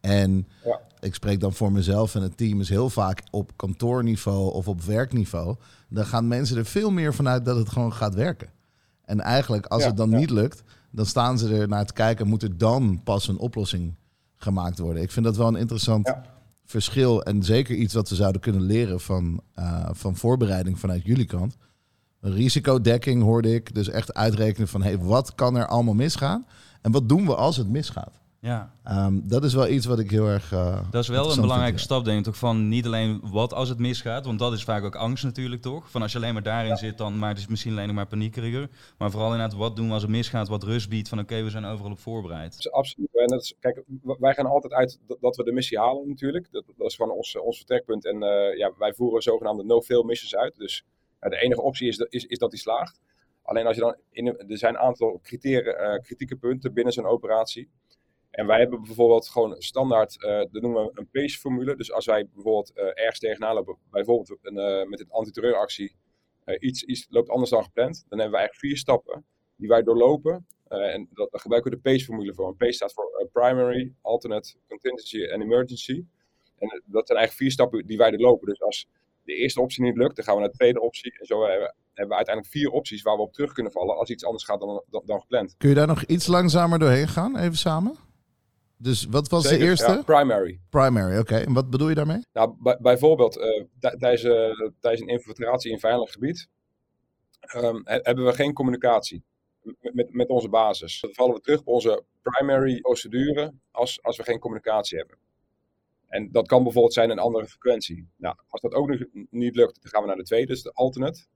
En 0.00 0.48
ja. 0.64 0.80
Ik 1.00 1.14
spreek 1.14 1.40
dan 1.40 1.52
voor 1.52 1.72
mezelf 1.72 2.14
en 2.14 2.22
het 2.22 2.36
team 2.36 2.60
is 2.60 2.68
heel 2.68 2.90
vaak 2.90 3.22
op 3.30 3.52
kantoorniveau 3.56 4.52
of 4.52 4.68
op 4.68 4.82
werkniveau. 4.82 5.56
Dan 5.88 6.06
gaan 6.06 6.28
mensen 6.28 6.56
er 6.56 6.64
veel 6.64 6.90
meer 6.90 7.14
vanuit 7.14 7.44
dat 7.44 7.56
het 7.56 7.68
gewoon 7.68 7.92
gaat 7.92 8.14
werken. 8.14 8.48
En 9.04 9.20
eigenlijk, 9.20 9.66
als 9.66 9.82
ja, 9.82 9.88
het 9.88 9.96
dan 9.96 10.10
ja. 10.10 10.16
niet 10.16 10.30
lukt, 10.30 10.62
dan 10.90 11.06
staan 11.06 11.38
ze 11.38 11.56
er 11.56 11.68
naar 11.68 11.86
te 11.86 11.92
kijken. 11.92 12.26
Moet 12.26 12.42
er 12.42 12.58
dan 12.58 13.00
pas 13.04 13.28
een 13.28 13.38
oplossing 13.38 13.94
gemaakt 14.36 14.78
worden? 14.78 15.02
Ik 15.02 15.10
vind 15.10 15.24
dat 15.24 15.36
wel 15.36 15.48
een 15.48 15.56
interessant 15.56 16.14
verschil. 16.64 17.22
En 17.22 17.42
zeker 17.42 17.76
iets 17.76 17.94
wat 17.94 18.08
we 18.08 18.14
zouden 18.14 18.40
kunnen 18.40 18.62
leren 18.62 19.00
van, 19.00 19.40
uh, 19.58 19.88
van 19.92 20.16
voorbereiding 20.16 20.78
vanuit 20.78 21.04
jullie 21.04 21.26
kant. 21.26 21.56
Risicodekking 22.20 23.22
hoorde 23.22 23.54
ik. 23.54 23.74
Dus 23.74 23.88
echt 23.88 24.14
uitrekenen 24.14 24.68
van 24.68 24.82
hey, 24.82 24.98
wat 24.98 25.34
kan 25.34 25.56
er 25.56 25.66
allemaal 25.66 25.94
misgaan? 25.94 26.46
En 26.80 26.92
wat 26.92 27.08
doen 27.08 27.26
we 27.26 27.34
als 27.34 27.56
het 27.56 27.68
misgaat? 27.68 28.20
Ja. 28.40 28.72
Um, 29.06 29.28
dat 29.28 29.44
is 29.44 29.54
wel 29.54 29.68
iets 29.68 29.86
wat 29.86 29.98
ik 29.98 30.10
heel 30.10 30.26
erg. 30.26 30.52
Uh, 30.52 30.90
dat 30.90 31.02
is 31.02 31.08
wel 31.08 31.30
een 31.30 31.40
belangrijke 31.40 31.76
vind, 31.76 31.80
stap, 31.80 32.04
denk 32.04 32.18
ik. 32.18 32.24
Toch 32.24 32.36
van 32.36 32.68
niet 32.68 32.86
alleen 32.86 33.20
wat 33.22 33.52
als 33.52 33.68
het 33.68 33.78
misgaat, 33.78 34.26
want 34.26 34.38
dat 34.38 34.52
is 34.52 34.64
vaak 34.64 34.84
ook 34.84 34.96
angst 34.96 35.24
natuurlijk, 35.24 35.62
toch? 35.62 35.90
Van 35.90 36.02
als 36.02 36.12
je 36.12 36.18
alleen 36.18 36.32
maar 36.32 36.42
daarin 36.42 36.70
ja. 36.70 36.76
zit, 36.76 36.98
dan 36.98 37.18
maar 37.18 37.28
het 37.28 37.38
is 37.38 37.46
misschien 37.46 37.72
alleen 37.72 37.86
nog 37.86 37.96
maar 37.96 38.06
paniekiger. 38.06 38.68
Maar 38.98 39.10
vooral 39.10 39.32
inderdaad, 39.32 39.58
wat 39.58 39.76
doen 39.76 39.86
we 39.86 39.92
als 39.92 40.02
het 40.02 40.10
misgaat, 40.10 40.48
wat 40.48 40.62
rust 40.62 40.88
biedt 40.88 41.08
van 41.08 41.18
oké, 41.18 41.32
okay, 41.32 41.44
we 41.44 41.50
zijn 41.50 41.64
overal 41.64 41.90
op 41.90 41.98
voorbereid. 41.98 42.70
Absoluut. 42.70 43.16
En 43.16 43.26
dat 43.26 43.42
is, 43.42 43.54
kijk, 43.60 43.82
wij 44.02 44.34
gaan 44.34 44.46
altijd 44.46 44.72
uit 44.72 44.98
dat 45.20 45.36
we 45.36 45.44
de 45.44 45.52
missie 45.52 45.78
halen 45.78 46.08
natuurlijk. 46.08 46.48
Dat, 46.50 46.64
dat 46.76 46.86
is 46.86 46.96
gewoon 46.96 47.12
ons, 47.12 47.38
ons 47.38 47.56
vertrekpunt. 47.56 48.04
En 48.04 48.22
uh, 48.22 48.56
ja, 48.56 48.72
wij 48.78 48.94
voeren 48.94 49.22
zogenaamde 49.22 49.64
no-fail 49.64 50.02
missies 50.02 50.36
uit. 50.36 50.56
Dus 50.56 50.84
uh, 51.20 51.30
de 51.30 51.36
enige 51.36 51.62
optie 51.62 51.88
is, 51.88 51.98
is, 51.98 52.24
is 52.24 52.38
dat 52.38 52.50
die 52.50 52.60
slaagt. 52.60 53.00
Alleen 53.42 53.66
als 53.66 53.76
je 53.76 53.82
dan 53.82 53.96
in, 54.10 54.26
er 54.26 54.58
zijn 54.58 54.74
een 54.74 54.80
aantal 54.80 55.20
criteria, 55.22 55.98
kritieke 55.98 56.36
punten 56.36 56.72
binnen 56.72 56.92
zo'n 56.92 57.06
operatie. 57.06 57.68
En 58.30 58.46
wij 58.46 58.58
hebben 58.58 58.82
bijvoorbeeld 58.82 59.28
gewoon 59.28 59.54
standaard, 59.58 60.16
uh, 60.22 60.28
dat 60.28 60.62
noemen 60.62 60.84
we 60.84 60.90
een 60.94 61.08
PACE-formule. 61.10 61.76
Dus 61.76 61.92
als 61.92 62.06
wij 62.06 62.28
bijvoorbeeld 62.34 62.72
uh, 62.74 62.84
ergens 62.84 63.18
tegenaan 63.18 63.54
lopen, 63.54 63.76
bijvoorbeeld 63.90 64.38
een, 64.42 64.56
uh, 64.56 64.88
met 64.88 65.00
een 65.00 65.10
antiterreuractie, 65.10 65.96
iets, 66.58 66.82
iets 66.82 67.06
loopt 67.10 67.28
anders 67.28 67.50
dan 67.50 67.62
gepland, 67.62 68.04
dan 68.08 68.18
hebben 68.18 68.30
we 68.30 68.36
eigenlijk 68.36 68.66
vier 68.66 68.76
stappen 68.76 69.24
die 69.56 69.68
wij 69.68 69.82
doorlopen. 69.82 70.46
en 70.68 71.08
dat, 71.12 71.30
daar 71.30 71.40
gebruiken 71.40 71.70
we 71.70 71.76
de 71.76 71.82
PACE-formule 71.82 72.34
voor. 72.34 72.48
En 72.48 72.56
PACE 72.56 72.72
staat 72.72 72.92
voor 72.92 73.28
Primary, 73.32 73.92
Alternate, 74.02 74.54
Contingency 74.68 75.22
en 75.22 75.42
Emergency. 75.42 76.04
En 76.58 76.82
dat 76.86 77.06
zijn 77.06 77.18
eigenlijk 77.18 77.32
vier 77.32 77.50
stappen 77.50 77.86
die 77.86 77.96
wij 77.96 78.10
doorlopen. 78.10 78.48
Dus 78.48 78.62
als 78.62 78.88
de 79.24 79.34
eerste 79.34 79.60
optie 79.60 79.84
niet 79.84 79.96
lukt, 79.96 80.16
dan 80.16 80.24
gaan 80.24 80.34
we 80.34 80.40
naar 80.40 80.50
de 80.50 80.56
tweede 80.56 80.80
optie. 80.80 81.18
En 81.18 81.26
zo 81.26 81.40
hebben 81.40 81.58
we, 81.58 81.74
hebben 81.88 82.08
we 82.08 82.14
uiteindelijk 82.14 82.54
vier 82.54 82.70
opties 82.70 83.02
waar 83.02 83.16
we 83.16 83.22
op 83.22 83.32
terug 83.32 83.52
kunnen 83.52 83.72
vallen 83.72 83.96
als 83.96 84.10
iets 84.10 84.24
anders 84.24 84.44
gaat 84.44 84.60
dan, 84.60 84.82
dan 85.04 85.20
gepland. 85.20 85.54
Kun 85.56 85.68
je 85.68 85.74
daar 85.74 85.86
nog 85.86 86.04
iets 86.04 86.26
langzamer 86.26 86.78
doorheen 86.78 87.08
gaan, 87.08 87.36
even 87.36 87.56
samen? 87.56 88.07
Dus 88.78 89.04
wat 89.04 89.28
was 89.28 89.42
Zeker, 89.42 89.58
de 89.58 89.64
eerste? 89.64 89.92
Ja, 89.92 90.02
primary. 90.02 90.60
Primary, 90.70 91.18
oké. 91.18 91.20
Okay. 91.20 91.44
En 91.44 91.52
wat 91.52 91.70
bedoel 91.70 91.88
je 91.88 91.94
daarmee? 91.94 92.26
Nou, 92.32 92.76
bijvoorbeeld 92.80 93.36
uh, 93.36 93.64
tijdens, 93.78 94.24
uh, 94.24 94.68
tijdens 94.80 95.02
een 95.02 95.08
infiltratie 95.08 95.70
in 95.70 95.78
veilig 95.78 96.12
gebied 96.12 96.48
um, 97.54 97.80
hebben 97.84 98.24
we 98.24 98.32
geen 98.32 98.52
communicatie 98.52 99.24
met, 99.80 100.12
met, 100.12 100.28
onze 100.28 100.48
basis. 100.48 101.00
Dan 101.00 101.14
vallen 101.14 101.34
we 101.34 101.40
terug 101.40 101.60
op 101.60 101.66
onze 101.66 102.04
primary 102.22 102.80
procedure 102.80 103.52
als, 103.70 104.02
als 104.02 104.16
we 104.16 104.22
geen 104.22 104.38
communicatie 104.38 104.98
hebben. 104.98 105.18
En 106.06 106.32
dat 106.32 106.46
kan 106.46 106.62
bijvoorbeeld 106.62 106.94
zijn 106.94 107.10
een 107.10 107.18
andere 107.18 107.46
frequentie. 107.46 108.08
Nou, 108.16 108.36
als 108.48 108.60
dat 108.60 108.74
ook 108.74 108.88
nog 108.88 109.00
niet 109.30 109.56
lukt, 109.56 109.82
dan 109.82 109.90
gaan 109.90 110.00
we 110.00 110.06
naar 110.06 110.16
de 110.16 110.22
tweede, 110.22 110.46
dus 110.46 110.62
de 110.62 110.72
alternate. 110.72 111.26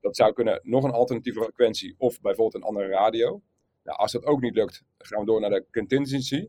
Dat 0.00 0.16
zou 0.16 0.32
kunnen 0.32 0.60
nog 0.62 0.84
een 0.84 0.90
alternatieve 0.90 1.42
frequentie 1.42 1.94
of 1.98 2.20
bijvoorbeeld 2.20 2.54
een 2.54 2.68
andere 2.68 2.88
radio. 2.88 3.42
Nou, 3.82 3.98
als 3.98 4.12
dat 4.12 4.24
ook 4.24 4.40
niet 4.40 4.54
lukt, 4.54 4.82
gaan 4.98 5.20
we 5.20 5.26
door 5.26 5.40
naar 5.40 5.50
de 5.50 5.66
contingency. 5.72 6.48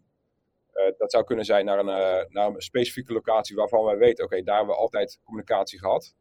Uh, 0.74 0.98
dat 0.98 1.12
zou 1.12 1.24
kunnen 1.24 1.46
zijn 1.46 1.66
naar 1.66 1.80
een, 1.80 1.88
uh, 1.88 2.30
naar 2.30 2.48
een 2.48 2.62
specifieke 2.62 3.14
locatie 3.14 3.56
waarvan 3.56 3.86
wij 3.86 3.98
weten, 3.98 4.24
oké, 4.26 4.44
daar 4.44 4.58
hebben 4.58 4.76
we 4.76 4.82
altijd 4.82 5.20
communicatie 5.24 5.80
gehad. 5.80 6.16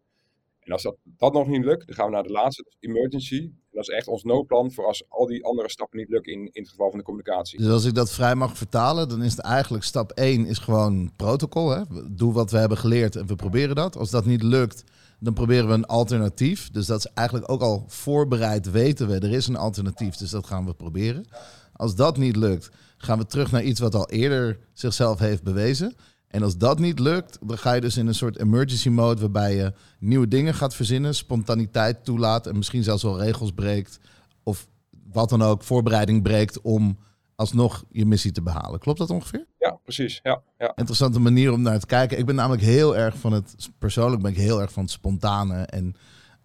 En 0.60 0.72
als 0.72 0.82
dat, 0.82 0.96
dat 1.04 1.32
nog 1.32 1.46
niet 1.46 1.64
lukt, 1.64 1.86
dan 1.86 1.96
gaan 1.96 2.06
we 2.06 2.12
naar 2.12 2.22
de 2.22 2.32
laatste, 2.32 2.62
dus 2.62 2.76
emergency. 2.80 3.36
En 3.36 3.68
dat 3.70 3.88
is 3.88 3.94
echt 3.94 4.08
ons 4.08 4.22
noodplan 4.22 4.72
voor 4.72 4.86
als 4.86 5.04
al 5.08 5.26
die 5.26 5.44
andere 5.44 5.70
stappen 5.70 5.98
niet 5.98 6.08
lukken 6.08 6.32
in, 6.32 6.40
in 6.52 6.62
het 6.62 6.70
geval 6.70 6.90
van 6.90 6.98
de 6.98 7.04
communicatie. 7.04 7.58
Dus 7.58 7.68
als 7.68 7.84
ik 7.84 7.94
dat 7.94 8.12
vrij 8.12 8.34
mag 8.34 8.56
vertalen, 8.56 9.08
dan 9.08 9.22
is 9.22 9.30
het 9.30 9.40
eigenlijk 9.40 9.84
stap 9.84 10.10
1 10.10 10.46
is 10.46 10.58
gewoon 10.58 11.12
protocol. 11.16 11.70
Hè? 11.70 11.82
Doe 12.10 12.32
wat 12.32 12.50
we 12.50 12.58
hebben 12.58 12.78
geleerd 12.78 13.16
en 13.16 13.26
we 13.26 13.36
proberen 13.36 13.74
dat. 13.74 13.96
Als 13.96 14.10
dat 14.10 14.24
niet 14.24 14.42
lukt, 14.42 14.84
dan 15.18 15.34
proberen 15.34 15.68
we 15.68 15.74
een 15.74 15.86
alternatief. 15.86 16.70
Dus 16.70 16.86
dat 16.86 16.98
is 16.98 17.06
eigenlijk 17.14 17.50
ook 17.50 17.60
al 17.60 17.84
voorbereid 17.88 18.70
weten 18.70 19.08
we, 19.08 19.14
er 19.14 19.32
is 19.32 19.46
een 19.46 19.56
alternatief, 19.56 20.16
dus 20.16 20.30
dat 20.30 20.46
gaan 20.46 20.64
we 20.64 20.74
proberen. 20.74 21.24
Als 21.72 21.94
dat 21.94 22.16
niet 22.16 22.36
lukt, 22.36 22.70
gaan 23.02 23.18
we 23.18 23.26
terug 23.26 23.50
naar 23.50 23.62
iets 23.62 23.80
wat 23.80 23.94
al 23.94 24.08
eerder 24.08 24.58
zichzelf 24.72 25.18
heeft 25.18 25.42
bewezen. 25.42 25.94
En 26.28 26.42
als 26.42 26.58
dat 26.58 26.78
niet 26.78 26.98
lukt, 26.98 27.38
dan 27.40 27.58
ga 27.58 27.72
je 27.72 27.80
dus 27.80 27.96
in 27.96 28.06
een 28.06 28.14
soort 28.14 28.38
emergency 28.38 28.88
mode 28.88 29.20
waarbij 29.20 29.56
je 29.56 29.72
nieuwe 29.98 30.28
dingen 30.28 30.54
gaat 30.54 30.74
verzinnen, 30.74 31.14
spontaniteit 31.14 32.04
toelaat 32.04 32.46
en 32.46 32.56
misschien 32.56 32.82
zelfs 32.82 33.02
wel 33.02 33.20
regels 33.20 33.52
breekt 33.52 33.98
of 34.42 34.68
wat 35.12 35.28
dan 35.28 35.42
ook, 35.42 35.62
voorbereiding 35.62 36.22
breekt 36.22 36.60
om 36.60 36.98
alsnog 37.34 37.84
je 37.90 38.06
missie 38.06 38.32
te 38.32 38.42
behalen. 38.42 38.80
Klopt 38.80 38.98
dat 38.98 39.10
ongeveer? 39.10 39.46
Ja, 39.58 39.78
precies. 39.82 40.20
Ja, 40.22 40.42
ja. 40.58 40.72
Interessante 40.74 41.20
manier 41.20 41.52
om 41.52 41.62
naar 41.62 41.80
te 41.80 41.86
kijken. 41.86 42.18
Ik 42.18 42.26
ben 42.26 42.34
namelijk 42.34 42.62
heel 42.62 42.96
erg 42.96 43.18
van 43.18 43.32
het, 43.32 43.70
persoonlijk 43.78 44.22
ben 44.22 44.30
ik 44.30 44.36
heel 44.36 44.60
erg 44.60 44.72
van 44.72 44.82
het 44.82 44.92
spontane. 44.92 45.62
En 45.62 45.94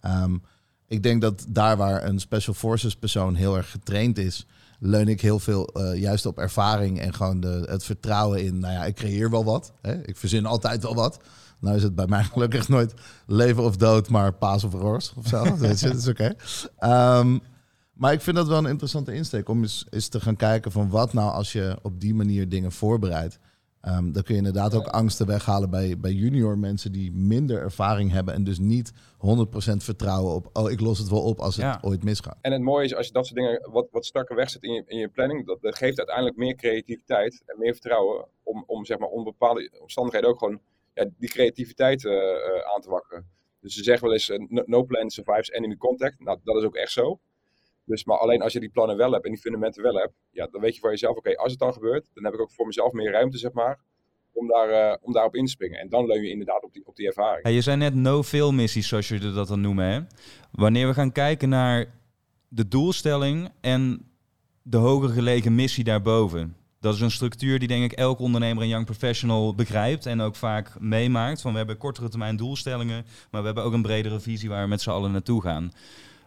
um, 0.05 0.43
ik 0.87 1.03
denk 1.03 1.21
dat 1.21 1.45
daar 1.49 1.77
waar 1.77 2.05
een 2.05 2.19
special 2.19 2.55
forces 2.55 2.95
persoon 2.95 3.35
heel 3.35 3.57
erg 3.57 3.71
getraind 3.71 4.17
is, 4.17 4.45
leun 4.79 5.07
ik 5.07 5.21
heel 5.21 5.39
veel 5.39 5.69
uh, 5.73 5.99
juist 5.99 6.25
op 6.25 6.37
ervaring 6.37 6.99
en 6.99 7.13
gewoon 7.13 7.39
de, 7.39 7.65
het 7.69 7.83
vertrouwen 7.83 8.43
in, 8.43 8.59
nou 8.59 8.73
ja, 8.73 8.85
ik 8.85 8.95
creëer 8.95 9.29
wel 9.29 9.43
wat. 9.43 9.73
Hè? 9.81 10.07
Ik 10.07 10.17
verzin 10.17 10.45
altijd 10.45 10.83
wel 10.83 10.95
wat. 10.95 11.19
Nou 11.59 11.75
is 11.75 11.83
het 11.83 11.95
bij 11.95 12.07
mij 12.07 12.23
gelukkig 12.33 12.67
nooit 12.67 12.93
leven 13.25 13.63
of 13.63 13.77
dood, 13.77 14.09
maar 14.09 14.33
paas 14.33 14.63
of 14.63 14.73
roos 14.73 15.13
of 15.17 15.27
zo. 15.27 15.43
dat 15.57 15.83
is, 15.83 16.07
oké. 16.07 16.35
Okay. 16.79 17.19
Um, 17.19 17.41
maar 17.93 18.13
ik 18.13 18.21
vind 18.21 18.35
dat 18.35 18.47
wel 18.47 18.57
een 18.57 18.65
interessante 18.65 19.13
insteek 19.13 19.49
om 19.49 19.61
eens, 19.61 19.85
eens 19.89 20.07
te 20.07 20.19
gaan 20.19 20.35
kijken 20.35 20.71
van 20.71 20.89
wat 20.89 21.13
nou 21.13 21.31
als 21.31 21.51
je 21.51 21.79
op 21.81 21.99
die 21.99 22.13
manier 22.13 22.49
dingen 22.49 22.71
voorbereidt. 22.71 23.39
Um, 23.87 24.11
dan 24.11 24.23
kun 24.23 24.33
je 24.33 24.39
inderdaad 24.39 24.75
ook 24.75 24.87
angsten 24.87 25.27
weghalen 25.27 25.69
bij, 25.69 25.97
bij 25.97 26.11
junior 26.11 26.57
mensen 26.57 26.91
die 26.91 27.11
minder 27.11 27.61
ervaring 27.61 28.11
hebben 28.11 28.33
en 28.33 28.43
dus 28.43 28.59
niet 28.59 28.91
100% 28.91 28.95
vertrouwen 29.77 30.33
op, 30.33 30.49
oh 30.53 30.71
ik 30.71 30.79
los 30.79 30.97
het 30.97 31.09
wel 31.09 31.23
op 31.23 31.39
als 31.39 31.55
het 31.55 31.65
ja. 31.65 31.79
ooit 31.81 32.03
misgaat. 32.03 32.37
En 32.41 32.51
het 32.51 32.61
mooie 32.61 32.85
is 32.85 32.95
als 32.95 33.07
je 33.07 33.13
dat 33.13 33.25
soort 33.25 33.39
dingen 33.39 33.69
wat, 33.71 33.87
wat 33.91 34.05
strakker 34.05 34.35
wegzet 34.35 34.63
in 34.63 34.73
je, 34.73 34.83
in 34.85 34.97
je 34.97 35.07
planning, 35.07 35.45
dat, 35.45 35.61
dat 35.61 35.77
geeft 35.77 35.97
uiteindelijk 35.97 36.37
meer 36.37 36.55
creativiteit 36.55 37.43
en 37.45 37.59
meer 37.59 37.73
vertrouwen 37.73 38.27
om, 38.43 38.63
om 38.67 38.85
zeg 38.85 38.97
maar 38.97 39.09
onder 39.09 39.31
bepaalde 39.31 39.71
omstandigheden 39.81 40.29
ook 40.29 40.39
gewoon 40.39 40.59
ja, 40.93 41.05
die 41.17 41.29
creativiteit 41.29 42.03
uh, 42.03 42.13
uh, 42.13 42.73
aan 42.75 42.81
te 42.81 42.89
wakkeren. 42.89 43.27
Dus 43.61 43.73
ze 43.73 43.83
zeggen 43.83 44.03
wel 44.03 44.13
eens, 44.13 44.29
uh, 44.29 44.65
no 44.65 44.83
plan 44.83 45.09
survives 45.09 45.51
enemy 45.51 45.75
contact. 45.75 46.19
Nou, 46.19 46.39
dat 46.43 46.55
is 46.55 46.63
ook 46.63 46.75
echt 46.75 46.91
zo. 46.91 47.19
Dus, 47.87 48.05
maar 48.05 48.17
alleen 48.17 48.41
als 48.41 48.53
je 48.53 48.59
die 48.59 48.69
plannen 48.69 48.97
wel 48.97 49.11
hebt 49.11 49.25
en 49.25 49.31
die 49.31 49.39
fundamenten 49.39 49.83
wel 49.83 49.95
hebt, 49.95 50.13
ja, 50.31 50.47
dan 50.51 50.61
weet 50.61 50.73
je 50.73 50.79
voor 50.79 50.89
jezelf, 50.89 51.17
oké, 51.17 51.35
als 51.35 51.51
het 51.51 51.59
dan 51.59 51.73
gebeurt, 51.73 52.09
dan 52.13 52.23
heb 52.23 52.33
ik 52.33 52.39
ook 52.41 52.51
voor 52.51 52.65
mezelf 52.65 52.91
meer 52.91 53.11
ruimte, 53.11 53.37
zeg 53.37 53.51
maar, 53.51 53.79
om, 54.31 54.47
daar, 54.47 54.69
uh, 54.69 54.95
om 55.01 55.13
daarop 55.13 55.35
in 55.35 55.45
te 55.45 55.51
springen. 55.51 55.79
En 55.79 55.89
dan 55.89 56.05
leun 56.05 56.21
je 56.21 56.29
inderdaad 56.29 56.63
op 56.63 56.73
die, 56.73 56.85
op 56.85 56.95
die 56.95 57.07
ervaring. 57.07 57.47
Ja, 57.47 57.53
je 57.53 57.61
zei 57.61 57.77
net 57.77 57.95
no-fail 57.95 58.53
missies, 58.53 58.87
zoals 58.87 59.07
je 59.07 59.19
dat 59.19 59.47
dan 59.47 59.61
noemen. 59.61 59.85
Hè? 59.85 59.99
Wanneer 60.51 60.87
we 60.87 60.93
gaan 60.93 61.11
kijken 61.11 61.49
naar 61.49 61.85
de 62.47 62.67
doelstelling 62.67 63.49
en 63.61 64.11
de 64.61 64.77
hoger 64.77 65.09
gelegen 65.09 65.55
missie 65.55 65.83
daarboven. 65.83 66.55
Dat 66.79 66.93
is 66.93 67.01
een 67.01 67.11
structuur 67.11 67.59
die 67.59 67.67
denk 67.67 67.91
ik 67.91 67.97
elk 67.97 68.19
ondernemer 68.19 68.63
en 68.63 68.69
young 68.69 68.85
professional 68.85 69.55
begrijpt 69.55 70.05
en 70.05 70.21
ook 70.21 70.35
vaak 70.35 70.79
meemaakt. 70.79 71.41
Van 71.41 71.51
we 71.51 71.57
hebben 71.57 71.77
kortere 71.77 72.09
termijn 72.09 72.35
doelstellingen, 72.35 73.05
maar 73.31 73.41
we 73.41 73.45
hebben 73.45 73.63
ook 73.63 73.73
een 73.73 73.81
bredere 73.81 74.19
visie 74.19 74.49
waar 74.49 74.63
we 74.63 74.69
met 74.69 74.81
z'n 74.81 74.89
allen 74.89 75.11
naartoe 75.11 75.41
gaan. 75.41 75.71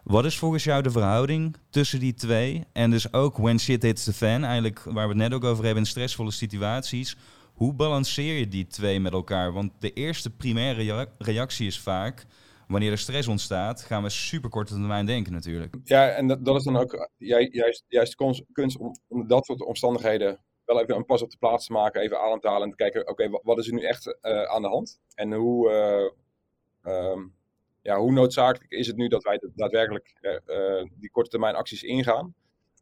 Wat 0.05 0.24
is 0.24 0.38
volgens 0.38 0.64
jou 0.64 0.82
de 0.82 0.90
verhouding 0.90 1.57
tussen 1.70 2.01
die 2.01 2.14
twee? 2.14 2.64
En 2.72 2.90
dus 2.90 3.12
ook 3.12 3.36
when 3.36 3.61
shit 3.61 3.82
hits 3.82 4.05
the 4.05 4.12
fan, 4.12 4.44
eigenlijk 4.44 4.82
waar 4.82 5.09
we 5.09 5.14
het 5.14 5.22
net 5.22 5.32
ook 5.32 5.44
over 5.44 5.64
hebben 5.64 5.82
in 5.82 5.88
stressvolle 5.88 6.30
situaties. 6.30 7.16
Hoe 7.55 7.74
balanceer 7.74 8.38
je 8.38 8.48
die 8.48 8.66
twee 8.66 9.01
met 9.01 9.12
elkaar? 9.12 9.53
Want 9.53 9.72
de 9.78 9.92
eerste 9.92 10.30
primaire 10.30 11.09
reactie 11.18 11.66
is 11.66 11.80
vaak, 11.80 12.26
wanneer 12.68 12.90
er 12.90 12.98
stress 12.98 13.28
ontstaat, 13.28 13.82
gaan 13.82 14.03
we 14.03 14.09
super 14.09 14.51
korte 14.51 14.74
termijn 14.74 15.07
denken 15.07 15.32
natuurlijk. 15.32 15.76
Ja, 15.84 16.09
en 16.09 16.26
dat, 16.26 16.57
is 16.57 16.64
dan 16.64 16.76
ook 16.76 17.11
juist, 17.18 17.84
juist 17.88 18.14
kunst 18.53 18.78
om, 18.78 19.26
dat 19.26 19.44
soort 19.44 19.62
omstandigheden 19.62 20.40
wel 20.64 20.80
even 20.80 20.96
een 20.96 21.05
pas 21.05 21.22
op 21.22 21.30
de 21.30 21.36
plaats 21.36 21.66
te 21.66 21.72
maken, 21.72 22.01
even 22.01 22.20
adem 22.20 22.40
te 22.40 22.48
halen 22.48 22.62
en 22.62 22.70
te 22.70 22.76
kijken, 22.76 23.09
oké, 23.09 23.28
wat 23.42 23.59
is 23.59 23.66
er 23.66 23.74
nu 23.74 23.82
echt 23.82 24.07
uh, 24.07 24.42
aan 24.42 24.62
de 24.62 24.68
hand? 24.68 25.01
En 25.14 25.32
hoe, 25.32 25.70
uh, 26.84 26.94
um, 26.94 27.34
ja, 27.82 27.98
hoe 27.98 28.12
noodzakelijk 28.12 28.70
is 28.70 28.86
het 28.86 28.96
nu 28.96 29.08
dat 29.08 29.22
wij 29.22 29.40
daadwerkelijk 29.54 30.14
uh, 30.20 30.84
die 30.98 31.10
korte 31.10 31.30
termijn 31.30 31.54
acties 31.54 31.82
ingaan? 31.82 32.34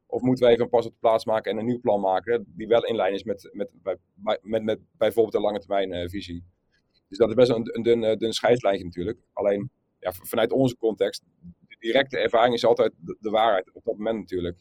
Of 0.06 0.22
moeten 0.22 0.46
we 0.46 0.52
even 0.52 0.64
een 0.64 0.70
pas 0.70 0.86
op 0.86 0.92
de 0.92 0.98
plaats 1.00 1.24
maken 1.24 1.52
en 1.52 1.58
een 1.58 1.64
nieuw 1.64 1.80
plan 1.80 2.00
maken 2.00 2.52
die 2.56 2.66
wel 2.66 2.84
in 2.84 2.96
lijn 2.96 3.14
is 3.14 3.24
met, 3.24 3.48
met, 3.52 3.68
met, 3.82 3.98
met, 4.42 4.62
met 4.62 4.78
bijvoorbeeld 4.96 5.34
een 5.34 5.40
lange 5.40 5.58
termijn 5.58 6.10
visie? 6.10 6.44
Dus 7.08 7.18
dat 7.18 7.28
is 7.28 7.34
best 7.34 7.50
een, 7.50 7.76
een 7.76 7.82
dun, 7.82 8.18
dun 8.18 8.32
scheidslijntje 8.32 8.84
natuurlijk. 8.84 9.18
Alleen 9.32 9.70
ja, 10.00 10.12
vanuit 10.12 10.52
onze 10.52 10.76
context, 10.76 11.24
de 11.68 11.76
directe 11.78 12.18
ervaring 12.18 12.54
is 12.54 12.64
altijd 12.64 12.92
de, 12.96 13.16
de 13.20 13.30
waarheid 13.30 13.70
op 13.72 13.84
dat 13.84 13.96
moment 13.96 14.18
natuurlijk. 14.18 14.58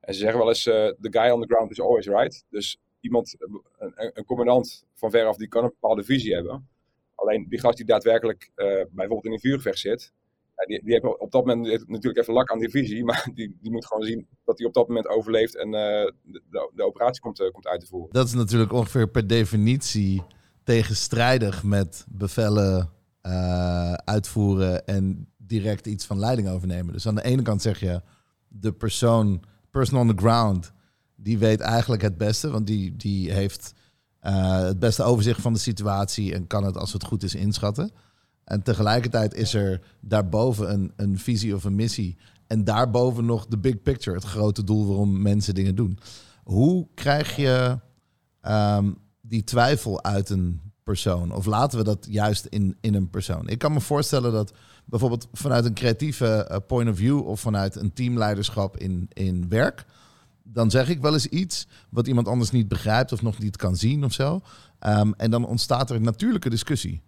En 0.00 0.14
ze 0.14 0.20
zeggen 0.20 0.38
wel 0.38 0.48
eens, 0.48 0.62
the 0.62 0.96
guy 1.10 1.30
on 1.30 1.40
the 1.40 1.46
ground 1.46 1.70
is 1.70 1.80
always 1.80 2.06
right. 2.06 2.44
Dus 2.50 2.78
iemand, 3.00 3.36
een, 3.78 4.10
een 4.14 4.24
commandant 4.24 4.86
van 4.94 5.10
veraf, 5.10 5.36
die 5.36 5.48
kan 5.48 5.64
een 5.64 5.74
bepaalde 5.80 6.04
visie 6.04 6.34
hebben. 6.34 6.68
Alleen 7.16 7.46
die 7.48 7.60
gast 7.60 7.76
die 7.76 7.86
daadwerkelijk 7.86 8.50
uh, 8.56 8.66
bijvoorbeeld 8.66 9.24
in 9.24 9.32
een 9.32 9.40
vuurgevecht 9.40 9.78
zit, 9.78 10.12
die, 10.66 10.82
die 10.84 10.92
heeft 10.92 11.18
op 11.18 11.30
dat 11.30 11.46
moment 11.46 11.88
natuurlijk 11.88 12.18
even 12.18 12.34
lak 12.34 12.50
aan 12.50 12.58
die 12.58 12.70
visie, 12.70 13.04
maar 13.04 13.28
die, 13.34 13.56
die 13.60 13.70
moet 13.70 13.86
gewoon 13.86 14.02
zien 14.02 14.26
dat 14.44 14.58
hij 14.58 14.66
op 14.66 14.74
dat 14.74 14.88
moment 14.88 15.08
overleeft 15.08 15.56
en 15.56 15.66
uh, 15.66 15.72
de, 16.74 16.84
operatie 16.84 17.22
komt, 17.22 17.50
komt 17.52 17.66
uit 17.66 17.80
te 17.80 17.86
voeren. 17.86 18.12
Dat 18.12 18.26
is 18.26 18.34
natuurlijk 18.34 18.72
ongeveer 18.72 19.08
per 19.08 19.26
definitie 19.26 20.22
tegenstrijdig 20.64 21.62
met 21.62 22.06
bevelen 22.08 22.94
uitvoeren 24.04 24.86
en 24.86 25.28
direct 25.36 25.86
iets 25.86 26.06
van 26.06 26.18
leiding 26.18 26.48
overnemen. 26.48 26.92
Dus 26.92 27.06
aan 27.06 27.14
de 27.14 27.24
ene 27.24 27.42
kant 27.42 27.62
zeg 27.62 27.80
je, 27.80 28.00
de 28.48 28.72
persoon 28.72 29.44
person 29.70 29.98
on 29.98 30.08
the 30.08 30.22
ground, 30.22 30.72
die 31.16 31.38
weet 31.38 31.60
eigenlijk 31.60 32.02
het 32.02 32.16
beste, 32.16 32.50
want 32.50 32.66
die, 32.66 32.96
die 32.96 33.32
heeft 33.32 33.72
het 34.34 34.78
beste 34.78 35.02
overzicht 35.02 35.40
van 35.40 35.52
de 35.52 35.58
situatie 35.58 36.34
en 36.34 36.46
kan 36.46 36.64
het 36.64 36.76
als 36.76 36.92
het 36.92 37.04
goed 37.04 37.22
is 37.22 37.34
inschatten. 37.34 37.90
En 38.44 38.62
tegelijkertijd 38.62 39.34
is 39.34 39.54
er 39.54 39.80
daarboven 40.00 40.72
een, 40.72 40.92
een 40.96 41.18
visie 41.18 41.54
of 41.54 41.64
een 41.64 41.74
missie. 41.74 42.16
En 42.46 42.64
daarboven 42.64 43.24
nog 43.24 43.46
de 43.46 43.58
big 43.58 43.82
picture, 43.82 44.16
het 44.16 44.26
grote 44.26 44.64
doel 44.64 44.86
waarom 44.86 45.22
mensen 45.22 45.54
dingen 45.54 45.74
doen. 45.74 45.98
Hoe 46.44 46.88
krijg 46.94 47.36
je 47.36 47.78
um, 48.42 48.96
die 49.20 49.44
twijfel 49.44 50.04
uit 50.04 50.30
een 50.30 50.60
persoon? 50.82 51.32
Of 51.32 51.46
laten 51.46 51.78
we 51.78 51.84
dat 51.84 52.06
juist 52.10 52.44
in, 52.44 52.76
in 52.80 52.94
een 52.94 53.10
persoon? 53.10 53.48
Ik 53.48 53.58
kan 53.58 53.72
me 53.72 53.80
voorstellen 53.80 54.32
dat 54.32 54.52
bijvoorbeeld 54.84 55.28
vanuit 55.32 55.64
een 55.64 55.74
creatieve 55.74 56.48
uh, 56.50 56.56
point 56.66 56.88
of 56.88 56.96
view 56.96 57.26
of 57.26 57.40
vanuit 57.40 57.76
een 57.76 57.92
teamleiderschap 57.92 58.76
in, 58.76 59.08
in 59.12 59.48
werk, 59.48 59.84
dan 60.52 60.70
zeg 60.70 60.88
ik 60.88 61.00
wel 61.00 61.12
eens 61.12 61.26
iets 61.26 61.66
wat 61.90 62.06
iemand 62.06 62.28
anders 62.28 62.50
niet 62.50 62.68
begrijpt 62.68 63.12
of 63.12 63.22
nog 63.22 63.38
niet 63.38 63.56
kan 63.56 63.76
zien 63.76 64.04
of 64.04 64.12
zo. 64.12 64.40
Um, 64.86 65.14
en 65.14 65.30
dan 65.30 65.46
ontstaat 65.46 65.90
er 65.90 65.96
een 65.96 66.02
natuurlijke 66.02 66.50
discussie. 66.50 67.02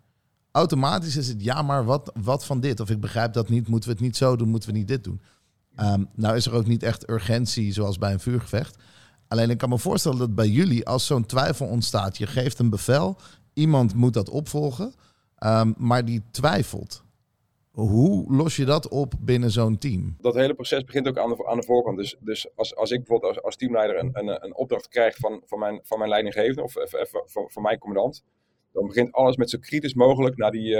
Automatisch 0.51 1.17
is 1.17 1.29
het 1.29 1.43
ja, 1.43 1.63
maar 1.63 1.85
wat, 1.85 2.13
wat 2.23 2.45
van 2.45 2.61
dit? 2.61 2.81
Of 2.81 2.91
ik 2.91 3.01
begrijp 3.01 3.33
dat 3.33 3.49
niet, 3.49 3.69
moeten 3.69 3.89
we 3.89 3.95
het 3.95 4.05
niet 4.05 4.17
zo 4.17 4.37
doen, 4.37 4.49
moeten 4.49 4.71
we 4.71 4.77
niet 4.77 4.89
dit 4.89 5.05
doen? 5.05 5.21
Um, 5.81 6.09
nou 6.15 6.37
is 6.37 6.47
er 6.47 6.53
ook 6.53 6.67
niet 6.67 6.83
echt 6.83 7.11
urgentie 7.11 7.73
zoals 7.73 7.99
bij 7.99 8.13
een 8.13 8.21
vuurgevecht. 8.21 8.77
Alleen 9.29 9.51
ik 9.51 9.59
kan 9.59 9.69
me 9.69 9.79
voorstellen 9.79 10.19
dat 10.19 10.35
bij 10.35 10.49
jullie, 10.49 10.87
als 10.87 11.07
zo'n 11.07 11.27
twijfel 11.27 11.67
ontstaat, 11.67 12.19
je 12.19 12.27
geeft 12.27 12.59
een 12.59 12.71
bevel, 12.71 13.19
iemand 13.53 13.95
moet 13.95 14.13
dat 14.13 14.29
opvolgen, 14.29 14.95
um, 15.39 15.75
maar 15.77 16.05
die 16.05 16.23
twijfelt. 16.31 17.03
Hoe 17.79 18.35
los 18.35 18.57
je 18.57 18.65
dat 18.65 18.89
op 18.89 19.15
binnen 19.21 19.51
zo'n 19.51 19.79
team? 19.79 20.17
Dat 20.21 20.35
hele 20.35 20.55
proces 20.55 20.85
begint 20.85 21.09
ook 21.09 21.19
aan 21.19 21.29
de, 21.29 21.47
aan 21.47 21.59
de 21.59 21.67
voorkant. 21.67 21.97
Dus, 21.97 22.17
dus 22.21 22.49
als, 22.55 22.77
als 22.77 22.91
ik 22.91 22.99
bijvoorbeeld 22.99 23.43
als, 23.43 23.57
teamleider 23.57 23.99
een, 23.99 24.11
een, 24.13 24.45
een 24.45 24.55
opdracht 24.57 24.89
krijg 24.89 25.17
van, 25.17 25.43
van, 25.45 25.59
mijn, 25.59 25.81
van 25.83 25.99
mijn 25.99 26.11
leidinggevende 26.11 26.63
of 26.63 26.77
even 26.77 27.23
van, 27.49 27.63
mijn 27.63 27.79
commandant, 27.79 28.25
dan 28.73 28.87
begint 28.87 29.13
alles 29.13 29.37
met 29.37 29.51
zo 29.51 29.59
kritisch 29.59 29.95
mogelijk 29.95 30.37
naar 30.37 30.51
die, 30.51 30.71
uh, 30.71 30.79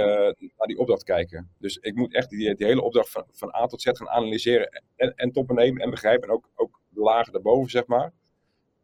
naar 0.57 0.67
die 0.67 0.77
opdracht 0.77 1.03
kijken. 1.03 1.49
Dus 1.57 1.77
ik 1.77 1.95
moet 1.95 2.13
echt 2.13 2.29
die, 2.29 2.55
die 2.55 2.65
hele 2.65 2.81
opdracht 2.81 3.09
van, 3.09 3.23
van 3.31 3.55
A 3.55 3.65
tot 3.65 3.81
Z 3.81 3.89
gaan 3.91 4.09
analyseren 4.09 4.83
en, 4.95 5.13
en 5.15 5.31
toppen 5.31 5.55
nemen 5.55 5.81
en 5.81 5.89
begrijpen. 5.89 6.29
En 6.29 6.33
ook, 6.33 6.49
ook 6.55 6.79
de 6.89 7.01
lagen 7.01 7.33
daarboven, 7.33 7.69
zeg 7.69 7.87
maar. 7.87 8.11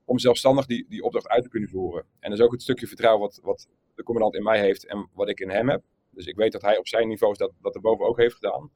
Om 0.06 0.20
zelfstandig 0.20 0.66
die, 0.66 0.86
die 0.90 1.04
opdracht 1.04 1.28
uit 1.28 1.44
te 1.44 1.50
kunnen 1.50 1.70
voeren. 1.70 2.06
En 2.20 2.30
dat 2.30 2.40
is 2.40 2.46
ook 2.46 2.52
het 2.52 2.62
stukje 2.62 2.88
vertrouwen 2.88 3.22
wat, 3.22 3.40
wat 3.44 3.68
de 3.96 4.04
commandant 4.04 4.36
in 4.36 4.44
mij 4.44 4.60
heeft 4.60 4.86
en 4.86 5.10
wat 5.14 5.30
ik 5.30 5.40
in 5.40 5.50
hem 5.50 5.70
heb. 5.70 5.82
Dus 6.16 6.26
ik 6.26 6.36
weet 6.36 6.52
dat 6.52 6.62
hij 6.62 6.78
op 6.78 6.88
zijn 6.88 7.08
niveau 7.08 7.34
dat, 7.38 7.52
dat 7.62 7.76
erboven 7.76 8.06
ook 8.06 8.18
heeft 8.18 8.36
gedaan. 8.36 8.72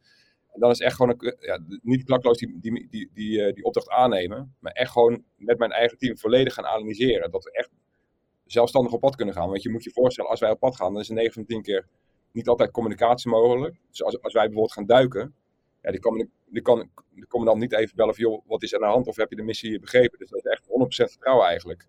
En 0.51 0.59
dan 0.59 0.71
is 0.71 0.79
echt 0.79 0.95
gewoon 0.95 1.15
een, 1.17 1.35
ja, 1.39 1.59
niet 1.81 2.03
klakloos 2.03 2.37
die, 2.37 2.57
die, 2.59 2.87
die, 2.89 3.09
die, 3.13 3.43
eh, 3.43 3.53
die 3.53 3.63
opdracht 3.63 3.89
aannemen, 3.89 4.55
maar 4.59 4.71
echt 4.71 4.91
gewoon 4.91 5.23
met 5.35 5.57
mijn 5.57 5.71
eigen 5.71 5.97
team 5.97 6.17
volledig 6.17 6.53
gaan 6.53 6.65
analyseren. 6.65 7.31
Dat 7.31 7.43
we 7.43 7.51
echt 7.51 7.69
zelfstandig 8.45 8.93
op 8.93 8.99
pad 8.99 9.15
kunnen 9.15 9.35
gaan. 9.35 9.49
Want 9.49 9.63
je 9.63 9.69
moet 9.69 9.83
je 9.83 9.91
voorstellen, 9.91 10.29
als 10.29 10.39
wij 10.39 10.51
op 10.51 10.59
pad 10.59 10.75
gaan, 10.75 10.93
dan 10.93 11.01
is 11.01 11.09
er 11.09 11.15
9 11.15 11.33
van 11.33 11.45
10 11.45 11.61
keer 11.61 11.87
niet 12.31 12.47
altijd 12.47 12.71
communicatie 12.71 13.29
mogelijk. 13.29 13.75
Dus 13.89 14.03
als, 14.03 14.21
als 14.21 14.33
wij 14.33 14.43
bijvoorbeeld 14.43 14.73
gaan 14.73 14.85
duiken, 14.85 15.35
ja, 15.81 15.91
die, 15.91 15.99
kan, 15.99 16.29
die 16.45 16.61
kan 16.61 16.89
de 17.09 17.27
commandant 17.27 17.59
niet 17.59 17.73
even 17.73 17.95
bellen 17.95 18.15
van, 18.15 18.23
joh, 18.23 18.41
wat 18.47 18.63
is 18.63 18.73
er 18.73 18.79
aan 18.79 18.87
de 18.87 18.93
hand 18.93 19.07
of 19.07 19.15
heb 19.15 19.29
je 19.29 19.35
de 19.35 19.43
missie 19.43 19.79
begrepen? 19.79 20.19
Dus 20.19 20.29
dat 20.29 20.45
is 20.45 20.51
echt 20.51 20.67
100% 20.67 21.11
vertrouwen 21.11 21.47
eigenlijk. 21.47 21.87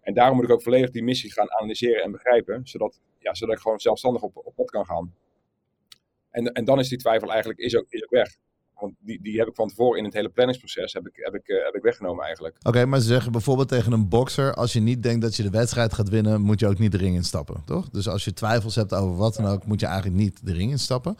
En 0.00 0.14
daarom 0.14 0.36
moet 0.36 0.44
ik 0.44 0.50
ook 0.50 0.62
volledig 0.62 0.90
die 0.90 1.02
missie 1.02 1.32
gaan 1.32 1.50
analyseren 1.50 2.02
en 2.02 2.10
begrijpen, 2.10 2.66
zodat, 2.66 3.00
ja, 3.22 3.34
zodat 3.34 3.56
ik 3.56 3.62
gewoon 3.62 3.78
zelfstandig 3.78 4.22
op, 4.22 4.36
op 4.36 4.54
pad 4.54 4.70
kan 4.70 4.86
gaan. 4.86 5.14
En, 6.30 6.52
en 6.52 6.64
dan 6.64 6.78
is 6.78 6.88
die 6.88 6.98
twijfel 6.98 7.30
eigenlijk 7.30 7.60
is 7.60 7.76
ook, 7.76 7.86
is 7.88 8.02
ook 8.02 8.10
weg. 8.10 8.36
Want 8.74 8.94
die, 8.98 9.22
die 9.22 9.38
heb 9.38 9.48
ik 9.48 9.54
van 9.54 9.68
tevoren 9.68 9.98
in 9.98 10.04
het 10.04 10.14
hele 10.14 10.28
planningsproces 10.28 10.92
heb 10.92 11.06
ik, 11.06 11.12
heb 11.14 11.34
ik, 11.34 11.48
uh, 11.48 11.64
heb 11.64 11.74
ik 11.74 11.82
weggenomen 11.82 12.24
eigenlijk. 12.24 12.56
Oké, 12.62 12.84
maar 12.86 13.00
ze 13.00 13.06
zeggen 13.06 13.32
bijvoorbeeld 13.32 13.68
tegen 13.68 13.92
een 13.92 14.08
bokser... 14.08 14.54
als 14.54 14.72
je 14.72 14.80
niet 14.80 15.02
denkt 15.02 15.22
dat 15.22 15.36
je 15.36 15.42
de 15.42 15.50
wedstrijd 15.50 15.94
gaat 15.94 16.08
winnen... 16.08 16.40
moet 16.40 16.60
je 16.60 16.66
ook 16.66 16.78
niet 16.78 16.92
de 16.92 16.98
ring 16.98 17.14
instappen, 17.14 17.62
toch? 17.64 17.90
Dus 17.90 18.08
als 18.08 18.24
je 18.24 18.32
twijfels 18.32 18.74
hebt 18.74 18.94
over 18.94 19.16
wat 19.16 19.34
dan 19.34 19.46
ook... 19.46 19.66
moet 19.66 19.80
je 19.80 19.86
eigenlijk 19.86 20.16
niet 20.16 20.46
de 20.46 20.52
ring 20.52 20.70
instappen. 20.70 21.16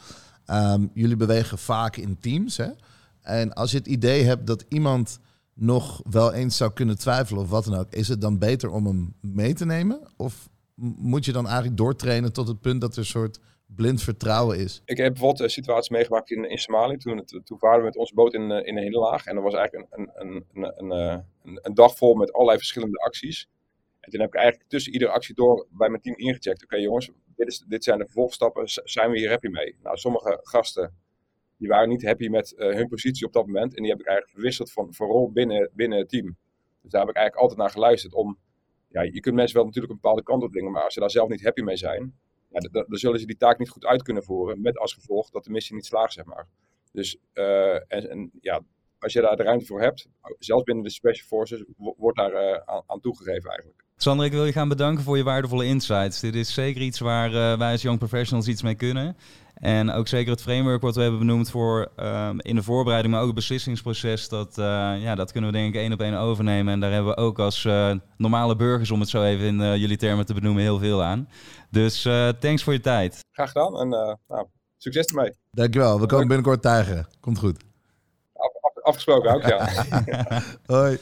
Um, 0.50 0.90
jullie 0.94 1.16
bewegen 1.16 1.58
vaak 1.58 1.96
in 1.96 2.18
teams, 2.18 2.56
hè? 2.56 2.68
En 3.20 3.52
als 3.52 3.70
je 3.70 3.76
het 3.76 3.86
idee 3.86 4.22
hebt 4.22 4.46
dat 4.46 4.64
iemand 4.68 5.18
nog 5.54 6.02
wel 6.10 6.32
eens 6.32 6.56
zou 6.56 6.72
kunnen 6.72 6.98
twijfelen 6.98 7.42
of 7.42 7.50
wat 7.50 7.64
dan 7.64 7.74
ook, 7.74 7.92
is 7.92 8.08
het 8.08 8.20
dan 8.20 8.38
beter 8.38 8.70
om 8.70 8.86
hem 8.86 9.14
mee 9.20 9.54
te 9.54 9.64
nemen? 9.64 10.00
Of 10.16 10.48
moet 10.74 11.24
je 11.24 11.32
dan 11.32 11.46
eigenlijk 11.46 11.76
doortrainen 11.76 12.32
tot 12.32 12.48
het 12.48 12.60
punt 12.60 12.80
dat 12.80 12.92
er 12.92 12.98
een 12.98 13.04
soort 13.04 13.40
blind 13.66 14.02
vertrouwen 14.02 14.58
is? 14.58 14.82
Ik 14.84 14.96
heb 14.96 15.12
bijvoorbeeld 15.12 15.40
een 15.40 15.50
situatie 15.50 15.92
meegemaakt 15.92 16.30
in, 16.30 16.58
Somalië. 16.58 16.96
Toen, 16.96 17.16
het, 17.16 17.40
toen 17.44 17.58
varen 17.58 17.78
we 17.78 17.84
met 17.84 17.96
onze 17.96 18.14
boot 18.14 18.34
in, 18.34 18.50
eh, 18.50 18.66
in 18.66 18.76
een 18.76 18.82
hele 18.82 18.98
laag. 18.98 19.26
En 19.26 19.34
dat 19.34 19.44
was 19.44 19.54
eigenlijk 19.54 19.92
een, 19.92 20.10
een, 20.14 20.44
een, 20.52 20.72
een, 20.76 20.92
eh, 20.92 21.18
een, 21.44 21.58
een 21.62 21.74
dag 21.74 21.96
vol 21.96 22.14
met 22.14 22.32
allerlei 22.32 22.58
verschillende 22.58 22.98
acties. 22.98 23.48
En 24.00 24.10
toen 24.10 24.20
heb 24.20 24.28
ik 24.28 24.34
eigenlijk 24.34 24.68
tussen 24.68 24.92
iedere 24.92 25.10
actie 25.10 25.34
door 25.34 25.66
bij 25.70 25.88
mijn 25.88 26.02
team 26.02 26.16
ingecheckt. 26.16 26.64
Oké 26.64 26.76
jongens, 26.76 27.10
dit, 27.36 27.46
is, 27.46 27.64
dit 27.68 27.84
zijn 27.84 27.98
de 27.98 28.04
vervolgstappen. 28.04 28.62
Zijn 28.84 29.10
we 29.10 29.18
hier 29.18 29.30
happy 29.30 29.48
mee? 29.48 29.76
Nou, 29.82 29.96
sommige 29.96 30.38
gasten 30.42 30.94
die 31.56 31.68
waren 31.68 31.88
niet 31.88 32.04
happy 32.04 32.28
met 32.28 32.54
hun 32.56 32.88
positie 32.88 33.26
op 33.26 33.32
dat 33.32 33.46
moment. 33.46 33.76
En 33.76 33.82
die 33.82 33.90
heb 33.90 34.00
ik 34.00 34.06
eigenlijk 34.06 34.36
verwisseld 34.36 34.72
van, 34.72 34.94
van 34.94 35.06
rol 35.06 35.32
binnen, 35.32 35.70
binnen 35.72 35.98
het 35.98 36.08
team. 36.08 36.36
Dus 36.82 36.90
daar 36.90 37.00
heb 37.00 37.10
ik 37.10 37.16
eigenlijk 37.16 37.36
altijd 37.36 37.58
naar 37.58 37.70
geluisterd. 37.70 38.14
Om, 38.14 38.38
ja, 38.92 39.02
je 39.02 39.20
kunt 39.20 39.34
mensen 39.34 39.56
wel 39.56 39.64
natuurlijk 39.64 39.92
een 39.92 40.00
bepaalde 40.00 40.22
kant 40.22 40.42
op 40.42 40.52
dringen, 40.52 40.72
maar 40.72 40.84
als 40.84 40.94
ze 40.94 41.00
daar 41.00 41.10
zelf 41.10 41.28
niet 41.28 41.42
happy 41.42 41.62
mee 41.62 41.76
zijn, 41.76 42.14
dan, 42.48 42.86
zullen 42.88 43.20
ze 43.20 43.26
die 43.26 43.36
taak 43.36 43.58
niet 43.58 43.68
goed 43.68 43.84
uit 43.84 44.02
kunnen 44.02 44.22
voeren. 44.22 44.60
Met 44.60 44.78
als 44.78 44.94
gevolg 44.94 45.30
dat 45.30 45.44
de 45.44 45.50
missie 45.50 45.74
niet 45.74 45.86
slaagt, 45.86 46.12
zeg 46.12 46.24
maar. 46.24 46.48
Dus 46.92 47.16
uh, 47.34 47.92
en, 47.92 48.30
ja, 48.40 48.60
als 48.98 49.12
je 49.12 49.20
daar 49.20 49.36
de 49.36 49.42
ruimte 49.42 49.66
voor 49.66 49.80
hebt, 49.80 50.08
zelfs 50.38 50.62
binnen 50.62 50.84
de 50.84 50.90
Special 50.90 51.26
Forces, 51.26 51.64
wordt 51.76 52.18
daar 52.18 52.32
uh, 52.32 52.60
aan, 52.64 52.82
aan, 52.86 53.00
toegegeven 53.00 53.50
eigenlijk. 53.50 53.81
Sander, 53.96 54.26
ik 54.26 54.32
wil 54.32 54.44
je 54.44 54.52
gaan 54.52 54.68
bedanken 54.68 55.04
voor 55.04 55.16
je 55.16 55.22
waardevolle 55.22 55.64
insights. 55.64 56.20
Dit 56.20 56.34
is 56.34 56.54
zeker 56.54 56.82
iets 56.82 56.98
waar 56.98 57.32
uh, 57.32 57.58
wij 57.58 57.72
als 57.72 57.82
Young 57.82 57.98
Professionals 57.98 58.48
iets 58.48 58.62
mee 58.62 58.74
kunnen. 58.74 59.16
En 59.54 59.90
ook 59.90 60.08
zeker 60.08 60.30
het 60.30 60.42
framework 60.42 60.82
wat 60.82 60.94
we 60.94 61.02
hebben 61.02 61.18
benoemd 61.18 61.50
voor 61.50 61.90
um, 61.96 62.40
in 62.40 62.54
de 62.54 62.62
voorbereiding, 62.62 63.12
maar 63.12 63.22
ook 63.22 63.28
het 63.28 63.36
beslissingsproces. 63.36 64.28
Dat, 64.28 64.58
uh, 64.58 64.64
ja, 65.02 65.14
dat 65.14 65.32
kunnen 65.32 65.50
we 65.50 65.56
denk 65.56 65.74
ik 65.74 65.80
één 65.80 65.92
op 65.92 66.00
één 66.00 66.18
overnemen. 66.18 66.72
En 66.72 66.80
daar 66.80 66.92
hebben 66.92 67.14
we 67.14 67.20
ook 67.20 67.38
als 67.38 67.64
uh, 67.64 67.94
normale 68.16 68.56
burgers, 68.56 68.90
om 68.90 69.00
het 69.00 69.08
zo 69.08 69.22
even 69.22 69.46
in 69.46 69.60
uh, 69.60 69.76
jullie 69.76 69.96
termen 69.96 70.26
te 70.26 70.34
benoemen, 70.34 70.62
heel 70.62 70.78
veel 70.78 71.02
aan. 71.02 71.28
Dus 71.70 72.02
thanks 72.40 72.62
voor 72.62 72.72
je 72.72 72.80
tijd. 72.80 73.24
Graag 73.32 73.50
gedaan 73.50 73.78
en 73.78 73.88
nou, 73.88 74.46
succes 74.76 75.06
ermee. 75.06 75.34
Dankjewel, 75.50 76.00
we 76.00 76.06
komen 76.06 76.26
binnenkort 76.26 76.62
tuigen. 76.62 77.06
Komt 77.20 77.38
goed. 77.38 77.64
Af, 78.32 78.52
af, 78.60 78.82
afgesproken 78.82 79.34
ook, 79.34 79.42
ja. 79.42 79.68
Hoi. 80.76 80.98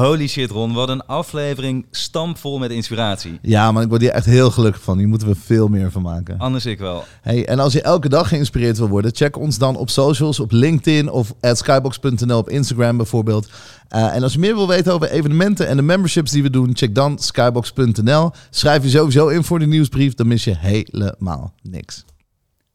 Holy 0.00 0.28
shit, 0.28 0.50
Ron. 0.50 0.72
Wat 0.72 0.88
een 0.88 1.06
aflevering 1.06 1.86
stampvol 1.90 2.58
met 2.58 2.70
inspiratie. 2.70 3.38
Ja, 3.42 3.72
maar 3.72 3.82
ik 3.82 3.88
word 3.88 4.00
hier 4.00 4.10
echt 4.10 4.24
heel 4.26 4.50
gelukkig 4.50 4.82
van. 4.82 4.98
Hier 4.98 5.08
moeten 5.08 5.28
we 5.28 5.34
veel 5.34 5.68
meer 5.68 5.90
van 5.90 6.02
maken. 6.02 6.38
Anders 6.38 6.66
ik 6.66 6.78
wel. 6.78 7.04
Hey, 7.20 7.46
en 7.46 7.58
als 7.58 7.72
je 7.72 7.82
elke 7.82 8.08
dag 8.08 8.28
geïnspireerd 8.28 8.78
wil 8.78 8.88
worden, 8.88 9.14
check 9.14 9.36
ons 9.36 9.58
dan 9.58 9.76
op 9.76 9.90
socials, 9.90 10.40
op 10.40 10.52
LinkedIn 10.52 11.10
of 11.10 11.34
at 11.40 11.58
skybox.nl 11.58 12.38
op 12.38 12.48
Instagram 12.48 12.96
bijvoorbeeld. 12.96 13.48
Uh, 13.94 14.14
en 14.14 14.22
als 14.22 14.32
je 14.32 14.38
meer 14.38 14.54
wil 14.54 14.68
weten 14.68 14.92
over 14.92 15.10
evenementen 15.10 15.66
en 15.66 15.76
de 15.76 15.82
memberships 15.82 16.30
die 16.30 16.42
we 16.42 16.50
doen, 16.50 16.70
check 16.76 16.94
dan 16.94 17.18
skybox.nl. 17.18 18.30
Schrijf 18.50 18.82
je 18.82 18.88
sowieso 18.88 19.28
in 19.28 19.44
voor 19.44 19.58
de 19.58 19.66
nieuwsbrief, 19.66 20.14
dan 20.14 20.26
mis 20.26 20.44
je 20.44 20.56
helemaal 20.56 21.52
niks. 21.62 22.04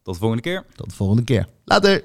Tot 0.03 0.13
de 0.13 0.19
volgende 0.19 0.43
keer. 0.43 0.65
Tot 0.75 0.89
de 0.89 0.95
volgende 0.95 1.23
keer. 1.23 1.47
Later. 1.63 2.03